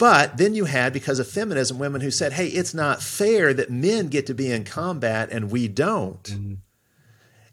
But 0.04 0.36
then 0.36 0.54
you 0.54 0.66
had, 0.66 0.92
because 0.92 1.18
of 1.18 1.26
feminism, 1.26 1.78
women 1.78 2.02
who 2.02 2.10
said, 2.10 2.34
hey, 2.34 2.48
it's 2.48 2.74
not 2.74 3.02
fair 3.02 3.54
that 3.54 3.70
men 3.70 4.08
get 4.08 4.26
to 4.26 4.34
be 4.34 4.52
in 4.52 4.64
combat 4.64 5.30
and 5.32 5.50
we 5.50 5.66
don't. 5.66 6.22
Mm-hmm. 6.24 6.54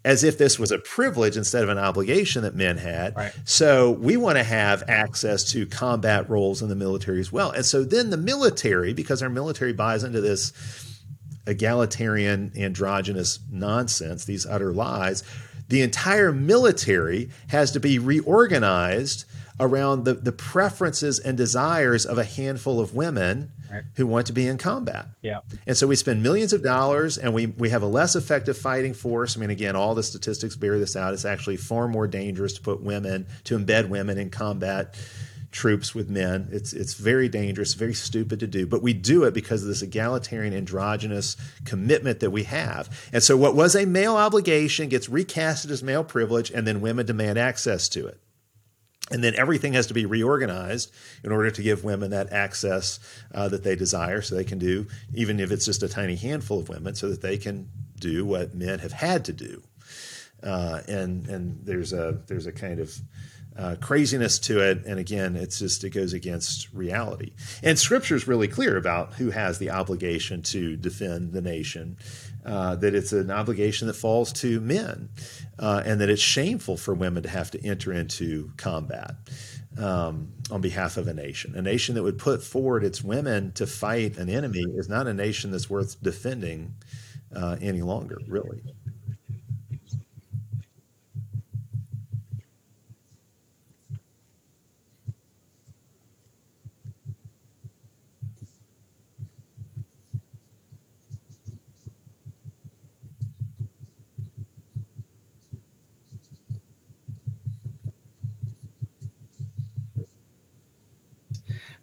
As 0.03 0.25
if 0.25 0.37
this 0.37 0.59
was 0.59 0.69
a 0.69 0.77
privilege 0.77 1.37
instead 1.37 1.63
of 1.63 1.69
an 1.69 1.77
obligation 1.77 2.41
that 2.41 2.53
men 2.53 2.75
had. 2.75 3.15
Right. 3.15 3.31
So 3.45 3.91
we 3.91 4.17
want 4.17 4.37
to 4.37 4.43
have 4.43 4.83
access 4.89 5.49
to 5.53 5.65
combat 5.65 6.29
roles 6.29 6.61
in 6.61 6.67
the 6.67 6.75
military 6.75 7.21
as 7.21 7.31
well. 7.31 7.51
And 7.51 7.65
so 7.65 7.85
then 7.85 8.09
the 8.09 8.17
military, 8.17 8.91
because 8.91 9.23
our 9.23 9.29
military 9.29 9.71
buys 9.71 10.03
into 10.03 10.19
this 10.19 10.51
egalitarian, 11.47 12.51
androgynous 12.57 13.39
nonsense, 13.49 14.25
these 14.25 14.45
utter 14.45 14.73
lies, 14.73 15.23
the 15.69 15.83
entire 15.83 16.33
military 16.33 17.29
has 17.47 17.71
to 17.71 17.79
be 17.79 17.97
reorganized 17.97 19.23
around 19.61 20.05
the, 20.05 20.15
the 20.15 20.31
preferences 20.31 21.19
and 21.19 21.37
desires 21.37 22.05
of 22.05 22.17
a 22.17 22.23
handful 22.23 22.79
of 22.79 22.95
women 22.95 23.51
right. 23.71 23.83
who 23.95 24.07
want 24.07 24.25
to 24.25 24.33
be 24.33 24.47
in 24.47 24.57
combat. 24.57 25.05
Yeah. 25.21 25.41
And 25.67 25.77
so 25.77 25.85
we 25.85 25.95
spend 25.95 26.23
millions 26.23 26.51
of 26.51 26.63
dollars 26.63 27.19
and 27.19 27.33
we, 27.33 27.45
we 27.45 27.69
have 27.69 27.83
a 27.83 27.87
less 27.87 28.15
effective 28.15 28.57
fighting 28.57 28.95
force. 28.95 29.37
I 29.37 29.39
mean, 29.39 29.51
again, 29.51 29.75
all 29.75 29.93
the 29.93 30.03
statistics 30.03 30.55
bear 30.55 30.79
this 30.79 30.95
out. 30.95 31.13
It's 31.13 31.25
actually 31.25 31.57
far 31.57 31.87
more 31.87 32.07
dangerous 32.07 32.53
to 32.53 32.61
put 32.61 32.81
women, 32.81 33.27
to 33.45 33.57
embed 33.57 33.87
women 33.87 34.17
in 34.17 34.31
combat 34.31 34.95
troops 35.51 35.93
with 35.93 36.09
men. 36.09 36.47
It's 36.51 36.73
it's 36.73 36.93
very 36.93 37.27
dangerous, 37.27 37.73
very 37.73 37.93
stupid 37.93 38.39
to 38.39 38.47
do, 38.47 38.65
but 38.65 38.81
we 38.81 38.93
do 38.93 39.25
it 39.25 39.33
because 39.33 39.61
of 39.61 39.67
this 39.67 39.81
egalitarian 39.81 40.53
androgynous 40.53 41.35
commitment 41.65 42.21
that 42.21 42.31
we 42.31 42.43
have. 42.43 43.09
And 43.11 43.21
so 43.21 43.35
what 43.35 43.53
was 43.53 43.75
a 43.75 43.85
male 43.85 44.15
obligation 44.15 44.87
gets 44.87 45.07
recasted 45.07 45.69
as 45.69 45.83
male 45.83 46.05
privilege 46.05 46.51
and 46.51 46.65
then 46.65 46.79
women 46.79 47.05
demand 47.05 47.37
access 47.37 47.89
to 47.89 48.07
it. 48.07 48.19
And 49.11 49.23
then 49.23 49.35
everything 49.35 49.73
has 49.73 49.87
to 49.87 49.93
be 49.93 50.05
reorganized 50.05 50.91
in 51.23 51.31
order 51.31 51.51
to 51.51 51.61
give 51.61 51.83
women 51.83 52.11
that 52.11 52.31
access 52.31 52.99
uh, 53.33 53.49
that 53.49 53.63
they 53.63 53.75
desire 53.75 54.21
so 54.21 54.35
they 54.35 54.43
can 54.43 54.59
do, 54.59 54.87
even 55.13 55.39
if 55.39 55.51
it's 55.51 55.65
just 55.65 55.83
a 55.83 55.89
tiny 55.89 56.15
handful 56.15 56.59
of 56.59 56.69
women, 56.69 56.95
so 56.95 57.09
that 57.09 57.21
they 57.21 57.37
can 57.37 57.69
do 57.99 58.25
what 58.25 58.55
men 58.55 58.79
have 58.79 58.93
had 58.93 59.25
to 59.25 59.33
do. 59.33 59.61
uh, 60.43 60.81
and 60.87 61.27
and 61.27 61.59
there's 61.65 61.93
a 61.93 62.19
there's 62.27 62.45
a 62.45 62.51
kind 62.51 62.79
of 62.79 62.95
uh, 63.57 63.75
craziness 63.81 64.39
to 64.39 64.59
it. 64.61 64.85
And 64.85 64.97
again, 64.97 65.35
it's 65.35 65.59
just, 65.59 65.83
it 65.83 65.89
goes 65.89 66.13
against 66.13 66.71
reality. 66.73 67.33
And 67.61 67.77
scripture 67.77 68.15
is 68.15 68.25
really 68.25 68.47
clear 68.47 68.77
about 68.77 69.15
who 69.15 69.29
has 69.31 69.59
the 69.59 69.71
obligation 69.71 70.41
to 70.43 70.77
defend 70.77 71.33
the 71.33 71.41
nation, 71.41 71.97
uh, 72.45 72.75
that 72.75 72.95
it's 72.95 73.11
an 73.13 73.31
obligation 73.31 73.87
that 73.87 73.95
falls 73.95 74.33
to 74.33 74.59
men, 74.61 75.09
uh, 75.59 75.83
and 75.85 76.01
that 76.01 76.09
it's 76.09 76.21
shameful 76.21 76.77
for 76.77 76.93
women 76.93 77.23
to 77.23 77.29
have 77.29 77.51
to 77.51 77.65
enter 77.65 77.93
into 77.93 78.51
combat. 78.57 79.15
Um, 79.77 80.33
on 80.51 80.59
behalf 80.59 80.97
of 80.97 81.07
a 81.07 81.13
nation. 81.13 81.55
A 81.55 81.61
nation 81.61 81.95
that 81.95 82.03
would 82.03 82.17
put 82.17 82.43
forward 82.43 82.83
its 82.83 83.01
women 83.01 83.53
to 83.53 83.65
fight 83.65 84.17
an 84.17 84.29
enemy 84.29 84.65
is 84.75 84.89
not 84.89 85.07
a 85.07 85.13
nation 85.13 85.49
that's 85.49 85.69
worth 85.69 86.03
defending 86.03 86.73
uh, 87.33 87.55
any 87.61 87.81
longer, 87.81 88.19
really. 88.27 88.61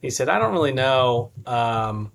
He 0.01 0.11
said, 0.11 0.29
I 0.29 0.39
don't 0.39 0.53
really 0.53 0.73
know. 0.73 1.31
Um, 1.47 2.13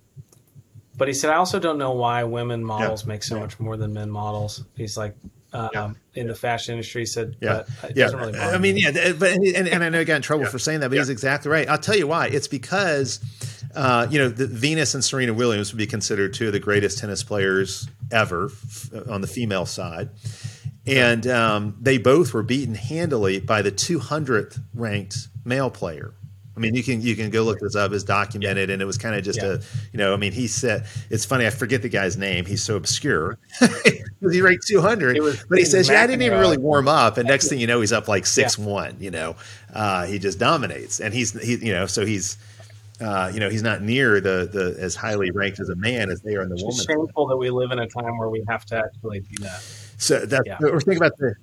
but 0.96 1.08
he 1.08 1.14
said, 1.14 1.32
I 1.32 1.36
also 1.36 1.60
don't 1.60 1.78
know 1.78 1.92
why 1.92 2.24
women 2.24 2.64
models 2.64 3.04
Yeah. 3.04 3.08
make 3.10 3.24
so 3.24 3.36
Yeah. 3.36 3.42
much 3.42 3.60
more 3.60 3.78
than 3.78 3.94
men 3.94 4.10
models. 4.10 4.64
He's 4.78 4.96
like, 4.96 5.16
um, 5.52 5.70
Yeah. 5.74 5.92
in 6.16 6.28
the 6.28 6.36
fashion 6.36 6.74
industry, 6.74 7.06
said, 7.06 7.36
Yeah, 7.42 7.64
but 7.82 7.92
it 7.92 7.98
yeah. 7.98 8.06
doesn't 8.06 8.20
really 8.20 8.32
bother 8.34 8.56
I 8.56 8.58
mean, 8.58 8.76
me. 8.76 8.84
yeah, 8.84 9.12
but 9.14 9.32
and, 9.34 9.46
and 9.68 9.84
I 9.84 9.90
know 9.90 10.00
I 10.00 10.04
got 10.04 10.16
in 10.18 10.22
trouble 10.22 10.46
for 10.46 10.60
saying 10.60 10.80
that, 10.80 10.90
but 10.90 10.98
he's 10.98 11.10
exactly 11.10 11.52
right. 11.52 11.68
I'll 11.68 11.78
tell 11.78 11.96
you 11.98 12.08
why. 12.08 12.28
It's 12.28 12.48
because 12.48 13.20
uh, 13.76 14.08
you 14.10 14.20
know 14.20 14.30
the, 14.30 14.46
Venus 14.48 14.94
and 14.94 15.04
Serena 15.04 15.34
Williams 15.34 15.72
would 15.74 15.78
be 15.80 15.88
considered 15.88 16.34
two 16.34 16.48
of 16.48 16.54
the 16.54 16.60
greatest 16.60 17.00
tennis 17.00 17.24
players 17.24 17.88
ever 18.12 18.46
f- 18.46 18.90
on 19.10 19.22
the 19.22 19.28
female 19.28 19.66
side, 19.66 20.10
and 20.86 21.26
um, 21.28 21.76
they 21.82 21.98
both 21.98 22.34
were 22.36 22.44
beaten 22.44 22.76
handily 22.76 23.40
by 23.40 23.62
the 23.64 23.72
200th 23.72 24.60
ranked 24.76 25.28
male 25.44 25.70
player. 25.72 26.14
I 26.56 26.60
mean, 26.60 26.76
you 26.76 26.84
can 26.84 27.02
you 27.02 27.16
can 27.16 27.30
go 27.32 27.42
look 27.44 27.60
this 27.60 27.76
up. 27.76 27.92
It's 27.94 28.04
documented, 28.04 28.70
and 28.70 28.82
it 28.82 28.86
was 28.86 28.98
kind 28.98 29.16
of 29.16 29.24
just 29.24 29.40
Yeah. 29.42 29.54
a 29.54 29.60
you 29.92 29.98
know. 29.98 30.14
I 30.14 30.18
mean, 30.18 30.32
he 30.34 30.48
said 30.48 30.86
it's 31.10 31.26
funny. 31.26 31.48
I 31.48 31.50
forget 31.50 31.82
the 31.82 31.90
guy's 31.90 32.16
name. 32.16 32.46
He's 32.46 32.64
so 32.64 32.76
obscure. 32.76 33.40
he 34.32 34.42
ranked 34.42 34.68
200, 34.68 35.18
was- 35.20 35.44
but 35.50 35.58
he 35.58 35.66
says, 35.66 35.90
"Yeah, 35.90 36.02
I 36.04 36.08
didn't 36.08 36.22
even 36.22 36.40
really 36.40 36.58
warm 36.60 36.88
up." 36.88 37.18
And 37.18 37.28
next 37.28 37.48
thing 37.50 37.60
you 37.60 37.66
know, 37.68 37.80
he's 37.82 37.92
up 37.92 38.08
like 38.08 38.26
six 38.28 38.58
one. 38.58 38.96
You 39.00 39.10
know, 39.12 39.36
uh, 39.74 40.06
he 40.06 40.20
just 40.20 40.38
dominates, 40.40 41.00
and 41.00 41.14
he's 41.14 41.32
he 41.42 41.56
you 41.66 41.74
know 41.74 41.86
so 41.88 42.06
he's. 42.06 42.38
Uh, 43.02 43.30
you 43.34 43.40
know 43.40 43.50
he's 43.50 43.64
not 43.64 43.82
near 43.82 44.22
the 44.22 44.48
the 44.54 44.78
as 44.80 44.96
highly 44.96 45.32
ranked 45.32 45.60
as 45.60 45.68
a 45.68 45.76
man 45.76 46.12
as 46.12 46.22
they 46.22 46.36
are 46.36 46.44
in 46.44 46.48
the 46.50 46.54
It's 46.54 46.64
woman. 46.64 46.86
shameful 46.86 47.26
that 47.28 47.36
we 47.36 47.50
live 47.50 47.72
in 47.72 47.80
a 47.80 47.88
time 47.88 48.18
where 48.20 48.30
we 48.30 48.44
have 48.48 48.66
to 48.68 48.78
actually 48.78 49.22
do 49.22 49.44
that. 49.44 49.62
So 49.98 50.20
that 50.28 50.44
Yeah. 50.46 50.58
or 50.62 50.80
think 50.80 50.98
about 50.98 51.18
the 51.18 51.34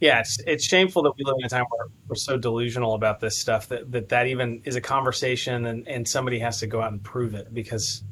Yeah, 0.00 0.20
it's, 0.20 0.38
it's 0.46 0.64
shameful 0.64 1.02
that 1.04 1.12
we 1.16 1.24
live 1.24 1.36
in 1.38 1.46
a 1.46 1.48
time 1.48 1.64
where 1.70 1.86
we're 2.06 2.16
so 2.16 2.36
delusional 2.36 2.94
about 2.94 3.20
this 3.20 3.40
stuff 3.40 3.68
that 3.68 3.90
that, 3.92 4.10
that 4.10 4.26
even 4.26 4.62
is 4.64 4.76
a 4.76 4.80
conversation 4.80 5.66
and, 5.66 5.88
and 5.88 6.06
somebody 6.06 6.38
has 6.38 6.60
to 6.60 6.66
go 6.66 6.82
out 6.82 6.92
and 6.92 7.02
prove 7.02 7.34
it 7.34 7.52
because 7.54 8.04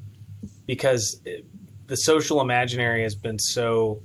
because 0.66 1.20
it, 1.24 1.44
the 1.86 1.96
social 1.96 2.40
imaginary 2.40 3.02
has 3.02 3.14
been 3.14 3.38
so 3.38 4.02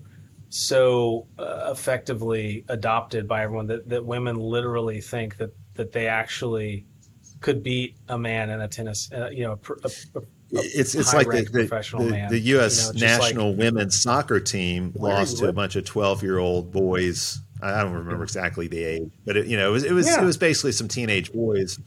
so 0.49 1.27
uh, 1.37 1.69
effectively 1.71 2.65
adopted 2.67 3.27
by 3.27 3.43
everyone 3.43 3.67
that, 3.67 3.87
that 3.87 4.05
women 4.05 4.35
literally 4.35 4.99
think 4.99 5.37
that 5.37 5.51
that 5.75 5.91
they 5.91 6.07
actually 6.07 6.85
could 7.39 7.63
beat 7.63 7.95
a 8.09 8.17
man 8.17 8.49
in 8.49 8.59
a 8.59 8.67
tennis 8.67 9.09
uh, 9.13 9.29
you 9.29 9.43
know 9.43 9.59
a, 9.83 9.87
a, 9.87 10.19
a, 10.19 10.21
it's 10.51 10.95
it's 10.95 11.13
like 11.13 11.27
the, 11.27 11.31
high-ranked 11.31 11.53
the, 11.53 11.59
professional 11.59 12.05
the, 12.05 12.11
man. 12.11 12.29
the 12.29 12.39
U.S. 12.39 12.87
You 12.87 12.93
know, 12.93 12.99
just 12.99 13.21
national 13.21 13.55
women's 13.55 14.01
soccer 14.01 14.39
team 14.39 14.91
lost 14.95 15.37
to 15.37 15.47
a 15.47 15.53
bunch 15.53 15.75
of 15.75 15.85
twelve 15.85 16.23
year 16.23 16.39
old 16.39 16.71
boys. 16.71 17.39
I 17.61 17.81
don't 17.81 17.93
remember 17.93 18.23
exactly 18.23 18.67
the 18.67 18.83
age, 18.83 19.11
but 19.25 19.37
it, 19.37 19.47
you 19.47 19.57
know 19.57 19.69
it 19.69 19.71
was 19.71 19.83
it 19.83 19.91
was, 19.91 20.07
Yeah. 20.07 20.21
it 20.21 20.25
was 20.25 20.37
basically 20.37 20.71
some 20.71 20.87
teenage 20.87 21.31
boys. 21.33 21.79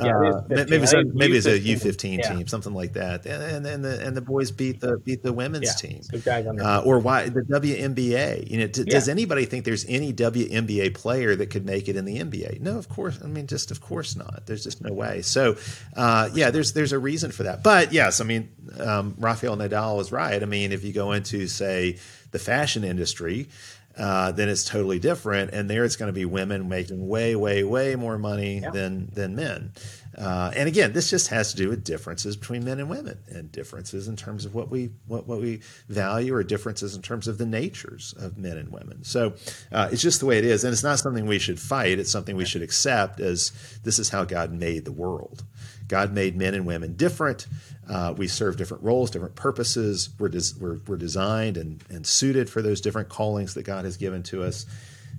Yeah, 0.00 0.16
Uh, 0.16 0.42
maybe 0.48 0.78
I 0.86 1.02
maybe 1.12 1.36
it's 1.36 1.44
a 1.44 1.60
U15. 1.60 2.16
Yeah. 2.18 2.32
team, 2.32 2.46
something 2.46 2.72
like 2.72 2.94
that, 2.94 3.26
and 3.26 3.66
and, 3.66 3.84
the 3.84 4.02
and 4.02 4.16
the 4.16 4.22
boys 4.22 4.50
beat 4.50 4.80
the 4.80 4.96
beat 4.96 5.22
the 5.22 5.34
women's 5.34 5.66
yeah, 5.82 6.00
team. 6.00 6.58
Uh, 6.58 6.80
or 6.82 6.98
why 6.98 7.28
the 7.28 7.42
WNBA? 7.42 8.50
You 8.50 8.60
know, 8.60 8.66
d- 8.68 8.84
does 8.84 9.10
anybody 9.10 9.44
think 9.44 9.66
there's 9.66 9.84
any 9.86 10.10
WNBA 10.14 10.94
player 10.94 11.36
that 11.36 11.50
could 11.50 11.66
make 11.66 11.90
it 11.90 11.96
in 11.96 12.06
the 12.06 12.16
NBA? 12.18 12.60
No, 12.60 12.78
of 12.78 12.88
course. 12.88 13.18
I 13.22 13.26
mean, 13.26 13.46
just 13.46 13.70
of 13.70 13.82
course 13.82 14.16
not. 14.16 14.46
There's 14.46 14.64
just 14.64 14.80
no 14.82 14.94
way. 14.94 15.20
So, 15.20 15.56
uh, 15.94 16.30
yeah, 16.32 16.50
there's 16.50 16.72
there's 16.72 16.92
a 16.92 16.98
reason 16.98 17.30
for 17.30 17.42
that. 17.42 17.62
But 17.62 17.92
yes, 17.92 18.22
I 18.22 18.24
mean, 18.24 18.48
um, 18.80 19.14
Rafael 19.18 19.58
Nadal 19.58 20.00
is 20.00 20.10
right. 20.10 20.42
I 20.42 20.46
mean, 20.46 20.72
if 20.72 20.84
you 20.84 20.94
go 20.94 21.12
into 21.12 21.46
say 21.48 21.98
the 22.30 22.38
fashion 22.38 22.82
industry. 22.82 23.48
Uh, 23.98 24.32
then 24.32 24.48
it's 24.48 24.64
totally 24.64 24.98
different, 24.98 25.52
and 25.52 25.68
there 25.68 25.84
it's 25.84 25.96
going 25.96 26.08
to 26.08 26.12
be 26.14 26.24
women 26.24 26.68
making 26.68 27.06
way, 27.06 27.36
way, 27.36 27.62
way 27.62 27.94
more 27.94 28.16
money 28.18 28.60
Yeah. 28.60 28.70
than 28.70 29.10
than 29.12 29.36
men. 29.36 29.72
Uh, 30.16 30.50
and 30.54 30.68
again, 30.68 30.92
this 30.92 31.08
just 31.08 31.28
has 31.28 31.50
to 31.52 31.56
do 31.56 31.68
with 31.70 31.84
differences 31.84 32.36
between 32.36 32.64
men 32.64 32.78
and 32.80 32.88
women, 32.88 33.18
and 33.28 33.50
differences 33.50 34.08
in 34.08 34.16
terms 34.16 34.44
of 34.44 34.54
what 34.54 34.70
we 34.70 34.90
what, 35.06 35.26
what 35.26 35.40
we 35.40 35.60
value, 35.88 36.34
or 36.34 36.42
differences 36.42 36.94
in 36.96 37.02
terms 37.02 37.28
of 37.28 37.36
the 37.38 37.46
natures 37.46 38.14
of 38.18 38.38
men 38.38 38.56
and 38.56 38.70
women. 38.70 39.04
So 39.04 39.34
uh, 39.70 39.88
it's 39.92 40.02
just 40.02 40.20
the 40.20 40.26
way 40.26 40.38
it 40.38 40.44
is, 40.44 40.64
and 40.64 40.72
it's 40.72 40.82
not 40.82 40.98
something 40.98 41.26
we 41.26 41.38
should 41.38 41.60
fight. 41.60 41.98
It's 41.98 42.10
something 42.10 42.36
we 42.36 42.44
should 42.46 42.62
accept 42.62 43.20
as 43.20 43.52
this 43.84 43.98
is 43.98 44.08
how 44.08 44.24
God 44.24 44.52
made 44.52 44.84
the 44.84 44.92
world. 44.92 45.44
God 45.88 46.12
made 46.14 46.36
men 46.36 46.54
and 46.54 46.64
women 46.66 46.94
different. 46.94 47.46
Uh, 47.88 48.14
we 48.16 48.28
serve 48.28 48.56
different 48.56 48.82
roles, 48.82 49.10
different 49.10 49.34
purposes. 49.34 50.10
We're, 50.18 50.28
des- 50.28 50.54
we're, 50.60 50.78
we're 50.86 50.96
designed 50.96 51.56
and, 51.56 51.82
and 51.90 52.06
suited 52.06 52.48
for 52.48 52.62
those 52.62 52.80
different 52.80 53.08
callings 53.08 53.54
that 53.54 53.64
God 53.64 53.84
has 53.84 53.96
given 53.96 54.22
to 54.24 54.42
us. 54.44 54.66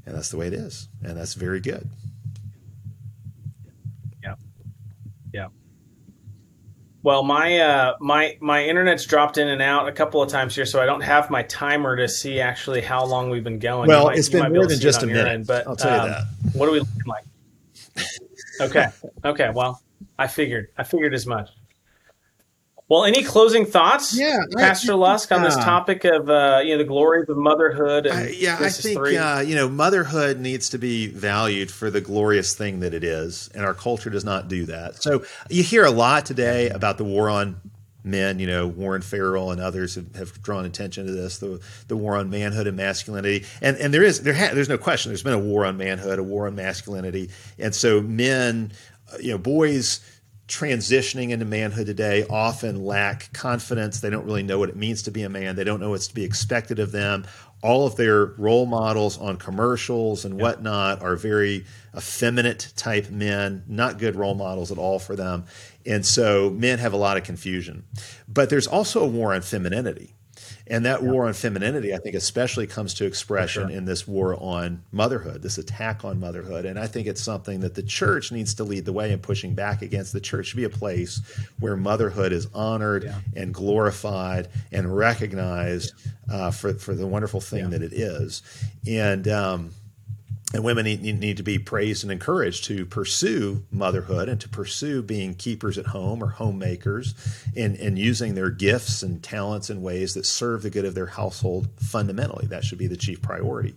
And 0.05 0.15
that's 0.15 0.29
the 0.29 0.37
way 0.37 0.47
it 0.47 0.53
is. 0.53 0.87
And 1.03 1.17
that's 1.17 1.33
very 1.33 1.59
good. 1.59 1.87
Yeah. 4.23 4.35
Yeah. 5.33 5.47
Well, 7.03 7.23
my 7.23 7.59
uh, 7.59 7.95
my 7.99 8.37
my 8.39 8.63
internet's 8.63 9.05
dropped 9.05 9.37
in 9.37 9.49
and 9.49 9.61
out 9.61 9.89
a 9.89 9.91
couple 9.91 10.21
of 10.21 10.29
times 10.29 10.55
here, 10.55 10.65
so 10.65 10.81
I 10.81 10.85
don't 10.85 11.01
have 11.01 11.29
my 11.29 11.43
timer 11.43 11.97
to 11.97 12.07
see 12.07 12.39
actually 12.39 12.79
how 12.79 13.03
long 13.03 13.29
we've 13.29 13.43
been 13.43 13.59
going. 13.59 13.89
Well, 13.89 14.03
You 14.03 14.07
might- 14.07 14.17
it's 14.19 14.27
you 14.29 14.31
been 14.33 14.41
might 14.43 14.49
be 14.49 14.55
more 14.55 14.67
than 14.67 14.79
just 14.79 15.03
a 15.03 15.07
minute. 15.07 15.27
end, 15.27 15.45
but 15.47 15.67
I'll 15.67 15.75
tell 15.75 15.93
you 15.93 16.01
um, 16.01 16.09
that. 16.11 16.23
What 16.53 16.69
are 16.69 16.71
we 16.71 16.79
looking 16.79 17.01
like? 17.05 17.25
Okay. 18.61 18.85
Okay. 19.25 19.49
Well, 19.53 19.81
I 20.17 20.27
figured. 20.27 20.67
I 20.77 20.83
figured 20.83 21.13
as 21.15 21.25
much. 21.25 21.49
Well, 22.93 23.05
any 23.05 23.23
closing 23.23 23.65
thoughts, 23.65 24.15
Yeah, 24.15 24.37
I- 24.55 24.61
Pastor 24.61 24.93
Lusk, 24.93 25.31
on 25.31 25.41
this 25.41 25.55
uh, 25.55 25.65
topic 25.65 26.05
of 26.05 26.29
uh, 26.29 26.61
you 26.63 26.73
know 26.73 26.77
the 26.77 26.83
glories 26.83 27.27
of 27.27 27.37
motherhood? 27.37 28.05
And 28.05 28.19
I, 28.19 28.27
yeah, 28.27 28.57
I 28.59 28.69
think 28.69 28.99
uh, 28.99 29.43
you 29.43 29.55
know 29.55 29.67
motherhood 29.67 30.39
needs 30.39 30.69
to 30.69 30.77
be 30.77 31.07
valued 31.07 31.71
for 31.71 31.89
the 31.89 32.01
glorious 32.01 32.53
thing 32.53 32.81
that 32.81 32.93
it 32.93 33.03
is, 33.03 33.49
and 33.55 33.65
our 33.65 33.73
culture 33.73 34.11
does 34.11 34.23
not 34.23 34.47
do 34.47 34.65
that. 34.67 35.01
So 35.01 35.23
you 35.49 35.63
hear 35.63 35.85
a 35.85 35.89
lot 35.89 36.27
today 36.27 36.69
about 36.69 36.99
the 36.99 37.03
war 37.03 37.31
on 37.31 37.59
men. 38.03 38.37
You 38.37 38.45
know, 38.45 38.67
Warren 38.67 39.01
Farrell 39.01 39.49
and 39.49 39.59
others 39.59 39.95
have, 39.95 40.15
have 40.15 40.43
drawn 40.43 40.63
attention 40.63 41.07
to 41.07 41.11
this 41.11 41.39
the 41.39 41.59
the 41.87 41.97
war 41.97 42.15
on 42.15 42.29
manhood 42.29 42.67
and 42.67 42.77
masculinity, 42.77 43.45
and 43.59 43.75
and 43.77 43.91
there 43.91 44.03
is 44.03 44.21
there 44.21 44.35
ha- 44.35 44.51
there's 44.53 44.69
no 44.69 44.77
question 44.77 45.09
there's 45.09 45.23
been 45.23 45.33
a 45.33 45.39
war 45.39 45.65
on 45.65 45.77
manhood, 45.77 46.19
a 46.19 46.23
war 46.23 46.45
on 46.45 46.53
masculinity, 46.53 47.31
and 47.57 47.73
so 47.73 48.01
men, 48.01 48.71
uh, 49.11 49.17
you 49.19 49.31
know, 49.31 49.39
boys 49.39 49.99
transitioning 50.47 51.29
into 51.29 51.45
manhood 51.45 51.85
today 51.85 52.25
often 52.29 52.83
lack 52.83 53.31
confidence. 53.33 53.99
They 53.99 54.09
don't 54.09 54.25
really 54.25 54.43
know 54.43 54.59
what 54.59 54.69
it 54.69 54.75
means 54.75 55.03
to 55.03 55.11
be 55.11 55.23
a 55.23 55.29
man. 55.29 55.55
They 55.55 55.63
don't 55.63 55.79
know 55.79 55.91
what's 55.91 56.07
to 56.07 56.15
be 56.15 56.23
expected 56.23 56.79
of 56.79 56.91
them. 56.91 57.25
All 57.61 57.87
of 57.87 57.95
their 57.95 58.25
role 58.25 58.65
models 58.65 59.17
on 59.17 59.37
commercials 59.37 60.25
and 60.25 60.39
whatnot 60.39 61.01
are 61.01 61.15
very 61.15 61.65
effeminate 61.95 62.73
type 62.75 63.09
men, 63.09 63.63
not 63.67 63.99
good 63.99 64.17
role 64.17 64.35
models 64.35 64.69
at 64.69 64.77
all 64.77 64.99
for 64.99 65.15
them. 65.15 65.45
And 65.85 66.05
so 66.05 66.49
men 66.49 66.79
have 66.79 66.91
a 66.91 66.97
lot 66.97 67.15
of 67.15 67.23
confusion. 67.23 67.85
But 68.27 68.49
there's 68.49 68.67
also 68.67 69.01
a 69.01 69.07
war 69.07 69.33
on 69.33 69.43
femininity. 69.43 70.13
And 70.65 70.85
that 70.85 71.03
war 71.03 71.27
on 71.27 71.33
femininity, 71.33 71.93
I 71.93 71.97
think, 71.97 72.15
especially 72.15 72.67
comes 72.67 72.93
to 72.95 73.05
expression 73.05 73.69
in 73.69 73.83
this 73.83 74.07
war 74.07 74.35
on 74.41 74.81
motherhood, 74.93 75.41
this 75.41 75.57
attack 75.57 76.05
on 76.05 76.21
motherhood. 76.21 76.63
And 76.65 76.79
I 76.79 76.87
think 76.87 77.05
it's 77.05 77.21
something 77.21 77.59
that 77.59 77.75
the 77.75 77.83
church 77.83 78.31
needs 78.31 78.53
to 78.55 78.63
lead 78.63 78.85
the 78.85 78.93
way 78.93 79.11
in 79.11 79.19
pushing 79.19 79.55
back 79.55 79.81
against. 79.81 80.13
The 80.13 80.21
church 80.21 80.47
should 80.47 80.57
be 80.57 80.63
a 80.63 80.69
place 80.69 81.19
where 81.59 81.75
motherhood 81.75 82.31
is 82.31 82.47
honored 82.53 83.03
Yeah. 83.03 83.19
and 83.35 83.53
glorified 83.53 84.47
and 84.71 84.95
recognized 84.95 85.93
uh, 86.31 86.51
for, 86.51 86.73
for 86.75 86.95
the 86.95 87.07
wonderful 87.07 87.41
thing 87.41 87.65
Yeah. 87.65 87.69
that 87.77 87.83
it 87.83 87.91
is. 87.93 88.41
And, 88.87 89.27
um, 89.27 89.71
and 90.53 90.63
women 90.63 90.85
need, 90.85 91.01
need, 91.01 91.37
to 91.37 91.43
be 91.43 91.57
praised 91.57 92.03
and 92.03 92.11
encouraged 92.11 92.65
to 92.65 92.85
pursue 92.85 93.63
motherhood 93.71 94.29
and 94.29 94.39
to 94.39 94.47
pursue 94.47 95.01
being 95.01 95.33
keepers 95.33 95.79
at 95.79 95.87
home 95.87 96.23
or 96.23 96.27
homemakers 96.27 97.15
and, 97.57 97.75
and 97.77 97.97
using 97.97 98.35
their 98.35 98.51
gifts 98.51 99.01
and 99.01 99.23
talents 99.23 99.71
in 99.71 99.81
ways 99.81 100.13
that 100.13 100.25
serve 100.25 100.61
the 100.61 100.69
good 100.69 100.85
of 100.85 100.93
their 100.93 101.07
household 101.07 101.67
fundamentally. 101.77 102.45
That 102.47 102.63
should 102.63 102.77
be 102.77 102.85
the 102.85 102.95
chief 102.95 103.21
priority. 103.21 103.73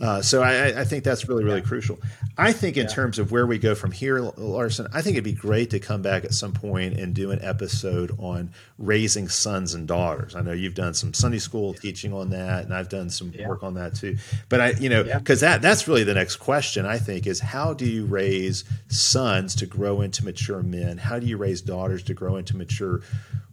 Uh, 0.00 0.20
so 0.20 0.42
I, 0.42 0.80
I, 0.80 0.84
think 0.84 1.04
that's 1.04 1.28
really, 1.28 1.44
really 1.44 1.60
yeah. 1.60 1.66
crucial. 1.66 2.00
I 2.36 2.52
think 2.52 2.76
in 2.76 2.86
yeah. 2.86 2.92
terms 2.92 3.18
of 3.18 3.30
where 3.30 3.46
we 3.46 3.58
go 3.58 3.76
from 3.76 3.92
here, 3.92 4.20
Larson, 4.20 4.88
I 4.92 5.02
think 5.02 5.14
it'd 5.14 5.24
be 5.24 5.32
great 5.32 5.70
to 5.70 5.78
come 5.78 6.02
back 6.02 6.24
at 6.24 6.34
some 6.34 6.52
point 6.52 6.94
and 6.94 7.14
do 7.14 7.30
an 7.30 7.38
episode 7.42 8.16
on 8.18 8.50
raising 8.78 9.28
sons 9.28 9.74
and 9.74 9.86
daughters. 9.86 10.34
I 10.34 10.40
know 10.40 10.52
you've 10.52 10.74
done 10.74 10.94
some 10.94 11.14
Sunday 11.14 11.38
school 11.38 11.74
teaching 11.74 12.12
on 12.12 12.30
that, 12.30 12.64
and 12.64 12.74
I've 12.74 12.88
done 12.88 13.10
some 13.10 13.32
work 13.46 13.62
on 13.62 13.74
that 13.74 13.94
too. 13.94 14.16
But 14.48 14.60
I, 14.60 14.70
you 14.72 14.88
know, 14.88 15.04
because 15.04 15.40
that 15.40 15.62
that's 15.62 15.86
really 15.86 16.04
the 16.08 16.14
next 16.14 16.36
question, 16.36 16.86
I 16.86 16.96
think, 16.96 17.26
is 17.26 17.38
how 17.38 17.74
do 17.74 17.84
you 17.84 18.06
raise 18.06 18.64
sons 18.88 19.54
to 19.56 19.66
grow 19.66 20.00
into 20.00 20.24
mature 20.24 20.62
men? 20.62 20.96
How 20.96 21.18
do 21.18 21.26
you 21.26 21.36
raise 21.36 21.60
daughters 21.60 22.02
to 22.04 22.14
grow 22.14 22.36
into 22.36 22.56
mature 22.56 23.02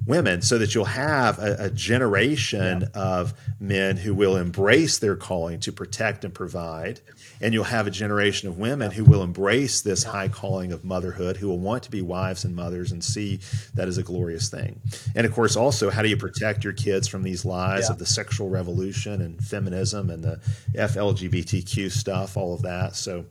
women 0.06 0.42
so 0.42 0.58
that 0.58 0.74
you'll 0.74 0.86
have 0.86 1.38
a, 1.38 1.66
a 1.66 1.70
generation 1.70 2.82
yeah. 2.82 2.88
of 3.02 3.34
men 3.60 3.98
who 3.98 4.14
will 4.14 4.38
embrace 4.38 5.00
their 5.00 5.18
calling 5.18 5.60
to 5.60 5.74
protect 5.74 6.24
and 6.24 6.34
provide 6.34 7.02
and 7.46 7.54
you'll 7.54 7.64
have 7.64 7.86
a 7.86 7.92
generation 7.92 8.50
of 8.50 8.58
women 8.58 8.90
who 8.90 9.04
will 9.04 9.22
embrace 9.22 9.82
this 9.82 10.04
high 10.04 10.28
calling 10.28 10.72
of 10.72 10.84
motherhood 10.84 11.38
who 11.38 11.48
will 11.48 11.60
want 11.60 11.84
to 11.84 11.92
be 11.92 12.02
wives 12.02 12.44
and 12.44 12.56
mothers 12.56 12.92
and 12.92 13.04
see 13.04 13.40
that 13.76 13.88
as 13.88 14.00
a 14.00 14.04
glorious 14.04 14.50
thing. 14.50 14.82
And 15.16 15.28
of 15.28 15.32
course 15.32 15.56
also 15.56 15.92
how 15.92 16.02
do 16.02 16.10
you 16.10 16.18
protect 16.18 16.64
your 16.64 16.74
kids 16.74 17.08
from 17.08 17.22
these 17.22 17.46
lies 17.46 17.84
yeah. 17.84 17.92
of 17.92 18.00
the 18.00 18.06
sexual 18.08 18.50
revolution 18.50 19.22
and 19.22 19.40
feminism 19.40 20.10
and 20.10 20.24
the 20.24 20.40
FLGBTQ 20.74 21.92
stuff 21.92 22.36
all 22.36 22.56
of 22.56 22.64
that? 22.64 22.96
So 22.96 23.26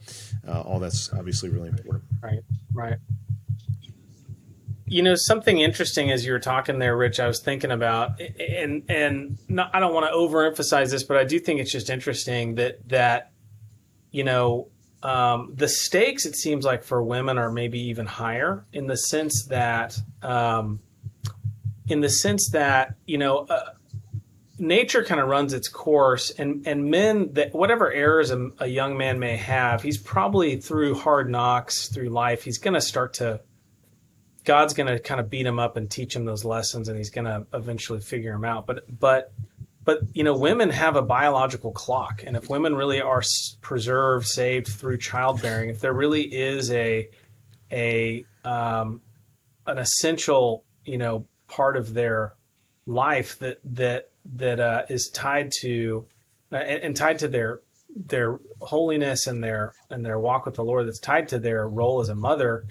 uh, 0.46 0.60
all 0.60 0.78
that's 0.78 1.12
obviously 1.12 1.48
really 1.48 1.70
important. 1.70 2.04
Right. 2.22 2.38
Right. 2.72 2.98
You 4.86 5.02
know 5.02 5.16
something 5.16 5.58
interesting 5.58 6.12
as 6.12 6.24
you 6.24 6.30
were 6.30 6.38
talking 6.38 6.78
there, 6.78 6.96
Rich. 6.96 7.18
I 7.18 7.26
was 7.26 7.40
thinking 7.40 7.72
about, 7.72 8.20
and 8.38 8.84
and 8.88 9.38
not, 9.48 9.74
I 9.74 9.80
don't 9.80 9.94
want 9.94 10.06
to 10.06 10.12
overemphasize 10.12 10.90
this, 10.90 11.02
but 11.02 11.16
I 11.16 11.24
do 11.24 11.40
think 11.40 11.58
it's 11.58 11.72
just 11.72 11.88
interesting 11.90 12.56
that 12.56 12.86
that 12.90 13.32
you 14.14 14.22
know 14.22 14.68
um, 15.02 15.52
the 15.54 15.68
stakes 15.68 16.24
it 16.24 16.36
seems 16.36 16.64
like 16.64 16.84
for 16.84 17.02
women 17.02 17.36
are 17.36 17.50
maybe 17.50 17.80
even 17.80 18.06
higher 18.06 18.64
in 18.72 18.86
the 18.86 18.96
sense 18.96 19.46
that 19.46 19.98
um, 20.22 20.78
in 21.88 22.00
the 22.00 22.08
sense 22.08 22.50
that 22.50 22.94
you 23.06 23.18
know 23.18 23.38
uh, 23.38 23.70
nature 24.56 25.02
kind 25.04 25.20
of 25.20 25.28
runs 25.28 25.52
its 25.52 25.68
course 25.68 26.30
and 26.30 26.66
and 26.66 26.90
men 26.90 27.32
that 27.32 27.52
whatever 27.52 27.92
errors 27.92 28.30
a, 28.30 28.50
a 28.60 28.68
young 28.68 28.96
man 28.96 29.18
may 29.18 29.36
have 29.36 29.82
he's 29.82 29.98
probably 29.98 30.60
through 30.60 30.94
hard 30.94 31.28
knocks 31.28 31.88
through 31.88 32.08
life 32.08 32.44
he's 32.44 32.58
going 32.58 32.74
to 32.74 32.80
start 32.80 33.14
to 33.14 33.40
God's 34.44 34.74
going 34.74 34.86
to 34.86 34.98
kind 34.98 35.20
of 35.20 35.30
beat 35.30 35.46
him 35.46 35.58
up 35.58 35.76
and 35.76 35.90
teach 35.90 36.14
him 36.14 36.26
those 36.26 36.44
lessons, 36.44 36.88
and 36.88 36.98
he's 36.98 37.08
going 37.08 37.24
to 37.24 37.46
eventually 37.54 38.00
figure 38.00 38.32
them 38.32 38.44
out. 38.44 38.66
But 38.66 38.84
but 39.00 39.32
but 39.84 40.00
you 40.12 40.24
know, 40.24 40.36
women 40.36 40.70
have 40.70 40.96
a 40.96 41.02
biological 41.02 41.72
clock, 41.72 42.22
and 42.26 42.36
if 42.36 42.48
women 42.48 42.74
really 42.74 43.00
are 43.00 43.22
preserved, 43.60 44.26
saved 44.26 44.68
through 44.68 44.98
childbearing, 44.98 45.70
if 45.70 45.80
there 45.80 45.92
really 45.92 46.22
is 46.22 46.70
a 46.70 47.08
a 47.70 48.24
um, 48.44 49.00
an 49.66 49.78
essential 49.78 50.64
you 50.84 50.98
know 50.98 51.26
part 51.48 51.76
of 51.76 51.94
their 51.94 52.34
life 52.86 53.38
that 53.38 53.58
that 53.64 54.10
that 54.36 54.60
uh, 54.60 54.82
is 54.88 55.10
tied 55.10 55.50
to 55.60 56.06
uh, 56.52 56.56
and, 56.56 56.82
and 56.82 56.96
tied 56.96 57.18
to 57.18 57.28
their 57.28 57.60
their 57.94 58.40
holiness 58.60 59.26
and 59.26 59.42
their 59.42 59.74
and 59.90 60.04
their 60.04 60.18
walk 60.18 60.46
with 60.46 60.54
the 60.54 60.64
Lord 60.64 60.86
that's 60.86 60.98
tied 60.98 61.28
to 61.28 61.38
their 61.38 61.68
role 61.68 62.00
as 62.00 62.08
a 62.08 62.14
mother 62.14 62.66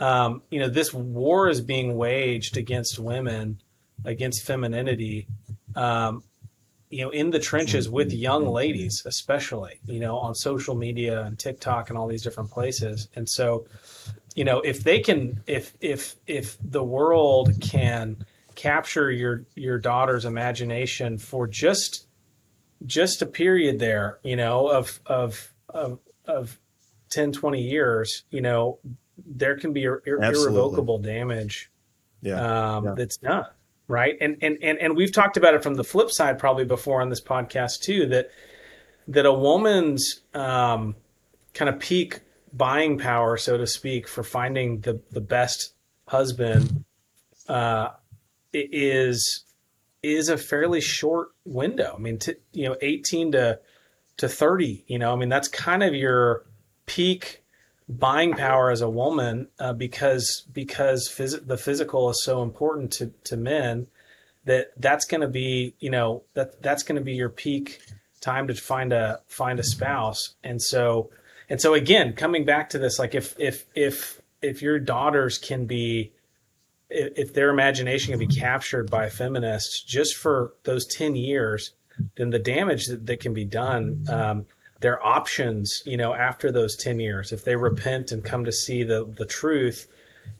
um, 0.00 0.42
you 0.50 0.60
know, 0.60 0.68
this 0.68 0.94
war 0.94 1.48
is 1.48 1.60
being 1.60 1.96
waged 1.96 2.56
against 2.56 2.98
women, 2.98 3.60
against 4.04 4.44
femininity, 4.44 5.28
um, 5.76 6.22
you 6.90 7.04
know, 7.04 7.10
in 7.10 7.30
the 7.30 7.38
trenches 7.38 7.88
with 7.88 8.12
young 8.12 8.46
ladies, 8.46 9.02
especially, 9.06 9.80
you 9.86 10.00
know, 10.00 10.18
on 10.18 10.34
social 10.34 10.74
media 10.74 11.22
and 11.22 11.38
TikTok 11.38 11.88
and 11.88 11.96
all 11.98 12.08
these 12.08 12.22
different 12.22 12.50
places. 12.50 13.08
And 13.14 13.28
so, 13.28 13.66
you 14.34 14.44
know, 14.44 14.60
if 14.60 14.82
they 14.82 15.00
can, 15.00 15.42
if 15.46 15.74
if 15.80 16.16
if 16.26 16.56
the 16.62 16.82
world 16.82 17.52
can 17.60 18.16
capture 18.56 19.10
your 19.10 19.44
your 19.54 19.78
daughter's 19.78 20.24
imagination 20.24 21.16
for 21.16 21.46
just 21.46 22.06
just 22.84 23.22
a 23.22 23.26
period 23.26 23.78
there, 23.78 24.18
you 24.22 24.36
know, 24.36 24.68
of 24.68 25.00
of 25.06 25.54
of 25.68 26.00
of 26.26 26.58
10 27.10 27.32
20 27.32 27.60
years 27.60 28.24
you 28.30 28.40
know 28.40 28.78
there 29.26 29.56
can 29.56 29.72
be 29.72 29.82
ir- 29.82 30.02
irrevocable 30.06 30.98
damage 30.98 31.70
yeah. 32.22 32.76
Um, 32.76 32.84
yeah. 32.84 32.94
that's 32.96 33.16
done 33.18 33.46
right? 33.90 34.16
And, 34.20 34.38
and 34.40 34.56
and 34.62 34.78
and 34.78 34.96
we've 34.96 35.12
talked 35.12 35.36
about 35.36 35.54
it 35.54 35.62
from 35.62 35.74
the 35.74 35.84
flip 35.84 36.10
side 36.10 36.38
probably 36.38 36.64
before 36.64 37.02
on 37.02 37.08
this 37.10 37.20
podcast 37.20 37.80
too 37.80 38.06
that 38.06 38.30
that 39.08 39.26
a 39.26 39.32
woman's 39.32 40.20
um, 40.32 40.94
kind 41.52 41.68
of 41.68 41.80
peak 41.80 42.20
buying 42.52 42.98
power 42.98 43.36
so 43.36 43.56
to 43.56 43.66
speak 43.66 44.08
for 44.08 44.22
finding 44.22 44.80
the 44.80 45.00
the 45.10 45.20
best 45.20 45.74
husband 46.06 46.84
uh, 47.48 47.88
is 48.52 49.44
is 50.02 50.28
a 50.28 50.38
fairly 50.38 50.80
short 50.80 51.30
window. 51.44 51.94
I 51.96 52.00
mean 52.00 52.18
t- 52.18 52.34
you 52.52 52.68
know 52.68 52.76
18 52.80 53.32
to 53.32 53.58
to 54.18 54.28
30 54.28 54.84
you 54.86 54.98
know 54.98 55.14
i 55.14 55.16
mean 55.16 55.30
that's 55.30 55.48
kind 55.48 55.82
of 55.82 55.94
your 55.94 56.44
peak 56.84 57.42
buying 57.98 58.34
power 58.34 58.70
as 58.70 58.80
a 58.80 58.90
woman 58.90 59.48
uh, 59.58 59.72
because 59.72 60.46
because 60.52 61.08
phys- 61.08 61.46
the 61.46 61.56
physical 61.56 62.10
is 62.10 62.22
so 62.22 62.42
important 62.42 62.92
to 62.92 63.12
to 63.24 63.36
men 63.36 63.86
that 64.44 64.68
that's 64.76 65.04
going 65.04 65.20
to 65.20 65.28
be 65.28 65.74
you 65.80 65.90
know 65.90 66.22
that 66.34 66.62
that's 66.62 66.82
going 66.82 66.96
to 66.96 67.04
be 67.04 67.14
your 67.14 67.28
peak 67.28 67.80
time 68.20 68.46
to 68.48 68.54
find 68.54 68.92
a 68.92 69.20
find 69.26 69.58
a 69.58 69.62
spouse. 69.62 70.34
And 70.44 70.60
so 70.60 71.10
and 71.48 71.60
so 71.60 71.74
again 71.74 72.12
coming 72.12 72.44
back 72.44 72.70
to 72.70 72.78
this 72.78 72.98
like 72.98 73.14
if 73.14 73.34
if 73.38 73.66
if 73.74 74.20
if 74.42 74.62
your 74.62 74.78
daughters 74.78 75.38
can 75.38 75.66
be 75.66 76.12
if 76.88 77.34
their 77.34 77.50
imagination 77.50 78.12
can 78.12 78.18
be 78.18 78.26
captured 78.26 78.90
by 78.90 79.08
feminists 79.08 79.82
just 79.82 80.16
for 80.16 80.54
those 80.64 80.86
10 80.86 81.14
years 81.14 81.72
then 82.16 82.30
the 82.30 82.38
damage 82.38 82.86
that, 82.86 83.06
that 83.06 83.20
can 83.20 83.32
be 83.32 83.44
done 83.44 84.04
um, 84.08 84.46
their 84.80 85.04
options, 85.04 85.82
you 85.84 85.96
know, 85.96 86.14
after 86.14 86.50
those 86.50 86.76
10 86.76 87.00
years, 87.00 87.32
if 87.32 87.44
they 87.44 87.56
repent 87.56 88.12
and 88.12 88.24
come 88.24 88.44
to 88.44 88.52
see 88.52 88.82
the, 88.82 89.04
the 89.16 89.26
truth, 89.26 89.86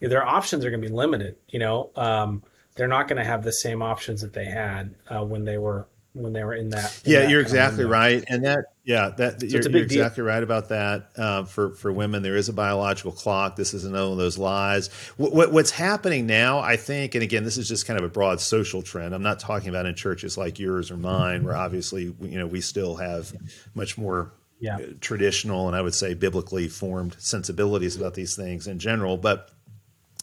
their 0.00 0.26
options 0.26 0.64
are 0.64 0.70
going 0.70 0.82
to 0.82 0.88
be 0.88 0.94
limited, 0.94 1.36
you 1.48 1.58
know, 1.58 1.90
um, 1.96 2.42
they're 2.74 2.88
not 2.88 3.08
going 3.08 3.18
to 3.18 3.24
have 3.24 3.44
the 3.44 3.52
same 3.52 3.82
options 3.82 4.22
that 4.22 4.32
they 4.32 4.46
had 4.46 4.94
uh, 5.08 5.24
when 5.24 5.44
they 5.44 5.58
were 5.58 5.86
when 6.12 6.32
they 6.32 6.42
were 6.42 6.54
in 6.54 6.70
that. 6.70 7.00
In 7.04 7.12
yeah, 7.12 7.18
that 7.20 7.30
you're 7.30 7.40
exactly 7.40 7.84
right, 7.84 8.24
and 8.28 8.44
that 8.44 8.64
yeah, 8.82 9.10
that 9.18 9.40
so 9.40 9.46
you're, 9.46 9.62
you're 9.62 9.82
exactly 9.82 10.22
right 10.22 10.42
about 10.42 10.70
that. 10.70 11.10
Uh, 11.16 11.44
for 11.44 11.70
for 11.72 11.92
women, 11.92 12.22
there 12.22 12.36
is 12.36 12.48
a 12.48 12.52
biological 12.52 13.12
clock. 13.12 13.56
This 13.56 13.74
is 13.74 13.84
another 13.84 14.04
one 14.04 14.12
of 14.12 14.18
those 14.18 14.38
lies. 14.38 14.88
What, 15.16 15.32
what, 15.32 15.52
what's 15.52 15.70
happening 15.70 16.26
now, 16.26 16.60
I 16.60 16.76
think, 16.76 17.14
and 17.14 17.22
again, 17.22 17.44
this 17.44 17.58
is 17.58 17.68
just 17.68 17.86
kind 17.86 17.98
of 17.98 18.04
a 18.04 18.08
broad 18.08 18.40
social 18.40 18.80
trend. 18.80 19.14
I'm 19.14 19.22
not 19.22 19.38
talking 19.38 19.68
about 19.68 19.84
in 19.84 19.94
churches 19.94 20.38
like 20.38 20.58
yours 20.58 20.90
or 20.90 20.96
mine, 20.96 21.44
where 21.44 21.56
obviously 21.56 22.14
you 22.20 22.38
know 22.38 22.46
we 22.46 22.62
still 22.62 22.96
have 22.96 23.34
much 23.74 23.98
more 23.98 24.32
yeah. 24.60 24.76
Uh, 24.76 24.86
traditional 25.00 25.68
and 25.68 25.76
I 25.76 25.80
would 25.80 25.94
say 25.94 26.12
biblically 26.12 26.68
formed 26.68 27.16
sensibilities 27.18 27.96
about 27.96 28.12
these 28.12 28.36
things 28.36 28.66
in 28.66 28.78
general, 28.78 29.16
but 29.16 29.50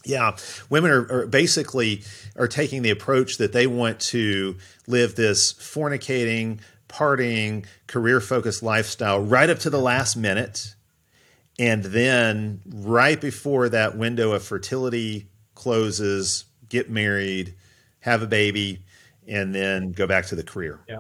yeah, 0.05 0.37
women 0.69 0.91
are, 0.91 1.11
are, 1.11 1.27
basically 1.27 2.03
are 2.35 2.47
taking 2.47 2.81
the 2.81 2.91
approach 2.91 3.37
that 3.37 3.51
they 3.51 3.67
want 3.67 3.99
to 3.99 4.55
live 4.87 5.15
this 5.15 5.53
fornicating, 5.53 6.59
partying, 6.87 7.65
career 7.87 8.19
focused 8.21 8.63
lifestyle 8.63 9.21
right 9.21 9.49
up 9.49 9.59
to 9.59 9.69
the 9.69 9.79
last 9.79 10.15
minute. 10.15 10.75
And 11.59 11.83
then 11.83 12.61
right 12.65 13.19
before 13.19 13.69
that 13.69 13.97
window 13.97 14.31
of 14.33 14.43
fertility 14.43 15.27
closes, 15.55 16.45
get 16.69 16.89
married, 16.89 17.55
have 17.99 18.21
a 18.21 18.27
baby, 18.27 18.83
and 19.27 19.53
then 19.53 19.91
go 19.91 20.07
back 20.07 20.27
to 20.27 20.35
the 20.35 20.43
career. 20.43 20.79
Yeah. 20.87 20.99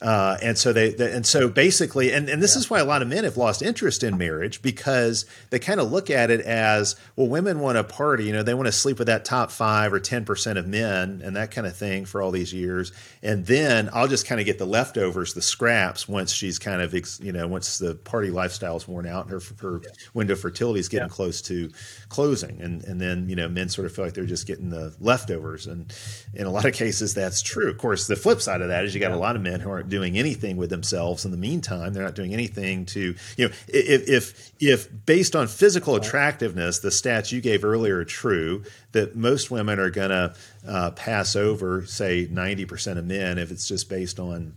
Uh, 0.00 0.36
and 0.42 0.58
so 0.58 0.72
they, 0.72 0.90
they, 0.90 1.12
and 1.12 1.26
so 1.26 1.48
basically, 1.48 2.12
and, 2.12 2.28
and 2.28 2.42
this 2.42 2.54
yeah. 2.54 2.60
is 2.60 2.70
why 2.70 2.80
a 2.80 2.84
lot 2.84 3.02
of 3.02 3.08
men 3.08 3.24
have 3.24 3.36
lost 3.36 3.62
interest 3.62 4.02
in 4.02 4.18
marriage 4.18 4.60
because 4.60 5.24
they 5.50 5.58
kind 5.58 5.80
of 5.80 5.90
look 5.90 6.10
at 6.10 6.30
it 6.30 6.40
as, 6.42 6.96
well, 7.16 7.28
women 7.28 7.60
want 7.60 7.76
to 7.76 7.84
party, 7.84 8.24
you 8.24 8.32
know, 8.32 8.42
they 8.42 8.54
want 8.54 8.66
to 8.66 8.72
sleep 8.72 8.98
with 8.98 9.06
that 9.06 9.24
top 9.24 9.50
five 9.50 9.92
or 9.92 10.00
10% 10.00 10.58
of 10.58 10.66
men 10.66 11.22
and 11.24 11.36
that 11.36 11.50
kind 11.50 11.66
of 11.66 11.74
thing 11.76 12.04
for 12.04 12.20
all 12.20 12.30
these 12.30 12.52
years. 12.52 12.92
And 13.22 13.46
then 13.46 13.88
I'll 13.92 14.08
just 14.08 14.26
kind 14.26 14.40
of 14.40 14.44
get 14.44 14.58
the 14.58 14.66
leftovers, 14.66 15.34
the 15.34 15.42
scraps 15.42 16.06
once 16.06 16.32
she's 16.32 16.58
kind 16.58 16.82
of, 16.82 16.94
you 17.22 17.32
know, 17.32 17.46
once 17.48 17.78
the 17.78 17.94
party 17.94 18.30
lifestyle 18.30 18.76
is 18.76 18.86
worn 18.86 19.06
out 19.06 19.26
and 19.26 19.32
her, 19.32 19.40
her 19.60 19.80
yeah. 19.82 19.90
window 20.12 20.34
of 20.34 20.40
fertility 20.40 20.80
is 20.80 20.88
getting 20.88 21.08
yeah. 21.08 21.14
close 21.14 21.40
to 21.42 21.70
closing. 22.10 22.60
And, 22.60 22.84
and 22.84 23.00
then, 23.00 23.28
you 23.28 23.36
know, 23.36 23.48
men 23.48 23.70
sort 23.70 23.86
of 23.86 23.92
feel 23.92 24.04
like 24.04 24.14
they're 24.14 24.26
just 24.26 24.46
getting 24.46 24.68
the 24.68 24.94
leftovers. 25.00 25.66
And 25.66 25.92
in 26.34 26.46
a 26.46 26.50
lot 26.50 26.66
of 26.66 26.74
cases, 26.74 27.14
that's 27.14 27.40
true. 27.40 27.70
Of 27.70 27.78
course, 27.78 28.06
the 28.06 28.16
flip 28.16 28.42
side 28.42 28.60
of 28.60 28.68
that 28.68 28.84
is 28.84 28.94
you 28.94 29.00
got 29.00 29.12
a 29.12 29.16
lot 29.16 29.36
of 29.36 29.42
men 29.42 29.60
who 29.60 29.70
aren't 29.70 29.85
aren't 29.86 29.90
doing 29.90 30.18
anything 30.18 30.56
with 30.56 30.70
themselves 30.70 31.24
in 31.24 31.30
the 31.30 31.36
meantime. 31.36 31.92
They're 31.92 32.02
not 32.02 32.14
doing 32.14 32.32
anything 32.32 32.86
to, 32.86 33.14
you 33.36 33.48
know, 33.48 33.54
if 33.68 34.08
if 34.08 34.52
if 34.60 35.06
based 35.06 35.36
on 35.36 35.46
physical 35.46 35.94
attractiveness, 35.94 36.80
the 36.80 36.88
stats 36.88 37.32
you 37.32 37.40
gave 37.40 37.64
earlier 37.64 37.98
are 37.98 38.04
true, 38.04 38.64
that 38.92 39.14
most 39.16 39.50
women 39.50 39.78
are 39.78 39.90
going 39.90 40.10
to 40.10 40.34
uh, 40.66 40.90
pass 40.92 41.36
over, 41.36 41.86
say, 41.86 42.28
ninety 42.30 42.64
percent 42.64 42.98
of 42.98 43.04
men 43.04 43.38
if 43.38 43.50
it's 43.50 43.68
just 43.68 43.88
based 43.88 44.18
on 44.18 44.54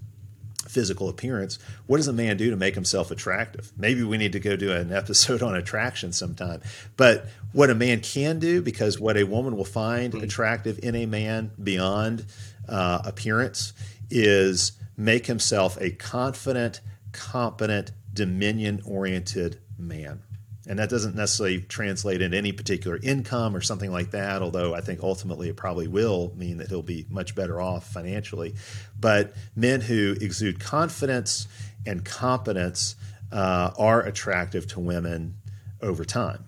physical 0.68 1.10
appearance. 1.10 1.58
What 1.88 1.98
does 1.98 2.08
a 2.08 2.14
man 2.14 2.38
do 2.38 2.52
to 2.52 2.56
make 2.56 2.76
himself 2.76 3.10
attractive? 3.12 3.72
Maybe 3.76 4.04
we 4.04 4.18
need 4.18 4.34
to 4.34 4.40
go 4.40 4.56
do 4.56 4.72
an 4.72 4.94
episode 4.94 5.42
on 5.42 5.56
attraction 5.56 6.12
sometime. 6.14 6.62
But 6.96 7.26
what 7.54 7.72
a 7.72 7.76
man 7.76 8.02
can 8.02 8.38
do, 8.38 8.62
because 8.62 9.00
what 9.00 9.18
a 9.18 9.24
woman 9.24 9.58
will 9.58 9.66
find 9.66 10.14
attractive 10.14 10.80
in 10.84 10.96
a 10.96 11.08
man 11.08 11.52
beyond 11.62 12.26
uh, 12.68 13.02
appearance 13.04 13.74
is 14.12 14.74
make 15.00 15.26
himself 15.26 15.78
a 15.80 15.90
confident, 15.92 16.82
competent, 17.14 17.92
dominion 18.14 18.82
oriented 18.86 19.58
man. 19.78 20.22
And 20.68 20.78
that 20.78 20.90
doesn't 20.90 21.16
necessarily 21.16 21.62
translate 21.62 22.22
into 22.22 22.38
any 22.38 22.52
particular 22.52 23.00
income 23.02 23.56
or 23.56 23.62
something 23.62 23.92
like 23.92 24.12
that, 24.12 24.44
although 24.44 24.76
I 24.76 24.82
think 24.82 25.02
ultimately 25.02 25.50
it 25.50 25.56
probably 25.56 25.88
will 25.88 26.34
mean 26.36 26.58
that 26.58 26.68
he'll 26.68 26.84
be 26.84 27.08
much 27.10 27.34
better 27.34 27.60
off 27.60 27.92
financially. 27.92 28.54
But 29.00 29.34
men 29.56 29.82
who 29.82 30.16
exude 30.20 30.60
confidence 30.60 31.48
and 31.88 32.04
competence 32.06 32.96
uh, 33.32 33.72
are 33.80 34.02
attractive 34.02 34.68
to 34.68 34.80
women 34.80 35.38
over 35.82 36.04
time. 36.04 36.44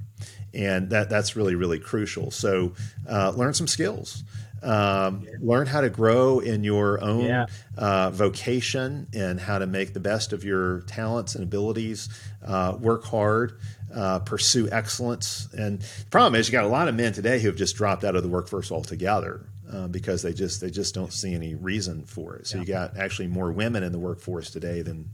And 0.53 0.89
that, 0.89 1.09
that's 1.09 1.35
really, 1.37 1.55
really 1.55 1.79
crucial. 1.79 2.31
So 2.31 2.73
uh, 3.09 3.31
learn 3.35 3.53
some 3.53 3.67
skills. 3.67 4.23
Um, 4.63 5.25
learn 5.39 5.65
how 5.65 5.81
to 5.81 5.89
grow 5.89 6.39
in 6.39 6.63
your 6.63 7.03
own 7.03 7.25
yeah. 7.25 7.45
uh, 7.77 8.11
vocation 8.11 9.07
and 9.13 9.39
how 9.39 9.57
to 9.57 9.65
make 9.65 9.93
the 9.93 9.99
best 9.99 10.33
of 10.33 10.43
your 10.43 10.81
talents 10.81 11.33
and 11.35 11.43
abilities. 11.43 12.09
Uh, 12.45 12.77
work 12.79 13.03
hard 13.03 13.59
uh, 13.93 14.19
pursue 14.19 14.69
excellence. 14.71 15.47
And 15.53 15.81
the 15.81 16.05
problem 16.09 16.39
is, 16.39 16.47
you 16.47 16.51
got 16.51 16.63
a 16.63 16.67
lot 16.67 16.87
of 16.87 16.95
men 16.95 17.13
today 17.13 17.39
who 17.39 17.47
have 17.47 17.57
just 17.57 17.75
dropped 17.75 18.03
out 18.03 18.15
of 18.15 18.23
the 18.23 18.29
workforce 18.29 18.71
altogether. 18.71 19.45
Uh, 19.71 19.87
because 19.87 20.21
they 20.21 20.33
just 20.33 20.59
they 20.59 20.69
just 20.69 20.93
don't 20.93 21.13
see 21.13 21.33
any 21.33 21.55
reason 21.55 22.03
for 22.03 22.35
it. 22.35 22.45
So 22.45 22.57
yeah. 22.57 22.61
you 22.61 22.67
got 22.67 22.97
actually 22.97 23.29
more 23.29 23.53
women 23.53 23.83
in 23.83 23.93
the 23.93 23.99
workforce 23.99 24.51
today 24.51 24.81
than 24.81 25.09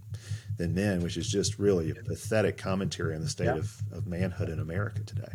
than 0.58 0.74
men, 0.74 1.04
which 1.04 1.16
is 1.16 1.30
just 1.30 1.60
really 1.60 1.92
a 1.92 1.94
pathetic 1.94 2.58
commentary 2.58 3.14
on 3.14 3.22
the 3.22 3.30
state 3.30 3.50
of, 3.50 3.80
of 3.92 4.08
manhood 4.08 4.50
in 4.50 4.60
America 4.60 5.04
today. 5.04 5.32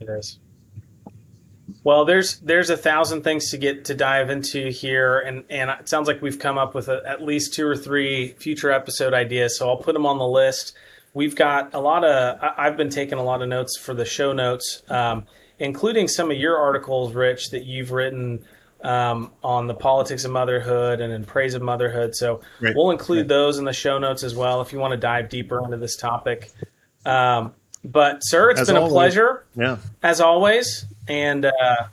It 0.00 0.10
is. 0.10 0.38
Well, 1.82 2.04
there's 2.04 2.38
there's 2.38 2.70
a 2.70 2.76
thousand 2.76 3.22
things 3.22 3.50
to 3.50 3.58
get 3.58 3.86
to 3.86 3.94
dive 3.94 4.30
into 4.30 4.70
here, 4.70 5.18
and 5.18 5.44
and 5.50 5.70
it 5.70 5.88
sounds 5.88 6.08
like 6.08 6.22
we've 6.22 6.38
come 6.38 6.58
up 6.58 6.74
with 6.74 6.88
a, 6.88 7.02
at 7.06 7.22
least 7.22 7.54
two 7.54 7.66
or 7.66 7.76
three 7.76 8.34
future 8.38 8.70
episode 8.70 9.14
ideas. 9.14 9.58
So 9.58 9.68
I'll 9.68 9.76
put 9.76 9.94
them 9.94 10.06
on 10.06 10.18
the 10.18 10.26
list 10.26 10.76
we've 11.16 11.34
got 11.34 11.72
a 11.72 11.80
lot 11.80 12.04
of 12.04 12.38
i've 12.58 12.76
been 12.76 12.90
taking 12.90 13.18
a 13.18 13.22
lot 13.22 13.40
of 13.40 13.48
notes 13.48 13.78
for 13.78 13.94
the 13.94 14.04
show 14.04 14.32
notes 14.32 14.82
um, 14.88 15.24
including 15.58 16.06
some 16.06 16.30
of 16.30 16.36
your 16.36 16.58
articles 16.58 17.14
rich 17.14 17.50
that 17.50 17.64
you've 17.64 17.90
written 17.90 18.44
um, 18.84 19.32
on 19.42 19.66
the 19.66 19.74
politics 19.74 20.26
of 20.26 20.30
motherhood 20.30 21.00
and 21.00 21.12
in 21.12 21.24
praise 21.24 21.54
of 21.54 21.62
motherhood 21.62 22.14
so 22.14 22.42
right. 22.60 22.74
we'll 22.76 22.90
include 22.90 23.20
right. 23.20 23.28
those 23.28 23.58
in 23.58 23.64
the 23.64 23.72
show 23.72 23.98
notes 23.98 24.22
as 24.22 24.34
well 24.34 24.60
if 24.60 24.74
you 24.74 24.78
want 24.78 24.92
to 24.92 24.98
dive 24.98 25.30
deeper 25.30 25.64
into 25.64 25.78
this 25.78 25.96
topic 25.96 26.52
um, 27.06 27.54
but 27.82 28.18
sir 28.20 28.50
it's 28.50 28.60
as 28.60 28.66
been 28.66 28.76
always. 28.76 28.92
a 28.92 28.94
pleasure 28.94 29.46
yeah 29.56 29.78
as 30.02 30.20
always 30.20 30.84
and 31.08 31.44
uh, 31.44 31.86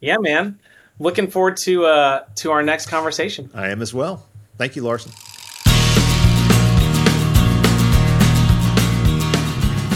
yeah 0.00 0.16
man 0.18 0.58
looking 0.98 1.26
forward 1.26 1.56
to 1.56 1.84
uh, 1.84 2.24
to 2.34 2.50
our 2.50 2.62
next 2.62 2.86
conversation 2.86 3.50
i 3.54 3.68
am 3.68 3.82
as 3.82 3.92
well 3.92 4.26
thank 4.58 4.76
you 4.76 4.82
larson 4.82 5.12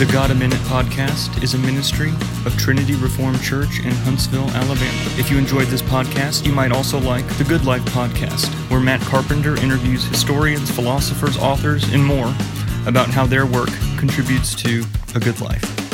The 0.01 0.07
Got 0.07 0.31
a 0.31 0.35
Minute 0.35 0.61
podcast 0.61 1.43
is 1.43 1.53
a 1.53 1.59
ministry 1.59 2.09
of 2.47 2.57
Trinity 2.57 2.95
Reformed 2.95 3.43
Church 3.43 3.81
in 3.81 3.91
Huntsville, 3.91 4.49
Alabama. 4.53 4.99
If 5.19 5.31
you 5.31 5.37
enjoyed 5.37 5.67
this 5.67 5.83
podcast, 5.83 6.47
you 6.47 6.53
might 6.53 6.73
also 6.73 6.99
like 6.99 7.29
the 7.37 7.45
Good 7.45 7.67
Life 7.67 7.85
podcast, 7.85 8.49
where 8.71 8.81
Matt 8.81 9.03
Carpenter 9.03 9.57
interviews 9.57 10.03
historians, 10.07 10.71
philosophers, 10.71 11.37
authors, 11.37 11.93
and 11.93 12.03
more 12.03 12.35
about 12.87 13.09
how 13.09 13.27
their 13.27 13.45
work 13.45 13.69
contributes 13.99 14.55
to 14.63 14.83
a 15.15 15.21
good 15.21 15.39
life. 15.43 15.90